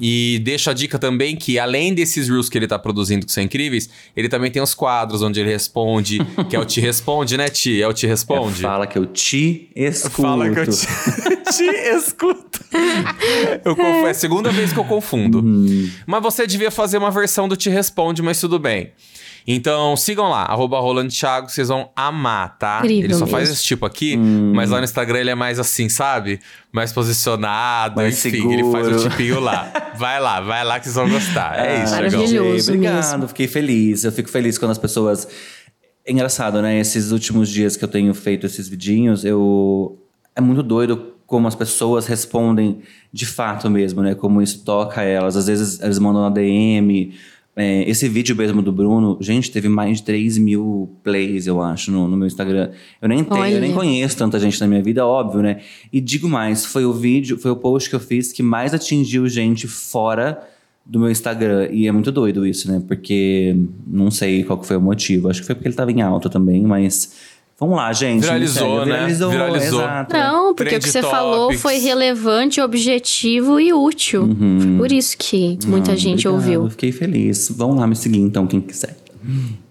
E 0.00 0.40
deixo 0.42 0.68
a 0.68 0.72
dica 0.72 0.98
também 0.98 1.36
que, 1.36 1.60
além 1.60 1.94
desses 1.94 2.28
Reels 2.28 2.48
que 2.48 2.58
ele 2.58 2.66
tá 2.66 2.76
produzindo, 2.76 3.24
que 3.24 3.30
são 3.30 3.40
incríveis, 3.40 3.88
ele 4.16 4.28
também 4.28 4.50
tem 4.50 4.60
os 4.60 4.74
quadros 4.74 5.22
onde 5.22 5.38
ele 5.38 5.50
responde, 5.50 6.18
que 6.50 6.56
é 6.56 6.58
o 6.58 6.64
Te 6.64 6.80
Responde, 6.80 7.36
né, 7.36 7.48
Ti? 7.48 7.80
É 7.80 7.86
o 7.86 7.92
Te 7.92 8.08
Responde? 8.08 8.62
Fala 8.62 8.84
que 8.84 8.98
eu 8.98 9.06
te 9.06 9.70
escuto. 9.76 10.22
Fala 10.22 10.50
que 10.50 10.58
eu 10.58 10.66
te, 10.66 10.86
te 11.56 11.64
escuto. 11.94 12.60
Eu 13.64 13.76
confundo, 13.76 14.06
é 14.08 14.10
a 14.10 14.14
segunda 14.14 14.50
vez 14.50 14.72
que 14.72 14.78
eu 14.78 14.84
confundo. 14.84 15.40
Mas 16.04 16.20
você 16.20 16.48
devia 16.48 16.72
fazer 16.72 16.98
uma 16.98 17.12
versão 17.12 17.48
do 17.48 17.56
Te 17.56 17.70
Responde, 17.70 18.22
mas 18.22 18.40
tudo 18.40 18.58
bem. 18.58 18.90
Então 19.46 19.96
sigam 19.96 20.28
lá, 20.28 20.42
arroba 20.42 20.78
Roland 20.80 21.08
Thiago, 21.08 21.48
vocês 21.48 21.68
vão 21.68 21.90
amar, 21.96 22.58
tá? 22.58 22.78
Incrível 22.80 23.04
ele 23.04 23.14
só 23.14 23.20
mesmo. 23.24 23.36
faz 23.36 23.50
esse 23.50 23.64
tipo 23.64 23.84
aqui, 23.86 24.16
mas 24.16 24.70
lá 24.70 24.78
no 24.78 24.84
Instagram 24.84 25.18
ele 25.20 25.30
é 25.30 25.34
mais 25.34 25.58
assim, 25.58 25.88
sabe? 25.88 26.40
Mais 26.72 26.92
posicionado, 26.92 27.96
Mais 27.96 28.24
enfim, 28.24 28.52
ele 28.52 28.70
faz 28.70 28.86
o 28.86 28.90
seguro. 28.98 29.10
tipinho 29.10 29.40
lá. 29.40 29.72
Vai 29.96 30.18
lá, 30.20 30.40
vai 30.40 30.64
lá 30.64 30.78
que 30.78 30.84
vocês 30.86 30.94
vão 30.94 31.10
gostar. 31.10 31.58
É 31.58 31.82
isso. 31.84 31.92
Maravilhoso 31.94 32.72
Obrigado, 32.72 33.12
mesmo. 33.12 33.28
fiquei 33.28 33.46
feliz. 33.46 34.02
Eu 34.04 34.10
fico 34.12 34.30
feliz 34.30 34.56
quando 34.56 34.70
as 34.70 34.78
pessoas. 34.78 35.28
É 36.06 36.10
engraçado, 36.12 36.62
né? 36.62 36.78
Esses 36.80 37.10
últimos 37.10 37.50
dias 37.50 37.76
que 37.76 37.84
eu 37.84 37.88
tenho 37.88 38.14
feito 38.14 38.46
esses 38.46 38.66
vidinhos, 38.68 39.24
eu. 39.26 39.98
É 40.34 40.40
muito 40.40 40.62
doido 40.62 41.12
como 41.26 41.46
as 41.46 41.54
pessoas 41.54 42.06
respondem 42.06 42.80
de 43.12 43.26
fato 43.26 43.68
mesmo, 43.68 44.00
né? 44.00 44.14
Como 44.14 44.40
isso 44.40 44.64
toca 44.64 45.02
elas. 45.02 45.36
Às 45.36 45.48
vezes 45.48 45.80
eles 45.80 45.98
mandam 45.98 46.22
na 46.22 46.30
DM. 46.30 47.12
É, 47.60 47.86
esse 47.86 48.08
vídeo 48.08 48.34
mesmo 48.34 48.62
do 48.62 48.72
Bruno, 48.72 49.18
gente, 49.20 49.50
teve 49.50 49.68
mais 49.68 49.98
de 49.98 50.04
3 50.04 50.38
mil 50.38 50.88
plays, 51.04 51.46
eu 51.46 51.60
acho, 51.60 51.92
no, 51.92 52.08
no 52.08 52.16
meu 52.16 52.26
Instagram. 52.26 52.70
Eu 53.02 53.06
nem 53.06 53.22
tenho, 53.22 53.44
eu 53.44 53.60
nem 53.60 53.70
Olha. 53.70 53.80
conheço 53.80 54.16
tanta 54.16 54.40
gente 54.40 54.58
na 54.58 54.66
minha 54.66 54.82
vida, 54.82 55.06
óbvio, 55.06 55.42
né? 55.42 55.60
E 55.92 56.00
digo 56.00 56.26
mais, 56.26 56.64
foi 56.64 56.86
o 56.86 56.92
vídeo, 56.94 57.38
foi 57.38 57.50
o 57.50 57.56
post 57.56 57.90
que 57.90 57.94
eu 57.94 58.00
fiz 58.00 58.32
que 58.32 58.42
mais 58.42 58.72
atingiu 58.72 59.28
gente 59.28 59.68
fora 59.68 60.42
do 60.86 60.98
meu 60.98 61.10
Instagram. 61.10 61.68
E 61.70 61.86
é 61.86 61.92
muito 61.92 62.10
doido 62.10 62.46
isso, 62.46 62.72
né? 62.72 62.82
Porque 62.88 63.54
não 63.86 64.10
sei 64.10 64.42
qual 64.42 64.62
foi 64.62 64.76
o 64.76 64.80
motivo. 64.80 65.28
Acho 65.28 65.40
que 65.40 65.46
foi 65.46 65.54
porque 65.54 65.68
ele 65.68 65.76
tava 65.76 65.92
em 65.92 66.00
alta 66.00 66.30
também, 66.30 66.62
mas. 66.62 67.12
Vamos 67.60 67.76
lá, 67.76 67.92
gente. 67.92 68.22
Viralizou, 68.22 68.78
né? 68.78 68.84
Viralizou, 68.86 69.30
Viralizou. 69.30 69.80
exato. 69.82 70.16
Não, 70.16 70.54
porque 70.54 70.76
o 70.76 70.78
Trend 70.80 70.82
que 70.82 70.90
você 70.90 71.02
falou 71.02 71.42
Topics. 71.48 71.60
foi 71.60 71.76
relevante, 71.78 72.58
objetivo 72.60 73.60
e 73.60 73.70
útil. 73.74 74.26
Por 74.78 74.90
isso 74.90 75.14
que 75.18 75.58
muita 75.66 75.92
Ah, 75.92 75.96
gente 75.96 76.26
obrigado, 76.26 76.54
ouviu. 76.56 76.70
Fiquei 76.70 76.90
feliz. 76.90 77.50
Vão 77.54 77.74
lá 77.76 77.86
me 77.86 77.94
seguir 77.94 78.18
então, 78.20 78.46
quem 78.46 78.60
quiser. 78.62 78.96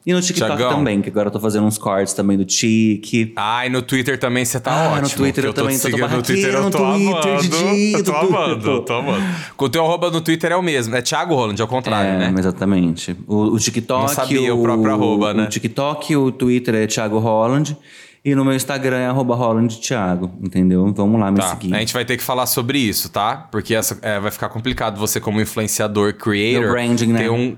E 0.10 0.14
no 0.14 0.20
TikTok 0.22 0.58
Thiagão. 0.58 0.78
também, 0.78 1.02
que 1.02 1.10
agora 1.10 1.28
eu 1.28 1.32
tô 1.32 1.40
fazendo 1.40 1.68
uns 1.68 1.78
cortes 1.78 2.14
também 2.16 2.36
do 2.36 2.44
Tique. 2.44 3.32
Ai, 3.36 3.70
no 3.70 3.82
Twitter 3.84 4.18
também 4.18 4.44
você 4.44 4.60
tá 4.60 4.72
Ah, 4.72 4.88
ótimo. 4.94 5.02
no 5.04 5.10
Twitter 5.10 5.46
eu 5.46 5.54
também 5.54 5.78
tô- 5.78 5.90
tô 5.90 5.98
no 5.98 6.24
Twitter, 6.24 6.54
eu 6.56 6.72
tô 6.72 6.78
Twitter, 6.80 7.32
amando. 7.32 7.42
Didi, 7.42 7.92
Eu 7.94 8.04
tô 8.04 8.12
do 8.12 8.18
amando, 8.18 8.70
eu 8.72 8.82
tô 8.82 8.94
amando. 8.94 9.24
O 9.56 9.70
teu 9.70 9.86
arroba 9.86 10.10
no 10.10 10.20
Twitter 10.20 10.52
é 10.52 10.56
o 10.56 10.64
mesmo, 10.64 10.96
é 10.96 11.02
Thiago 11.04 11.36
Roland, 11.36 11.62
ao 11.62 11.68
contrário, 11.68 12.10
É, 12.24 12.32
né? 12.32 12.40
exatamente. 12.40 13.16
O, 13.28 13.54
o 13.54 13.60
TikTok. 13.60 14.02
Não 14.02 14.08
sabia 14.08 14.56
o 14.56 14.62
próprio 14.64 14.92
arroba, 14.92 15.32
né? 15.34 15.44
O 15.44 15.48
TikTok, 15.48 16.16
o 16.16 16.32
Twitter 16.32 16.74
é 16.74 16.88
Thiago 16.88 17.20
Holland. 17.20 17.78
E 18.26 18.36
no 18.36 18.44
meu 18.44 18.54
Instagram 18.54 18.98
é 18.98 19.06
arroba 19.06 19.38
Thiago, 19.82 20.32
entendeu? 20.44 20.92
Vamos 20.94 21.20
lá 21.22 21.32
me 21.32 21.38
Tá, 21.38 21.52
seguir. 21.52 21.74
a 21.74 21.80
gente 21.80 21.94
vai 21.94 22.04
ter 22.04 22.18
que 22.18 22.24
falar 22.24 22.48
sobre 22.48 22.78
isso, 22.78 23.10
tá? 23.10 23.48
Porque 23.52 23.74
essa, 23.74 23.98
é, 24.02 24.20
vai 24.20 24.30
ficar 24.32 24.50
complicado 24.50 25.00
você 25.00 25.20
como 25.22 25.40
influenciador, 25.40 26.14
creator, 26.16 26.72
branding, 26.72 27.08
né? 27.14 27.20
ter 27.20 27.30
um... 27.30 27.56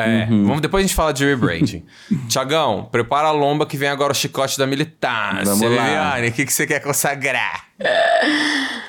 É, 0.00 0.26
vamos, 0.26 0.60
depois 0.60 0.84
a 0.84 0.86
gente 0.86 0.94
fala 0.94 1.12
de 1.12 1.24
rebranding. 1.24 1.84
Tiagão, 2.30 2.88
prepara 2.90 3.26
a 3.28 3.32
lomba 3.32 3.66
que 3.66 3.76
vem 3.76 3.88
agora 3.88 4.12
o 4.12 4.14
chicote 4.14 4.56
da 4.56 4.64
militância. 4.64 5.44
Vamos 5.44 5.60
lá. 5.60 5.68
Viviane, 5.68 6.28
o 6.28 6.32
que, 6.32 6.46
que 6.46 6.52
você 6.52 6.68
quer 6.68 6.78
consagrar? 6.80 7.66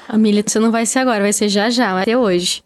A 0.07 0.17
militância 0.19 0.61
não 0.61 0.69
vai 0.69 0.85
ser 0.85 0.99
agora, 0.99 1.21
vai 1.21 1.33
ser 1.33 1.49
já 1.49 1.67
já, 1.71 1.93
vai 1.93 2.03
ser 2.03 2.15
hoje. 2.15 2.63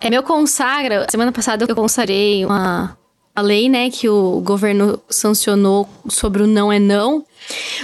É 0.00 0.08
meu 0.08 0.22
consagra. 0.22 1.06
Semana 1.10 1.32
passada 1.32 1.66
eu 1.68 1.76
consagrei 1.76 2.46
uma, 2.46 2.96
uma 3.36 3.42
lei, 3.42 3.68
né, 3.68 3.90
que 3.90 4.08
o 4.08 4.40
governo 4.40 4.98
sancionou 5.10 5.86
sobre 6.08 6.42
o 6.42 6.46
não 6.46 6.72
é 6.72 6.78
não. 6.78 7.26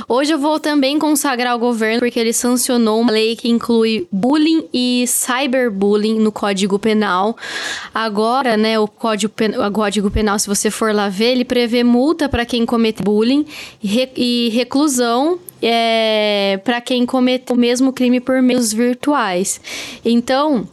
Hoje 0.09 0.33
eu 0.33 0.39
vou 0.39 0.59
também 0.61 0.99
consagrar 0.99 1.55
o 1.57 1.59
governo 1.59 2.01
porque 2.01 2.19
ele 2.19 2.33
sancionou 2.33 3.01
uma 3.01 3.13
lei 3.13 3.37
que 3.37 3.49
inclui 3.49 4.07
bullying 4.13 4.65
e 4.73 5.05
cyberbullying 5.07 6.19
no 6.21 6.31
Código 6.33 6.79
Penal. 6.79 7.37
Agora, 7.95 8.57
né, 8.57 8.79
o 8.79 8.87
Código, 8.87 9.33
Pen- 9.35 9.59
o 9.59 9.73
Código 9.73 10.11
Penal, 10.11 10.39
se 10.39 10.47
você 10.47 10.71
for 10.71 10.95
lá 10.95 11.09
ver, 11.09 11.33
ele 11.33 11.45
prevê 11.45 11.83
multa 11.83 12.29
para 12.29 12.47
quem 12.47 12.65
comete 12.65 13.03
bullying 13.03 13.47
e, 13.83 13.87
re- 13.89 14.49
reclusão 14.51 15.39
é, 15.61 16.61
para 16.65 16.81
quem 16.81 17.05
comete 17.05 17.53
o 17.53 17.57
mesmo 17.57 17.93
crime 17.93 18.21
por 18.21 18.41
meios 18.41 18.73
virtuais. 18.73 19.61
Então, 20.05 20.69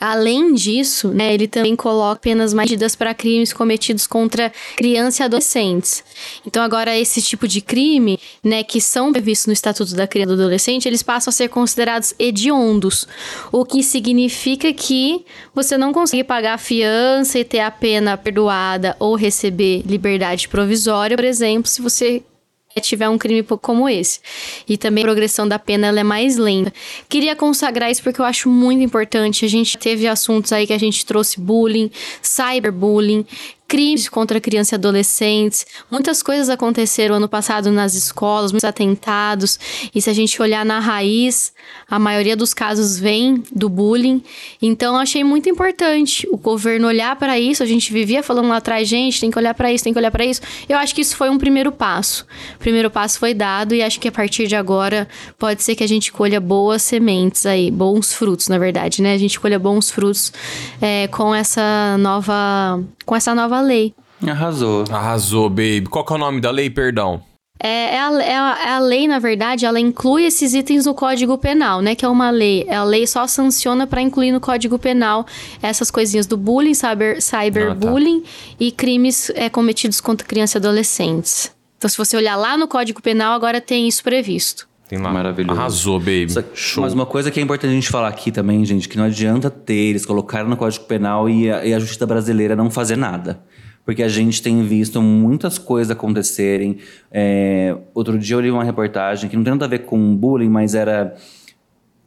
Além 0.00 0.54
disso, 0.54 1.08
né, 1.08 1.34
ele 1.34 1.48
também 1.48 1.74
coloca 1.74 2.20
penas 2.20 2.54
mais 2.54 2.70
medidas 2.70 2.94
para 2.94 3.12
crimes 3.12 3.52
cometidos 3.52 4.06
contra 4.06 4.52
crianças 4.76 5.18
e 5.18 5.22
adolescentes. 5.24 6.04
Então, 6.46 6.62
agora, 6.62 6.96
esse 6.96 7.20
tipo 7.20 7.48
de 7.48 7.60
crime, 7.60 8.18
né, 8.42 8.62
que 8.62 8.80
são 8.80 9.12
previstos 9.12 9.46
no 9.48 9.52
Estatuto 9.52 9.94
da 9.94 10.06
Criança 10.06 10.32
e 10.32 10.36
do 10.36 10.42
Adolescente, 10.42 10.86
eles 10.86 11.02
passam 11.02 11.30
a 11.30 11.32
ser 11.32 11.48
considerados 11.48 12.14
hediondos, 12.18 13.08
o 13.50 13.64
que 13.64 13.82
significa 13.82 14.72
que 14.72 15.24
você 15.54 15.76
não 15.76 15.92
consegue 15.92 16.22
pagar 16.22 16.54
a 16.54 16.58
fiança 16.58 17.38
e 17.38 17.44
ter 17.44 17.60
a 17.60 17.70
pena 17.70 18.16
perdoada 18.16 18.96
ou 19.00 19.16
receber 19.16 19.82
liberdade 19.84 20.48
provisória, 20.48 21.16
por 21.16 21.24
exemplo, 21.24 21.68
se 21.68 21.82
você 21.82 22.22
tiver 22.80 23.08
um 23.08 23.18
crime 23.18 23.42
como 23.42 23.88
esse. 23.88 24.20
E 24.68 24.76
também 24.76 25.04
a 25.04 25.06
progressão 25.06 25.46
da 25.46 25.58
pena 25.58 25.88
ela 25.88 26.00
é 26.00 26.04
mais 26.04 26.36
lenta. 26.36 26.72
Queria 27.08 27.34
consagrar 27.34 27.90
isso 27.90 28.02
porque 28.02 28.20
eu 28.20 28.24
acho 28.24 28.48
muito 28.48 28.82
importante. 28.82 29.44
A 29.44 29.48
gente 29.48 29.76
teve 29.78 30.06
assuntos 30.06 30.52
aí 30.52 30.66
que 30.66 30.72
a 30.72 30.78
gente 30.78 31.04
trouxe 31.04 31.40
bullying, 31.40 31.90
cyberbullying, 32.22 33.24
crimes 33.68 34.08
contra 34.08 34.40
crianças 34.40 34.72
e 34.72 34.74
adolescentes. 34.76 35.66
Muitas 35.90 36.22
coisas 36.22 36.48
aconteceram 36.48 37.16
ano 37.16 37.28
passado 37.28 37.70
nas 37.70 37.94
escolas, 37.94 38.50
muitos 38.50 38.64
atentados. 38.64 39.60
E 39.94 40.00
se 40.00 40.08
a 40.08 40.14
gente 40.14 40.40
olhar 40.40 40.64
na 40.64 40.80
raiz, 40.80 41.52
a 41.88 41.98
maioria 41.98 42.34
dos 42.34 42.54
casos 42.54 42.98
vem 42.98 43.42
do 43.54 43.68
bullying. 43.68 44.22
Então 44.60 44.96
achei 44.96 45.22
muito 45.22 45.50
importante 45.50 46.26
o 46.32 46.38
governo 46.38 46.88
olhar 46.88 47.14
para 47.16 47.38
isso. 47.38 47.62
A 47.62 47.66
gente 47.66 47.92
vivia 47.92 48.22
falando 48.22 48.48
lá 48.48 48.56
atrás, 48.56 48.88
gente, 48.88 49.20
tem 49.20 49.30
que 49.30 49.38
olhar 49.38 49.52
para 49.52 49.70
isso, 49.70 49.84
tem 49.84 49.92
que 49.92 49.98
olhar 49.98 50.10
para 50.10 50.24
isso. 50.24 50.40
Eu 50.66 50.78
acho 50.78 50.94
que 50.94 51.02
isso 51.02 51.14
foi 51.14 51.28
um 51.28 51.36
primeiro 51.36 51.70
passo. 51.70 52.26
O 52.56 52.58
primeiro 52.58 52.90
passo 52.90 53.18
foi 53.18 53.34
dado 53.34 53.74
e 53.74 53.82
acho 53.82 54.00
que 54.00 54.08
a 54.08 54.12
partir 54.12 54.46
de 54.46 54.56
agora 54.56 55.06
pode 55.38 55.62
ser 55.62 55.74
que 55.74 55.84
a 55.84 55.88
gente 55.88 56.10
colha 56.10 56.40
boas 56.40 56.82
sementes 56.82 57.44
aí, 57.44 57.70
bons 57.70 58.14
frutos, 58.14 58.48
na 58.48 58.56
verdade, 58.56 59.02
né? 59.02 59.12
A 59.12 59.18
gente 59.18 59.38
colha 59.38 59.58
bons 59.58 59.90
frutos 59.90 60.32
é, 60.80 61.06
com 61.08 61.34
essa 61.34 61.96
nova, 61.98 62.82
com 63.08 63.16
essa 63.16 63.34
nova 63.34 63.58
lei. 63.62 63.94
Arrasou. 64.22 64.84
Arrasou, 64.92 65.48
baby. 65.48 65.86
Qual 65.88 66.04
que 66.04 66.12
é 66.12 66.16
o 66.16 66.18
nome 66.18 66.42
da 66.42 66.50
lei, 66.50 66.68
perdão? 66.68 67.22
É, 67.58 67.94
é, 67.94 67.98
a, 67.98 68.12
é, 68.22 68.36
a, 68.36 68.58
é 68.66 68.70
a 68.74 68.78
lei, 68.80 69.08
na 69.08 69.18
verdade, 69.18 69.64
ela 69.64 69.80
inclui 69.80 70.26
esses 70.26 70.52
itens 70.52 70.84
no 70.84 70.92
Código 70.92 71.38
Penal, 71.38 71.80
né? 71.80 71.94
Que 71.94 72.04
é 72.04 72.08
uma 72.08 72.28
lei. 72.28 72.68
A 72.68 72.84
lei 72.84 73.06
só 73.06 73.26
sanciona 73.26 73.86
para 73.86 74.02
incluir 74.02 74.30
no 74.30 74.40
Código 74.40 74.78
Penal 74.78 75.26
essas 75.62 75.90
coisinhas 75.90 76.26
do 76.26 76.36
bullying, 76.36 76.74
cyber, 76.74 77.22
cyberbullying 77.22 78.22
e 78.60 78.70
crimes 78.70 79.30
é, 79.34 79.48
cometidos 79.48 80.02
contra 80.02 80.26
crianças 80.26 80.56
e 80.56 80.58
adolescentes. 80.58 81.50
Então, 81.78 81.88
se 81.88 81.96
você 81.96 82.14
olhar 82.14 82.36
lá 82.36 82.58
no 82.58 82.68
Código 82.68 83.00
Penal, 83.00 83.32
agora 83.32 83.58
tem 83.58 83.88
isso 83.88 84.02
previsto. 84.02 84.67
Tem 84.88 84.98
lá. 84.98 85.12
Maravilhoso. 85.12 85.58
Arrasou, 85.60 85.98
baby. 85.98 86.30
Só- 86.30 86.42
Show. 86.54 86.82
Mas 86.82 86.94
uma 86.94 87.04
coisa 87.06 87.30
que 87.30 87.38
é 87.38 87.42
importante 87.42 87.70
a 87.70 87.74
gente 87.74 87.88
falar 87.90 88.08
aqui 88.08 88.32
também, 88.32 88.64
gente, 88.64 88.88
que 88.88 88.96
não 88.96 89.04
adianta 89.04 89.50
ter, 89.50 89.74
eles 89.74 90.06
colocaram 90.06 90.48
no 90.48 90.56
Código 90.56 90.84
Penal 90.86 91.28
e 91.28 91.50
a, 91.50 91.64
e 91.64 91.74
a 91.74 91.78
Justiça 91.78 92.06
Brasileira 92.06 92.56
não 92.56 92.70
fazer 92.70 92.96
nada. 92.96 93.40
Porque 93.84 94.02
a 94.02 94.08
gente 94.08 94.42
tem 94.42 94.62
visto 94.62 95.00
muitas 95.00 95.58
coisas 95.58 95.90
acontecerem. 95.90 96.78
É, 97.12 97.76
outro 97.94 98.18
dia 98.18 98.36
eu 98.36 98.40
li 98.40 98.50
uma 98.50 98.64
reportagem 98.64 99.28
que 99.30 99.36
não 99.36 99.44
tem 99.44 99.52
nada 99.52 99.64
a 99.64 99.68
ver 99.68 99.80
com 99.80 100.14
bullying, 100.16 100.48
mas 100.48 100.74
era 100.74 101.14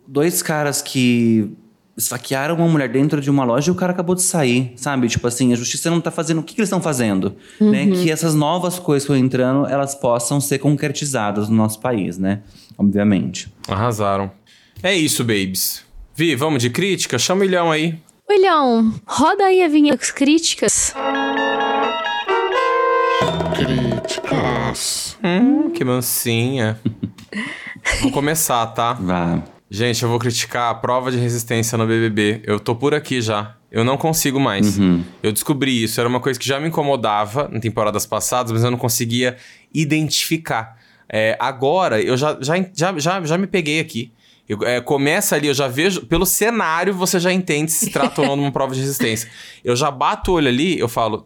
dois 0.08 0.42
caras 0.44 0.82
que 0.82 1.52
esfaquearam 1.98 2.56
uma 2.56 2.68
mulher 2.68 2.90
dentro 2.90 3.22
de 3.22 3.30
uma 3.30 3.44
loja 3.44 3.70
e 3.70 3.72
o 3.72 3.76
cara 3.76 3.92
acabou 3.92 4.16
de 4.16 4.22
sair, 4.22 4.74
sabe? 4.76 5.08
Tipo 5.08 5.28
assim, 5.28 5.54
a 5.54 5.56
justiça 5.56 5.90
não 5.90 6.02
tá 6.02 6.12
fazendo... 6.12 6.40
O 6.40 6.44
que, 6.44 6.56
que 6.56 6.62
eles 6.62 6.70
estão 6.70 6.82
fazendo? 6.82 7.36
Né? 7.60 7.88
Que 7.88 8.10
essas 8.12 8.34
novas 8.34 8.80
coisas 8.80 9.06
que 9.06 9.14
estão 9.14 9.26
entrando, 9.26 9.68
elas 9.68 9.94
possam 9.96 10.40
ser 10.40 10.60
concretizadas 10.60 11.50
no 11.50 11.56
nosso 11.56 11.80
país, 11.80 12.18
né? 12.18 12.42
Obviamente. 12.78 13.52
Arrasaram. 13.68 14.32
É 14.82 14.96
isso, 14.96 15.24
babies. 15.24 15.84
Vi, 16.16 16.36
vamos 16.36 16.62
de 16.62 16.70
crítica? 16.70 17.20
Chama 17.20 17.42
o 17.42 17.46
milhão 17.46 17.72
aí. 17.72 17.98
William, 18.30 18.94
roda 19.06 19.44
aí 19.44 19.62
a 19.62 19.68
vinheta 19.68 19.98
das 19.98 20.12
críticas. 20.12 20.94
Críticas. 23.56 25.18
Hum, 25.24 25.70
que 25.72 25.84
mansinha. 25.84 26.80
Vou 28.02 28.12
começar, 28.12 28.66
tá? 28.68 28.94
Vá. 28.94 29.44
Gente, 29.74 30.04
eu 30.04 30.10
vou 30.10 30.20
criticar 30.20 30.70
a 30.70 30.76
prova 30.76 31.10
de 31.10 31.18
resistência 31.18 31.78
no 31.78 31.88
BBB. 31.88 32.42
Eu 32.44 32.60
tô 32.60 32.76
por 32.76 32.94
aqui 32.94 33.22
já. 33.22 33.56
Eu 33.72 33.86
não 33.86 33.96
consigo 33.96 34.38
mais. 34.38 34.78
Eu 35.24 35.32
descobri 35.32 35.82
isso. 35.82 35.98
Era 35.98 36.10
uma 36.10 36.20
coisa 36.20 36.38
que 36.38 36.46
já 36.46 36.60
me 36.60 36.68
incomodava 36.68 37.50
em 37.54 37.60
temporadas 37.62 38.06
passadas, 38.06 38.52
mas 38.52 38.66
eu 38.66 38.70
não 38.70 38.78
conseguia 38.78 39.38
identificar. 39.74 40.78
É, 41.08 41.38
agora, 41.40 42.02
eu 42.02 42.18
já, 42.18 42.38
já, 42.42 42.56
já, 42.76 43.00
já, 43.00 43.24
já 43.24 43.38
me 43.38 43.48
peguei 43.48 43.80
aqui. 43.80 44.12
Eu, 44.48 44.62
é, 44.64 44.82
começa 44.82 45.38
ali, 45.38 45.48
eu 45.48 45.54
já 45.54 45.70
vejo. 45.70 46.06
Pelo 46.06 46.26
cenário, 46.26 46.94
você 46.94 47.18
já 47.18 47.32
entende 47.32 47.72
se 47.72 47.86
se 47.86 47.92
trata 47.92 48.20
ou 48.20 48.28
não 48.28 48.36
de 48.36 48.42
uma 48.42 48.52
prova 48.52 48.76
de 48.76 48.82
resistência. 48.82 49.30
Eu 49.64 49.78
já 49.78 49.90
bato 49.90 50.32
o 50.32 50.36
olho 50.36 50.50
ali, 50.50 50.78
eu 50.78 50.90
falo. 50.90 51.26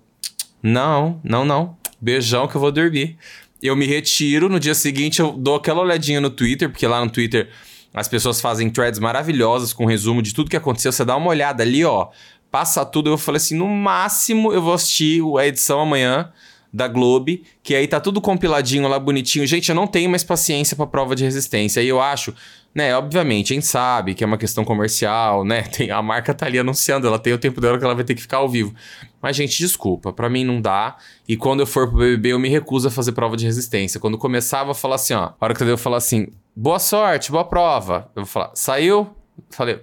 Não, 0.61 1.19
não, 1.23 1.43
não. 1.43 1.75
Beijão 1.99 2.47
que 2.47 2.55
eu 2.55 2.61
vou 2.61 2.71
dormir. 2.71 3.17
Eu 3.59 3.75
me 3.75 3.87
retiro, 3.87 4.47
no 4.49 4.59
dia 4.59 4.75
seguinte 4.75 5.19
eu 5.19 5.31
dou 5.31 5.55
aquela 5.55 5.81
olhadinha 5.81 6.21
no 6.21 6.29
Twitter, 6.29 6.69
porque 6.69 6.85
lá 6.85 7.03
no 7.03 7.09
Twitter 7.09 7.49
as 7.95 8.09
pessoas 8.09 8.41
fazem 8.41 8.69
threads 8.69 8.99
maravilhosas 8.99 9.71
com 9.71 9.85
resumo 9.85 10.21
de 10.21 10.33
tudo 10.33 10.49
que 10.49 10.57
aconteceu. 10.57 10.91
Você 10.91 11.05
dá 11.05 11.15
uma 11.15 11.29
olhada 11.29 11.63
ali, 11.63 11.85
ó, 11.85 12.09
passa 12.51 12.85
tudo. 12.85 13.09
Eu 13.09 13.17
falei 13.17 13.37
assim: 13.37 13.55
no 13.55 13.67
máximo 13.67 14.51
eu 14.51 14.61
vou 14.61 14.73
assistir 14.73 15.21
a 15.39 15.47
edição 15.47 15.79
amanhã 15.79 16.31
da 16.73 16.89
Globe, 16.89 17.45
que 17.63 17.73
aí 17.73 17.87
tá 17.87 18.01
tudo 18.01 18.19
compiladinho 18.19 18.85
lá 18.89 18.99
bonitinho. 18.99 19.47
Gente, 19.47 19.69
eu 19.69 19.75
não 19.75 19.87
tenho 19.87 20.09
mais 20.09 20.25
paciência 20.25 20.75
pra 20.75 20.85
prova 20.85 21.15
de 21.15 21.23
resistência. 21.23 21.81
E 21.81 21.87
eu 21.87 22.01
acho, 22.01 22.35
né, 22.73 22.93
obviamente, 22.97 23.53
a 23.53 23.55
gente 23.55 23.65
sabe 23.65 24.13
que 24.13 24.25
é 24.25 24.27
uma 24.27 24.37
questão 24.37 24.65
comercial, 24.65 25.45
né? 25.45 25.61
Tem, 25.71 25.89
a 25.89 26.01
marca 26.01 26.33
tá 26.33 26.47
ali 26.47 26.59
anunciando, 26.59 27.07
ela 27.07 27.17
tem 27.17 27.31
o 27.31 27.37
tempo 27.37 27.61
dela 27.61 27.77
que 27.77 27.85
ela 27.85 27.95
vai 27.95 28.03
ter 28.03 28.13
que 28.13 28.21
ficar 28.21 28.37
ao 28.37 28.49
vivo. 28.49 28.75
Mas, 29.21 29.37
gente, 29.37 29.57
desculpa, 29.57 30.11
pra 30.11 30.29
mim 30.29 30.43
não 30.43 30.59
dá. 30.59 30.97
E 31.25 31.37
quando 31.37 31.61
eu 31.61 31.65
for 31.65 31.87
pro 31.87 31.99
BBB, 31.99 32.33
eu 32.33 32.39
me 32.39 32.49
recuso 32.49 32.89
a 32.89 32.91
fazer 32.91 33.13
prova 33.13 33.37
de 33.37 33.45
resistência. 33.45 33.97
Quando 33.97 34.17
começava 34.17 34.71
a 34.71 34.75
falar 34.75 34.95
assim, 34.95 35.13
ó, 35.13 35.27
a 35.27 35.35
hora 35.39 35.53
que 35.53 35.63
eu 35.63 35.77
falar 35.77 35.95
assim, 35.95 36.27
boa 36.55 36.79
sorte, 36.79 37.31
boa 37.31 37.43
prova. 37.45 38.09
Eu 38.15 38.23
vou 38.23 38.31
falar, 38.31 38.51
saiu? 38.53 39.09
Falei, 39.49 39.79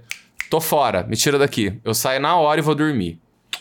tô 0.51 0.61
fora, 0.61 1.05
me 1.09 1.17
tira 1.17 1.39
daqui. 1.39 1.79
Eu 1.85 1.95
saio 1.95 2.21
na 2.21 2.37
hora 2.37 2.61
e 2.61 2.63
vou 2.63 2.75
dormir. 2.75 3.19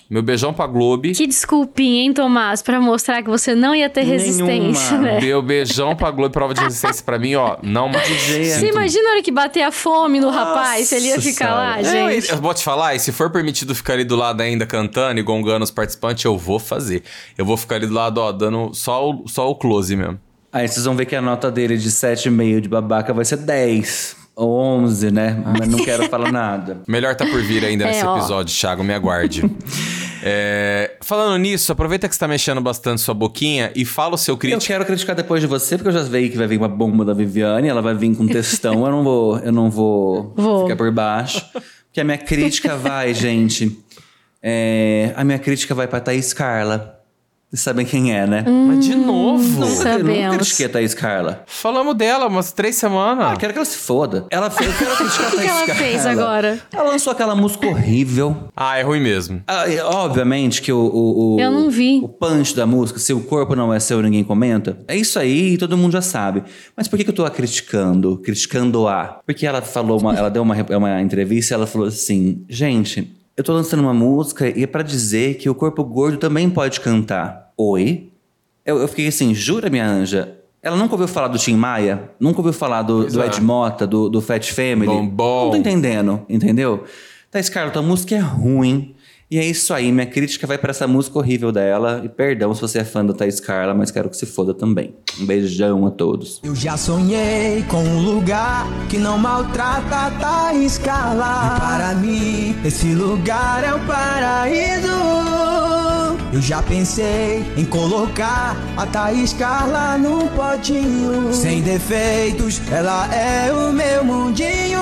Meu 0.09 0.21
beijão 0.21 0.53
pra 0.53 0.67
Globe. 0.67 1.13
Que 1.13 1.25
desculpinha, 1.25 2.03
hein, 2.03 2.13
Tomás, 2.13 2.61
pra 2.61 2.81
mostrar 2.81 3.23
que 3.23 3.29
você 3.29 3.55
não 3.55 3.73
ia 3.73 3.89
ter 3.89 4.01
resistência, 4.03 4.97
Nenhuma. 4.97 5.13
né? 5.13 5.19
Deu 5.21 5.41
beijão 5.41 5.95
pra 5.95 6.11
Globo 6.11 6.33
prova 6.33 6.53
de 6.53 6.59
resistência 6.59 7.01
pra 7.05 7.17
mim, 7.17 7.35
ó. 7.35 7.55
Não 7.63 7.87
mais. 7.89 8.09
Você 8.09 8.67
imagina 8.67 9.07
a 9.07 9.11
hora 9.13 9.21
que 9.21 9.31
bater 9.31 9.61
a 9.61 9.71
fome 9.71 10.19
no 10.19 10.29
rapaz, 10.29 10.89
se 10.89 10.95
ele 10.95 11.07
ia 11.07 11.21
ficar 11.21 11.55
lá, 11.55 11.81
Senhora. 11.81 12.11
gente? 12.13 12.29
Eu 12.29 12.37
vou 12.41 12.53
te 12.53 12.61
falar, 12.61 12.93
e 12.93 12.99
se 12.99 13.13
for 13.13 13.29
permitido 13.29 13.73
ficar 13.73 13.93
ali 13.93 14.03
do 14.03 14.17
lado 14.17 14.41
ainda 14.41 14.65
cantando 14.65 15.17
e 15.17 15.23
gongando 15.23 15.63
os 15.63 15.71
participantes, 15.71 16.25
eu 16.25 16.37
vou 16.37 16.59
fazer. 16.59 17.03
Eu 17.37 17.45
vou 17.45 17.55
ficar 17.55 17.75
ali 17.75 17.87
do 17.87 17.93
lado, 17.93 18.17
ó, 18.19 18.33
dando 18.33 18.73
só 18.73 19.09
o, 19.09 19.25
só 19.29 19.49
o 19.49 19.55
close 19.55 19.95
mesmo. 19.95 20.19
Aí 20.53 20.67
vocês 20.67 20.85
vão 20.85 20.95
ver 20.95 21.05
que 21.05 21.15
a 21.15 21.21
nota 21.21 21.49
dele 21.49 21.77
de 21.77 21.89
7,5 21.89 22.59
de 22.61 22.69
babaca 22.69 23.13
vai 23.13 23.23
ser 23.25 23.37
10 23.37 24.15
ou 24.35 24.51
11, 24.59 25.11
né? 25.11 25.41
Mas 25.45 25.67
não 25.67 25.79
quero 25.83 26.09
falar 26.09 26.31
nada. 26.31 26.81
Melhor 26.87 27.15
tá 27.15 27.25
por 27.25 27.41
vir 27.41 27.63
ainda 27.63 27.85
É, 27.85 27.87
nesse 27.87 28.05
ó. 28.05 28.17
episódio, 28.17 28.53
Thiago, 28.55 28.83
me 28.83 28.93
aguarde. 28.93 29.43
É, 30.23 30.97
falando 31.01 31.35
nisso, 31.41 31.71
aproveita 31.71 32.07
que 32.07 32.13
você 32.13 32.19
tá 32.19 32.27
mexendo 32.27 32.61
bastante 32.61 33.01
sua 33.01 33.11
boquinha 33.15 33.71
e 33.75 33.83
fala 33.83 34.13
o 34.13 34.17
seu 34.19 34.35
Eu 34.35 34.37
crítico. 34.37 34.63
quero 34.67 34.85
criticar 34.85 35.15
depois 35.15 35.41
de 35.41 35.47
você, 35.47 35.75
porque 35.79 35.89
eu 35.89 35.93
já 35.93 36.03
veio 36.03 36.29
que 36.29 36.37
vai 36.37 36.45
vir 36.45 36.59
uma 36.59 36.67
bomba 36.67 37.03
da 37.03 37.11
Viviane, 37.11 37.67
ela 37.67 37.81
vai 37.81 37.95
vir 37.95 38.15
com 38.15 38.27
textão, 38.27 38.85
eu 38.85 38.91
não 38.91 39.03
vou, 39.03 39.39
eu 39.39 39.51
não 39.51 39.71
vou, 39.71 40.31
Vou. 40.37 40.61
ficar 40.65 40.75
por 40.75 40.91
baixo. 40.91 41.43
Porque 41.87 41.99
a 42.01 42.03
minha 42.03 42.19
crítica 42.19 42.75
vai, 42.75 43.15
gente. 43.15 43.75
é, 44.43 45.11
a 45.15 45.23
minha 45.23 45.39
crítica 45.39 45.73
vai 45.73 45.87
pra 45.87 45.99
Thaís 45.99 46.33
Carla. 46.33 47.00
Vocês 47.51 47.63
sabem 47.63 47.85
quem 47.85 48.15
é, 48.17 48.25
né? 48.25 48.45
Mas 48.47 48.85
de 48.85 48.95
novo? 48.95 49.43
Não 49.59 49.67
Eu 49.67 49.73
nunca 49.73 49.83
sabemos. 49.83 50.37
critiquei 50.37 50.65
a 50.67 50.69
Thaís 50.69 50.93
Carla. 50.93 51.43
Falamos 51.45 51.95
dela 51.97 52.27
umas 52.27 52.53
três 52.53 52.75
semanas. 52.77 53.25
Ah, 53.25 53.35
quero 53.35 53.51
que 53.51 53.59
ela 53.59 53.65
se 53.65 53.75
foda. 53.75 54.25
Ela 54.29 54.49
fez, 54.49 54.69
eu 54.71 54.77
quero 54.77 54.95
criticar 54.95 55.25
a 55.25 55.27
O 55.27 55.31
que 55.31 55.35
Thaís 55.37 55.49
ela 55.49 55.65
Carla. 55.65 55.75
fez 55.81 56.05
agora? 56.05 56.59
Ela 56.73 56.89
lançou 56.91 57.11
aquela 57.11 57.35
música 57.35 57.67
horrível. 57.67 58.37
Ah, 58.55 58.77
é 58.77 58.83
ruim 58.83 59.01
mesmo. 59.01 59.41
Ah, 59.45 59.65
obviamente 59.83 60.61
que 60.61 60.71
o, 60.71 60.77
o, 60.79 61.35
o- 61.35 61.39
Eu 61.41 61.51
não 61.51 61.69
vi. 61.69 61.99
O 62.01 62.07
punch 62.07 62.55
da 62.55 62.65
música, 62.65 62.99
se 62.99 63.11
o 63.11 63.19
corpo 63.19 63.53
não 63.53 63.73
é 63.73 63.81
seu, 63.81 64.01
ninguém 64.01 64.23
comenta. 64.23 64.79
É 64.87 64.95
isso 64.95 65.19
aí, 65.19 65.57
todo 65.57 65.77
mundo 65.77 65.91
já 65.91 66.01
sabe. 66.01 66.43
Mas 66.77 66.87
por 66.87 66.95
que, 66.95 67.03
que 67.03 67.09
eu 67.09 67.15
tô 67.15 67.25
a 67.25 67.29
criticando? 67.29 68.17
Criticando 68.19 68.87
a? 68.87 69.19
Porque 69.25 69.45
ela 69.45 69.61
falou, 69.61 69.99
uma, 69.99 70.15
ela 70.15 70.29
deu 70.29 70.41
uma, 70.41 70.55
uma 70.77 71.01
entrevista 71.01 71.53
e 71.53 71.55
ela 71.55 71.67
falou 71.67 71.89
assim: 71.89 72.45
gente, 72.47 73.11
eu 73.35 73.43
tô 73.43 73.53
lançando 73.53 73.81
uma 73.81 73.93
música 73.93 74.47
e 74.49 74.63
é 74.63 74.67
pra 74.67 74.83
dizer 74.83 75.35
que 75.35 75.49
o 75.49 75.55
corpo 75.55 75.83
gordo 75.83 76.17
também 76.17 76.49
pode 76.49 76.79
cantar. 76.79 77.51
Oi? 77.57 78.09
Eu, 78.65 78.79
eu 78.79 78.87
fiquei 78.87 79.07
assim, 79.07 79.33
jura, 79.33 79.69
minha 79.69 79.87
anja? 79.87 80.37
Ela 80.61 80.75
nunca 80.75 80.93
ouviu 80.93 81.07
falar 81.07 81.27
do 81.27 81.39
Tim 81.39 81.55
Maia? 81.55 82.11
Nunca 82.19 82.39
ouviu 82.39 82.53
falar 82.53 82.83
do, 82.83 83.05
do. 83.07 83.23
Ed 83.23 83.41
Mota, 83.41 83.87
do, 83.87 84.09
do 84.09 84.21
Fat 84.21 84.51
Family? 84.51 84.85
Bombom. 84.85 85.45
Não 85.45 85.51
tô 85.51 85.57
entendendo, 85.57 86.23
entendeu? 86.29 86.83
Thaís 87.31 87.49
Carla, 87.49 87.71
tua 87.71 87.81
música 87.81 88.15
é 88.15 88.19
ruim. 88.19 88.93
E 89.31 89.39
é 89.39 89.45
isso 89.45 89.73
aí, 89.73 89.93
minha 89.93 90.05
crítica 90.05 90.45
vai 90.45 90.57
pra 90.57 90.71
essa 90.71 90.85
música 90.85 91.17
horrível 91.17 91.53
dela. 91.53 92.01
E 92.03 92.09
perdão 92.09 92.53
se 92.53 92.59
você 92.59 92.79
é 92.79 92.83
fã 92.83 93.05
da 93.05 93.13
Thaís 93.13 93.39
Carla, 93.39 93.73
mas 93.73 93.89
quero 93.89 94.09
que 94.09 94.17
se 94.17 94.25
foda 94.25 94.53
também. 94.53 94.93
Um 95.21 95.25
beijão 95.25 95.87
a 95.87 95.89
todos. 95.89 96.41
Eu 96.43 96.53
já 96.53 96.75
sonhei 96.75 97.63
com 97.69 97.81
um 97.81 98.03
lugar 98.03 98.67
que 98.89 98.97
não 98.97 99.17
maltrata 99.17 99.95
a 99.95 100.11
Thaís 100.11 100.77
Carla. 100.77 101.55
E 101.55 101.59
para 101.61 101.95
mim, 101.95 102.55
esse 102.65 102.93
lugar 102.93 103.63
é 103.63 103.73
o 103.73 103.79
paraíso. 103.87 104.89
Eu 106.33 106.41
já 106.41 106.61
pensei 106.61 107.41
em 107.55 107.63
colocar 107.63 108.57
a 108.75 108.85
Thaís 108.85 109.31
Carla 109.31 109.97
num 109.97 110.27
potinho. 110.27 111.31
Sem 111.31 111.61
defeitos, 111.61 112.61
ela 112.69 113.07
é 113.15 113.49
o 113.53 113.71
meu 113.71 114.03
mundinho. 114.03 114.81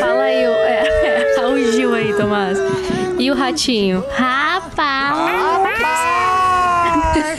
Fala 0.00 0.22
aí, 0.22 0.42
é, 0.42 1.24
é, 1.56 1.60
o 1.68 1.72
Gil 1.72 1.94
aí, 1.94 2.12
Tomás. 2.14 2.58
E 3.18 3.30
o 3.30 3.34
ratinho? 3.34 4.04
Rapaz! 4.10 5.18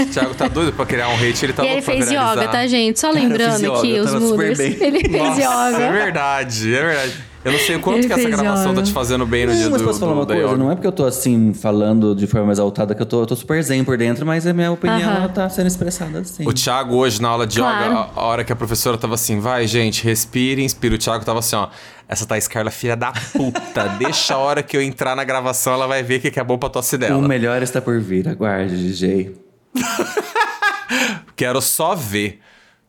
O 0.01 0.05
Thiago 0.11 0.33
tá 0.33 0.47
doido 0.47 0.73
pra 0.73 0.85
criar 0.85 1.09
um 1.09 1.15
hate, 1.15 1.45
ele 1.45 1.53
tá 1.53 1.63
e 1.63 1.67
ele 1.67 1.73
louco 1.75 1.85
pra 1.85 1.93
fez 1.93 2.09
viralizar. 2.09 2.41
yoga, 2.41 2.47
tá, 2.51 2.67
gente? 2.67 2.99
Só 2.99 3.11
lembrando 3.11 3.63
yoga, 3.63 3.77
aqui 3.77 3.99
os 3.99 4.13
Mooders. 4.13 4.57
bem. 4.57 4.77
Ele 4.81 4.99
fez 5.09 5.37
Nossa, 5.37 5.41
é 5.41 5.85
yoga. 5.85 5.91
verdade, 5.91 6.75
é 6.75 6.81
verdade. 6.81 7.13
Eu 7.45 7.53
não 7.53 7.59
sei 7.59 7.75
o 7.77 7.79
quanto 7.79 7.99
Ele 7.99 8.07
que 8.07 8.13
essa 8.13 8.29
gravação 8.29 8.71
yoga. 8.71 8.81
tá 8.81 8.87
te 8.87 8.91
fazendo 8.91 9.25
bem 9.25 9.45
no 9.45 9.53
dia 9.55 9.69
mas 9.69 9.81
do, 9.81 9.87
posso 9.87 9.99
falar 9.99 10.11
do- 10.13 10.17
uma 10.19 10.25
coisa? 10.25 10.41
yoga. 10.41 10.57
Não 10.57 10.71
é 10.71 10.75
porque 10.75 10.87
eu 10.87 10.91
tô 10.91 11.05
assim, 11.05 11.53
falando 11.53 12.13
de 12.15 12.27
forma 12.27 12.51
exaltada 12.51 12.93
que 12.93 13.01
eu 13.01 13.05
tô, 13.05 13.21
eu 13.21 13.25
tô 13.25 13.35
super 13.35 13.61
zen 13.63 13.83
por 13.83 13.97
dentro, 13.97 14.25
mas 14.25 14.45
a 14.45 14.53
minha 14.53 14.71
opinião 14.71 15.09
Aham. 15.09 15.17
ela 15.19 15.29
tá 15.29 15.47
sendo 15.49 15.67
expressada 15.67 16.19
assim. 16.19 16.45
O 16.47 16.51
Thiago 16.53 16.95
hoje, 16.95 17.21
na 17.21 17.29
aula 17.29 17.47
de 17.47 17.59
Claro. 17.59 17.85
yoga, 17.91 17.99
a, 17.99 18.09
a 18.19 18.23
hora 18.23 18.43
que 18.43 18.51
a 18.51 18.55
professora 18.55 18.97
tava 18.97 19.15
assim, 19.15 19.39
vai, 19.39 19.65
gente, 19.67 20.03
respire, 20.03 20.61
inspira. 20.63 20.95
O 20.95 20.97
Thiago 20.97 21.23
tava 21.23 21.39
assim, 21.39 21.55
ó. 21.55 21.67
Essa 22.09 22.25
Thaís 22.25 22.47
Carla, 22.47 22.71
filha 22.71 22.95
da 22.95 23.11
puta. 23.11 23.87
deixa 23.99 24.33
a 24.33 24.37
hora 24.39 24.63
que 24.63 24.75
eu 24.75 24.81
entrar 24.81 25.15
na 25.15 25.23
gravação, 25.23 25.73
ela 25.73 25.85
vai 25.85 26.01
ver 26.01 26.17
o 26.17 26.21
que 26.21 26.31
que 26.31 26.39
é 26.39 26.43
bom 26.43 26.57
pra 26.57 26.67
tosse 26.67 26.95
O 26.95 26.97
dela. 26.97 27.27
melhor 27.27 27.61
está 27.61 27.79
por 27.79 28.01
vir, 28.01 28.27
aguarde, 28.27 28.75
DJ. 28.75 29.35
Quero 31.35 31.61
só 31.61 31.95
ver. 31.95 32.39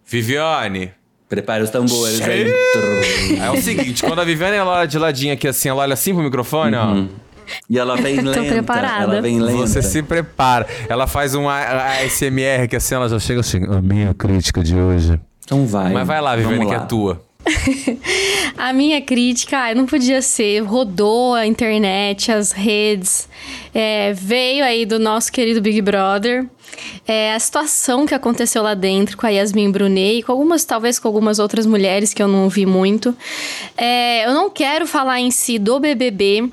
Viviane. 0.07 0.93
Prepare 1.29 1.63
os 1.63 1.71
tambores? 1.71 2.21
É 2.21 3.51
o 3.51 3.61
seguinte, 3.63 4.03
quando 4.03 4.21
a 4.21 4.25
Viviane 4.25 4.57
ela 4.57 4.71
olha 4.79 4.89
de 4.89 4.99
ladinho 4.99 5.33
aqui 5.35 5.47
assim, 5.47 5.69
ela 5.69 5.83
olha 5.83 5.95
assim 5.95 6.13
pro 6.15 6.23
microfone, 6.25 6.77
Uhum. 6.77 7.09
E 7.69 7.79
ela 7.79 7.97
vem 7.97 8.21
lenta. 8.21 8.45
preparada. 8.45 9.03
Ela 9.15 9.21
vem 9.23 9.41
ó. 9.43 9.45
lenta. 9.45 9.59
Você 9.67 9.83
se 9.83 10.03
prepara. 10.05 10.67
Ela 10.89 11.09
faz 11.09 11.35
um 11.35 11.49
ASMR 11.49 12.69
que 12.69 12.77
assim, 12.77 12.95
ela 12.95 13.09
já 13.09 13.19
chega 13.19 13.41
assim, 13.41 13.65
a 13.65 13.83
minha 13.83 14.15
crítica 14.15 14.63
de 14.63 14.77
hoje. 14.77 15.21
Então 15.45 15.67
vai. 15.67 15.93
Mas 15.93 16.07
vai 16.07 16.21
lá, 16.21 16.37
Viviane, 16.37 16.65
que 16.67 16.75
é 16.75 16.79
tua. 16.81 17.21
A 18.57 18.73
minha 18.73 19.01
crítica, 19.01 19.59
ai, 19.59 19.75
não 19.75 19.87
podia 19.87 20.23
ser, 20.23 20.61
rodou 20.61 21.35
a 21.35 21.47
internet, 21.47 22.31
as 22.31 22.53
redes, 22.53 23.29
é, 23.75 24.13
veio 24.13 24.65
aí 24.65 24.85
do 24.85 24.99
nosso 24.99 25.33
querido 25.33 25.61
Big 25.61 25.81
Brother. 25.81 26.47
É, 27.07 27.35
a 27.35 27.39
situação 27.39 28.07
que 28.07 28.15
aconteceu 28.15 28.63
lá 28.63 28.75
dentro 28.75 29.17
com 29.17 29.27
a 29.27 29.31
Yasmin 29.31 29.71
Brunet 29.71 30.19
e 30.19 30.23
com 30.23 30.33
algumas, 30.33 30.65
talvez 30.65 30.99
com 30.99 31.09
algumas 31.09 31.39
outras 31.39 31.67
mulheres 31.67 32.15
que 32.15 32.23
eu 32.23 32.29
não 32.29 32.49
vi 32.49 32.65
muito. 32.65 33.17
É, 33.77 34.27
eu 34.27 34.35
não 34.35 34.49
quero 34.49 34.87
falar 34.87 35.21
em 35.21 35.31
si 35.31 35.59
do 35.59 35.81
BBB, 35.81 36.51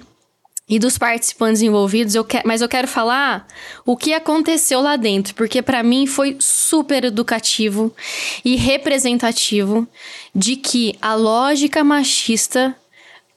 e 0.69 0.77
dos 0.77 0.97
participantes 0.97 1.61
envolvidos, 1.61 2.13
eu 2.13 2.25
que- 2.25 2.41
mas 2.45 2.61
eu 2.61 2.67
quero 2.67 2.87
falar 2.87 3.47
o 3.85 3.95
que 3.95 4.13
aconteceu 4.13 4.81
lá 4.81 4.97
dentro, 4.97 5.33
porque 5.33 5.61
pra 5.61 5.81
mim 5.81 6.05
foi 6.05 6.35
super 6.39 7.05
educativo 7.05 7.93
e 8.43 8.55
representativo 8.55 9.87
de 10.35 10.57
que 10.57 10.95
a 11.01 11.15
lógica 11.15 11.83
machista 11.83 12.75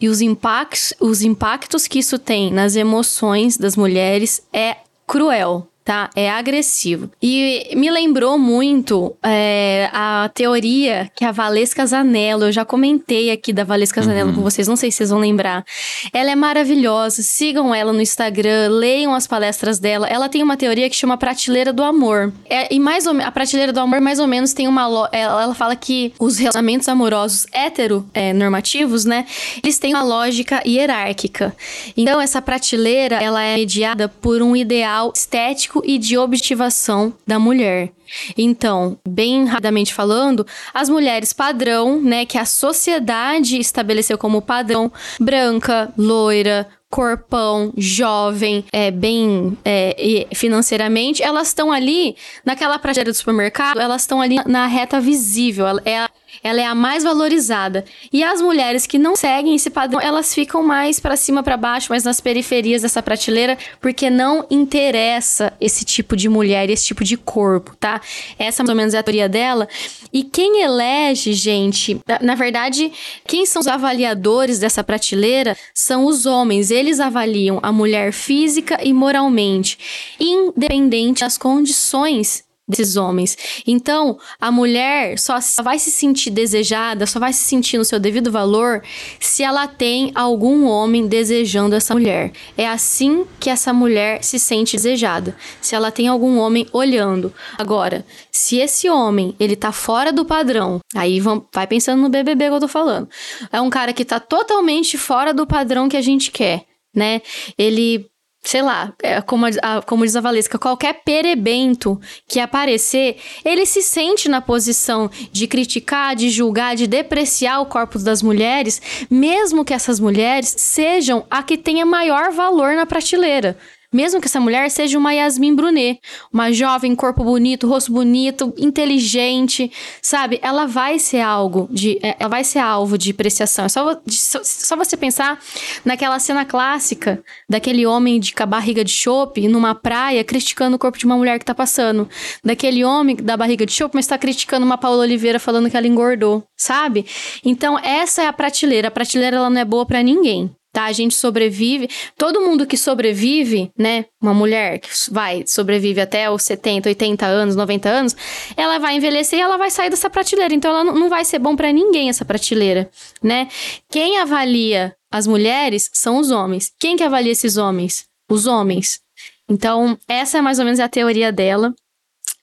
e 0.01 0.09
os 0.09 0.21
impactos, 0.21 0.93
os 0.99 1.23
impactos 1.23 1.87
que 1.87 2.01
isso 2.01 2.19
tem 2.19 2.51
nas 2.51 2.75
emoções 2.75 3.57
das 3.57 3.77
mulheres 3.77 4.43
é 4.53 4.79
cruel. 5.07 5.70
Tá? 5.83 6.11
É 6.15 6.31
agressivo. 6.31 7.11
E 7.23 7.73
me 7.75 7.91
lembrou 7.91 8.39
muito 8.39 9.17
é, 9.23 9.89
a 9.93 10.31
teoria 10.33 11.11
que 11.17 11.25
a 11.25 11.33
Valesca 11.33 11.85
Zanello, 11.87 12.45
eu 12.45 12.53
já 12.53 12.65
comentei 12.65 13.31
aqui 13.31 13.53
da 13.53 13.65
Valesca 13.65 14.01
Zanello 14.03 14.33
com 14.35 14.43
vocês, 14.43 14.69
não 14.69 14.77
sei 14.77 14.91
se 14.91 14.99
vocês 14.99 15.11
vão 15.11 15.19
lembrar. 15.19 15.65
Ela 16.13 16.31
é 16.31 16.37
maravilhosa, 16.37 17.23
sigam 17.23 17.75
ela 17.75 17.93
no 17.93 18.01
Instagram, 18.01 18.69
leiam 18.69 19.15
as 19.15 19.27
palestras 19.27 19.79
dela. 19.79 20.07
Ela 20.07 20.29
tem 20.29 20.43
uma 20.43 20.57
teoria 20.57 20.89
que 20.89 20.95
chama 20.95 21.17
Prateleira 21.17 21.73
do 21.73 21.83
Amor. 21.83 22.33
É, 22.49 22.73
e 22.73 22.79
mais 22.79 23.07
ou 23.07 23.19
a 23.21 23.31
Prateleira 23.33 23.73
do 23.73 23.81
Amor, 23.81 24.01
mais 24.01 24.21
ou 24.21 24.27
menos, 24.27 24.53
tem 24.53 24.69
uma. 24.69 24.87
lo- 24.87 25.09
Ela, 25.11 25.43
ela 25.43 25.55
fala 25.55 25.75
que 25.75 26.13
os 26.21 26.39
relacionamentos 26.39 26.89
amorosos 26.89 27.47
heteronormativos, 27.53 29.05
né? 29.05 29.27
Eles 29.63 29.79
têm 29.79 29.95
uma 29.95 30.05
lógica 30.05 30.63
hierárquica. 30.67 31.57
Então, 31.97 32.21
essa 32.21 32.41
prateleira, 32.41 33.17
ela 33.17 33.43
é 33.43 33.57
mediada 33.57 34.09
por 34.09 34.43
um 34.43 34.55
ideal 34.55 35.13
estético 35.17 35.70
e 35.85 35.99
de 35.99 36.19
objetivação 36.19 37.13
da 37.27 37.39
mulher. 37.39 37.93
Então, 38.37 38.99
bem 39.09 39.45
rapidamente 39.45 39.95
falando, 39.95 40.47
as 40.75 40.89
mulheres 40.89 41.33
padrão, 41.33 42.01
né, 42.01 42.27
que 42.27 42.37
a 42.37 42.45
sociedade 42.45 43.59
estabeleceu 43.59 44.19
como 44.19 44.43
padrão, 44.43 44.91
branca, 45.21 45.93
loira, 45.97 46.67
corpão, 46.91 47.73
jovem, 47.77 48.65
é, 48.73 48.91
bem 48.91 49.57
é, 49.65 50.27
financeiramente, 50.35 51.23
elas 51.23 51.49
estão 51.49 51.71
ali 51.71 52.17
naquela 52.45 52.79
prateleira 52.81 53.13
do 53.13 53.17
supermercado, 53.17 53.81
elas 53.81 54.03
estão 54.03 54.21
ali 54.21 54.37
na 54.45 54.67
reta 54.67 55.01
visível, 55.01 55.67
é 55.85 56.01
a, 56.01 56.11
ela 56.43 56.61
é 56.61 56.65
a 56.65 56.75
mais 56.75 57.05
valorizada. 57.05 57.85
E 58.13 58.23
as 58.23 58.41
mulheres 58.41 58.87
que 58.87 58.99
não 58.99 59.15
seguem 59.17 59.55
esse 59.55 59.71
padrão, 59.71 60.01
elas 60.01 60.35
ficam 60.35 60.63
mais 60.63 60.99
pra 60.99 61.17
cima, 61.17 61.43
pra 61.43 61.57
baixo, 61.57 61.89
mais 61.91 62.05
nas 62.05 62.21
periferias 62.21 62.83
dessa 62.83 63.03
prateleira, 63.03 63.59
porque 63.81 64.09
não 64.09 64.47
interessa 64.51 65.53
esse 65.61 65.85
tipo 65.85 66.17
de 66.17 66.29
mulher, 66.29 66.71
esse 66.71 66.87
tipo 66.87 67.05
de 67.05 67.17
corpo, 67.17 67.77
tá? 67.77 68.01
Essa 68.39 68.63
mais 68.63 68.71
ou 68.71 68.77
menos 68.77 68.95
é 68.95 68.99
a 68.99 69.03
teoria 69.03 69.29
dela. 69.29 69.69
E 70.13 70.25
quem 70.25 70.63
elege, 70.63 71.33
gente, 71.33 72.01
na 72.21 72.35
verdade, 72.35 72.93
quem 73.27 73.47
são 73.47 73.61
os 73.61 73.67
avaliadores 73.67 74.59
dessa 74.59 74.83
prateleira 74.83 75.57
são 75.75 76.07
os 76.07 76.27
homens. 76.27 76.71
Eles 76.71 77.01
avaliam 77.01 77.61
a 77.63 77.71
mulher 77.71 78.13
física 78.13 78.79
e 78.83 78.93
moralmente, 78.93 79.79
independente 80.19 81.21
das 81.21 81.39
condições 81.39 82.45
desses 82.71 82.97
homens. 82.97 83.37
Então, 83.67 84.19
a 84.41 84.51
mulher 84.51 85.19
só 85.19 85.39
vai 85.63 85.79
se 85.79 85.91
sentir 85.91 86.31
desejada, 86.31 87.07
só 87.07 87.19
vai 87.19 87.33
se 87.33 87.43
sentir 87.43 87.79
no 87.79 87.85
seu 87.85 87.99
devido 87.99 88.31
valor 88.31 88.83
se 89.19 89.43
ela 89.43 89.67
tem 89.67 90.13
algum 90.15 90.67
homem 90.67 91.07
desejando 91.07 91.75
essa 91.75 91.95
mulher. 91.95 92.33
É 92.57 92.67
assim 92.67 93.25
que 93.39 93.51
essa 93.51 93.73
mulher 93.73 94.23
se 94.23 94.39
sente 94.39 94.77
desejada, 94.77 95.37
se 95.61 95.75
ela 95.75 95.91
tem 95.91 96.09
algum 96.09 96.39
homem 96.39 96.67
olhando. 96.73 97.33
Agora, 97.59 98.05
se 98.31 98.59
esse 98.59 98.89
homem, 98.89 99.35
ele 99.39 99.57
tá 99.57 99.73
fora 99.73 100.13
do 100.13 100.25
padrão, 100.25 100.81
aí 100.95 101.21
vão, 101.21 101.47
vai 101.53 101.67
pensando 101.67 102.01
no 102.01 102.09
BBB 102.09 102.49
que 102.49 102.55
eu 102.55 102.61
tô 102.61 102.69
falando. 102.69 103.09
É 103.53 103.61
um 103.61 103.71
cara 103.71 103.93
que 103.93 104.05
tá 104.05 104.21
totalmente 104.21 104.97
fora 104.97 105.35
do 105.35 105.47
padrão 105.47 105.89
que 105.89 105.97
a 105.97 106.03
gente 106.03 106.31
quer, 106.31 106.65
né? 106.95 107.23
Ele 107.57 108.10
sei 108.43 108.63
lá, 108.63 108.93
é, 109.03 109.21
como, 109.21 109.47
a- 109.47 109.83
como 109.83 110.05
diz 110.05 110.17
a 110.17 110.21
Valesca, 110.21 110.59
qualquer 110.59 111.03
perebento 111.05 112.01
que 112.27 112.41
aparecer, 112.41 113.17
ele 113.45 113.67
se 113.67 113.83
sente 113.83 114.29
na 114.29 114.41
posição 114.41 115.11
de 115.31 115.47
criticar, 115.47 116.17
de 116.17 116.31
julgar, 116.31 116.75
de 116.75 116.87
depreciar 116.87 117.61
o 117.61 117.67
corpo 117.67 117.99
das 117.99 118.23
mulheres, 118.23 118.81
mesmo 119.11 119.65
que 119.65 119.75
essas 119.75 120.01
mulheres 120.01 120.55
sejam 120.57 121.27
a 121.31 121.43
que 121.43 121.59
tenha 121.59 121.85
maior 121.85 122.33
valor 122.33 122.75
na 122.75 122.87
prateleira. 122.87 123.57
Mesmo 123.93 124.21
que 124.21 124.27
essa 124.27 124.41
mulher 124.41 124.71
seja 124.71 124.97
uma 124.97 125.13
Yasmin 125.13 125.55
Brunet, 125.55 126.01
uma 126.33 126.53
jovem, 126.53 126.95
corpo 126.95 127.25
bonito, 127.25 127.67
rosto 127.67 127.93
bonito, 127.93 128.55
inteligente, 128.57 129.71
sabe? 130.01 130.39
Ela 130.43 130.67
vai 130.67 130.99
ser 130.99 131.21
algo 131.21 131.69
de. 131.71 131.99
é, 132.03 132.17
Ela 132.19 132.29
vai 132.29 132.45
ser 132.45 132.61
alvo 132.61 132.97
de 132.97 133.11
apreciação. 133.11 133.65
É 133.65 133.69
só, 133.69 134.01
só, 134.07 134.77
você 134.77 134.97
pensar 134.97 135.41
naquela 135.85 136.19
cena 136.21 136.45
clássica 136.45 137.23
daquele 137.49 137.85
homem 137.85 138.21
de 138.21 138.33
com 138.33 138.43
a 138.45 138.47
barriga 138.47 138.85
de 138.85 138.93
chope 138.93 139.49
numa 139.49 139.75
praia 139.75 140.23
criticando 140.23 140.77
o 140.77 140.79
corpo 140.79 140.97
de 140.97 141.05
uma 141.05 141.17
mulher 141.17 141.39
que 141.39 141.45
tá 141.45 141.55
passando. 141.55 142.09
Daquele 142.45 142.85
homem 142.85 143.17
da 143.17 143.37
barriga 143.37 143.67
de 143.67 143.73
chope, 143.73 143.97
mas 143.97 144.07
tá 144.07 144.17
criticando 144.17 144.65
uma 144.65 144.79
Paula 144.79 145.03
Oliveira 145.03 145.39
falando 145.41 145.69
que 145.69 145.77
ela 145.77 145.87
engordou, 145.87 146.45
sabe? 146.57 147.05
Então, 147.45 147.79
essa 147.79 148.23
é 148.23 148.27
a 148.27 148.33
prateleira. 148.33 148.89
A 148.89 148.91
prateleira 148.91 149.37
ela 149.37 149.51
não 149.51 149.61
é 149.61 149.65
boa 149.65 149.85
pra 149.85 150.03
ninguém. 150.03 150.55
Tá, 150.73 150.85
a 150.85 150.93
gente 150.93 151.15
sobrevive. 151.17 151.89
Todo 152.17 152.41
mundo 152.41 152.65
que 152.65 152.77
sobrevive, 152.77 153.73
né? 153.77 154.05
Uma 154.23 154.33
mulher 154.33 154.79
que 154.79 154.89
vai, 155.11 155.45
sobrevive 155.45 156.01
até 156.01 156.31
os 156.31 156.45
70, 156.45 156.89
80 156.89 157.27
anos, 157.27 157.57
90 157.57 157.89
anos, 157.89 158.17
ela 158.57 158.79
vai 158.79 158.95
envelhecer 158.97 159.39
e 159.39 159.43
ela 159.43 159.57
vai 159.57 159.69
sair 159.71 159.91
dessa 159.91 160.09
prateleira. 160.09 160.55
Então, 160.55 160.71
ela 160.71 160.85
não- 160.85 161.09
vai 161.09 161.25
ser 161.25 161.41
bom 161.41 161.57
pra 161.57 161.73
ninguém 161.73 162.09
essa 162.09 162.25
prateleira, 162.25 162.89
né? 163.21 163.49
Quem 163.91 164.19
avalia 164.19 164.95
as 165.11 165.27
mulheres 165.27 165.91
são 165.93 166.19
os 166.19 166.31
homens. 166.31 166.73
Quem 166.79 166.97
que 166.97 167.03
avalia 167.03 167.33
esses 167.33 167.57
homens? 167.57 168.05
Os 168.31 168.47
homens. 168.47 169.01
Então, 169.49 169.99
essa 170.07 170.39
é 170.39 170.41
mais 170.41 170.61
ou 170.61 170.65
menos 170.65 170.79
a 170.79 170.89
teoria 170.89 171.33
dela. 171.33 171.75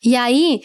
E 0.03 0.17
aí, 0.17 0.61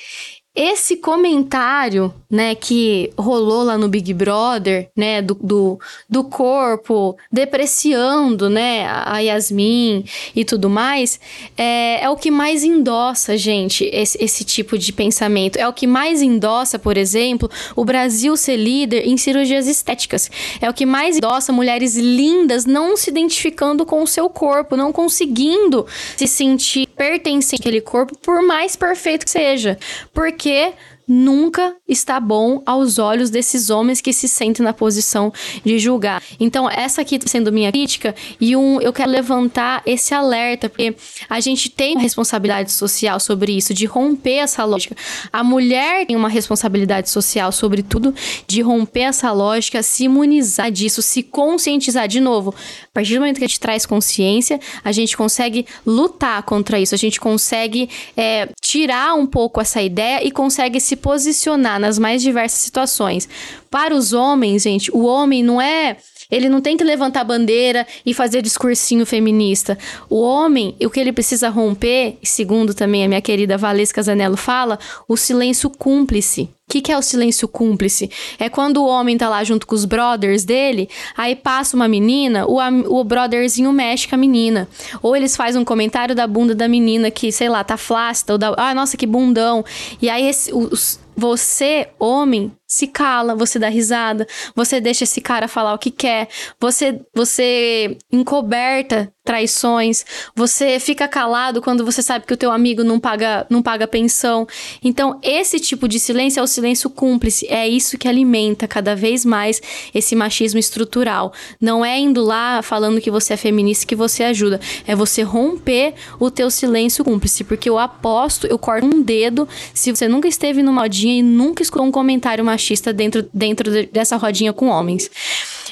esse 0.55 0.97
comentário, 0.97 2.13
né, 2.31 2.55
que 2.55 3.11
rolou 3.17 3.63
lá 3.63 3.79
no 3.79 3.89
Big 3.89 4.13
Brother, 4.13 4.91
né, 4.95 5.23
do, 5.23 5.35
do, 5.35 5.81
do 6.09 6.25
corpo 6.25 7.17
depreciando, 7.31 8.51
né, 8.51 8.87
a 8.87 9.19
Yasmin 9.19 10.05
e 10.37 10.45
tudo 10.45 10.69
mais, 10.69 11.19
é, 11.57 12.05
é 12.05 12.11
o 12.11 12.17
que 12.17 12.31
mais 12.31 12.65
endossa, 12.65 13.37
gente, 13.37 13.89
esse, 13.93 14.23
esse 14.23 14.45
tipo 14.45 14.77
de 14.77 14.93
pensamento. 14.93 15.57
É 15.57 15.67
o 15.67 15.73
que 15.73 15.87
mais 15.87 16.21
endossa, 16.21 16.79
por 16.79 16.99
exemplo, 16.99 17.51
o 17.75 17.83
Brasil 17.83 18.37
ser 18.37 18.57
líder 18.57 19.07
em 19.07 19.17
cirurgias 19.17 19.67
estéticas. 19.67 20.31
É 20.61 20.69
o 20.69 20.75
que 20.75 20.85
mais 20.85 21.17
endossa 21.17 21.51
mulheres 21.51 21.97
lindas 21.97 22.67
não 22.67 22.95
se 22.95 23.09
identificando 23.09 23.87
com 23.87 24.03
o 24.03 24.07
seu 24.07 24.29
corpo, 24.29 24.77
não 24.77 24.93
conseguindo 24.93 25.87
se 26.15 26.27
sentir 26.27 26.87
pertencente 26.89 27.63
àquele 27.63 27.81
corpo, 27.81 28.17
por 28.19 28.43
mais 28.43 28.77
perfeito 28.77 29.25
que 29.25 29.31
seja. 29.31 29.79
Porque 30.13 30.42
porque 30.43 30.75
nunca 31.07 31.75
está 31.89 32.19
bom 32.21 32.63
aos 32.65 32.99
olhos 32.99 33.31
desses 33.31 33.71
homens 33.71 34.01
que 34.01 34.13
se 34.13 34.29
sentem 34.29 34.65
na 34.65 34.73
posição 34.73 35.33
de 35.65 35.79
julgar. 35.79 36.23
Então, 36.39 36.69
essa 36.69 37.03
aqui 37.03 37.19
tá 37.19 37.27
sendo 37.27 37.53
minha 37.53 37.71
crítica 37.71 38.15
e 38.41 38.57
um, 38.57 38.81
eu 38.81 38.93
quero 38.93 39.11
levantar 39.11 39.83
esse 39.85 40.15
alerta, 40.15 40.69
porque 40.69 40.95
a 41.29 41.41
gente 41.41 41.71
tem 41.71 41.93
uma 41.93 42.03
responsabilidade 42.03 42.73
social 42.73 43.21
sobre 43.21 43.53
isso, 43.53 43.75
de 43.75 43.87
romper 43.87 44.37
essa 44.37 44.65
lógica. 44.65 44.97
A 45.33 45.45
mulher 45.45 46.07
tem 46.07 46.17
uma 46.17 46.29
responsabilidade 46.29 47.11
social 47.11 47.53
sobre 47.53 47.83
tudo, 47.83 48.15
de 48.47 48.63
romper 48.63 49.03
essa 49.03 49.33
lógica, 49.33 49.83
se 49.83 50.05
imunizar 50.05 50.71
disso, 50.71 51.03
se 51.03 51.23
conscientizar 51.23 52.09
de 52.09 52.21
novo. 52.21 52.55
A 52.85 52.95
partir 52.95 53.15
do 53.15 53.21
momento 53.21 53.39
que 53.39 53.45
a 53.45 53.49
gente 53.49 53.61
traz 53.61 53.85
consciência, 53.85 54.61
a 54.85 54.93
gente 54.93 55.17
consegue 55.17 55.67
lutar 55.85 56.43
contra 56.43 56.79
isso, 56.79 56.95
a 56.95 56.99
gente 56.99 57.21
consegue 57.21 57.89
é, 58.17 58.49
tirar 58.61 59.15
um 59.15 59.27
pouco 59.27 59.61
essa 59.61 59.83
ideia 59.83 60.25
e 60.25 60.31
consegue 60.31 60.81
se 60.81 60.92
posicionar 60.97 61.79
nas 61.81 61.99
mais 61.99 62.23
diversas 62.23 62.61
situações. 62.61 63.29
Para 63.71 63.95
os 63.95 64.13
homens, 64.13 64.63
gente, 64.63 64.91
o 64.93 65.05
homem 65.05 65.43
não 65.43 65.61
é. 65.61 65.97
Ele 66.33 66.49
não 66.49 66.61
tem 66.63 66.77
que 66.77 66.83
levantar 66.83 67.23
bandeira 67.25 67.87
e 68.07 68.15
fazer 68.15 68.41
discursinho 68.41 69.05
feminista. 69.05 69.77
O 70.09 70.21
homem, 70.23 70.75
o 70.83 70.89
que 70.89 70.99
ele 70.99 71.13
precisa 71.13 71.51
romper, 71.51 72.17
segundo 72.23 72.73
também 72.73 73.05
a 73.05 73.09
minha 73.09 73.21
querida 73.21 73.59
Valesca 73.59 74.03
Zanello 74.03 74.37
fala, 74.37 74.79
o 75.07 75.17
silêncio 75.17 75.69
cúmplice. 75.69 76.49
O 76.69 76.73
que, 76.73 76.81
que 76.81 76.93
é 76.93 76.97
o 76.97 77.03
silêncio 77.03 77.47
cúmplice? 77.47 78.11
É 78.39 78.49
quando 78.49 78.79
o 78.79 78.87
homem 78.87 79.19
tá 79.19 79.29
lá 79.29 79.45
junto 79.45 79.67
com 79.67 79.75
os 79.75 79.85
brothers 79.85 80.43
dele, 80.43 80.89
aí 81.15 81.37
passa 81.37 81.77
uma 81.77 81.87
menina, 81.87 82.47
o, 82.47 82.57
o 82.99 83.05
brotherzinho 83.05 83.71
mexe 83.71 84.09
com 84.09 84.15
a 84.15 84.19
menina. 84.19 84.67
Ou 85.03 85.15
eles 85.15 85.37
fazem 85.37 85.61
um 85.61 85.67
comentário 85.67 86.15
da 86.15 86.27
bunda 86.27 86.55
da 86.55 86.67
menina 86.67 87.11
que, 87.11 87.31
sei 87.31 87.51
lá, 87.51 87.63
tá 87.63 87.77
flácida, 87.77 88.33
ou 88.33 88.39
da, 88.39 88.55
ah, 88.57 88.75
nossa, 88.75 88.97
que 88.97 89.05
bundão. 89.07 89.63
E 90.01 90.09
aí 90.09 90.27
esse, 90.27 90.51
os- 90.55 90.99
você, 91.15 91.89
homem, 92.01 92.51
se 92.73 92.87
cala, 92.87 93.35
você 93.35 93.59
dá 93.59 93.69
risada, 93.69 94.27
você 94.57 94.81
deixa 94.81 95.05
esse 95.05 95.21
cara 95.21 95.47
falar 95.47 95.75
o 95.75 95.79
que 95.79 95.91
quer, 95.91 96.27
você, 96.59 97.03
você 97.15 97.99
encoberta 98.11 99.13
traições, 99.23 100.05
você 100.35 100.81
fica 100.81 101.07
calado 101.07 101.61
quando 101.61 101.85
você 101.85 102.03
sabe 102.03 102.27
que 102.27 102.33
o 102.33 102.37
teu 102.37 102.51
amigo 102.51 102.83
não 102.83 102.99
paga, 102.99 103.47
não 103.49 103.63
paga 103.63 103.87
pensão. 103.87 104.49
Então, 104.83 105.21
esse 105.23 105.61
tipo 105.61 105.87
de 105.87 106.01
silêncio 106.01 106.41
é 106.41 106.43
o 106.43 106.47
silêncio 106.47 106.91
cúmplice, 106.91 107.47
é 107.49 107.69
isso 107.69 107.99
que 107.99 108.09
alimenta 108.09 108.67
cada 108.67 108.97
vez 108.97 109.25
mais 109.25 109.61
esse 109.95 110.17
machismo 110.17 110.59
estrutural. 110.59 111.33
Não 111.61 111.85
é 111.85 112.01
indo 112.01 112.25
lá 112.25 112.63
falando 112.63 113.03
que 113.03 113.13
você 113.13 113.35
é 113.35 113.37
feminista 113.37 113.87
que 113.87 113.95
você 113.95 114.25
ajuda, 114.25 114.59
é 114.87 114.97
você 114.97 115.23
romper 115.23 115.95
o 116.19 116.31
teu 116.31 116.51
silêncio 116.51 117.05
cúmplice, 117.05 117.45
porque 117.45 117.69
eu 117.69 117.79
aposto, 117.79 118.47
eu 118.47 118.59
corto 118.59 118.87
um 118.87 119.03
dedo 119.03 119.47
se 119.75 119.95
você 119.95 120.09
nunca 120.09 120.27
esteve 120.27 120.63
numa 120.63 120.81
rodinha 120.81 121.19
e 121.19 121.23
nunca 121.23 121.63
escutou 121.63 121.87
um 121.87 121.93
comentário 121.93 122.45
machista 122.45 122.62
dentro, 122.95 123.29
dentro 123.33 123.71
de- 123.71 123.87
dessa 123.87 124.17
rodinha 124.17 124.53
com 124.53 124.67
homens. 124.69 125.11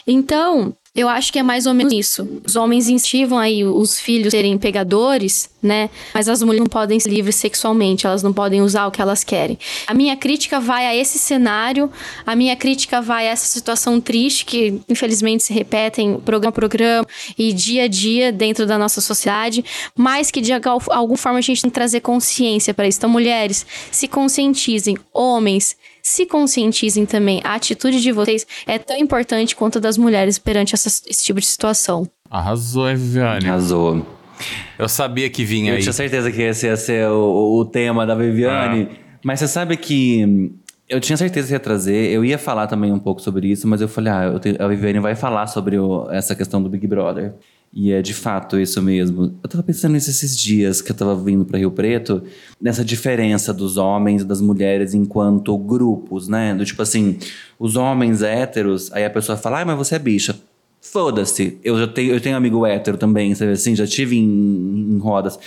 Então, 0.06 0.74
eu 0.94 1.08
acho 1.08 1.32
que 1.32 1.38
é 1.38 1.42
mais 1.42 1.66
ou 1.66 1.74
menos 1.74 1.92
isso. 1.92 2.28
Os 2.44 2.56
homens 2.56 2.88
incentivam 2.88 3.38
aí 3.38 3.64
os 3.64 4.00
filhos 4.00 4.32
serem 4.32 4.58
pegadores, 4.58 5.48
né? 5.62 5.88
Mas 6.12 6.28
as 6.28 6.42
mulheres 6.42 6.60
não 6.62 6.66
podem 6.66 6.98
ser 6.98 7.10
livres 7.10 7.36
sexualmente, 7.36 8.06
elas 8.06 8.22
não 8.22 8.32
podem 8.32 8.60
usar 8.60 8.86
o 8.86 8.90
que 8.90 9.00
elas 9.00 9.22
querem. 9.22 9.56
A 9.86 9.94
minha 9.94 10.16
crítica 10.16 10.58
vai 10.58 10.86
a 10.86 10.96
esse 10.96 11.16
cenário, 11.16 11.88
a 12.26 12.34
minha 12.34 12.56
crítica 12.56 13.00
vai 13.00 13.28
a 13.28 13.30
essa 13.30 13.46
situação 13.46 14.00
triste 14.00 14.44
que 14.44 14.80
infelizmente 14.88 15.44
se 15.44 15.52
repetem 15.52 16.18
programa 16.18 16.50
a 16.50 16.52
programa 16.52 17.06
e 17.38 17.52
dia 17.52 17.84
a 17.84 17.88
dia 17.88 18.32
dentro 18.32 18.66
da 18.66 18.76
nossa 18.76 19.00
sociedade, 19.00 19.64
mas 19.96 20.30
que 20.30 20.40
de 20.40 20.52
al- 20.52 20.82
alguma 20.88 21.16
forma 21.16 21.38
a 21.38 21.42
gente 21.42 21.62
tem 21.62 21.70
que 21.70 21.74
trazer 21.74 22.00
consciência 22.00 22.74
para 22.74 22.88
isso. 22.88 22.98
Então, 22.98 23.10
mulheres, 23.10 23.64
se 23.92 24.08
conscientizem, 24.08 24.96
homens, 25.14 25.76
se 26.02 26.26
conscientizem 26.26 27.06
também. 27.06 27.40
A 27.44 27.54
atitude 27.54 28.00
de 28.00 28.12
vocês 28.12 28.46
é 28.66 28.78
tão 28.78 28.96
importante 28.96 29.54
quanto 29.56 29.78
a 29.78 29.80
das 29.80 29.96
mulheres 29.98 30.38
perante 30.38 30.74
essa- 30.74 30.88
esse 31.08 31.24
tipo 31.24 31.40
de 31.40 31.46
situação. 31.46 32.06
Arrasou, 32.30 32.88
hein, 32.88 32.96
Viviane? 32.96 33.46
Arrasou. 33.48 34.06
Eu 34.78 34.88
sabia 34.88 35.28
que 35.28 35.44
vinha 35.44 35.72
Eu 35.72 35.76
aí. 35.76 35.82
tinha 35.82 35.92
certeza 35.92 36.30
que 36.32 36.40
esse 36.40 36.66
ia 36.66 36.76
ser 36.76 37.08
o, 37.10 37.58
o 37.58 37.64
tema 37.64 38.06
da 38.06 38.14
Viviane. 38.14 38.88
Mas 39.22 39.38
você 39.40 39.48
sabe 39.48 39.76
que 39.76 40.24
hum, 40.24 40.52
eu 40.88 40.98
tinha 41.00 41.16
certeza 41.16 41.48
que 41.48 41.52
ia 41.52 41.60
trazer. 41.60 42.10
Eu 42.10 42.24
ia 42.24 42.38
falar 42.38 42.66
também 42.66 42.90
um 42.90 42.98
pouco 42.98 43.20
sobre 43.20 43.48
isso, 43.48 43.68
mas 43.68 43.80
eu 43.82 43.88
falei, 43.88 44.12
ah, 44.12 44.24
eu 44.32 44.40
te- 44.40 44.56
a 44.58 44.66
Viviane 44.66 44.98
vai 44.98 45.14
falar 45.14 45.46
sobre 45.46 45.78
o- 45.78 46.08
essa 46.10 46.34
questão 46.34 46.62
do 46.62 46.70
Big 46.70 46.86
Brother. 46.86 47.34
E 47.72 47.92
é 47.92 48.02
de 48.02 48.12
fato 48.12 48.58
isso 48.58 48.82
mesmo. 48.82 49.38
Eu 49.42 49.48
tava 49.48 49.62
pensando 49.62 49.92
nisso 49.92 50.10
esses 50.10 50.36
dias 50.36 50.82
que 50.82 50.90
eu 50.90 50.96
tava 50.96 51.14
vindo 51.14 51.44
para 51.44 51.56
Rio 51.58 51.70
Preto, 51.70 52.20
nessa 52.60 52.84
diferença 52.84 53.54
dos 53.54 53.76
homens 53.76 54.22
e 54.22 54.24
das 54.24 54.40
mulheres 54.40 54.92
enquanto 54.92 55.56
grupos, 55.56 56.26
né? 56.26 56.52
Do 56.52 56.64
tipo 56.64 56.82
assim, 56.82 57.16
os 57.60 57.76
homens 57.76 58.22
héteros, 58.22 58.90
aí 58.92 59.04
a 59.04 59.10
pessoa 59.10 59.38
fala, 59.38 59.60
ah, 59.60 59.64
mas 59.64 59.76
você 59.78 59.94
é 59.94 59.98
bicha. 60.00 60.36
Foda-se. 60.80 61.58
Eu 61.62 61.78
já 61.78 61.86
tenho, 61.86 62.12
eu 62.12 62.20
tenho 62.20 62.36
amigo 62.36 62.66
hétero 62.66 62.96
também, 62.96 63.34
sabe 63.36 63.52
assim? 63.52 63.76
Já 63.76 63.86
tive 63.86 64.16
em, 64.16 64.24
em 64.94 64.98
rodas. 64.98 65.38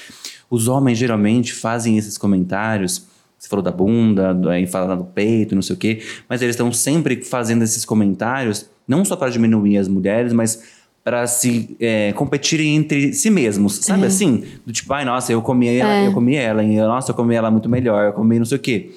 Os 0.49 0.67
homens 0.69 0.97
geralmente 0.97 1.51
fazem 1.53 1.97
esses 1.97 2.17
comentários. 2.17 3.03
Você 3.37 3.49
falou 3.49 3.63
da 3.63 3.71
bunda, 3.71 4.33
do- 4.33 4.47
aí 4.47 4.65
fala 4.65 4.95
do 4.95 5.03
peito, 5.03 5.55
não 5.55 5.61
sei 5.61 5.75
o 5.75 5.79
quê. 5.79 6.01
Mas 6.29 6.41
eles 6.41 6.53
estão 6.53 6.71
sempre 6.71 7.21
fazendo 7.21 7.63
esses 7.63 7.83
comentários, 7.83 8.65
não 8.87 9.03
só 9.03 9.17
para 9.17 9.29
diminuir 9.29 9.77
as 9.77 9.89
mulheres, 9.89 10.31
mas 10.31 10.63
para 11.03 11.27
se 11.27 11.75
é, 11.79 12.13
competirem 12.13 12.75
entre 12.77 13.11
si 13.13 13.29
mesmos. 13.29 13.75
Sabe 13.81 14.05
assim? 14.05 14.43
Do 14.65 14.71
tipo, 14.71 14.93
ai, 14.93 15.03
nossa, 15.03 15.33
eu 15.33 15.41
comi 15.41 15.67
ela, 15.67 15.93
É. 15.93 16.07
eu 16.07 16.13
comi 16.13 16.35
ela, 16.35 16.63
e 16.63 16.77
nossa, 16.77 17.11
eu 17.11 17.15
comi 17.15 17.35
ela 17.35 17.51
muito 17.51 17.67
melhor, 17.67 18.05
eu 18.05 18.13
comi 18.13 18.39
não 18.39 18.45
sei 18.45 18.57
o 18.57 18.61
quê. 18.61 18.91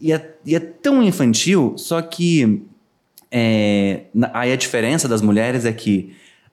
E 0.00 0.12
é, 0.12 0.34
e 0.44 0.54
é 0.54 0.60
tão 0.60 1.02
infantil, 1.02 1.74
só 1.76 2.00
que 2.02 2.62
é, 3.30 4.02
aí 4.34 4.52
a 4.52 4.56
diferença 4.56 5.08
das 5.08 5.22
mulheres 5.22 5.64
é 5.64 5.72
que 5.72 6.12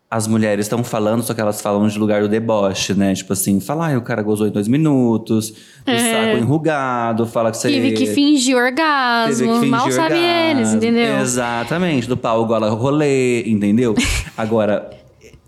as 0.10 0.26
mulheres 0.26 0.66
estão 0.66 0.84
falando, 0.86 1.22
só 1.22 1.34
que 1.34 1.42
elas 1.42 1.60
falam 1.62 1.86
de 1.88 2.00
lugar 2.00 2.22
do 2.22 2.30
deboche, 2.30 2.94
né? 2.94 3.14
Tipo 3.14 3.34
assim, 3.34 3.60
fala, 3.60 3.88
ai, 3.88 3.98
o 3.98 4.02
cara 4.02 4.22
gozou 4.22 4.48
em 4.48 4.52
dois 4.52 4.68
minutos, 4.68 5.50
o 5.86 5.90
É. 5.92 5.98
saco 6.28 6.38
enrugado, 6.38 7.26
fala 7.26 7.52
que 7.52 7.58
você. 7.58 7.70
Tive 7.70 7.92
que 7.92 8.06
fingir 8.08 8.56
orgasmo, 8.56 9.36
teve 9.38 9.48
que 9.48 9.54
fingir 9.56 9.70
mal 9.70 9.92
sabe 9.92 10.16
orgasmo. 10.16 10.60
eles, 10.60 10.74
entendeu? 10.74 11.18
Exatamente, 11.20 12.08
do 12.08 12.16
pau 12.16 12.46
gola 12.46 12.70
rolê, 12.70 13.44
entendeu? 13.44 13.94
Agora, 14.38 14.90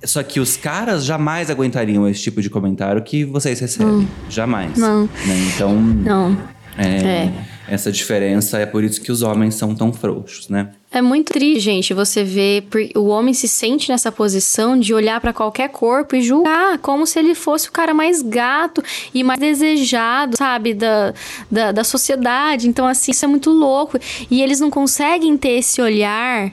só 0.03 0.22
que 0.24 0.39
os 0.39 0.57
caras 0.57 1.05
jamais 1.05 1.49
aguentariam 1.49 2.07
esse 2.07 2.22
tipo 2.22 2.41
de 2.41 2.49
comentário 2.49 3.01
que 3.01 3.24
vocês 3.26 3.60
recebem. 3.60 4.07
Jamais. 4.30 4.78
Não. 4.78 5.03
né? 5.03 5.49
Então, 5.55 5.74
Não. 5.74 6.38
É, 6.80 7.30
Essa 7.67 7.91
diferença 7.91 8.57
é 8.57 8.65
por 8.65 8.84
isso 8.84 9.01
que 9.01 9.11
os 9.11 9.21
homens 9.21 9.55
são 9.55 9.75
tão 9.75 9.91
frouxos, 9.91 10.47
né? 10.47 10.69
É 10.91 11.01
muito 11.01 11.34
triste, 11.34 11.59
gente, 11.59 11.93
você 11.93 12.23
ver 12.23 12.67
o 12.95 13.07
homem 13.07 13.34
se 13.34 13.47
sente 13.47 13.89
nessa 13.89 14.11
posição 14.11 14.80
de 14.80 14.93
olhar 14.93 15.19
pra 15.21 15.34
qualquer 15.34 15.69
corpo 15.69 16.15
e 16.15 16.21
julgar 16.21 16.80
como 16.80 17.05
se 17.05 17.19
ele 17.19 17.36
fosse 17.36 17.69
o 17.69 17.71
cara 17.71 17.93
mais 17.93 18.21
gato 18.21 18.82
e 19.13 19.23
mais 19.23 19.39
desejado, 19.39 20.38
sabe, 20.38 20.73
da, 20.73 21.13
da, 21.51 21.71
da 21.71 21.84
sociedade. 21.84 22.67
Então, 22.67 22.88
assim, 22.88 23.11
isso 23.11 23.25
é 23.25 23.27
muito 23.27 23.51
louco. 23.51 23.99
E 24.32 24.41
eles 24.41 24.59
não 24.59 24.71
conseguem 24.71 25.38
ter 25.38 25.59
esse 25.59 25.80
olhar 25.82 26.51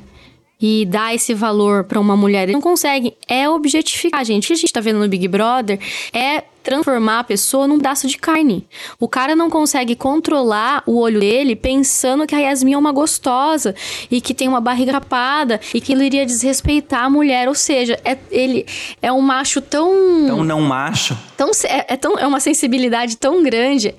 e 0.61 0.86
dar 0.86 1.14
esse 1.14 1.34
valor 1.34 1.84
pra 1.84 2.00
uma 2.00 2.16
mulher. 2.16 2.48
Não 2.48 2.61
conseguem. 2.61 3.14
É 3.28 3.48
objetificar, 3.48 4.24
gente. 4.24 4.44
O 4.44 4.46
que 4.48 4.52
a 4.54 4.57
gente 4.57 4.72
tá 4.72 4.80
vendo 4.80 4.98
no 4.98 5.09
Big 5.09 5.28
Brother 5.28 5.78
é 6.12 6.44
transformar 6.62 7.20
a 7.20 7.24
pessoa 7.24 7.68
num 7.68 7.76
pedaço 7.76 8.09
de 8.09 8.18
carne. 8.18 8.66
O 8.98 9.07
cara 9.07 9.36
não 9.36 9.48
consegue 9.48 9.94
controlar 9.94 10.82
o 10.84 10.98
olho 10.98 11.20
dele 11.20 11.54
pensando 11.54 12.26
que 12.26 12.34
a 12.34 12.38
Yasmin 12.38 12.72
é 12.72 12.78
uma 12.78 12.90
gostosa 12.90 13.72
e 14.11 14.20
que 14.20 14.34
tem 14.34 14.48
uma 14.48 14.61
barriga 14.61 14.92
rapada 14.92 15.61
e 15.72 15.80
que 15.80 15.92
ele 15.92 16.07
iria 16.07 16.26
desrespeitar 16.26 17.04
a 17.04 17.11
mulher. 17.11 17.46
Ou 17.46 17.54
seja, 17.54 18.00
é, 18.04 18.18
ele 18.32 18.66
é 19.00 19.12
um 19.12 19.20
macho 19.20 19.61
tão. 19.61 20.24
Então, 20.24 20.42
não 20.42 20.61
macho. 20.61 21.16
tão 21.36 21.50
é, 21.64 21.94
é 21.94 21.96
tão, 21.96 22.18
é 22.18 22.26
uma 22.26 22.40
sensibilidade 22.40 23.16
tão 23.16 23.44
grande. 23.44 23.94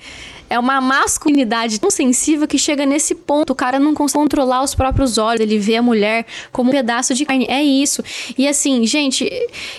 É 0.49 0.57
uma 0.59 0.81
masculinidade 0.81 1.79
tão 1.79 1.89
sensível 1.89 2.47
que 2.47 2.57
chega 2.57 2.85
nesse 2.85 3.15
ponto. 3.15 3.51
O 3.51 3.55
cara 3.55 3.79
não 3.79 3.93
consegue 3.93 4.17
controlar 4.17 4.63
os 4.63 4.73
próprios 4.73 5.17
olhos. 5.17 5.41
Ele 5.41 5.59
vê 5.59 5.75
a 5.75 5.81
mulher 5.81 6.25
como 6.51 6.69
um 6.69 6.73
pedaço 6.73 7.13
de 7.13 7.25
carne. 7.25 7.45
É 7.49 7.63
isso. 7.63 8.03
E 8.37 8.47
assim, 8.47 8.85
gente, 8.85 9.29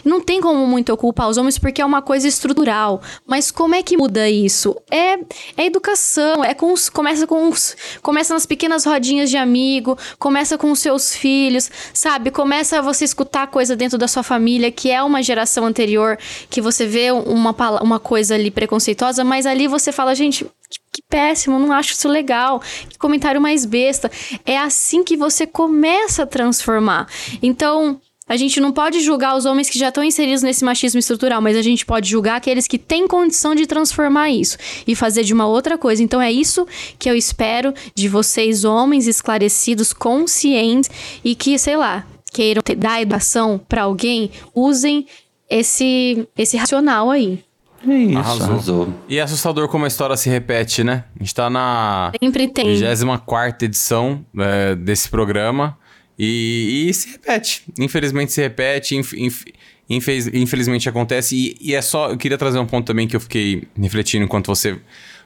não 0.04 0.20
tem 0.20 0.40
como 0.40 0.66
muito 0.66 0.96
culpar 0.96 1.28
os 1.28 1.36
homens 1.36 1.58
porque 1.58 1.82
é 1.82 1.84
uma 1.84 2.00
coisa 2.00 2.28
estrutural. 2.28 3.02
Mas 3.26 3.50
como 3.50 3.74
é 3.74 3.82
que 3.82 3.96
muda 3.96 4.28
isso? 4.28 4.76
É, 4.90 5.18
é 5.56 5.66
educação. 5.66 6.44
É 6.44 6.54
com 6.54 6.72
os, 6.72 6.88
começa 6.88 7.26
com 7.26 7.48
os, 7.48 7.76
começa 8.02 8.32
nas 8.32 8.46
pequenas 8.46 8.84
rodinhas 8.84 9.30
de 9.30 9.36
amigo. 9.36 9.98
Começa 10.18 10.56
com 10.56 10.70
os 10.70 10.78
seus 10.78 11.14
filhos, 11.14 11.70
sabe? 11.92 12.30
Começa 12.30 12.80
você 12.80 13.04
escutar 13.04 13.46
coisa 13.48 13.74
dentro 13.74 13.98
da 13.98 14.06
sua 14.06 14.22
família 14.22 14.70
que 14.70 14.90
é 14.90 15.02
uma 15.02 15.22
geração 15.22 15.64
anterior 15.66 16.18
que 16.48 16.60
você 16.60 16.86
vê 16.86 17.10
uma, 17.10 17.54
uma 17.82 17.98
coisa 17.98 18.34
ali 18.34 18.50
preconceituosa, 18.50 19.24
mas 19.24 19.46
ali 19.46 19.66
você 19.66 19.90
fala, 19.92 20.14
gente, 20.14 20.46
que, 20.92 21.02
péssimo, 21.08 21.58
não 21.58 21.72
acho 21.72 21.92
isso 21.92 22.08
legal, 22.08 22.60
que 22.88 22.98
comentário 22.98 23.40
mais 23.40 23.64
besta. 23.64 24.10
É 24.44 24.58
assim 24.58 25.04
que 25.04 25.16
você 25.16 25.46
começa 25.46 26.22
a 26.22 26.26
transformar. 26.26 27.08
Então. 27.42 28.00
A 28.30 28.36
gente 28.36 28.60
não 28.60 28.70
pode 28.72 29.00
julgar 29.00 29.38
os 29.38 29.46
homens 29.46 29.70
que 29.70 29.78
já 29.78 29.88
estão 29.88 30.04
inseridos 30.04 30.42
nesse 30.42 30.62
machismo 30.62 30.98
estrutural, 30.98 31.40
mas 31.40 31.56
a 31.56 31.62
gente 31.62 31.86
pode 31.86 32.10
julgar 32.10 32.36
aqueles 32.36 32.66
que 32.66 32.76
têm 32.76 33.08
condição 33.08 33.54
de 33.54 33.66
transformar 33.66 34.28
isso 34.28 34.58
e 34.86 34.94
fazer 34.94 35.24
de 35.24 35.32
uma 35.32 35.46
outra 35.46 35.78
coisa. 35.78 36.02
Então 36.02 36.20
é 36.20 36.30
isso 36.30 36.66
que 36.98 37.08
eu 37.08 37.16
espero 37.16 37.72
de 37.94 38.06
vocês, 38.06 38.66
homens 38.66 39.06
esclarecidos, 39.06 39.94
conscientes 39.94 40.90
e 41.24 41.34
que, 41.34 41.58
sei 41.58 41.78
lá, 41.78 42.06
queiram 42.30 42.60
ter- 42.60 42.76
dar 42.76 43.00
educação 43.00 43.58
pra 43.66 43.84
alguém, 43.84 44.30
usem 44.54 45.06
esse, 45.48 46.28
esse 46.36 46.54
racional 46.58 47.10
aí. 47.10 47.42
É 47.86 47.94
isso, 47.94 48.18
Arrasou. 48.18 48.46
arrasou. 48.46 48.94
E 49.08 49.18
é 49.18 49.22
assustador 49.22 49.68
como 49.68 49.84
a 49.84 49.88
história 49.88 50.16
se 50.16 50.28
repete, 50.28 50.82
né? 50.82 51.04
A 51.14 51.22
gente 51.22 51.34
tá 51.34 51.48
na 51.48 52.12
Sempre 52.20 52.48
tem. 52.48 52.74
24 52.74 53.64
edição 53.64 54.24
é, 54.38 54.74
desse 54.74 55.08
programa 55.08 55.78
e, 56.18 56.86
e 56.88 56.94
se 56.94 57.10
repete. 57.12 57.62
Infelizmente 57.78 58.32
se 58.32 58.40
repete, 58.40 58.96
inf- 58.96 59.12
inf- 59.14 59.44
infeliz- 59.88 60.26
infelizmente 60.34 60.88
acontece. 60.88 61.36
E, 61.36 61.56
e 61.60 61.74
é 61.74 61.80
só. 61.80 62.10
Eu 62.10 62.16
queria 62.16 62.36
trazer 62.36 62.58
um 62.58 62.66
ponto 62.66 62.86
também 62.86 63.06
que 63.06 63.14
eu 63.14 63.20
fiquei 63.20 63.68
refletindo 63.80 64.24
enquanto 64.24 64.46
você 64.48 64.78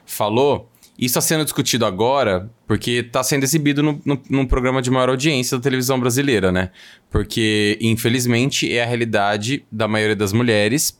falou. 0.05 0.69
Isso 0.95 1.17
está 1.17 1.21
sendo 1.21 1.43
discutido 1.43 1.87
agora 1.87 2.51
porque 2.67 2.91
está 2.91 3.23
sendo 3.23 3.43
exibido 3.43 3.81
no, 3.81 3.99
no, 4.05 4.21
num 4.29 4.45
programa 4.45 4.79
de 4.79 4.91
maior 4.91 5.09
audiência 5.09 5.57
da 5.57 5.63
televisão 5.63 5.99
brasileira, 5.99 6.51
né? 6.51 6.69
Porque, 7.09 7.79
infelizmente, 7.81 8.71
é 8.71 8.83
a 8.83 8.85
realidade 8.85 9.65
da 9.71 9.87
maioria 9.87 10.15
das 10.15 10.31
mulheres 10.31 10.95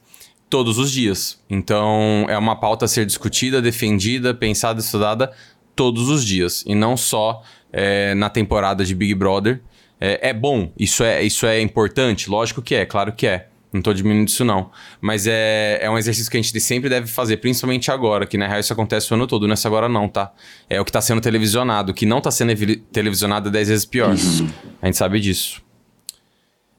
todos 0.53 0.77
os 0.77 0.91
dias. 0.91 1.39
Então, 1.49 2.27
é 2.29 2.37
uma 2.37 2.55
pauta 2.55 2.85
a 2.85 2.87
ser 2.87 3.07
discutida, 3.07 3.59
defendida, 3.59 4.35
pensada, 4.35 4.79
estudada 4.79 5.31
todos 5.75 6.09
os 6.09 6.23
dias. 6.23 6.63
E 6.67 6.75
não 6.75 6.95
só 6.95 7.41
é, 7.71 8.13
na 8.13 8.29
temporada 8.29 8.85
de 8.85 8.93
Big 8.93 9.15
Brother. 9.15 9.61
É, 9.99 10.29
é 10.29 10.31
bom, 10.33 10.71
isso 10.77 11.03
é, 11.03 11.23
isso 11.23 11.47
é 11.47 11.59
importante? 11.59 12.29
Lógico 12.29 12.61
que 12.61 12.75
é, 12.75 12.85
claro 12.85 13.13
que 13.13 13.25
é. 13.25 13.47
Não 13.73 13.81
tô 13.81 13.91
diminuindo 13.95 14.27
isso, 14.27 14.45
não. 14.45 14.69
Mas 15.01 15.25
é, 15.25 15.79
é 15.81 15.89
um 15.89 15.97
exercício 15.97 16.29
que 16.29 16.37
a 16.37 16.41
gente 16.41 16.59
sempre 16.59 16.87
deve 16.87 17.07
fazer, 17.07 17.37
principalmente 17.37 17.89
agora, 17.89 18.27
que 18.27 18.37
na 18.37 18.47
real 18.47 18.59
isso 18.59 18.71
acontece 18.71 19.11
o 19.11 19.15
ano 19.15 19.25
todo, 19.25 19.47
não 19.47 19.53
é 19.53 19.55
só 19.55 19.67
agora 19.67 19.89
não, 19.89 20.07
tá? 20.07 20.31
É 20.69 20.79
o 20.79 20.85
que 20.85 20.91
tá 20.91 21.01
sendo 21.01 21.19
televisionado. 21.19 21.93
O 21.93 21.95
que 21.95 22.05
não 22.05 22.21
tá 22.21 22.29
sendo 22.29 22.51
evi- 22.51 22.75
televisionado 22.91 23.49
é 23.49 23.51
10 23.51 23.69
vezes 23.69 23.85
pior. 23.85 24.11
A 24.79 24.85
gente 24.85 24.97
sabe 24.97 25.19
disso. 25.19 25.63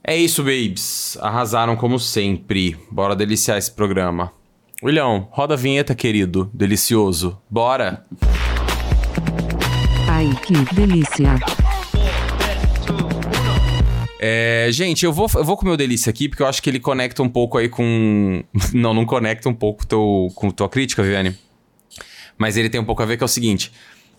É 0.06 0.14
isso, 0.14 0.42
babes. 0.42 1.16
Arrasaram 1.18 1.76
como 1.76 1.98
sempre. 1.98 2.76
Bora 2.90 3.16
deliciar 3.16 3.56
esse 3.56 3.72
programa. 3.72 4.30
William, 4.82 5.26
roda 5.30 5.54
a 5.54 5.56
vinheta, 5.56 5.94
querido. 5.94 6.50
Delicioso. 6.52 7.40
Bora. 7.48 8.04
Ai, 10.06 10.28
que 10.44 10.52
delícia. 10.74 11.40
É, 14.20 14.68
gente, 14.70 15.06
eu 15.06 15.12
vou, 15.12 15.26
eu 15.36 15.44
vou 15.44 15.56
com 15.56 15.62
o 15.62 15.68
meu 15.68 15.76
delícia 15.76 16.10
aqui, 16.10 16.28
porque 16.28 16.42
eu 16.42 16.46
acho 16.46 16.62
que 16.62 16.68
ele 16.68 16.80
conecta 16.80 17.22
um 17.22 17.28
pouco 17.28 17.56
aí 17.56 17.70
com. 17.70 18.44
Não, 18.74 18.92
não 18.92 19.06
conecta 19.06 19.48
um 19.48 19.54
pouco 19.54 19.86
teu, 19.86 20.30
com 20.34 20.50
tua 20.50 20.68
crítica, 20.68 21.02
Viviane. 21.02 21.34
Mas 22.36 22.58
ele 22.58 22.68
tem 22.68 22.78
um 22.78 22.84
pouco 22.84 23.02
a 23.02 23.06
ver 23.06 23.16
que 23.16 23.22
é 23.22 23.26
o 23.26 23.28
seguinte. 23.28 23.72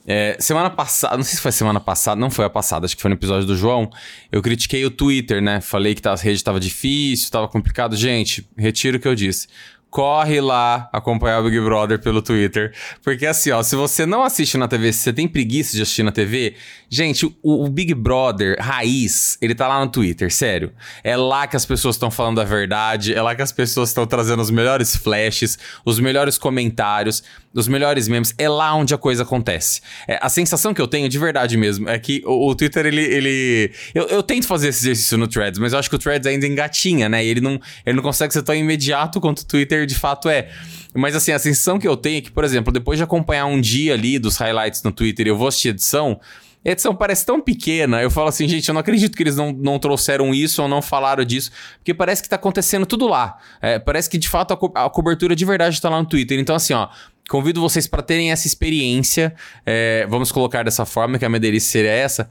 É, 0.07 0.37
semana 0.39 0.69
passada, 0.69 1.17
não 1.17 1.23
sei 1.23 1.35
se 1.35 1.41
foi 1.41 1.51
semana 1.51 1.79
passada, 1.79 2.19
não 2.19 2.29
foi 2.29 2.45
a 2.45 2.49
passada, 2.49 2.85
acho 2.85 2.95
que 2.95 3.01
foi 3.01 3.09
no 3.09 3.15
episódio 3.15 3.47
do 3.47 3.55
João. 3.57 3.89
Eu 4.31 4.41
critiquei 4.41 4.85
o 4.85 4.91
Twitter, 4.91 5.41
né? 5.41 5.61
Falei 5.61 5.95
que 5.95 6.01
tá- 6.01 6.13
a 6.13 6.15
rede 6.15 6.43
tava 6.43 6.59
difícil, 6.59 7.31
tava 7.31 7.47
complicado. 7.47 7.95
Gente, 7.95 8.47
retiro 8.57 8.97
o 8.97 8.99
que 8.99 9.07
eu 9.07 9.15
disse. 9.15 9.47
Corre 9.89 10.41
lá 10.41 10.89
acompanhar 10.91 11.39
o 11.39 11.43
Big 11.45 11.57
Brother 11.61 11.97
pelo 12.01 12.21
Twitter. 12.21 12.73
Porque 13.01 13.25
assim, 13.25 13.51
ó, 13.51 13.63
se 13.63 13.77
você 13.77 14.05
não 14.05 14.23
assiste 14.23 14.57
na 14.57 14.67
TV, 14.67 14.91
se 14.91 14.99
você 14.99 15.13
tem 15.13 15.25
preguiça 15.25 15.73
de 15.73 15.81
assistir 15.83 16.03
na 16.03 16.11
TV, 16.11 16.55
gente, 16.89 17.25
o, 17.25 17.63
o 17.65 17.69
Big 17.69 17.93
Brother 17.93 18.57
raiz, 18.59 19.37
ele 19.41 19.55
tá 19.55 19.69
lá 19.69 19.79
no 19.79 19.89
Twitter, 19.89 20.33
sério. 20.33 20.73
É 21.01 21.15
lá 21.15 21.47
que 21.47 21.55
as 21.55 21.65
pessoas 21.65 21.95
estão 21.95 22.11
falando 22.11 22.41
a 22.41 22.43
verdade, 22.43 23.13
é 23.13 23.21
lá 23.21 23.33
que 23.35 23.41
as 23.41 23.53
pessoas 23.53 23.87
estão 23.87 24.05
trazendo 24.05 24.41
os 24.41 24.51
melhores 24.51 24.97
flashes, 24.97 25.57
os 25.85 25.97
melhores 25.97 26.37
comentários, 26.37 27.23
os 27.55 27.67
melhores 27.67 28.07
memes. 28.07 28.33
É 28.37 28.49
lá 28.49 28.75
onde 28.75 28.93
a 28.93 28.97
coisa 28.97 29.23
acontece. 29.23 29.81
É, 30.07 30.19
a 30.21 30.29
sensação 30.29 30.73
que 30.73 30.81
eu 30.81 30.87
tenho, 30.87 31.07
de 31.07 31.17
verdade 31.17 31.55
mesmo, 31.57 31.89
é 31.89 31.97
que 31.97 32.21
o, 32.25 32.49
o 32.49 32.55
Twitter, 32.55 32.85
ele. 32.85 33.01
ele 33.01 33.71
eu, 33.93 34.07
eu 34.07 34.21
tento 34.21 34.45
fazer 34.45 34.67
esse 34.67 34.79
exercício 34.79 35.17
no 35.17 35.27
Threads, 35.27 35.59
mas 35.59 35.73
eu 35.73 35.79
acho 35.79 35.89
que 35.89 35.95
o 35.95 35.99
Threads 35.99 36.27
ainda 36.27 36.45
engatinha, 36.45 37.07
né? 37.07 37.25
Ele 37.25 37.39
não, 37.39 37.59
ele 37.85 37.95
não 37.95 38.03
consegue 38.03 38.33
ser 38.33 38.43
tão 38.43 38.53
imediato 38.53 39.21
quanto 39.21 39.39
o 39.39 39.45
Twitter 39.45 39.85
de 39.85 39.95
fato 39.95 40.27
é. 40.27 40.49
Mas 40.93 41.15
assim, 41.15 41.31
a 41.31 41.39
sensação 41.39 41.79
que 41.79 41.87
eu 41.87 41.97
tenho 41.97 42.17
é 42.19 42.21
que, 42.21 42.31
por 42.31 42.43
exemplo, 42.43 42.71
depois 42.71 42.97
de 42.97 43.03
acompanhar 43.03 43.45
um 43.45 43.59
dia 43.59 43.93
ali 43.93 44.19
dos 44.19 44.37
highlights 44.37 44.83
no 44.83 44.91
Twitter 44.91 45.27
eu 45.27 45.37
vou 45.37 45.47
assistir 45.47 45.69
edição. 45.69 46.19
Edição 46.65 46.95
parece 46.95 47.23
tão 47.25 47.39
pequena, 47.39 48.01
eu 48.01 48.09
falo 48.09 48.27
assim, 48.27 48.47
gente, 48.47 48.67
eu 48.67 48.73
não 48.73 48.81
acredito 48.81 49.15
que 49.15 49.21
eles 49.21 49.35
não, 49.35 49.51
não 49.51 49.77
trouxeram 49.77 50.33
isso 50.33 50.63
ou 50.63 50.67
não 50.67 50.81
falaram 50.81 51.23
disso, 51.23 51.51
porque 51.77 51.93
parece 51.93 52.23
que 52.23 52.27
tá 52.27 52.35
acontecendo 52.37 52.87
tudo 52.87 53.07
lá. 53.07 53.37
É, 53.61 53.77
parece 53.77 54.09
que 54.09 54.17
de 54.17 54.27
fato 54.27 54.53
a, 54.53 54.57
co- 54.57 54.71
a 54.73 54.89
cobertura 54.89 55.35
de 55.35 55.45
verdade 55.45 55.79
tá 55.79 55.89
lá 55.89 55.99
no 55.99 56.07
Twitter. 56.07 56.39
Então, 56.39 56.55
assim, 56.55 56.73
ó, 56.73 56.87
convido 57.29 57.61
vocês 57.61 57.85
para 57.85 58.01
terem 58.01 58.31
essa 58.31 58.47
experiência. 58.47 59.35
é, 59.63 60.07
vamos 60.09 60.31
colocar 60.31 60.63
dessa 60.63 60.85
forma, 60.85 61.19
que 61.19 61.25
a 61.25 61.29
minha 61.29 61.39
delícia 61.39 61.69
seria 61.71 61.91
essa. 61.91 62.29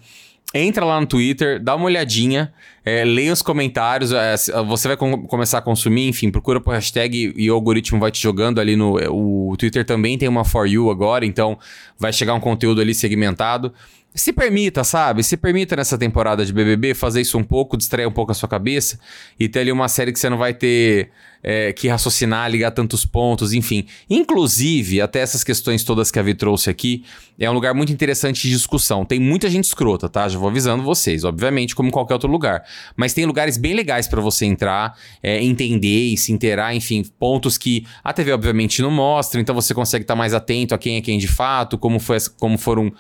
Entra 0.52 0.84
lá 0.84 1.00
no 1.00 1.06
Twitter, 1.06 1.60
dá 1.60 1.74
uma 1.74 1.86
olhadinha, 1.86 2.52
é, 2.84 3.04
leia 3.04 3.32
os 3.32 3.42
comentários, 3.42 4.12
é, 4.12 4.36
você 4.66 4.86
vai 4.88 4.96
com- 4.96 5.26
começar 5.26 5.58
a 5.58 5.62
consumir, 5.62 6.06
enfim, 6.08 6.30
procura 6.30 6.60
por 6.60 6.72
hashtag 6.74 7.32
e 7.36 7.50
o 7.50 7.54
algoritmo 7.54 7.98
vai 7.98 8.10
te 8.12 8.20
jogando 8.22 8.60
ali 8.60 8.76
no. 8.76 8.98
é, 9.00 9.08
O 9.08 9.54
Twitter 9.58 9.84
também 9.84 10.16
tem 10.18 10.28
uma 10.28 10.44
For 10.44 10.68
You 10.68 10.90
agora, 10.90 11.24
então 11.26 11.58
vai 11.98 12.12
chegar 12.12 12.34
um 12.34 12.40
conteúdo 12.40 12.80
ali 12.80 12.94
segmentado. 12.94 13.72
Se 14.14 14.32
permita, 14.32 14.84
sabe? 14.84 15.24
Se 15.24 15.36
permita 15.36 15.74
nessa 15.74 15.98
temporada 15.98 16.46
de 16.46 16.52
BBB 16.52 16.94
fazer 16.94 17.20
isso 17.20 17.36
um 17.36 17.42
pouco, 17.42 17.76
distrair 17.76 18.06
um 18.06 18.12
pouco 18.12 18.30
a 18.30 18.34
sua 18.34 18.48
cabeça 18.48 18.98
e 19.40 19.48
ter 19.48 19.60
ali 19.60 19.72
uma 19.72 19.88
série 19.88 20.12
que 20.12 20.18
você 20.18 20.30
não 20.30 20.38
vai 20.38 20.54
ter 20.54 21.10
é, 21.44 21.74
que 21.74 21.86
raciocinar, 21.88 22.50
ligar 22.50 22.70
tantos 22.70 23.04
pontos, 23.04 23.52
enfim. 23.52 23.84
Inclusive, 24.08 25.02
até 25.02 25.20
essas 25.20 25.44
questões 25.44 25.84
todas 25.84 26.10
que 26.10 26.18
a 26.18 26.22
Vi 26.22 26.34
trouxe 26.34 26.70
aqui, 26.70 27.04
é 27.38 27.50
um 27.50 27.52
lugar 27.52 27.74
muito 27.74 27.92
interessante 27.92 28.42
de 28.42 28.50
discussão. 28.50 29.04
Tem 29.04 29.20
muita 29.20 29.50
gente 29.50 29.64
escrota, 29.64 30.08
tá? 30.08 30.26
Já 30.26 30.38
vou 30.38 30.48
avisando 30.48 30.82
vocês, 30.82 31.22
obviamente, 31.22 31.74
como 31.74 31.90
qualquer 31.90 32.14
outro 32.14 32.30
lugar. 32.30 32.64
Mas 32.96 33.12
tem 33.12 33.26
lugares 33.26 33.58
bem 33.58 33.74
legais 33.74 34.08
pra 34.08 34.22
você 34.22 34.46
entrar, 34.46 34.96
é, 35.22 35.42
entender 35.42 36.12
e 36.12 36.16
se 36.16 36.32
inteirar, 36.32 36.74
enfim, 36.74 37.04
pontos 37.18 37.58
que 37.58 37.86
a 38.02 38.12
TV, 38.12 38.32
obviamente, 38.32 38.80
não 38.80 38.90
mostra, 38.90 39.38
então 39.40 39.54
você 39.54 39.74
consegue 39.74 40.04
estar 40.04 40.16
mais 40.16 40.32
atento 40.32 40.74
a 40.74 40.78
quem 40.78 40.96
é 40.96 41.00
quem 41.02 41.18
de 41.18 41.28
fato, 41.28 41.76
como, 41.76 42.00
foi, 42.00 42.16
como 42.38 42.56
foram 42.56 42.90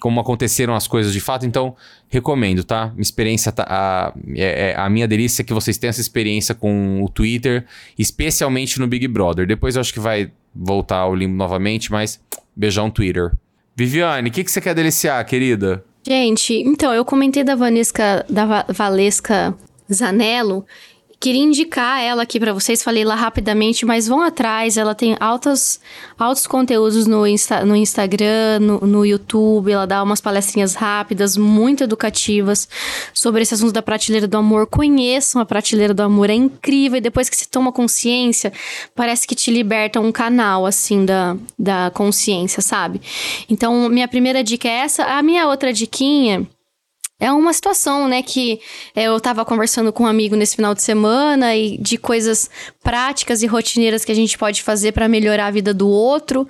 como 0.00 0.20
aconteceram 0.20 0.74
as 0.74 0.86
coisas 0.86 1.14
de 1.14 1.20
fato, 1.20 1.46
então 1.46 1.74
recomendo, 2.14 2.64
tá? 2.64 2.86
Minha 2.94 3.02
experiência, 3.02 3.52
tá, 3.52 3.64
a, 3.68 4.12
é- 4.34 4.70
é- 4.70 4.76
a 4.76 4.88
minha 4.88 5.06
delícia 5.06 5.42
é 5.42 5.44
que 5.44 5.52
vocês 5.52 5.76
tenham 5.76 5.90
essa 5.90 6.00
experiência 6.00 6.54
com 6.54 7.02
o 7.02 7.08
Twitter, 7.08 7.64
especialmente 7.98 8.78
no 8.80 8.86
Big 8.86 9.06
Brother. 9.08 9.46
Depois 9.46 9.74
eu 9.76 9.80
acho 9.80 9.92
que 9.92 10.00
vai 10.00 10.30
voltar 10.54 11.06
o 11.06 11.14
limbo 11.14 11.34
novamente, 11.36 11.90
mas 11.90 12.20
beijão 12.56 12.90
Twitter. 12.90 13.32
Viviane, 13.76 14.28
o 14.28 14.32
que, 14.32 14.44
que 14.44 14.50
você 14.50 14.60
quer 14.60 14.74
deliciar, 14.74 15.22
querida? 15.24 15.84
Gente, 16.06 16.54
então, 16.54 16.92
eu 16.92 17.04
comentei 17.04 17.42
da 17.42 17.54
Vanesca, 17.54 18.24
da 18.28 18.44
Va 18.46 18.66
Valesca 18.68 19.54
Zanello. 19.92 20.64
Queria 21.24 21.42
indicar 21.42 22.02
ela 22.02 22.24
aqui 22.24 22.38
para 22.38 22.52
vocês, 22.52 22.82
falei 22.82 23.02
lá 23.02 23.14
rapidamente, 23.14 23.86
mas 23.86 24.06
vão 24.06 24.20
atrás, 24.20 24.76
ela 24.76 24.94
tem 24.94 25.16
altos, 25.18 25.80
altos 26.18 26.46
conteúdos 26.46 27.06
no, 27.06 27.26
Insta, 27.26 27.64
no 27.64 27.74
Instagram, 27.74 28.60
no, 28.60 28.80
no 28.80 29.06
YouTube, 29.06 29.72
ela 29.72 29.86
dá 29.86 30.02
umas 30.02 30.20
palestrinhas 30.20 30.74
rápidas, 30.74 31.34
muito 31.34 31.82
educativas, 31.82 32.68
sobre 33.14 33.40
esse 33.40 33.54
assunto 33.54 33.72
da 33.72 33.80
prateleira 33.80 34.28
do 34.28 34.36
amor. 34.36 34.66
Conheçam 34.66 35.40
a 35.40 35.46
prateleira 35.46 35.94
do 35.94 36.02
amor, 36.02 36.28
é 36.28 36.34
incrível, 36.34 36.98
e 36.98 37.00
depois 37.00 37.30
que 37.30 37.36
se 37.38 37.48
toma 37.48 37.72
consciência, 37.72 38.52
parece 38.94 39.26
que 39.26 39.34
te 39.34 39.50
liberta 39.50 40.02
um 40.02 40.12
canal, 40.12 40.66
assim, 40.66 41.06
da, 41.06 41.38
da 41.58 41.90
consciência, 41.94 42.60
sabe? 42.60 43.00
Então, 43.48 43.88
minha 43.88 44.06
primeira 44.06 44.44
dica 44.44 44.68
é 44.68 44.80
essa. 44.80 45.04
A 45.04 45.22
minha 45.22 45.48
outra 45.48 45.72
diquinha 45.72 46.46
é 47.24 47.32
uma 47.32 47.54
situação, 47.54 48.06
né, 48.06 48.22
que 48.22 48.60
é, 48.94 49.04
eu 49.04 49.18
tava 49.18 49.46
conversando 49.46 49.90
com 49.90 50.02
um 50.02 50.06
amigo 50.06 50.36
nesse 50.36 50.56
final 50.56 50.74
de 50.74 50.82
semana 50.82 51.56
e 51.56 51.78
de 51.78 51.96
coisas 51.96 52.50
práticas 52.82 53.42
e 53.42 53.46
rotineiras 53.46 54.04
que 54.04 54.12
a 54.12 54.14
gente 54.14 54.36
pode 54.36 54.62
fazer 54.62 54.92
para 54.92 55.08
melhorar 55.08 55.46
a 55.46 55.50
vida 55.50 55.72
do 55.72 55.88
outro. 55.88 56.46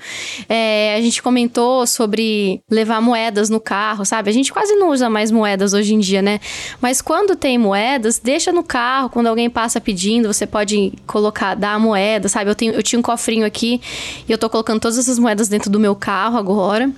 É, 0.49 0.97
a 0.99 1.01
gente 1.01 1.23
comentou 1.23 1.87
sobre 1.87 2.61
levar 2.69 3.01
moedas 3.01 3.49
no 3.49 3.61
carro, 3.61 4.05
sabe? 4.05 4.31
A 4.31 4.33
gente 4.33 4.53
quase 4.53 4.75
não 4.75 4.91
usa 4.91 5.09
mais 5.09 5.31
moedas 5.31 5.75
hoje 5.75 5.95
em 5.95 6.01
dia, 6.01 6.21
né? 6.21 6.41
Mas 6.81 7.01
quando 7.01 7.37
tem 7.37 7.57
moedas, 7.57 8.19
deixa 8.19 8.51
no 8.51 8.65
carro. 8.65 9.09
Quando 9.11 9.29
alguém 9.29 9.49
passa 9.49 9.81
pedindo, 9.81 10.27
você 10.27 10.45
pode 10.45 10.93
colocar, 11.07 11.55
dar 11.55 11.75
a 11.75 11.79
moeda, 11.79 12.29
sabe? 12.29 12.51
Eu, 12.51 12.55
tenho, 12.57 12.73
eu 12.73 12.83
tinha 12.83 12.99
um 12.99 13.03
cofrinho 13.03 13.47
aqui 13.47 13.81
e 14.29 14.33
eu 14.33 14.39
tô 14.39 14.51
colocando 14.51 14.81
todas 14.81 14.99
essas 14.99 15.21
moedas 15.21 15.47
dentro 15.47 15.71
do 15.71 15.79
meu 15.79 15.95
carro 15.95 16.37
agora. 16.37 16.91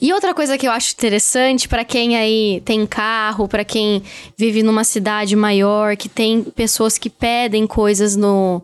E 0.00 0.12
outra 0.12 0.32
coisa 0.32 0.56
que 0.56 0.66
eu 0.66 0.72
acho 0.72 0.92
interessante 0.92 1.68
para 1.68 1.84
quem 1.84 2.16
aí 2.16 2.62
tem 2.64 2.86
carro, 2.86 3.46
para 3.46 3.64
quem 3.64 4.02
vive 4.36 4.62
numa 4.62 4.84
cidade 4.84 5.36
maior, 5.36 5.96
que 5.96 6.08
tem 6.08 6.42
pessoas 6.42 6.96
que 6.96 7.10
pedem 7.10 7.66
coisas 7.66 8.16
no, 8.16 8.62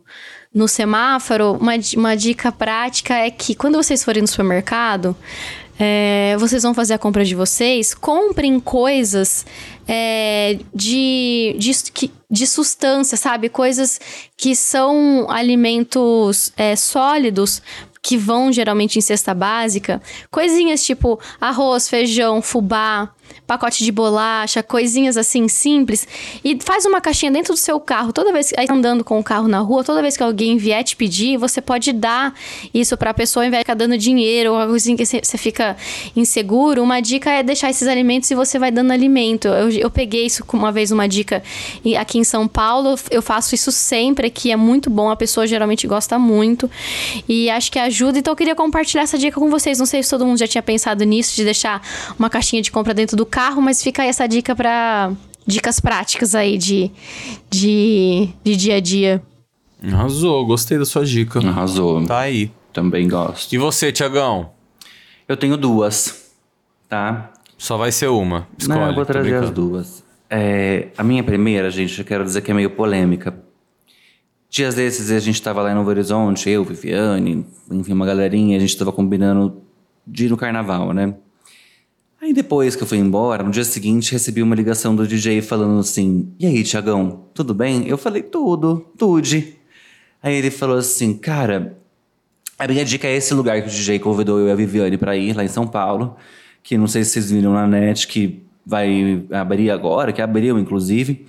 no 0.55 0.66
semáforo, 0.66 1.52
uma, 1.60 1.74
uma 1.97 2.16
dica 2.16 2.51
prática 2.51 3.14
é 3.14 3.31
que 3.31 3.55
quando 3.55 3.77
vocês 3.77 4.02
forem 4.02 4.23
no 4.23 4.28
supermercado, 4.28 5.14
é, 5.78 6.35
vocês 6.39 6.62
vão 6.62 6.73
fazer 6.73 6.94
a 6.94 6.98
compra 6.98 7.24
de 7.24 7.35
vocês, 7.35 7.93
comprem 7.93 8.59
coisas 8.59 9.44
é, 9.86 10.59
de, 10.74 11.55
de, 11.59 11.73
de 12.31 12.47
sabe? 13.16 13.51
Coisas 13.51 14.01
que 14.36 14.56
são 14.56 15.27
alimentos 15.28 16.51
é, 16.56 16.74
sólidos 16.74 17.60
que 18.07 18.16
vão 18.16 18.53
geralmente 18.53 19.01
em 19.01 19.03
cesta 19.03 19.35
básica, 19.35 20.01
coisinhas 20.31 20.85
tipo 20.87 21.19
arroz, 21.41 21.89
feijão, 21.89 22.41
fubá, 22.41 23.11
pacote 23.45 23.83
de 23.85 23.91
bolacha, 23.91 24.62
coisinhas 24.62 25.16
assim 25.16 25.49
simples, 25.49 26.07
e 26.45 26.57
faz 26.61 26.85
uma 26.85 27.01
caixinha 27.01 27.33
dentro 27.33 27.55
do 27.55 27.57
seu 27.57 27.81
carro. 27.81 28.12
Toda 28.12 28.33
vez 28.33 28.51
que 28.51 28.73
andando 28.73 29.03
com 29.03 29.19
o 29.19 29.24
carro 29.24 29.49
na 29.49 29.59
rua, 29.59 29.83
toda 29.83 30.03
vez 30.03 30.16
que 30.16 30.23
alguém 30.23 30.57
vier 30.57 30.85
te 30.85 30.95
pedir, 30.95 31.37
você 31.37 31.61
pode 31.61 31.93
dar 31.93 32.33
isso 32.73 32.97
para 32.97 33.11
a 33.11 33.15
pessoa 33.15 33.43
ao 33.45 33.49
invés 33.49 33.61
de 33.61 33.65
ficar 33.65 33.74
dando 33.74 33.99
dinheiro 33.99 34.53
ou 34.53 34.61
algo 34.61 34.74
assim 34.74 34.97
que 34.97 35.05
você 35.05 35.39
fica 35.39 35.77
inseguro. 36.15 36.83
Uma 36.83 37.01
dica 37.01 37.31
é 37.31 37.43
deixar 37.43 37.70
esses 37.70 37.89
alimentos 37.89 38.31
e 38.31 38.35
você 38.35 38.59
vai 38.59 38.70
dando 38.70 38.93
alimento. 38.93 39.49
Eu, 39.49 39.70
eu 39.70 39.91
peguei 39.91 40.27
isso 40.27 40.45
uma 40.53 40.70
vez 40.73 40.91
uma 40.91 41.09
dica 41.09 41.43
aqui 41.99 42.19
em 42.19 42.24
São 42.24 42.49
Paulo, 42.49 42.97
eu 43.11 43.20
faço 43.20 43.55
isso 43.55 43.70
sempre, 43.70 44.31
que 44.31 44.51
é 44.51 44.57
muito 44.57 44.89
bom, 44.89 45.11
a 45.11 45.16
pessoa 45.16 45.47
geralmente 45.47 45.87
gosta 45.87 46.19
muito 46.19 46.70
e 47.28 47.51
acho 47.51 47.70
que 47.70 47.78
ajuda. 47.78 47.95
Então 48.05 48.32
eu 48.32 48.36
queria 48.36 48.55
compartilhar 48.55 49.02
essa 49.02 49.18
dica 49.18 49.39
com 49.39 49.51
vocês. 49.51 49.78
Não 49.78 49.86
sei 49.86 50.02
se 50.02 50.10
todo 50.10 50.27
mundo 50.27 50.39
já 50.39 50.47
tinha 50.47 50.62
pensado 50.62 51.05
nisso 51.05 51.35
de 51.35 51.44
deixar 51.44 51.81
uma 52.18 52.28
caixinha 52.28 52.62
de 52.62 52.70
compra 52.70 52.93
dentro 52.93 53.16
do 53.16 53.24
carro, 53.24 53.62
mas 53.62 53.82
fica 53.82 54.02
aí 54.02 54.09
essa 54.09 54.27
dica 54.27 54.55
para 54.55 55.12
dicas 55.47 55.81
práticas 55.81 56.35
aí 56.35 56.59
de, 56.59 56.90
de, 57.48 58.28
de 58.43 58.56
dia 58.56 58.77
a 58.77 58.81
dia. 58.81 59.23
Arrasou, 59.82 60.44
gostei 60.44 60.78
da 60.78 60.85
sua 60.85 61.05
dica. 61.05 61.39
Arrasou. 61.39 62.05
Tá 62.05 62.20
aí. 62.20 62.51
Também 62.73 63.09
gosto. 63.09 63.52
E 63.52 63.59
você, 63.59 63.93
Tiagão? 63.93 64.51
Eu 65.28 65.36
tenho 65.36 65.56
duas, 65.56 66.32
tá? 66.89 67.32
Só 67.56 67.77
vai 67.77 67.90
ser 67.90 68.09
uma. 68.09 68.47
Escolhe. 68.59 68.78
Não, 68.78 68.89
eu 68.89 68.94
vou 68.94 69.05
trazer 69.05 69.35
as 69.35 69.51
duas. 69.51 70.05
É, 70.28 70.89
a 70.97 71.02
minha 71.02 71.23
primeira, 71.23 71.70
gente, 71.70 71.98
eu 71.98 72.05
quero 72.05 72.24
dizer 72.24 72.43
que 72.43 72.51
é 72.51 72.55
meio 72.55 72.70
polêmica. 72.70 73.35
Dias 74.57 74.74
desses 74.74 75.11
a 75.11 75.19
gente 75.19 75.43
tava 75.43 75.61
lá 75.61 75.70
em 75.70 75.74
Novo 75.74 75.91
Horizonte, 75.91 76.49
eu, 76.49 76.65
Viviane, 76.65 77.45
enfim, 77.70 77.93
uma 77.93 78.07
galerinha, 78.07 78.57
a 78.57 78.59
gente 78.59 78.74
tava 78.74 78.91
combinando 78.91 79.61
de 80.07 80.24
ir 80.24 80.28
no 80.31 80.37
carnaval, 80.39 80.95
né? 80.95 81.15
Aí 82.19 82.33
depois 82.33 82.74
que 82.74 82.83
eu 82.83 82.87
fui 82.87 82.97
embora, 82.97 83.43
no 83.43 83.51
dia 83.51 83.65
seguinte 83.65 84.12
recebi 84.12 84.43
uma 84.43 84.55
ligação 84.55 84.97
do 84.97 85.07
DJ 85.07 85.43
falando 85.43 85.81
assim: 85.81 86.33
E 86.39 86.47
aí, 86.47 86.65
Tiagão, 86.65 87.27
tudo 87.35 87.53
bem? 87.53 87.87
Eu 87.87 87.99
falei: 87.99 88.23
Tudo, 88.23 88.83
tudo. 88.97 89.28
Aí 90.23 90.35
ele 90.35 90.51
falou 90.51 90.78
assim: 90.78 91.12
Cara, 91.12 91.77
a 92.59 92.66
minha 92.66 92.83
dica 92.83 93.07
é 93.07 93.15
esse 93.15 93.35
lugar 93.35 93.61
que 93.61 93.69
o 93.69 93.70
DJ 93.70 93.99
convidou 93.99 94.41
eu 94.41 94.49
e 94.49 94.53
a 94.53 94.55
Viviane 94.55 94.97
pra 94.97 95.15
ir, 95.19 95.37
lá 95.37 95.45
em 95.45 95.49
São 95.49 95.66
Paulo. 95.66 96.16
Que 96.62 96.78
não 96.78 96.87
sei 96.87 97.05
se 97.05 97.11
vocês 97.11 97.31
viram 97.31 97.53
na 97.53 97.66
net, 97.66 98.09
que 98.09 98.43
vai 98.65 99.23
abrir 99.33 99.70
agora, 99.70 100.15
que 100.15 100.23
abriu 100.23 100.59
inclusive. 100.59 101.27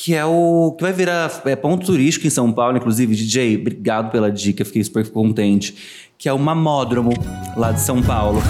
Que 0.00 0.14
é 0.14 0.24
o. 0.24 0.76
que 0.78 0.82
vai 0.84 0.92
virar 0.92 1.42
é, 1.44 1.56
ponto 1.56 1.84
turístico 1.84 2.24
em 2.24 2.30
São 2.30 2.52
Paulo, 2.52 2.76
inclusive. 2.76 3.16
DJ, 3.16 3.56
obrigado 3.56 4.12
pela 4.12 4.30
dica, 4.30 4.64
fiquei 4.64 4.84
super 4.84 5.04
contente. 5.10 5.74
Que 6.16 6.28
é 6.28 6.32
o 6.32 6.38
Mamódromo, 6.38 7.10
lá 7.56 7.72
de 7.72 7.80
São 7.80 8.00
Paulo. 8.00 8.40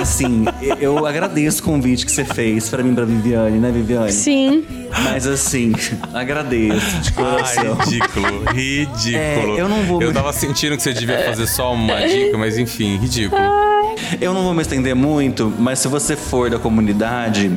Assim, 0.00 0.44
eu- 0.80 1.06
agradeço 1.06 1.60
o 1.60 1.64
convite 1.64 2.04
que 2.04 2.10
você 2.10 2.24
fez 2.24 2.68
pra 2.68 2.82
mim, 2.82 2.92
pra 2.94 3.04
Viviane, 3.04 3.58
né, 3.58 3.70
Viviane? 3.70 4.12
Sim. 4.12 4.64
Mas 5.04 5.26
assim, 5.28 5.72
agradeço 6.12 6.98
de 7.00 7.12
coração. 7.12 7.76
Ai, 7.78 7.84
ridículo, 7.86 8.44
ridículo. 8.52 9.16
É, 9.56 9.60
eu 9.60 9.68
não 9.68 9.82
vou- 9.84 10.02
Eu 10.02 10.12
tava 10.12 10.32
sentindo 10.32 10.76
que 10.76 10.82
você 10.82 10.92
devia 10.92 11.24
fazer 11.24 11.46
só 11.46 11.72
uma 11.72 12.00
dica, 12.06 12.36
mas 12.36 12.58
enfim, 12.58 12.96
ridículo. 12.98 13.40
Eu 14.20 14.34
não 14.34 14.42
vou 14.42 14.54
me 14.54 14.62
estender 14.62 14.94
muito, 14.94 15.52
mas 15.58 15.78
se 15.78 15.88
você 15.88 16.16
for 16.16 16.50
da 16.50 16.58
comunidade, 16.58 17.50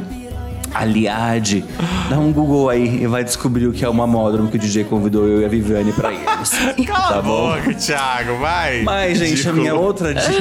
aliade, 0.80 1.64
dá 2.10 2.18
um 2.18 2.32
Google 2.32 2.70
aí 2.70 3.04
e 3.04 3.08
vai 3.08 3.24
descobrir 3.24 3.68
o 3.68 3.74
que 3.74 3.84
é 3.84 3.90
o 3.90 3.94
mamódromo 3.94 4.50
que 4.50 4.58
o 4.58 4.60
DJ 4.60 4.84
convidou 4.86 5.28
eu 5.28 5.42
e 5.42 5.46
a 5.46 5.48
Viviane 5.48 5.92
pra 5.92 6.12
irmos. 6.12 6.52
tá 7.10 7.22
bom? 7.22 7.54
Thiago, 7.78 8.38
vai. 8.40 8.84
Mas, 8.84 9.18
gente, 9.18 9.48
a 9.48 9.54
minha 9.54 9.76
outra 9.76 10.14
dica. 10.14 10.34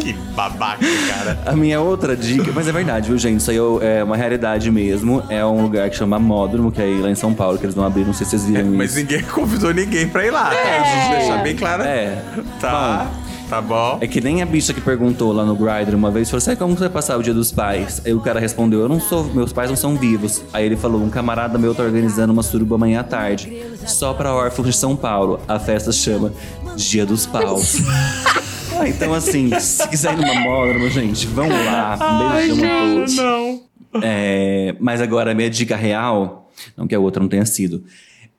Que 0.00 0.12
babaca, 0.34 0.84
cara. 1.08 1.38
A 1.46 1.54
minha 1.54 1.80
outra 1.80 2.16
dica, 2.16 2.50
mas 2.54 2.66
é 2.68 2.72
verdade, 2.72 3.08
viu, 3.08 3.18
gente? 3.18 3.40
Isso 3.40 3.50
aí 3.50 3.58
é 3.80 4.02
uma 4.02 4.16
realidade 4.16 4.70
mesmo. 4.70 5.22
É 5.28 5.44
um 5.44 5.62
lugar 5.62 5.88
que 5.90 5.96
chama 5.96 6.18
Mamódromo, 6.18 6.72
que 6.72 6.80
é 6.80 6.84
aí 6.84 7.00
lá 7.00 7.10
em 7.10 7.14
São 7.14 7.34
Paulo, 7.34 7.58
que 7.58 7.64
eles 7.64 7.74
vão 7.74 7.84
abrir, 7.84 8.04
não 8.04 8.12
sei 8.12 8.24
se 8.26 8.30
vocês 8.38 8.44
viram 8.46 8.70
Mas 8.70 8.90
isso. 8.90 9.00
ninguém 9.00 9.22
convidou 9.22 9.72
ninguém 9.72 10.08
pra 10.08 10.24
ir 10.26 10.30
lá, 10.30 10.50
tá? 10.50 10.56
A 10.56 10.84
gente 10.84 11.18
deixar 11.18 11.42
bem 11.42 11.56
claro. 11.56 11.82
É. 11.82 12.22
Tá, 12.60 13.06
tá 13.50 13.60
bom. 13.60 13.98
É 14.00 14.06
que 14.06 14.20
nem 14.20 14.40
a 14.40 14.46
bicha 14.46 14.72
que 14.72 14.80
perguntou 14.80 15.32
lá 15.32 15.44
no 15.44 15.56
Grindr 15.56 15.96
uma 15.96 16.10
vez, 16.10 16.30
falou, 16.30 16.40
sabe 16.40 16.56
como 16.56 16.74
você 16.74 16.80
vai 16.80 16.88
passar 16.88 17.18
o 17.18 17.22
dia 17.22 17.34
dos 17.34 17.50
pais? 17.50 18.00
Aí 18.04 18.14
o 18.14 18.20
cara 18.20 18.38
respondeu, 18.38 18.80
eu 18.80 18.88
não 18.88 19.00
sou, 19.00 19.24
meus 19.24 19.52
pais 19.52 19.68
não 19.68 19.76
são 19.76 19.96
vivos. 19.96 20.42
Aí 20.52 20.64
ele 20.64 20.76
falou, 20.76 21.02
um 21.02 21.10
camarada 21.10 21.58
meu 21.58 21.74
tá 21.74 21.82
organizando 21.82 22.32
uma 22.32 22.44
suruba 22.44 22.76
amanhã 22.76 23.00
à 23.00 23.04
tarde, 23.04 23.52
só 23.86 24.14
pra 24.14 24.32
órfãos 24.32 24.68
de 24.68 24.72
São 24.72 24.94
Paulo. 24.94 25.40
A 25.48 25.58
festa 25.58 25.90
chama 25.90 26.32
Dia 26.76 27.04
dos 27.04 27.26
Paus. 27.26 27.78
Ah, 28.72 28.88
então 28.88 29.12
assim, 29.12 29.50
se 29.60 29.86
quiser 29.88 30.14
ir 30.14 30.16
numa 30.16 30.40
módromo, 30.40 30.88
gente, 30.88 31.26
vão 31.26 31.46
lá. 31.50 31.98
Um 32.00 32.32
beijão 32.32 32.64
a 32.64 32.94
todos. 32.94 33.16
Não. 33.16 33.60
É, 34.02 34.74
mas 34.80 35.02
agora 35.02 35.32
a 35.32 35.34
minha 35.34 35.50
dica 35.50 35.76
real, 35.76 36.50
não 36.78 36.86
que 36.86 36.94
a 36.94 36.98
outra 36.98 37.20
não 37.20 37.28
tenha 37.28 37.44
sido, 37.44 37.84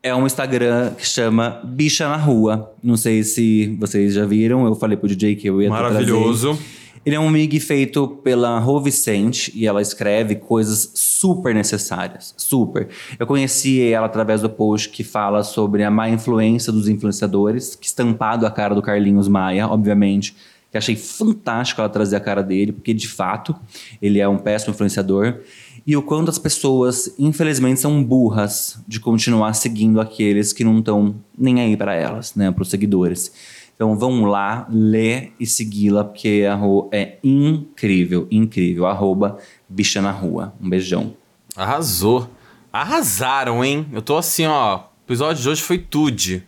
é 0.03 0.15
um 0.15 0.25
Instagram 0.25 0.93
que 0.95 1.05
chama 1.05 1.61
Bicha 1.63 2.07
na 2.07 2.17
Rua. 2.17 2.73
Não 2.81 2.97
sei 2.97 3.23
se 3.23 3.75
vocês 3.79 4.13
já 4.13 4.25
viram, 4.25 4.65
eu 4.65 4.75
falei 4.75 4.97
pro 4.97 5.07
DJ 5.07 5.35
que 5.35 5.47
eu 5.47 5.61
ia 5.61 5.69
trazer. 5.69 5.93
Maravilhoso. 5.93 6.57
Ele 7.03 7.15
é 7.15 7.19
um 7.19 7.29
MIG 7.31 7.59
feito 7.59 8.07
pela 8.07 8.59
Rô 8.59 8.79
Vicente 8.79 9.51
e 9.55 9.65
ela 9.65 9.81
escreve 9.81 10.35
coisas 10.35 10.91
super 10.93 11.53
necessárias. 11.53 12.33
Super. 12.37 12.89
Eu 13.17 13.25
conheci 13.25 13.81
ela 13.81 14.05
através 14.05 14.41
do 14.41 14.49
post 14.49 14.89
que 14.89 15.03
fala 15.03 15.43
sobre 15.43 15.83
a 15.83 15.89
má 15.89 16.09
influência 16.09 16.71
dos 16.71 16.87
influenciadores, 16.87 17.75
que 17.75 17.87
estampado 17.87 18.45
a 18.45 18.51
cara 18.51 18.75
do 18.75 18.83
Carlinhos 18.83 19.27
Maia, 19.27 19.67
obviamente. 19.67 20.35
Que 20.71 20.77
achei 20.77 20.95
fantástico 20.95 21.81
ela 21.81 21.89
trazer 21.89 22.15
a 22.15 22.19
cara 22.19 22.43
dele, 22.43 22.71
porque 22.71 22.93
de 22.93 23.07
fato 23.07 23.55
ele 23.99 24.19
é 24.19 24.27
um 24.27 24.37
péssimo 24.37 24.73
influenciador. 24.73 25.39
E 25.85 25.97
o 25.97 26.01
quanto 26.01 26.29
as 26.29 26.37
pessoas, 26.37 27.13
infelizmente, 27.17 27.79
são 27.79 28.03
burras 28.03 28.79
de 28.87 28.99
continuar 28.99 29.53
seguindo 29.53 29.99
aqueles 29.99 30.53
que 30.53 30.63
não 30.63 30.79
estão 30.79 31.15
nem 31.37 31.59
aí 31.59 31.75
para 31.75 31.95
elas, 31.95 32.35
né? 32.35 32.51
Para 32.51 32.61
os 32.61 32.69
seguidores. 32.69 33.31
Então 33.75 33.97
vão 33.97 34.25
lá, 34.25 34.67
ler 34.69 35.33
e 35.39 35.45
segui-la, 35.47 36.03
porque 36.03 36.47
a 36.47 36.53
Rô 36.53 36.87
é 36.91 37.17
incrível, 37.23 38.27
incrível. 38.29 38.85
Arroba 38.85 39.39
bicha 39.67 40.01
na 40.01 40.11
rua. 40.11 40.53
Um 40.61 40.69
beijão. 40.69 41.15
Arrasou. 41.55 42.29
Arrasaram, 42.71 43.65
hein? 43.65 43.87
Eu 43.91 44.03
tô 44.03 44.17
assim, 44.17 44.45
ó. 44.45 44.77
O 44.77 44.81
episódio 45.07 45.41
de 45.41 45.49
hoje 45.49 45.61
foi 45.63 45.79
tudo. 45.79 46.43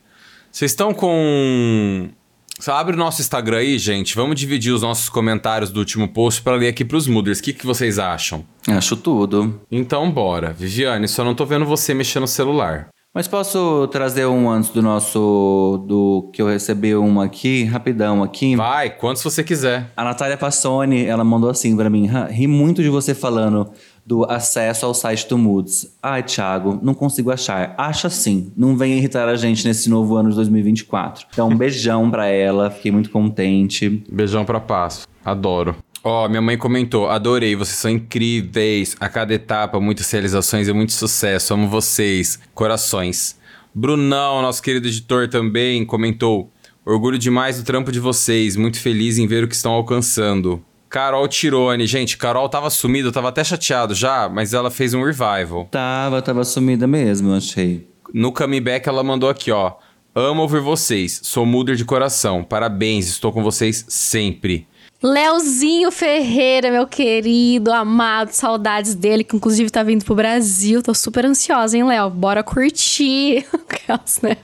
Vocês 0.52 0.72
estão 0.72 0.94
com 0.94 2.10
Só 2.60 2.74
abre 2.74 2.96
o 2.96 3.00
nosso 3.00 3.22
Instagram 3.22 3.58
aí, 3.58 3.78
gente. 3.80 4.16
Vamos 4.16 4.40
dividir 4.40 4.72
os 4.74 4.82
nossos 4.82 5.10
comentários 5.10 5.72
do 5.72 5.80
último 5.80 6.08
post 6.08 6.42
pra 6.42 6.56
ler 6.56 6.68
aqui 6.70 6.86
pros 6.86 7.08
Mooders. 7.08 7.40
O 7.40 7.44
que, 7.44 7.54
que 7.54 7.66
vocês 7.66 8.00
acham? 8.00 8.46
Acho 8.68 8.96
tudo. 8.96 9.62
Então, 9.72 10.10
bora. 10.10 10.54
Viviane, 10.54 11.08
só 11.08 11.24
não 11.24 11.36
tô 11.36 11.46
vendo 11.46 11.66
você 11.66 11.94
mexer 11.94 12.20
no 12.20 12.28
celular. 12.28 12.90
Mas 13.14 13.28
posso 13.28 13.88
trazer 13.90 14.26
um 14.26 14.50
antes 14.50 14.72
do 14.72 14.82
nosso. 14.82 15.86
do 15.88 16.32
que 16.34 16.42
eu 16.42 16.48
recebi 16.48 16.96
um 16.96 17.22
aqui, 17.22 17.64
rapidão 17.64 18.24
aqui. 18.24 18.56
Vai, 18.56 18.90
quantos 18.90 19.22
você 19.22 19.44
quiser. 19.44 19.92
A 19.96 20.04
Natália 20.04 20.36
Passoni, 20.36 21.06
ela 21.06 21.24
mandou 21.24 21.50
assim 21.50 21.76
pra 21.76 21.92
mim: 21.92 22.10
"Ha, 22.10 22.26
ri 22.26 22.48
muito 22.48 22.82
de 22.82 22.90
você 22.90 23.14
falando 23.14 23.70
do 24.06 24.26
acesso 24.26 24.86
ao 24.86 24.94
site 24.94 25.28
do 25.28 25.38
Moods. 25.38 25.96
Ai, 26.02 26.24
Thiago, 26.24 26.80
não 26.82 26.94
consigo 26.94 27.32
achar. 27.32 27.74
Acha 27.78 28.10
sim. 28.10 28.52
Não 28.56 28.76
venha 28.76 28.98
irritar 28.98 29.28
a 29.30 29.36
gente 29.36 29.66
nesse 29.66 29.90
novo 29.90 30.16
ano 30.16 30.30
de 30.30 30.36
2024. 30.36 31.28
Então, 31.32 31.50
um 31.50 31.56
beijão 31.56 32.10
pra 32.10 32.28
ela. 32.28 32.70
Fiquei 32.70 32.92
muito 32.92 33.10
contente. 33.10 34.04
Beijão 34.12 34.44
pra 34.44 34.60
Passo. 34.60 35.08
Adoro. 35.24 35.76
Ó, 36.04 36.28
minha 36.28 36.42
mãe 36.42 36.58
comentou: 36.58 37.08
adorei, 37.08 37.56
vocês 37.56 37.78
são 37.78 37.90
incríveis. 37.90 38.96
A 39.00 39.08
cada 39.08 39.34
etapa, 39.34 39.80
muitas 39.80 40.12
realizações 40.12 40.68
e 40.68 40.74
muito 40.74 40.92
sucesso. 40.92 41.54
Amo 41.54 41.70
vocês. 41.70 42.40
Corações. 42.54 43.40
Brunão, 43.74 44.42
nosso 44.42 44.62
querido 44.62 44.88
editor, 44.88 45.30
também 45.30 45.86
comentou: 45.86 46.52
orgulho 46.86 47.18
demais 47.18 47.58
do 47.58 47.64
trampo 47.64 47.92
de 47.92 48.02
vocês. 48.02 48.58
Muito 48.58 48.80
feliz 48.80 49.18
em 49.18 49.26
ver 49.26 49.46
o 49.46 49.48
que 49.48 49.56
estão 49.56 49.72
alcançando. 49.72 50.62
Carol 50.94 51.28
Tirone, 51.28 51.88
gente, 51.88 52.20
Carol 52.20 52.48
tava 52.48 52.70
sumida, 52.70 53.08
eu 53.08 53.12
tava 53.12 53.30
até 53.30 53.44
chateado 53.44 53.96
já, 53.96 54.30
mas 54.30 54.54
ela 54.54 54.70
fez 54.70 54.94
um 54.94 55.04
revival. 55.04 55.68
Tava, 55.72 56.22
tava 56.22 56.44
sumida 56.44 56.86
mesmo, 56.86 57.32
eu 57.32 57.38
achei. 57.38 57.88
No 58.14 58.32
comeback 58.32 58.88
ela 58.88 59.04
mandou 59.04 59.28
aqui, 59.28 59.52
ó. 59.52 59.74
Amo 60.14 60.44
ouvir 60.44 60.60
vocês, 60.60 61.20
sou 61.24 61.48
Muder 61.48 61.76
de 61.76 61.84
coração. 61.84 62.44
Parabéns, 62.44 63.08
estou 63.08 63.34
com 63.34 63.42
vocês 63.42 63.84
sempre. 63.90 64.68
Leozinho 65.02 65.90
Ferreira, 65.90 66.70
meu 66.70 66.86
querido, 66.86 67.74
amado, 67.74 68.30
saudades 68.30 68.94
dele, 68.94 69.24
que 69.24 69.36
inclusive 69.36 69.72
tá 69.72 69.82
vindo 69.82 70.06
pro 70.06 70.14
Brasil. 70.14 70.84
Tô 70.84 70.94
super 70.94 71.26
ansiosa, 71.26 71.76
hein, 71.76 71.86
Léo? 71.86 72.12
Bora 72.12 72.44
curtir. 72.44 73.48
Aquelas, 73.52 74.22
né? 74.22 74.38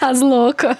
As 0.00 0.20
loucas. 0.20 0.78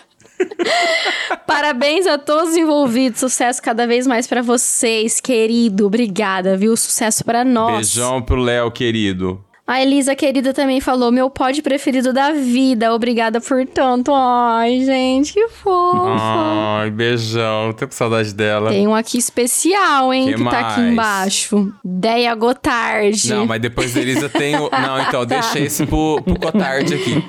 Parabéns 1.47 2.07
a 2.07 2.19
todos 2.19 2.51
os 2.51 2.57
envolvidos. 2.57 3.21
Sucesso 3.21 3.63
cada 3.63 3.87
vez 3.87 4.07
mais 4.07 4.27
pra 4.27 4.43
vocês, 4.43 5.21
querido. 5.21 5.87
Obrigada, 5.87 6.57
viu? 6.57 6.77
Sucesso 6.77 7.25
pra 7.25 7.45
nós. 7.45 7.95
Beijão 7.95 8.23
pro 8.23 8.41
Léo, 8.41 8.71
querido. 8.71 9.45
A 9.67 9.81
Elisa 9.81 10.17
querida 10.17 10.53
também 10.53 10.81
falou: 10.81 11.13
meu 11.13 11.31
pod 11.31 11.63
preferido 11.63 12.13
da 12.13 12.33
vida. 12.33 12.93
Obrigada 12.93 13.41
por 13.41 13.65
tanto. 13.69 14.11
Ai, 14.13 14.85
gente, 14.85 15.33
que 15.33 15.47
fofa. 15.49 16.17
Ai, 16.21 16.91
beijão. 16.91 17.73
Tô 17.73 17.87
com 17.87 17.93
saudade 17.93 18.35
dela. 18.35 18.71
Tem 18.71 18.89
um 18.89 18.95
aqui 18.97 19.17
especial, 19.17 20.13
hein, 20.13 20.27
Que 20.27 20.35
que, 20.35 20.45
tá 20.45 20.59
aqui 20.59 20.81
mais? 20.81 20.93
embaixo. 20.93 21.73
Deia 21.85 22.35
Gotard. 22.35 23.29
Não, 23.29 23.47
mas 23.47 23.61
depois 23.61 23.95
da 23.95 24.01
Elisa 24.01 24.29
tem 24.29 24.57
o. 24.57 24.69
Não, 24.71 25.03
então, 25.03 25.25
deixa 25.27 25.61
esse 25.61 25.87
pro, 25.87 26.21
pro 26.21 26.37
Cotard 26.37 26.93
aqui. 26.93 27.25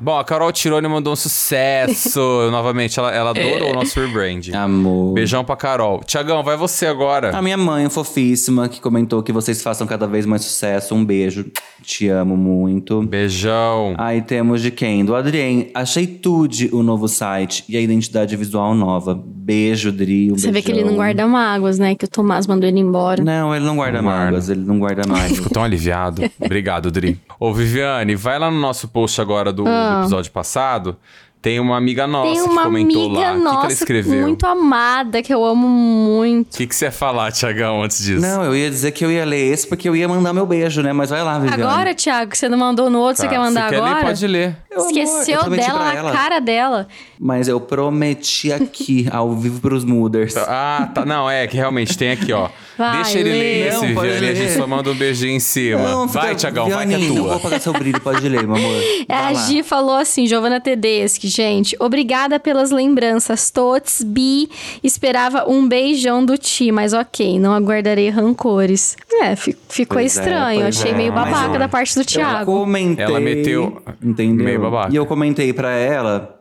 Bom, 0.00 0.16
a 0.18 0.24
Carol 0.24 0.52
Tirone 0.52 0.86
mandou 0.88 1.12
um 1.12 1.16
sucesso. 1.16 2.20
Novamente, 2.50 2.98
ela, 2.98 3.12
ela 3.12 3.30
adorou 3.30 3.70
o 3.70 3.74
nosso 3.74 3.98
rebrand. 4.00 4.48
Amor. 4.54 5.14
Beijão 5.14 5.44
pra 5.44 5.56
Carol. 5.56 6.00
Tiagão, 6.06 6.42
vai 6.42 6.56
você 6.56 6.86
agora. 6.86 7.36
A 7.36 7.42
minha 7.42 7.56
mãe, 7.56 7.88
fofíssima, 7.88 8.68
que 8.68 8.80
comentou 8.80 9.22
que 9.22 9.32
vocês 9.32 9.62
façam 9.62 9.86
cada 9.86 10.06
vez 10.06 10.24
mais 10.24 10.42
sucesso. 10.42 10.94
Um 10.94 11.04
beijo. 11.04 11.46
Te 11.82 12.08
amo 12.08 12.36
muito. 12.36 13.02
Beijão. 13.02 13.94
Aí 13.98 14.20
temos 14.22 14.60
de 14.62 14.70
quem? 14.70 15.04
Do 15.04 15.14
Adrien. 15.14 15.70
Achei 15.74 16.06
tudo 16.06 16.48
o 16.72 16.82
novo 16.82 17.08
site 17.08 17.64
e 17.68 17.76
a 17.76 17.80
identidade 17.80 18.36
visual 18.36 18.74
nova. 18.74 19.18
Beijo, 19.24 19.90
Dri. 19.90 20.30
Um 20.32 20.36
Você 20.38 20.50
vê 20.52 20.60
que 20.60 20.68
ele 20.70 20.78
beijão. 20.78 20.90
não 20.90 20.96
guarda 20.96 21.26
mágoas, 21.26 21.78
né? 21.78 21.94
Que 21.94 22.04
o 22.04 22.08
Tomás 22.08 22.46
mandou 22.46 22.68
ele 22.68 22.78
embora. 22.80 23.22
Não, 23.22 23.54
ele 23.54 23.64
não 23.64 23.76
guarda 23.76 23.98
Não 23.98 24.04
guarda. 24.04 24.24
mágoas, 24.24 24.48
ele 24.48 24.60
não 24.60 24.78
guarda 24.78 25.06
mais. 25.08 25.32
Fico 25.36 25.50
tão 25.50 25.62
aliviado. 25.64 26.22
Obrigado, 26.40 26.90
Dri. 26.90 27.18
Ô, 27.40 27.52
Viviane, 27.54 28.14
vai 28.14 28.38
lá 28.38 28.50
no 28.50 28.58
nosso 28.60 28.88
post 28.88 29.20
agora 29.20 29.52
do, 29.52 29.64
do 29.96 30.00
episódio 30.02 30.32
passado. 30.32 30.96
Tem 31.40 31.60
uma 31.60 31.76
amiga 31.76 32.04
nossa 32.04 32.28
Ah. 32.30 32.34
Tem 32.34 32.42
que 32.42 32.50
uma 32.50 32.62
comentou 32.64 33.04
amiga 33.06 33.20
lá. 33.20 33.30
O 33.30 33.34
que, 33.36 33.40
que 33.40 33.46
ela 33.46 33.54
nossa 33.54 33.72
escreveu? 33.72 34.22
muito 34.22 34.44
amada, 34.44 35.22
que 35.22 35.32
eu 35.32 35.44
amo 35.44 35.68
muito. 35.68 36.52
O 36.54 36.56
que, 36.56 36.66
que 36.66 36.74
você 36.74 36.86
ia 36.86 36.90
falar, 36.92 37.30
Tiagão, 37.30 37.80
antes 37.80 38.02
disso? 38.02 38.20
Não, 38.20 38.42
eu 38.42 38.56
ia 38.56 38.68
dizer 38.68 38.90
que 38.90 39.04
eu 39.04 39.10
ia 39.12 39.24
ler 39.24 39.52
esse 39.52 39.64
porque 39.64 39.88
eu 39.88 39.94
ia 39.94 40.08
mandar 40.08 40.32
meu 40.32 40.44
beijo, 40.44 40.82
né? 40.82 40.92
Mas 40.92 41.10
vai 41.10 41.22
lá, 41.22 41.38
Viviane. 41.38 41.62
Agora, 41.62 41.94
Thiago, 41.94 42.36
você 42.36 42.48
não 42.48 42.58
mandou 42.58 42.90
no 42.90 42.98
outro, 42.98 43.22
Tá, 43.22 43.28
você 43.28 43.28
quer 43.28 43.38
mandar 43.38 43.68
você 43.68 43.76
quer 43.76 43.76
agora? 43.76 43.94
ler? 43.94 44.04
Pode 44.04 44.26
ler. 44.26 44.56
Meu 44.78 44.88
amor, 44.88 44.98
Esqueceu 44.98 45.34
eu 45.34 45.40
prometi 45.42 45.66
dela 45.66 46.02
na 46.02 46.12
cara 46.12 46.40
dela. 46.40 46.88
Mas 47.20 47.48
eu 47.48 47.60
prometi 47.60 48.52
aqui, 48.52 49.08
ao 49.10 49.32
vivo 49.34 49.60
pros 49.60 49.84
Mooders. 49.84 50.36
Ah, 50.36 50.90
tá. 50.94 51.04
Não, 51.04 51.28
é 51.28 51.46
que 51.46 51.56
realmente 51.56 51.96
tem 51.98 52.10
aqui, 52.12 52.32
ó. 52.32 52.48
Vai, 52.76 53.02
Deixa 53.02 53.18
ele 53.18 53.30
lê. 53.30 53.38
ler 53.38 53.66
esse, 53.72 53.84
e 53.86 54.28
a 54.28 54.34
gente 54.34 54.52
só 54.52 54.64
manda 54.64 54.88
um 54.90 54.94
beijinho 54.94 55.32
em 55.32 55.40
cima. 55.40 55.82
Não, 55.82 56.06
vai, 56.06 56.36
Tiagão, 56.36 56.70
vai 56.70 56.86
que 56.86 56.94
é 56.94 56.98
tua. 57.08 57.30
vou 57.30 57.40
pagar 57.40 57.60
seu 57.60 57.72
brilho, 57.72 58.00
pode 58.00 58.28
ler, 58.28 58.46
meu 58.46 58.54
amor. 58.54 58.82
É, 59.08 59.14
a 59.16 59.30
lá. 59.32 59.34
Gi 59.46 59.64
falou 59.64 59.96
assim, 59.96 60.26
Giovana 60.28 60.60
Tedeschi, 60.60 61.26
gente, 61.26 61.76
obrigada 61.80 62.38
pelas 62.38 62.70
lembranças, 62.70 63.50
tots, 63.50 64.04
bi, 64.04 64.48
esperava 64.84 65.50
um 65.50 65.66
beijão 65.66 66.24
do 66.24 66.38
Ti, 66.38 66.70
mas 66.70 66.92
ok, 66.92 67.40
não 67.40 67.52
aguardarei 67.52 68.10
rancores. 68.10 68.96
É, 69.22 69.34
fi- 69.34 69.56
ficou 69.68 69.96
Pois 69.96 70.16
é, 70.16 70.20
estranho, 70.20 70.60
pois 70.62 70.78
achei 70.78 70.92
é, 70.92 70.94
meio 70.94 71.12
babaca 71.12 71.54
eu- 71.54 71.58
da 71.58 71.68
parte 71.68 71.94
do 71.96 72.02
Eu 72.02 72.06
Thiago. 72.06 72.52
comentei. 72.52 73.04
Ela 73.04 73.18
meteu- 73.18 73.82
Entendeu? 74.00 74.44
meio 74.44 74.60
babaca. 74.70 74.92
E 74.92 74.96
eu 74.96 75.06
comentei 75.06 75.52
pra 75.52 75.70
ela 75.72 76.34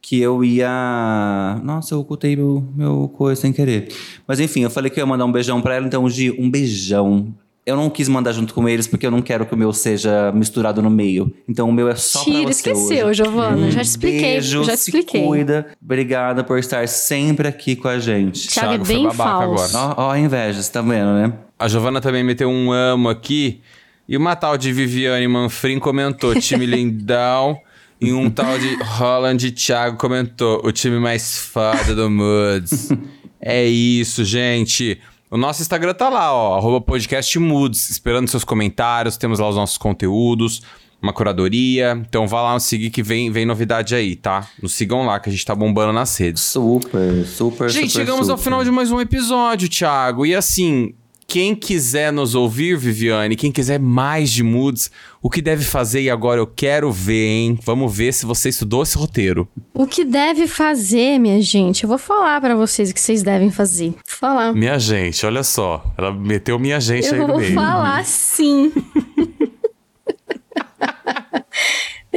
que 0.00 0.20
eu 0.20 0.44
ia. 0.44 1.60
Nossa, 1.64 1.94
eu 1.94 2.00
ocultei 2.00 2.36
meu, 2.36 2.64
meu 2.76 3.08
coisa 3.16 3.40
sem 3.40 3.52
querer. 3.52 3.88
Mas 4.26 4.38
enfim, 4.40 4.62
eu 4.62 4.70
falei 4.70 4.90
que 4.90 4.98
eu 5.00 5.02
ia 5.02 5.06
mandar 5.06 5.24
um 5.24 5.32
beijão 5.32 5.60
pra 5.60 5.74
ela, 5.74 5.86
então, 5.86 6.08
Gi, 6.08 6.30
um 6.38 6.50
beijão. 6.50 7.34
Eu 7.64 7.74
não 7.74 7.90
quis 7.90 8.08
mandar 8.08 8.30
junto 8.30 8.54
com 8.54 8.68
eles 8.68 8.86
porque 8.86 9.04
eu 9.04 9.10
não 9.10 9.20
quero 9.20 9.44
que 9.44 9.52
o 9.52 9.56
meu 9.56 9.72
seja 9.72 10.30
misturado 10.30 10.80
no 10.80 10.88
meio. 10.88 11.34
Então 11.48 11.68
o 11.68 11.72
meu 11.72 11.88
é 11.88 11.96
só 11.96 12.22
pra 12.22 12.32
Tira, 12.32 12.44
você 12.44 12.50
esqueceu, 12.70 13.06
hoje. 13.08 13.24
Giovana, 13.24 13.68
já 13.72 13.80
te 13.80 13.86
expliquei, 13.88 14.20
Beijo, 14.34 14.62
já 14.62 14.74
te 14.74 14.78
se 14.78 14.90
expliquei. 14.90 15.24
cuida. 15.26 15.66
Obrigada 15.82 16.44
por 16.44 16.60
estar 16.60 16.86
sempre 16.86 17.48
aqui 17.48 17.74
com 17.74 17.88
a 17.88 17.98
gente. 17.98 18.46
Thiago 18.46 18.68
é 18.68 18.70
Thiago 18.74 18.84
foi 18.84 18.94
bem 18.94 19.04
babaca 19.08 19.46
falso. 19.46 19.76
agora. 19.76 19.94
Ó, 20.00 20.04
ó 20.06 20.10
a 20.12 20.18
inveja, 20.20 20.62
você 20.62 20.70
tá 20.70 20.80
vendo, 20.80 21.12
né? 21.14 21.32
A 21.58 21.66
Giovana 21.66 22.00
também 22.00 22.22
meteu 22.22 22.48
um 22.48 22.70
amo 22.70 23.08
aqui. 23.08 23.60
E 24.08 24.16
uma 24.16 24.36
tal 24.36 24.56
de 24.56 24.72
Viviane 24.72 25.26
Manfrim 25.26 25.80
comentou, 25.80 26.36
time 26.40 26.66
lindão. 26.66 27.58
E 28.00 28.12
um 28.12 28.28
tal 28.28 28.58
de 28.58 28.74
Roland 28.82 29.38
Thiago 29.52 29.96
comentou, 29.96 30.60
o 30.64 30.70
time 30.70 30.98
mais 30.98 31.38
foda 31.38 31.94
do 31.94 32.10
Moods. 32.10 32.90
é 33.40 33.64
isso, 33.66 34.24
gente. 34.24 35.00
O 35.30 35.36
nosso 35.36 35.62
Instagram 35.62 35.94
tá 35.94 36.08
lá, 36.08 36.32
ó, 36.32 36.56
arroba 36.56 36.80
podcast 36.80 37.38
Moods, 37.38 37.90
esperando 37.90 38.28
seus 38.28 38.44
comentários, 38.44 39.16
temos 39.16 39.38
lá 39.38 39.48
os 39.48 39.56
nossos 39.56 39.78
conteúdos, 39.78 40.62
uma 41.00 41.12
curadoria. 41.12 42.00
Então 42.08 42.28
vá 42.28 42.42
lá 42.42 42.54
nos 42.54 42.64
seguir 42.64 42.90
que 42.90 43.02
vem, 43.02 43.30
vem 43.30 43.46
novidade 43.46 43.94
aí, 43.94 44.14
tá? 44.14 44.46
Nos 44.62 44.74
sigam 44.74 45.06
lá 45.06 45.18
que 45.18 45.28
a 45.28 45.32
gente 45.32 45.44
tá 45.44 45.54
bombando 45.54 45.92
nas 45.92 46.16
redes. 46.16 46.42
Super, 46.42 47.24
super, 47.24 47.70
Gente, 47.70 47.90
super, 47.90 48.00
chegamos 48.04 48.28
ao 48.28 48.36
super. 48.36 48.44
final 48.44 48.62
de 48.62 48.70
mais 48.70 48.92
um 48.92 49.00
episódio, 49.00 49.68
Thiago. 49.68 50.26
E 50.26 50.34
assim, 50.34 50.94
quem 51.26 51.54
quiser 51.54 52.12
nos 52.12 52.34
ouvir, 52.34 52.76
Viviane, 52.78 53.34
quem 53.36 53.50
quiser 53.50 53.80
mais 53.80 54.30
de 54.30 54.42
moods, 54.42 54.90
o 55.20 55.28
que 55.28 55.42
deve 55.42 55.64
fazer 55.64 56.00
e 56.02 56.08
agora 56.08 56.40
eu 56.40 56.46
quero 56.46 56.90
ver, 56.92 57.26
hein? 57.26 57.58
Vamos 57.64 57.94
ver 57.94 58.12
se 58.14 58.24
você 58.24 58.48
estudou 58.48 58.82
esse 58.84 58.96
roteiro. 58.96 59.48
O 59.74 59.86
que 59.86 60.04
deve 60.04 60.46
fazer, 60.46 61.18
minha 61.18 61.40
gente? 61.42 61.82
Eu 61.82 61.88
vou 61.88 61.98
falar 61.98 62.40
pra 62.40 62.54
vocês 62.54 62.90
o 62.90 62.94
que 62.94 63.00
vocês 63.00 63.22
devem 63.22 63.50
fazer. 63.50 63.90
Vou 63.90 64.00
falar. 64.06 64.52
Minha 64.52 64.78
gente, 64.78 65.26
olha 65.26 65.42
só. 65.42 65.84
Ela 65.98 66.12
meteu 66.12 66.58
minha 66.58 66.78
gente 66.80 67.06
aí 67.12 67.20
Eu 67.20 67.26
no 67.26 67.32
vou 67.34 67.38
meio. 67.40 67.54
falar 67.54 68.04
sim. 68.04 68.72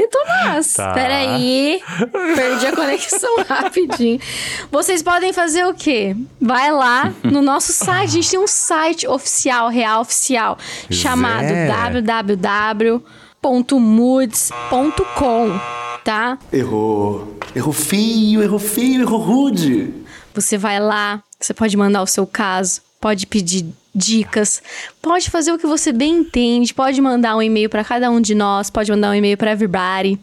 E 0.02 0.08
Tomás, 0.08 0.74
Tá. 0.76 0.94
peraí. 0.94 1.82
Perdi 2.36 2.68
a 2.68 2.76
conexão 2.76 3.36
rapidinho. 3.44 4.18
Vocês 4.72 5.04
podem 5.04 5.34
fazer 5.34 5.66
o 5.66 5.74
quê? 5.74 6.16
Vai 6.40 6.72
lá 6.72 7.14
no 7.22 7.42
nosso 7.42 7.74
site. 7.74 8.04
A 8.04 8.08
gente 8.14 8.30
tem 8.32 8.40
um 8.40 8.48
site 8.48 9.06
oficial, 9.06 9.68
real 9.68 10.00
oficial, 10.02 10.58
chamado 10.90 11.44
é. 11.44 11.68
www.moods.com, 14.40 15.60
tá? 16.04 16.38
Errou. 16.54 17.36
Errou 17.56 17.74
feio, 17.74 18.42
errou 18.44 18.60
feio, 18.60 19.02
errou 19.02 19.20
rude. 19.20 19.94
Você 20.34 20.58
vai 20.58 20.80
lá, 20.80 21.22
você 21.40 21.54
pode 21.54 21.76
mandar 21.76 22.02
o 22.04 22.08
seu 22.08 22.26
caso, 22.26 22.82
pode 23.02 23.26
pedir 23.28 23.66
dicas, 24.00 24.62
pode 25.02 25.30
fazer 25.30 25.52
o 25.52 25.58
que 25.58 25.68
você 25.68 25.92
bem 25.92 26.20
entende, 26.20 26.74
pode 26.74 27.02
mandar 27.02 27.36
um 27.36 27.42
e-mail 27.42 27.70
para 27.70 27.84
cada 27.84 28.10
um 28.10 28.22
de 28.22 28.34
nós, 28.34 28.70
pode 28.70 28.90
mandar 28.90 29.12
um 29.12 29.16
e-mail 29.16 29.38
para 29.38 29.52
everybody. 29.52 30.18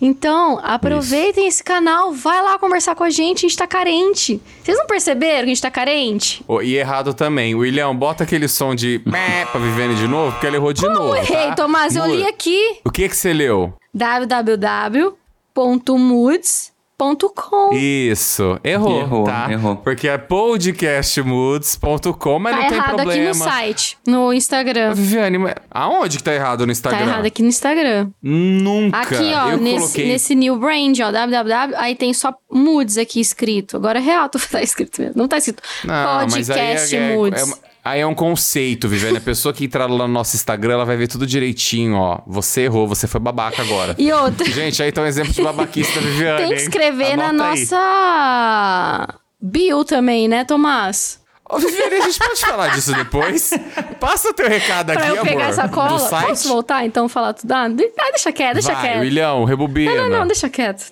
Então, 0.00 0.60
aproveitem 0.62 1.46
esse 1.46 1.64
canal, 1.64 2.12
vai 2.12 2.42
lá 2.42 2.58
conversar 2.58 2.94
com 2.94 3.04
a 3.04 3.10
gente, 3.10 3.38
a 3.38 3.48
gente 3.48 3.56
tá 3.56 3.66
carente. 3.66 4.40
Vocês 4.62 4.76
não 4.76 4.86
perceberam 4.86 5.38
que 5.38 5.44
a 5.44 5.54
gente 5.54 5.62
tá 5.62 5.70
carente? 5.70 6.44
Oh, 6.46 6.60
e 6.60 6.76
errado 6.76 7.14
também. 7.14 7.54
William, 7.54 7.94
bota 7.96 8.24
aquele 8.24 8.48
som 8.48 8.74
de 8.74 8.98
pra 9.00 9.58
Viviane 9.60 9.94
de 9.94 10.06
novo, 10.06 10.32
porque 10.32 10.46
ela 10.46 10.56
errou 10.56 10.72
de 10.72 10.82
Não 10.82 10.92
novo. 10.92 11.16
errei, 11.16 11.48
tá? 11.48 11.54
Tomás, 11.54 11.96
eu 11.96 12.04
li 12.06 12.26
aqui 12.26 12.80
O 12.84 12.90
que 12.90 13.08
que 13.08 13.16
você 13.16 13.32
leu? 13.32 13.72
www.moods.com 13.94 16.73
podcastmoods.com. 17.12 17.70
Isso, 17.74 18.58
errou, 18.64 19.00
Errou, 19.00 19.24
tá? 19.24 19.46
errou. 19.50 19.76
Porque 19.76 20.08
é 20.08 20.16
podcastmoods.com, 20.18 22.38
mas 22.38 22.54
Tá 22.56 22.60
não 22.62 22.68
tem 22.68 22.78
errado 22.78 22.94
problema. 22.96 23.12
aqui 23.12 23.24
no 23.38 23.44
site, 23.44 23.98
no 24.06 24.32
Instagram. 24.32 24.94
Viviane, 24.94 25.38
aonde 25.70 26.16
que 26.18 26.22
tá 26.24 26.32
errado 26.34 26.64
no 26.66 26.72
Instagram? 26.72 26.98
Tá 27.00 27.04
errado 27.06 27.26
aqui 27.26 27.42
no 27.42 27.48
Instagram. 27.48 28.08
Nunca. 28.22 28.98
Aqui, 28.98 29.32
ó, 29.34 29.50
eu 29.50 29.58
nesse, 29.58 29.76
coloquei... 29.78 30.08
nesse 30.08 30.34
new 30.34 30.56
brand, 30.56 30.98
ó, 31.00 31.10
www, 31.10 31.74
aí 31.76 31.94
tem 31.94 32.12
só 32.14 32.34
moods 32.50 32.96
aqui 32.98 33.20
escrito. 33.20 33.76
Agora 33.76 33.98
é 33.98 34.02
real, 34.02 34.28
tá 34.50 34.62
escrito 34.62 35.00
mesmo. 35.02 35.14
Não 35.16 35.28
tá 35.28 35.38
escrito 35.38 35.62
Não, 35.84 36.26
mas 36.30 36.50
aí 36.50 36.56
podcast 36.56 36.96
é, 36.96 36.98
é- 36.98 37.14
moods. 37.14 37.42
é 37.42 37.44
uma- 37.44 37.73
aí 37.84 38.00
é 38.00 38.06
um 38.06 38.14
conceito, 38.14 38.88
Viviane. 38.88 39.18
A 39.18 39.20
pessoa 39.22 39.52
que 39.52 39.64
entrar 39.66 39.86
lá 39.86 40.06
no 40.08 40.12
nosso 40.14 40.34
Instagram, 40.36 40.74
ela 40.74 40.84
vai 40.84 40.96
ver 40.96 41.06
tudo 41.08 41.26
direitinho, 41.26 41.96
ó. 41.96 42.20
Você 42.26 42.62
errou, 42.62 42.88
você 42.88 43.06
foi 43.06 43.20
babaca 43.20 43.60
agora. 43.62 43.94
E 43.98 44.10
outra, 44.12 44.44
Gente, 44.46 44.82
aí 44.82 44.90
tá 44.90 45.02
um 45.02 45.06
exemplo 45.06 45.32
de 45.32 45.42
babaquista 45.42 46.00
Viviane. 46.00 46.38
tem 46.38 46.48
que 46.48 46.54
hein? 46.54 46.60
escrever 46.62 47.16
na 47.16 47.28
Anota 47.28 47.50
aí. 47.50 47.60
nossa 47.60 49.14
bio 49.40 49.84
também, 49.84 50.26
né, 50.28 50.44
Tomás? 50.44 51.22
Ô, 51.48 51.58
Viviane, 51.58 51.96
a 51.96 52.00
gente 52.00 52.18
pode 52.18 52.40
falar 52.40 52.68
disso 52.68 52.94
depois? 52.94 53.50
Passa 54.00 54.32
teu 54.32 54.48
recado 54.48 54.90
aqui, 54.90 55.00
Pra 55.00 55.08
eu 55.10 55.20
amor. 55.20 55.26
pegar 55.26 55.48
essa 55.50 55.68
cola, 55.68 55.98
posso 56.08 56.48
voltar 56.48 56.86
então 56.86 57.06
falar 57.08 57.34
tudo? 57.34 57.52
Ah, 57.52 57.66
ah, 57.66 58.10
deixa 58.10 58.32
quieto, 58.32 58.54
deixa 58.54 58.72
Vai, 58.72 58.82
quieto. 58.82 59.00
William, 59.00 59.44
rebobina. 59.44 59.94
Não, 59.94 60.08
não, 60.08 60.18
não, 60.20 60.26
deixa 60.26 60.48
quieto. 60.48 60.90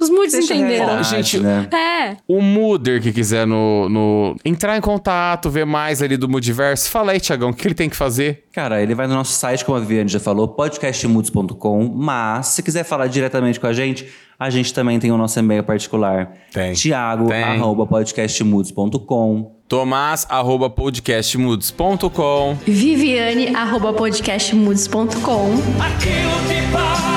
Os 0.00 0.10
moods 0.10 0.32
Deixa 0.32 0.54
entenderam. 0.54 1.02
Gente, 1.04 1.38
né? 1.38 1.68
É. 1.72 2.16
O 2.28 2.40
Mooder 2.42 3.00
que 3.00 3.12
quiser 3.12 3.46
no, 3.46 3.88
no- 3.88 4.36
entrar 4.44 4.76
em 4.76 4.80
contato, 4.80 5.48
ver 5.48 5.64
mais 5.64 6.02
ali 6.02 6.16
do 6.16 6.28
Moodiverso, 6.28 6.90
fala 6.90 7.12
aí, 7.12 7.20
Tiagão, 7.20 7.50
o 7.50 7.54
que 7.54 7.66
ele 7.66 7.74
tem 7.74 7.88
que 7.88 7.96
fazer? 7.96 8.44
Cara, 8.52 8.82
ele 8.82 8.94
vai 8.94 9.06
no 9.06 9.14
nosso 9.14 9.32
site, 9.32 9.64
como 9.64 9.78
a 9.78 9.80
Viviane 9.80 10.08
já 10.08 10.20
falou, 10.20 10.48
podcastmoods.com. 10.48 11.90
Mas, 11.94 12.48
se 12.48 12.62
quiser 12.62 12.84
falar 12.84 13.06
diretamente 13.06 13.58
com 13.60 13.66
a 13.66 13.72
gente, 13.72 14.06
a 14.38 14.50
gente 14.50 14.74
também 14.74 14.98
tem 14.98 15.10
o 15.12 15.16
nosso 15.16 15.38
e-mail 15.38 15.62
particular. 15.62 16.32
Tem. 16.52 16.72
Tiago, 16.74 17.28
Tem. 17.28 17.42
arroba 17.42 17.86
podcastmoods.com. 17.86 19.52
Tomás, 19.66 20.26
arroba 20.28 20.68
podcastmoods.com. 20.68 22.56
Viviane, 22.66 23.54
arroba 23.56 23.92
podcastmoods.com. 23.92 25.52
Aquilo 25.80 26.38
que 26.48 26.72
parecia 26.72 27.13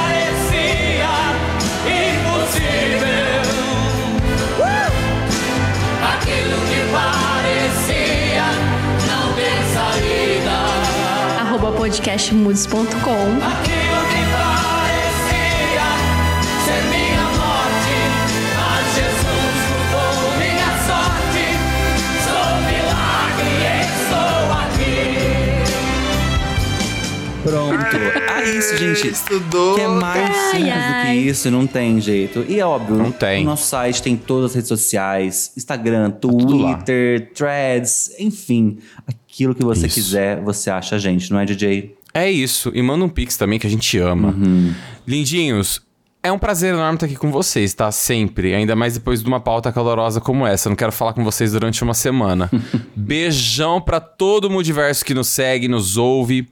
aqui. 13.41 13.87
Pronto. 27.43 27.95
Ah, 28.29 28.43
isso, 28.43 28.77
gente. 28.77 29.07
Estudou. 29.07 29.75
Que 29.75 29.81
é 29.81 29.87
mais 29.87 30.35
simples 30.51 30.73
do 30.73 31.01
que 31.03 31.13
isso, 31.13 31.49
não 31.51 31.65
tem 31.65 32.01
jeito. 32.01 32.45
E 32.47 32.59
é 32.59 32.65
óbvio, 32.65 32.97
Não 32.97 33.11
tem. 33.11 33.43
o 33.43 33.45
nosso 33.45 33.67
site 33.67 34.03
tem 34.03 34.17
todas 34.17 34.51
as 34.51 34.55
redes 34.55 34.67
sociais: 34.67 35.53
Instagram, 35.55 36.03
lá. 36.03 36.09
Twitter, 36.11 37.31
threads, 37.33 38.11
enfim. 38.19 38.79
Aquilo 39.38 39.53
que 39.53 39.64
você 39.64 39.85
Isso. 39.85 39.93
quiser, 39.93 40.41
você 40.41 40.72
acha 40.72 40.95
a 40.95 40.97
gente, 40.97 41.31
não 41.31 41.39
é, 41.39 41.45
DJ? 41.45 41.95
É 42.11 42.31
isso. 42.31 42.72
E 42.73 42.81
manda 42.81 43.05
um 43.05 43.09
pix 43.09 43.38
também 43.38 43.59
que 43.59 43.68
a 43.68 43.69
gente 43.69 43.95
ama. 43.99 44.35
Lindinhos, 45.07 45.80
é 46.23 46.31
um 46.31 46.39
prazer 46.39 46.73
enorme 46.73 46.95
estar 46.95 47.05
aqui 47.05 47.15
com 47.15 47.31
vocês, 47.31 47.72
tá? 47.76 47.91
Sempre. 47.91 48.55
Ainda 48.55 48.76
mais 48.76 48.95
depois 48.95 49.22
de 49.22 49.27
uma 49.27 49.39
pauta 49.39 49.72
calorosa 49.72 50.19
como 50.19 50.43
essa. 50.47 50.68
Eu 50.68 50.72
não 50.72 50.76
quero 50.76 50.91
falar 50.91 51.14
com 51.14 51.23
vocês 51.23 51.51
durante 51.51 51.84
uma 51.84 51.93
semana. 51.93 52.49
Beijão 52.95 53.80
pra 53.80 53.99
todo 53.99 54.45
o 54.45 54.49
multiverso 54.49 55.05
que 55.05 55.14
nos 55.14 55.27
segue, 55.27 55.68
nos 55.68 55.97
ouve. 55.97 56.47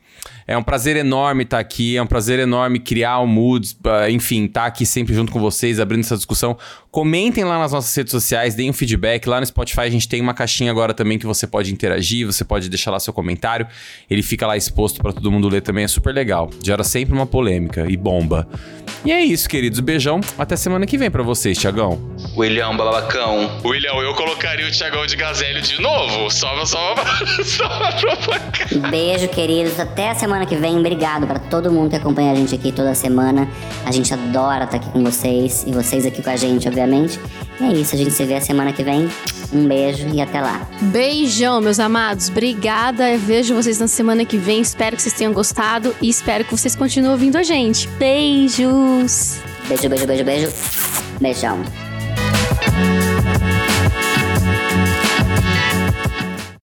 É 0.47 0.57
um 0.57 0.63
prazer 0.63 0.95
enorme 0.95 1.43
estar 1.43 1.59
aqui, 1.59 1.97
é 1.97 2.01
um 2.01 2.07
prazer 2.07 2.39
enorme 2.39 2.79
criar 2.79 3.19
o 3.19 3.27
Moods, 3.27 3.75
ah, 3.83 4.09
enfim, 4.09 4.45
estar 4.45 4.65
aqui 4.65 4.85
sempre 4.85 5.13
junto 5.13 5.31
com 5.31 5.39
vocês, 5.39 5.79
abrindo 5.79 6.01
essa 6.01 6.15
discussão. 6.15 6.57
Comentem 6.91 7.43
lá 7.43 7.59
nas 7.59 7.71
nossas 7.71 7.93
redes 7.93 8.11
sociais, 8.11 8.55
deem 8.55 8.69
um 8.69 8.73
feedback. 8.73 9.27
Lá 9.27 9.39
no 9.39 9.45
Spotify 9.45 9.81
a 9.81 9.89
gente 9.89 10.07
tem 10.07 10.21
uma 10.21 10.33
caixinha 10.33 10.71
agora 10.71 10.93
também 10.93 11.17
que 11.17 11.25
você 11.25 11.45
pode 11.45 11.73
interagir, 11.73 12.25
você 12.25 12.45
pode 12.45 12.69
deixar 12.69 12.91
lá 12.91 12.99
seu 12.99 13.11
comentário. 13.11 13.67
Ele 14.09 14.21
fica 14.21 14.47
lá 14.47 14.55
exposto 14.55 15.01
pra 15.01 15.11
todo 15.11 15.29
mundo 15.31 15.49
ler 15.49 15.61
também, 15.61 15.83
é 15.83 15.87
super 15.87 16.13
legal. 16.13 16.49
Gera 16.63 16.83
sempre 16.83 17.13
uma 17.13 17.25
polêmica 17.25 17.85
e 17.89 17.97
bomba. 17.97 18.47
E 19.03 19.11
é 19.11 19.23
isso, 19.23 19.47
queridos. 19.47 19.79
Beijão. 19.81 20.19
Até 20.37 20.55
semana 20.55 20.85
que 20.85 20.97
vem 20.97 21.11
pra 21.11 21.21
vocês, 21.21 21.57
Tiagão. 21.57 21.99
William 22.35 22.75
Babacão. 22.75 23.61
William, 23.63 23.93
eu 23.95 24.15
colocaria 24.15 24.65
o 24.65 24.71
Tiagão 24.71 25.05
de 25.05 25.15
Gazelho 25.15 25.61
de 25.61 25.79
novo. 25.81 26.31
Só, 26.31 26.65
só, 26.65 26.95
só 27.43 27.67
pra 27.67 28.89
Beijo, 28.89 29.27
queridos. 29.27 29.79
Até 30.05 30.11
a 30.11 30.19
semana 30.19 30.45
que 30.45 30.55
vem. 30.55 30.77
Obrigado 30.77 31.25
para 31.25 31.39
todo 31.39 31.71
mundo 31.71 31.89
que 31.89 31.95
acompanha 31.95 32.31
a 32.31 32.35
gente 32.35 32.53
aqui 32.53 32.71
toda 32.71 32.93
semana. 32.93 33.49
A 33.83 33.91
gente 33.91 34.13
adora 34.13 34.65
estar 34.65 34.77
aqui 34.77 34.87
com 34.91 35.03
vocês 35.03 35.63
e 35.65 35.71
vocês 35.71 36.05
aqui 36.05 36.21
com 36.21 36.29
a 36.29 36.35
gente, 36.35 36.67
obviamente. 36.67 37.19
E 37.59 37.63
é 37.63 37.73
isso, 37.73 37.95
a 37.95 37.97
gente 37.97 38.11
se 38.11 38.23
vê 38.23 38.35
a 38.35 38.41
semana 38.41 38.71
que 38.71 38.83
vem. 38.83 39.09
Um 39.51 39.67
beijo 39.67 40.07
e 40.13 40.21
até 40.21 40.41
lá. 40.41 40.61
Beijão, 40.79 41.59
meus 41.59 41.79
amados. 41.79 42.29
Obrigada. 42.29 43.09
Eu 43.09 43.17
vejo 43.17 43.55
vocês 43.55 43.79
na 43.79 43.87
semana 43.87 44.23
que 44.23 44.37
vem. 44.37 44.61
Espero 44.61 44.95
que 44.95 45.01
vocês 45.01 45.15
tenham 45.15 45.33
gostado 45.33 45.95
e 45.99 46.07
espero 46.07 46.45
que 46.45 46.55
vocês 46.55 46.75
continuem 46.75 47.11
ouvindo 47.11 47.37
a 47.37 47.43
gente. 47.43 47.87
Beijos! 47.97 49.39
Beijo, 49.67 49.89
beijo, 49.89 50.05
beijo, 50.05 50.23
beijo. 50.23 50.53
Beijão. 51.19 51.84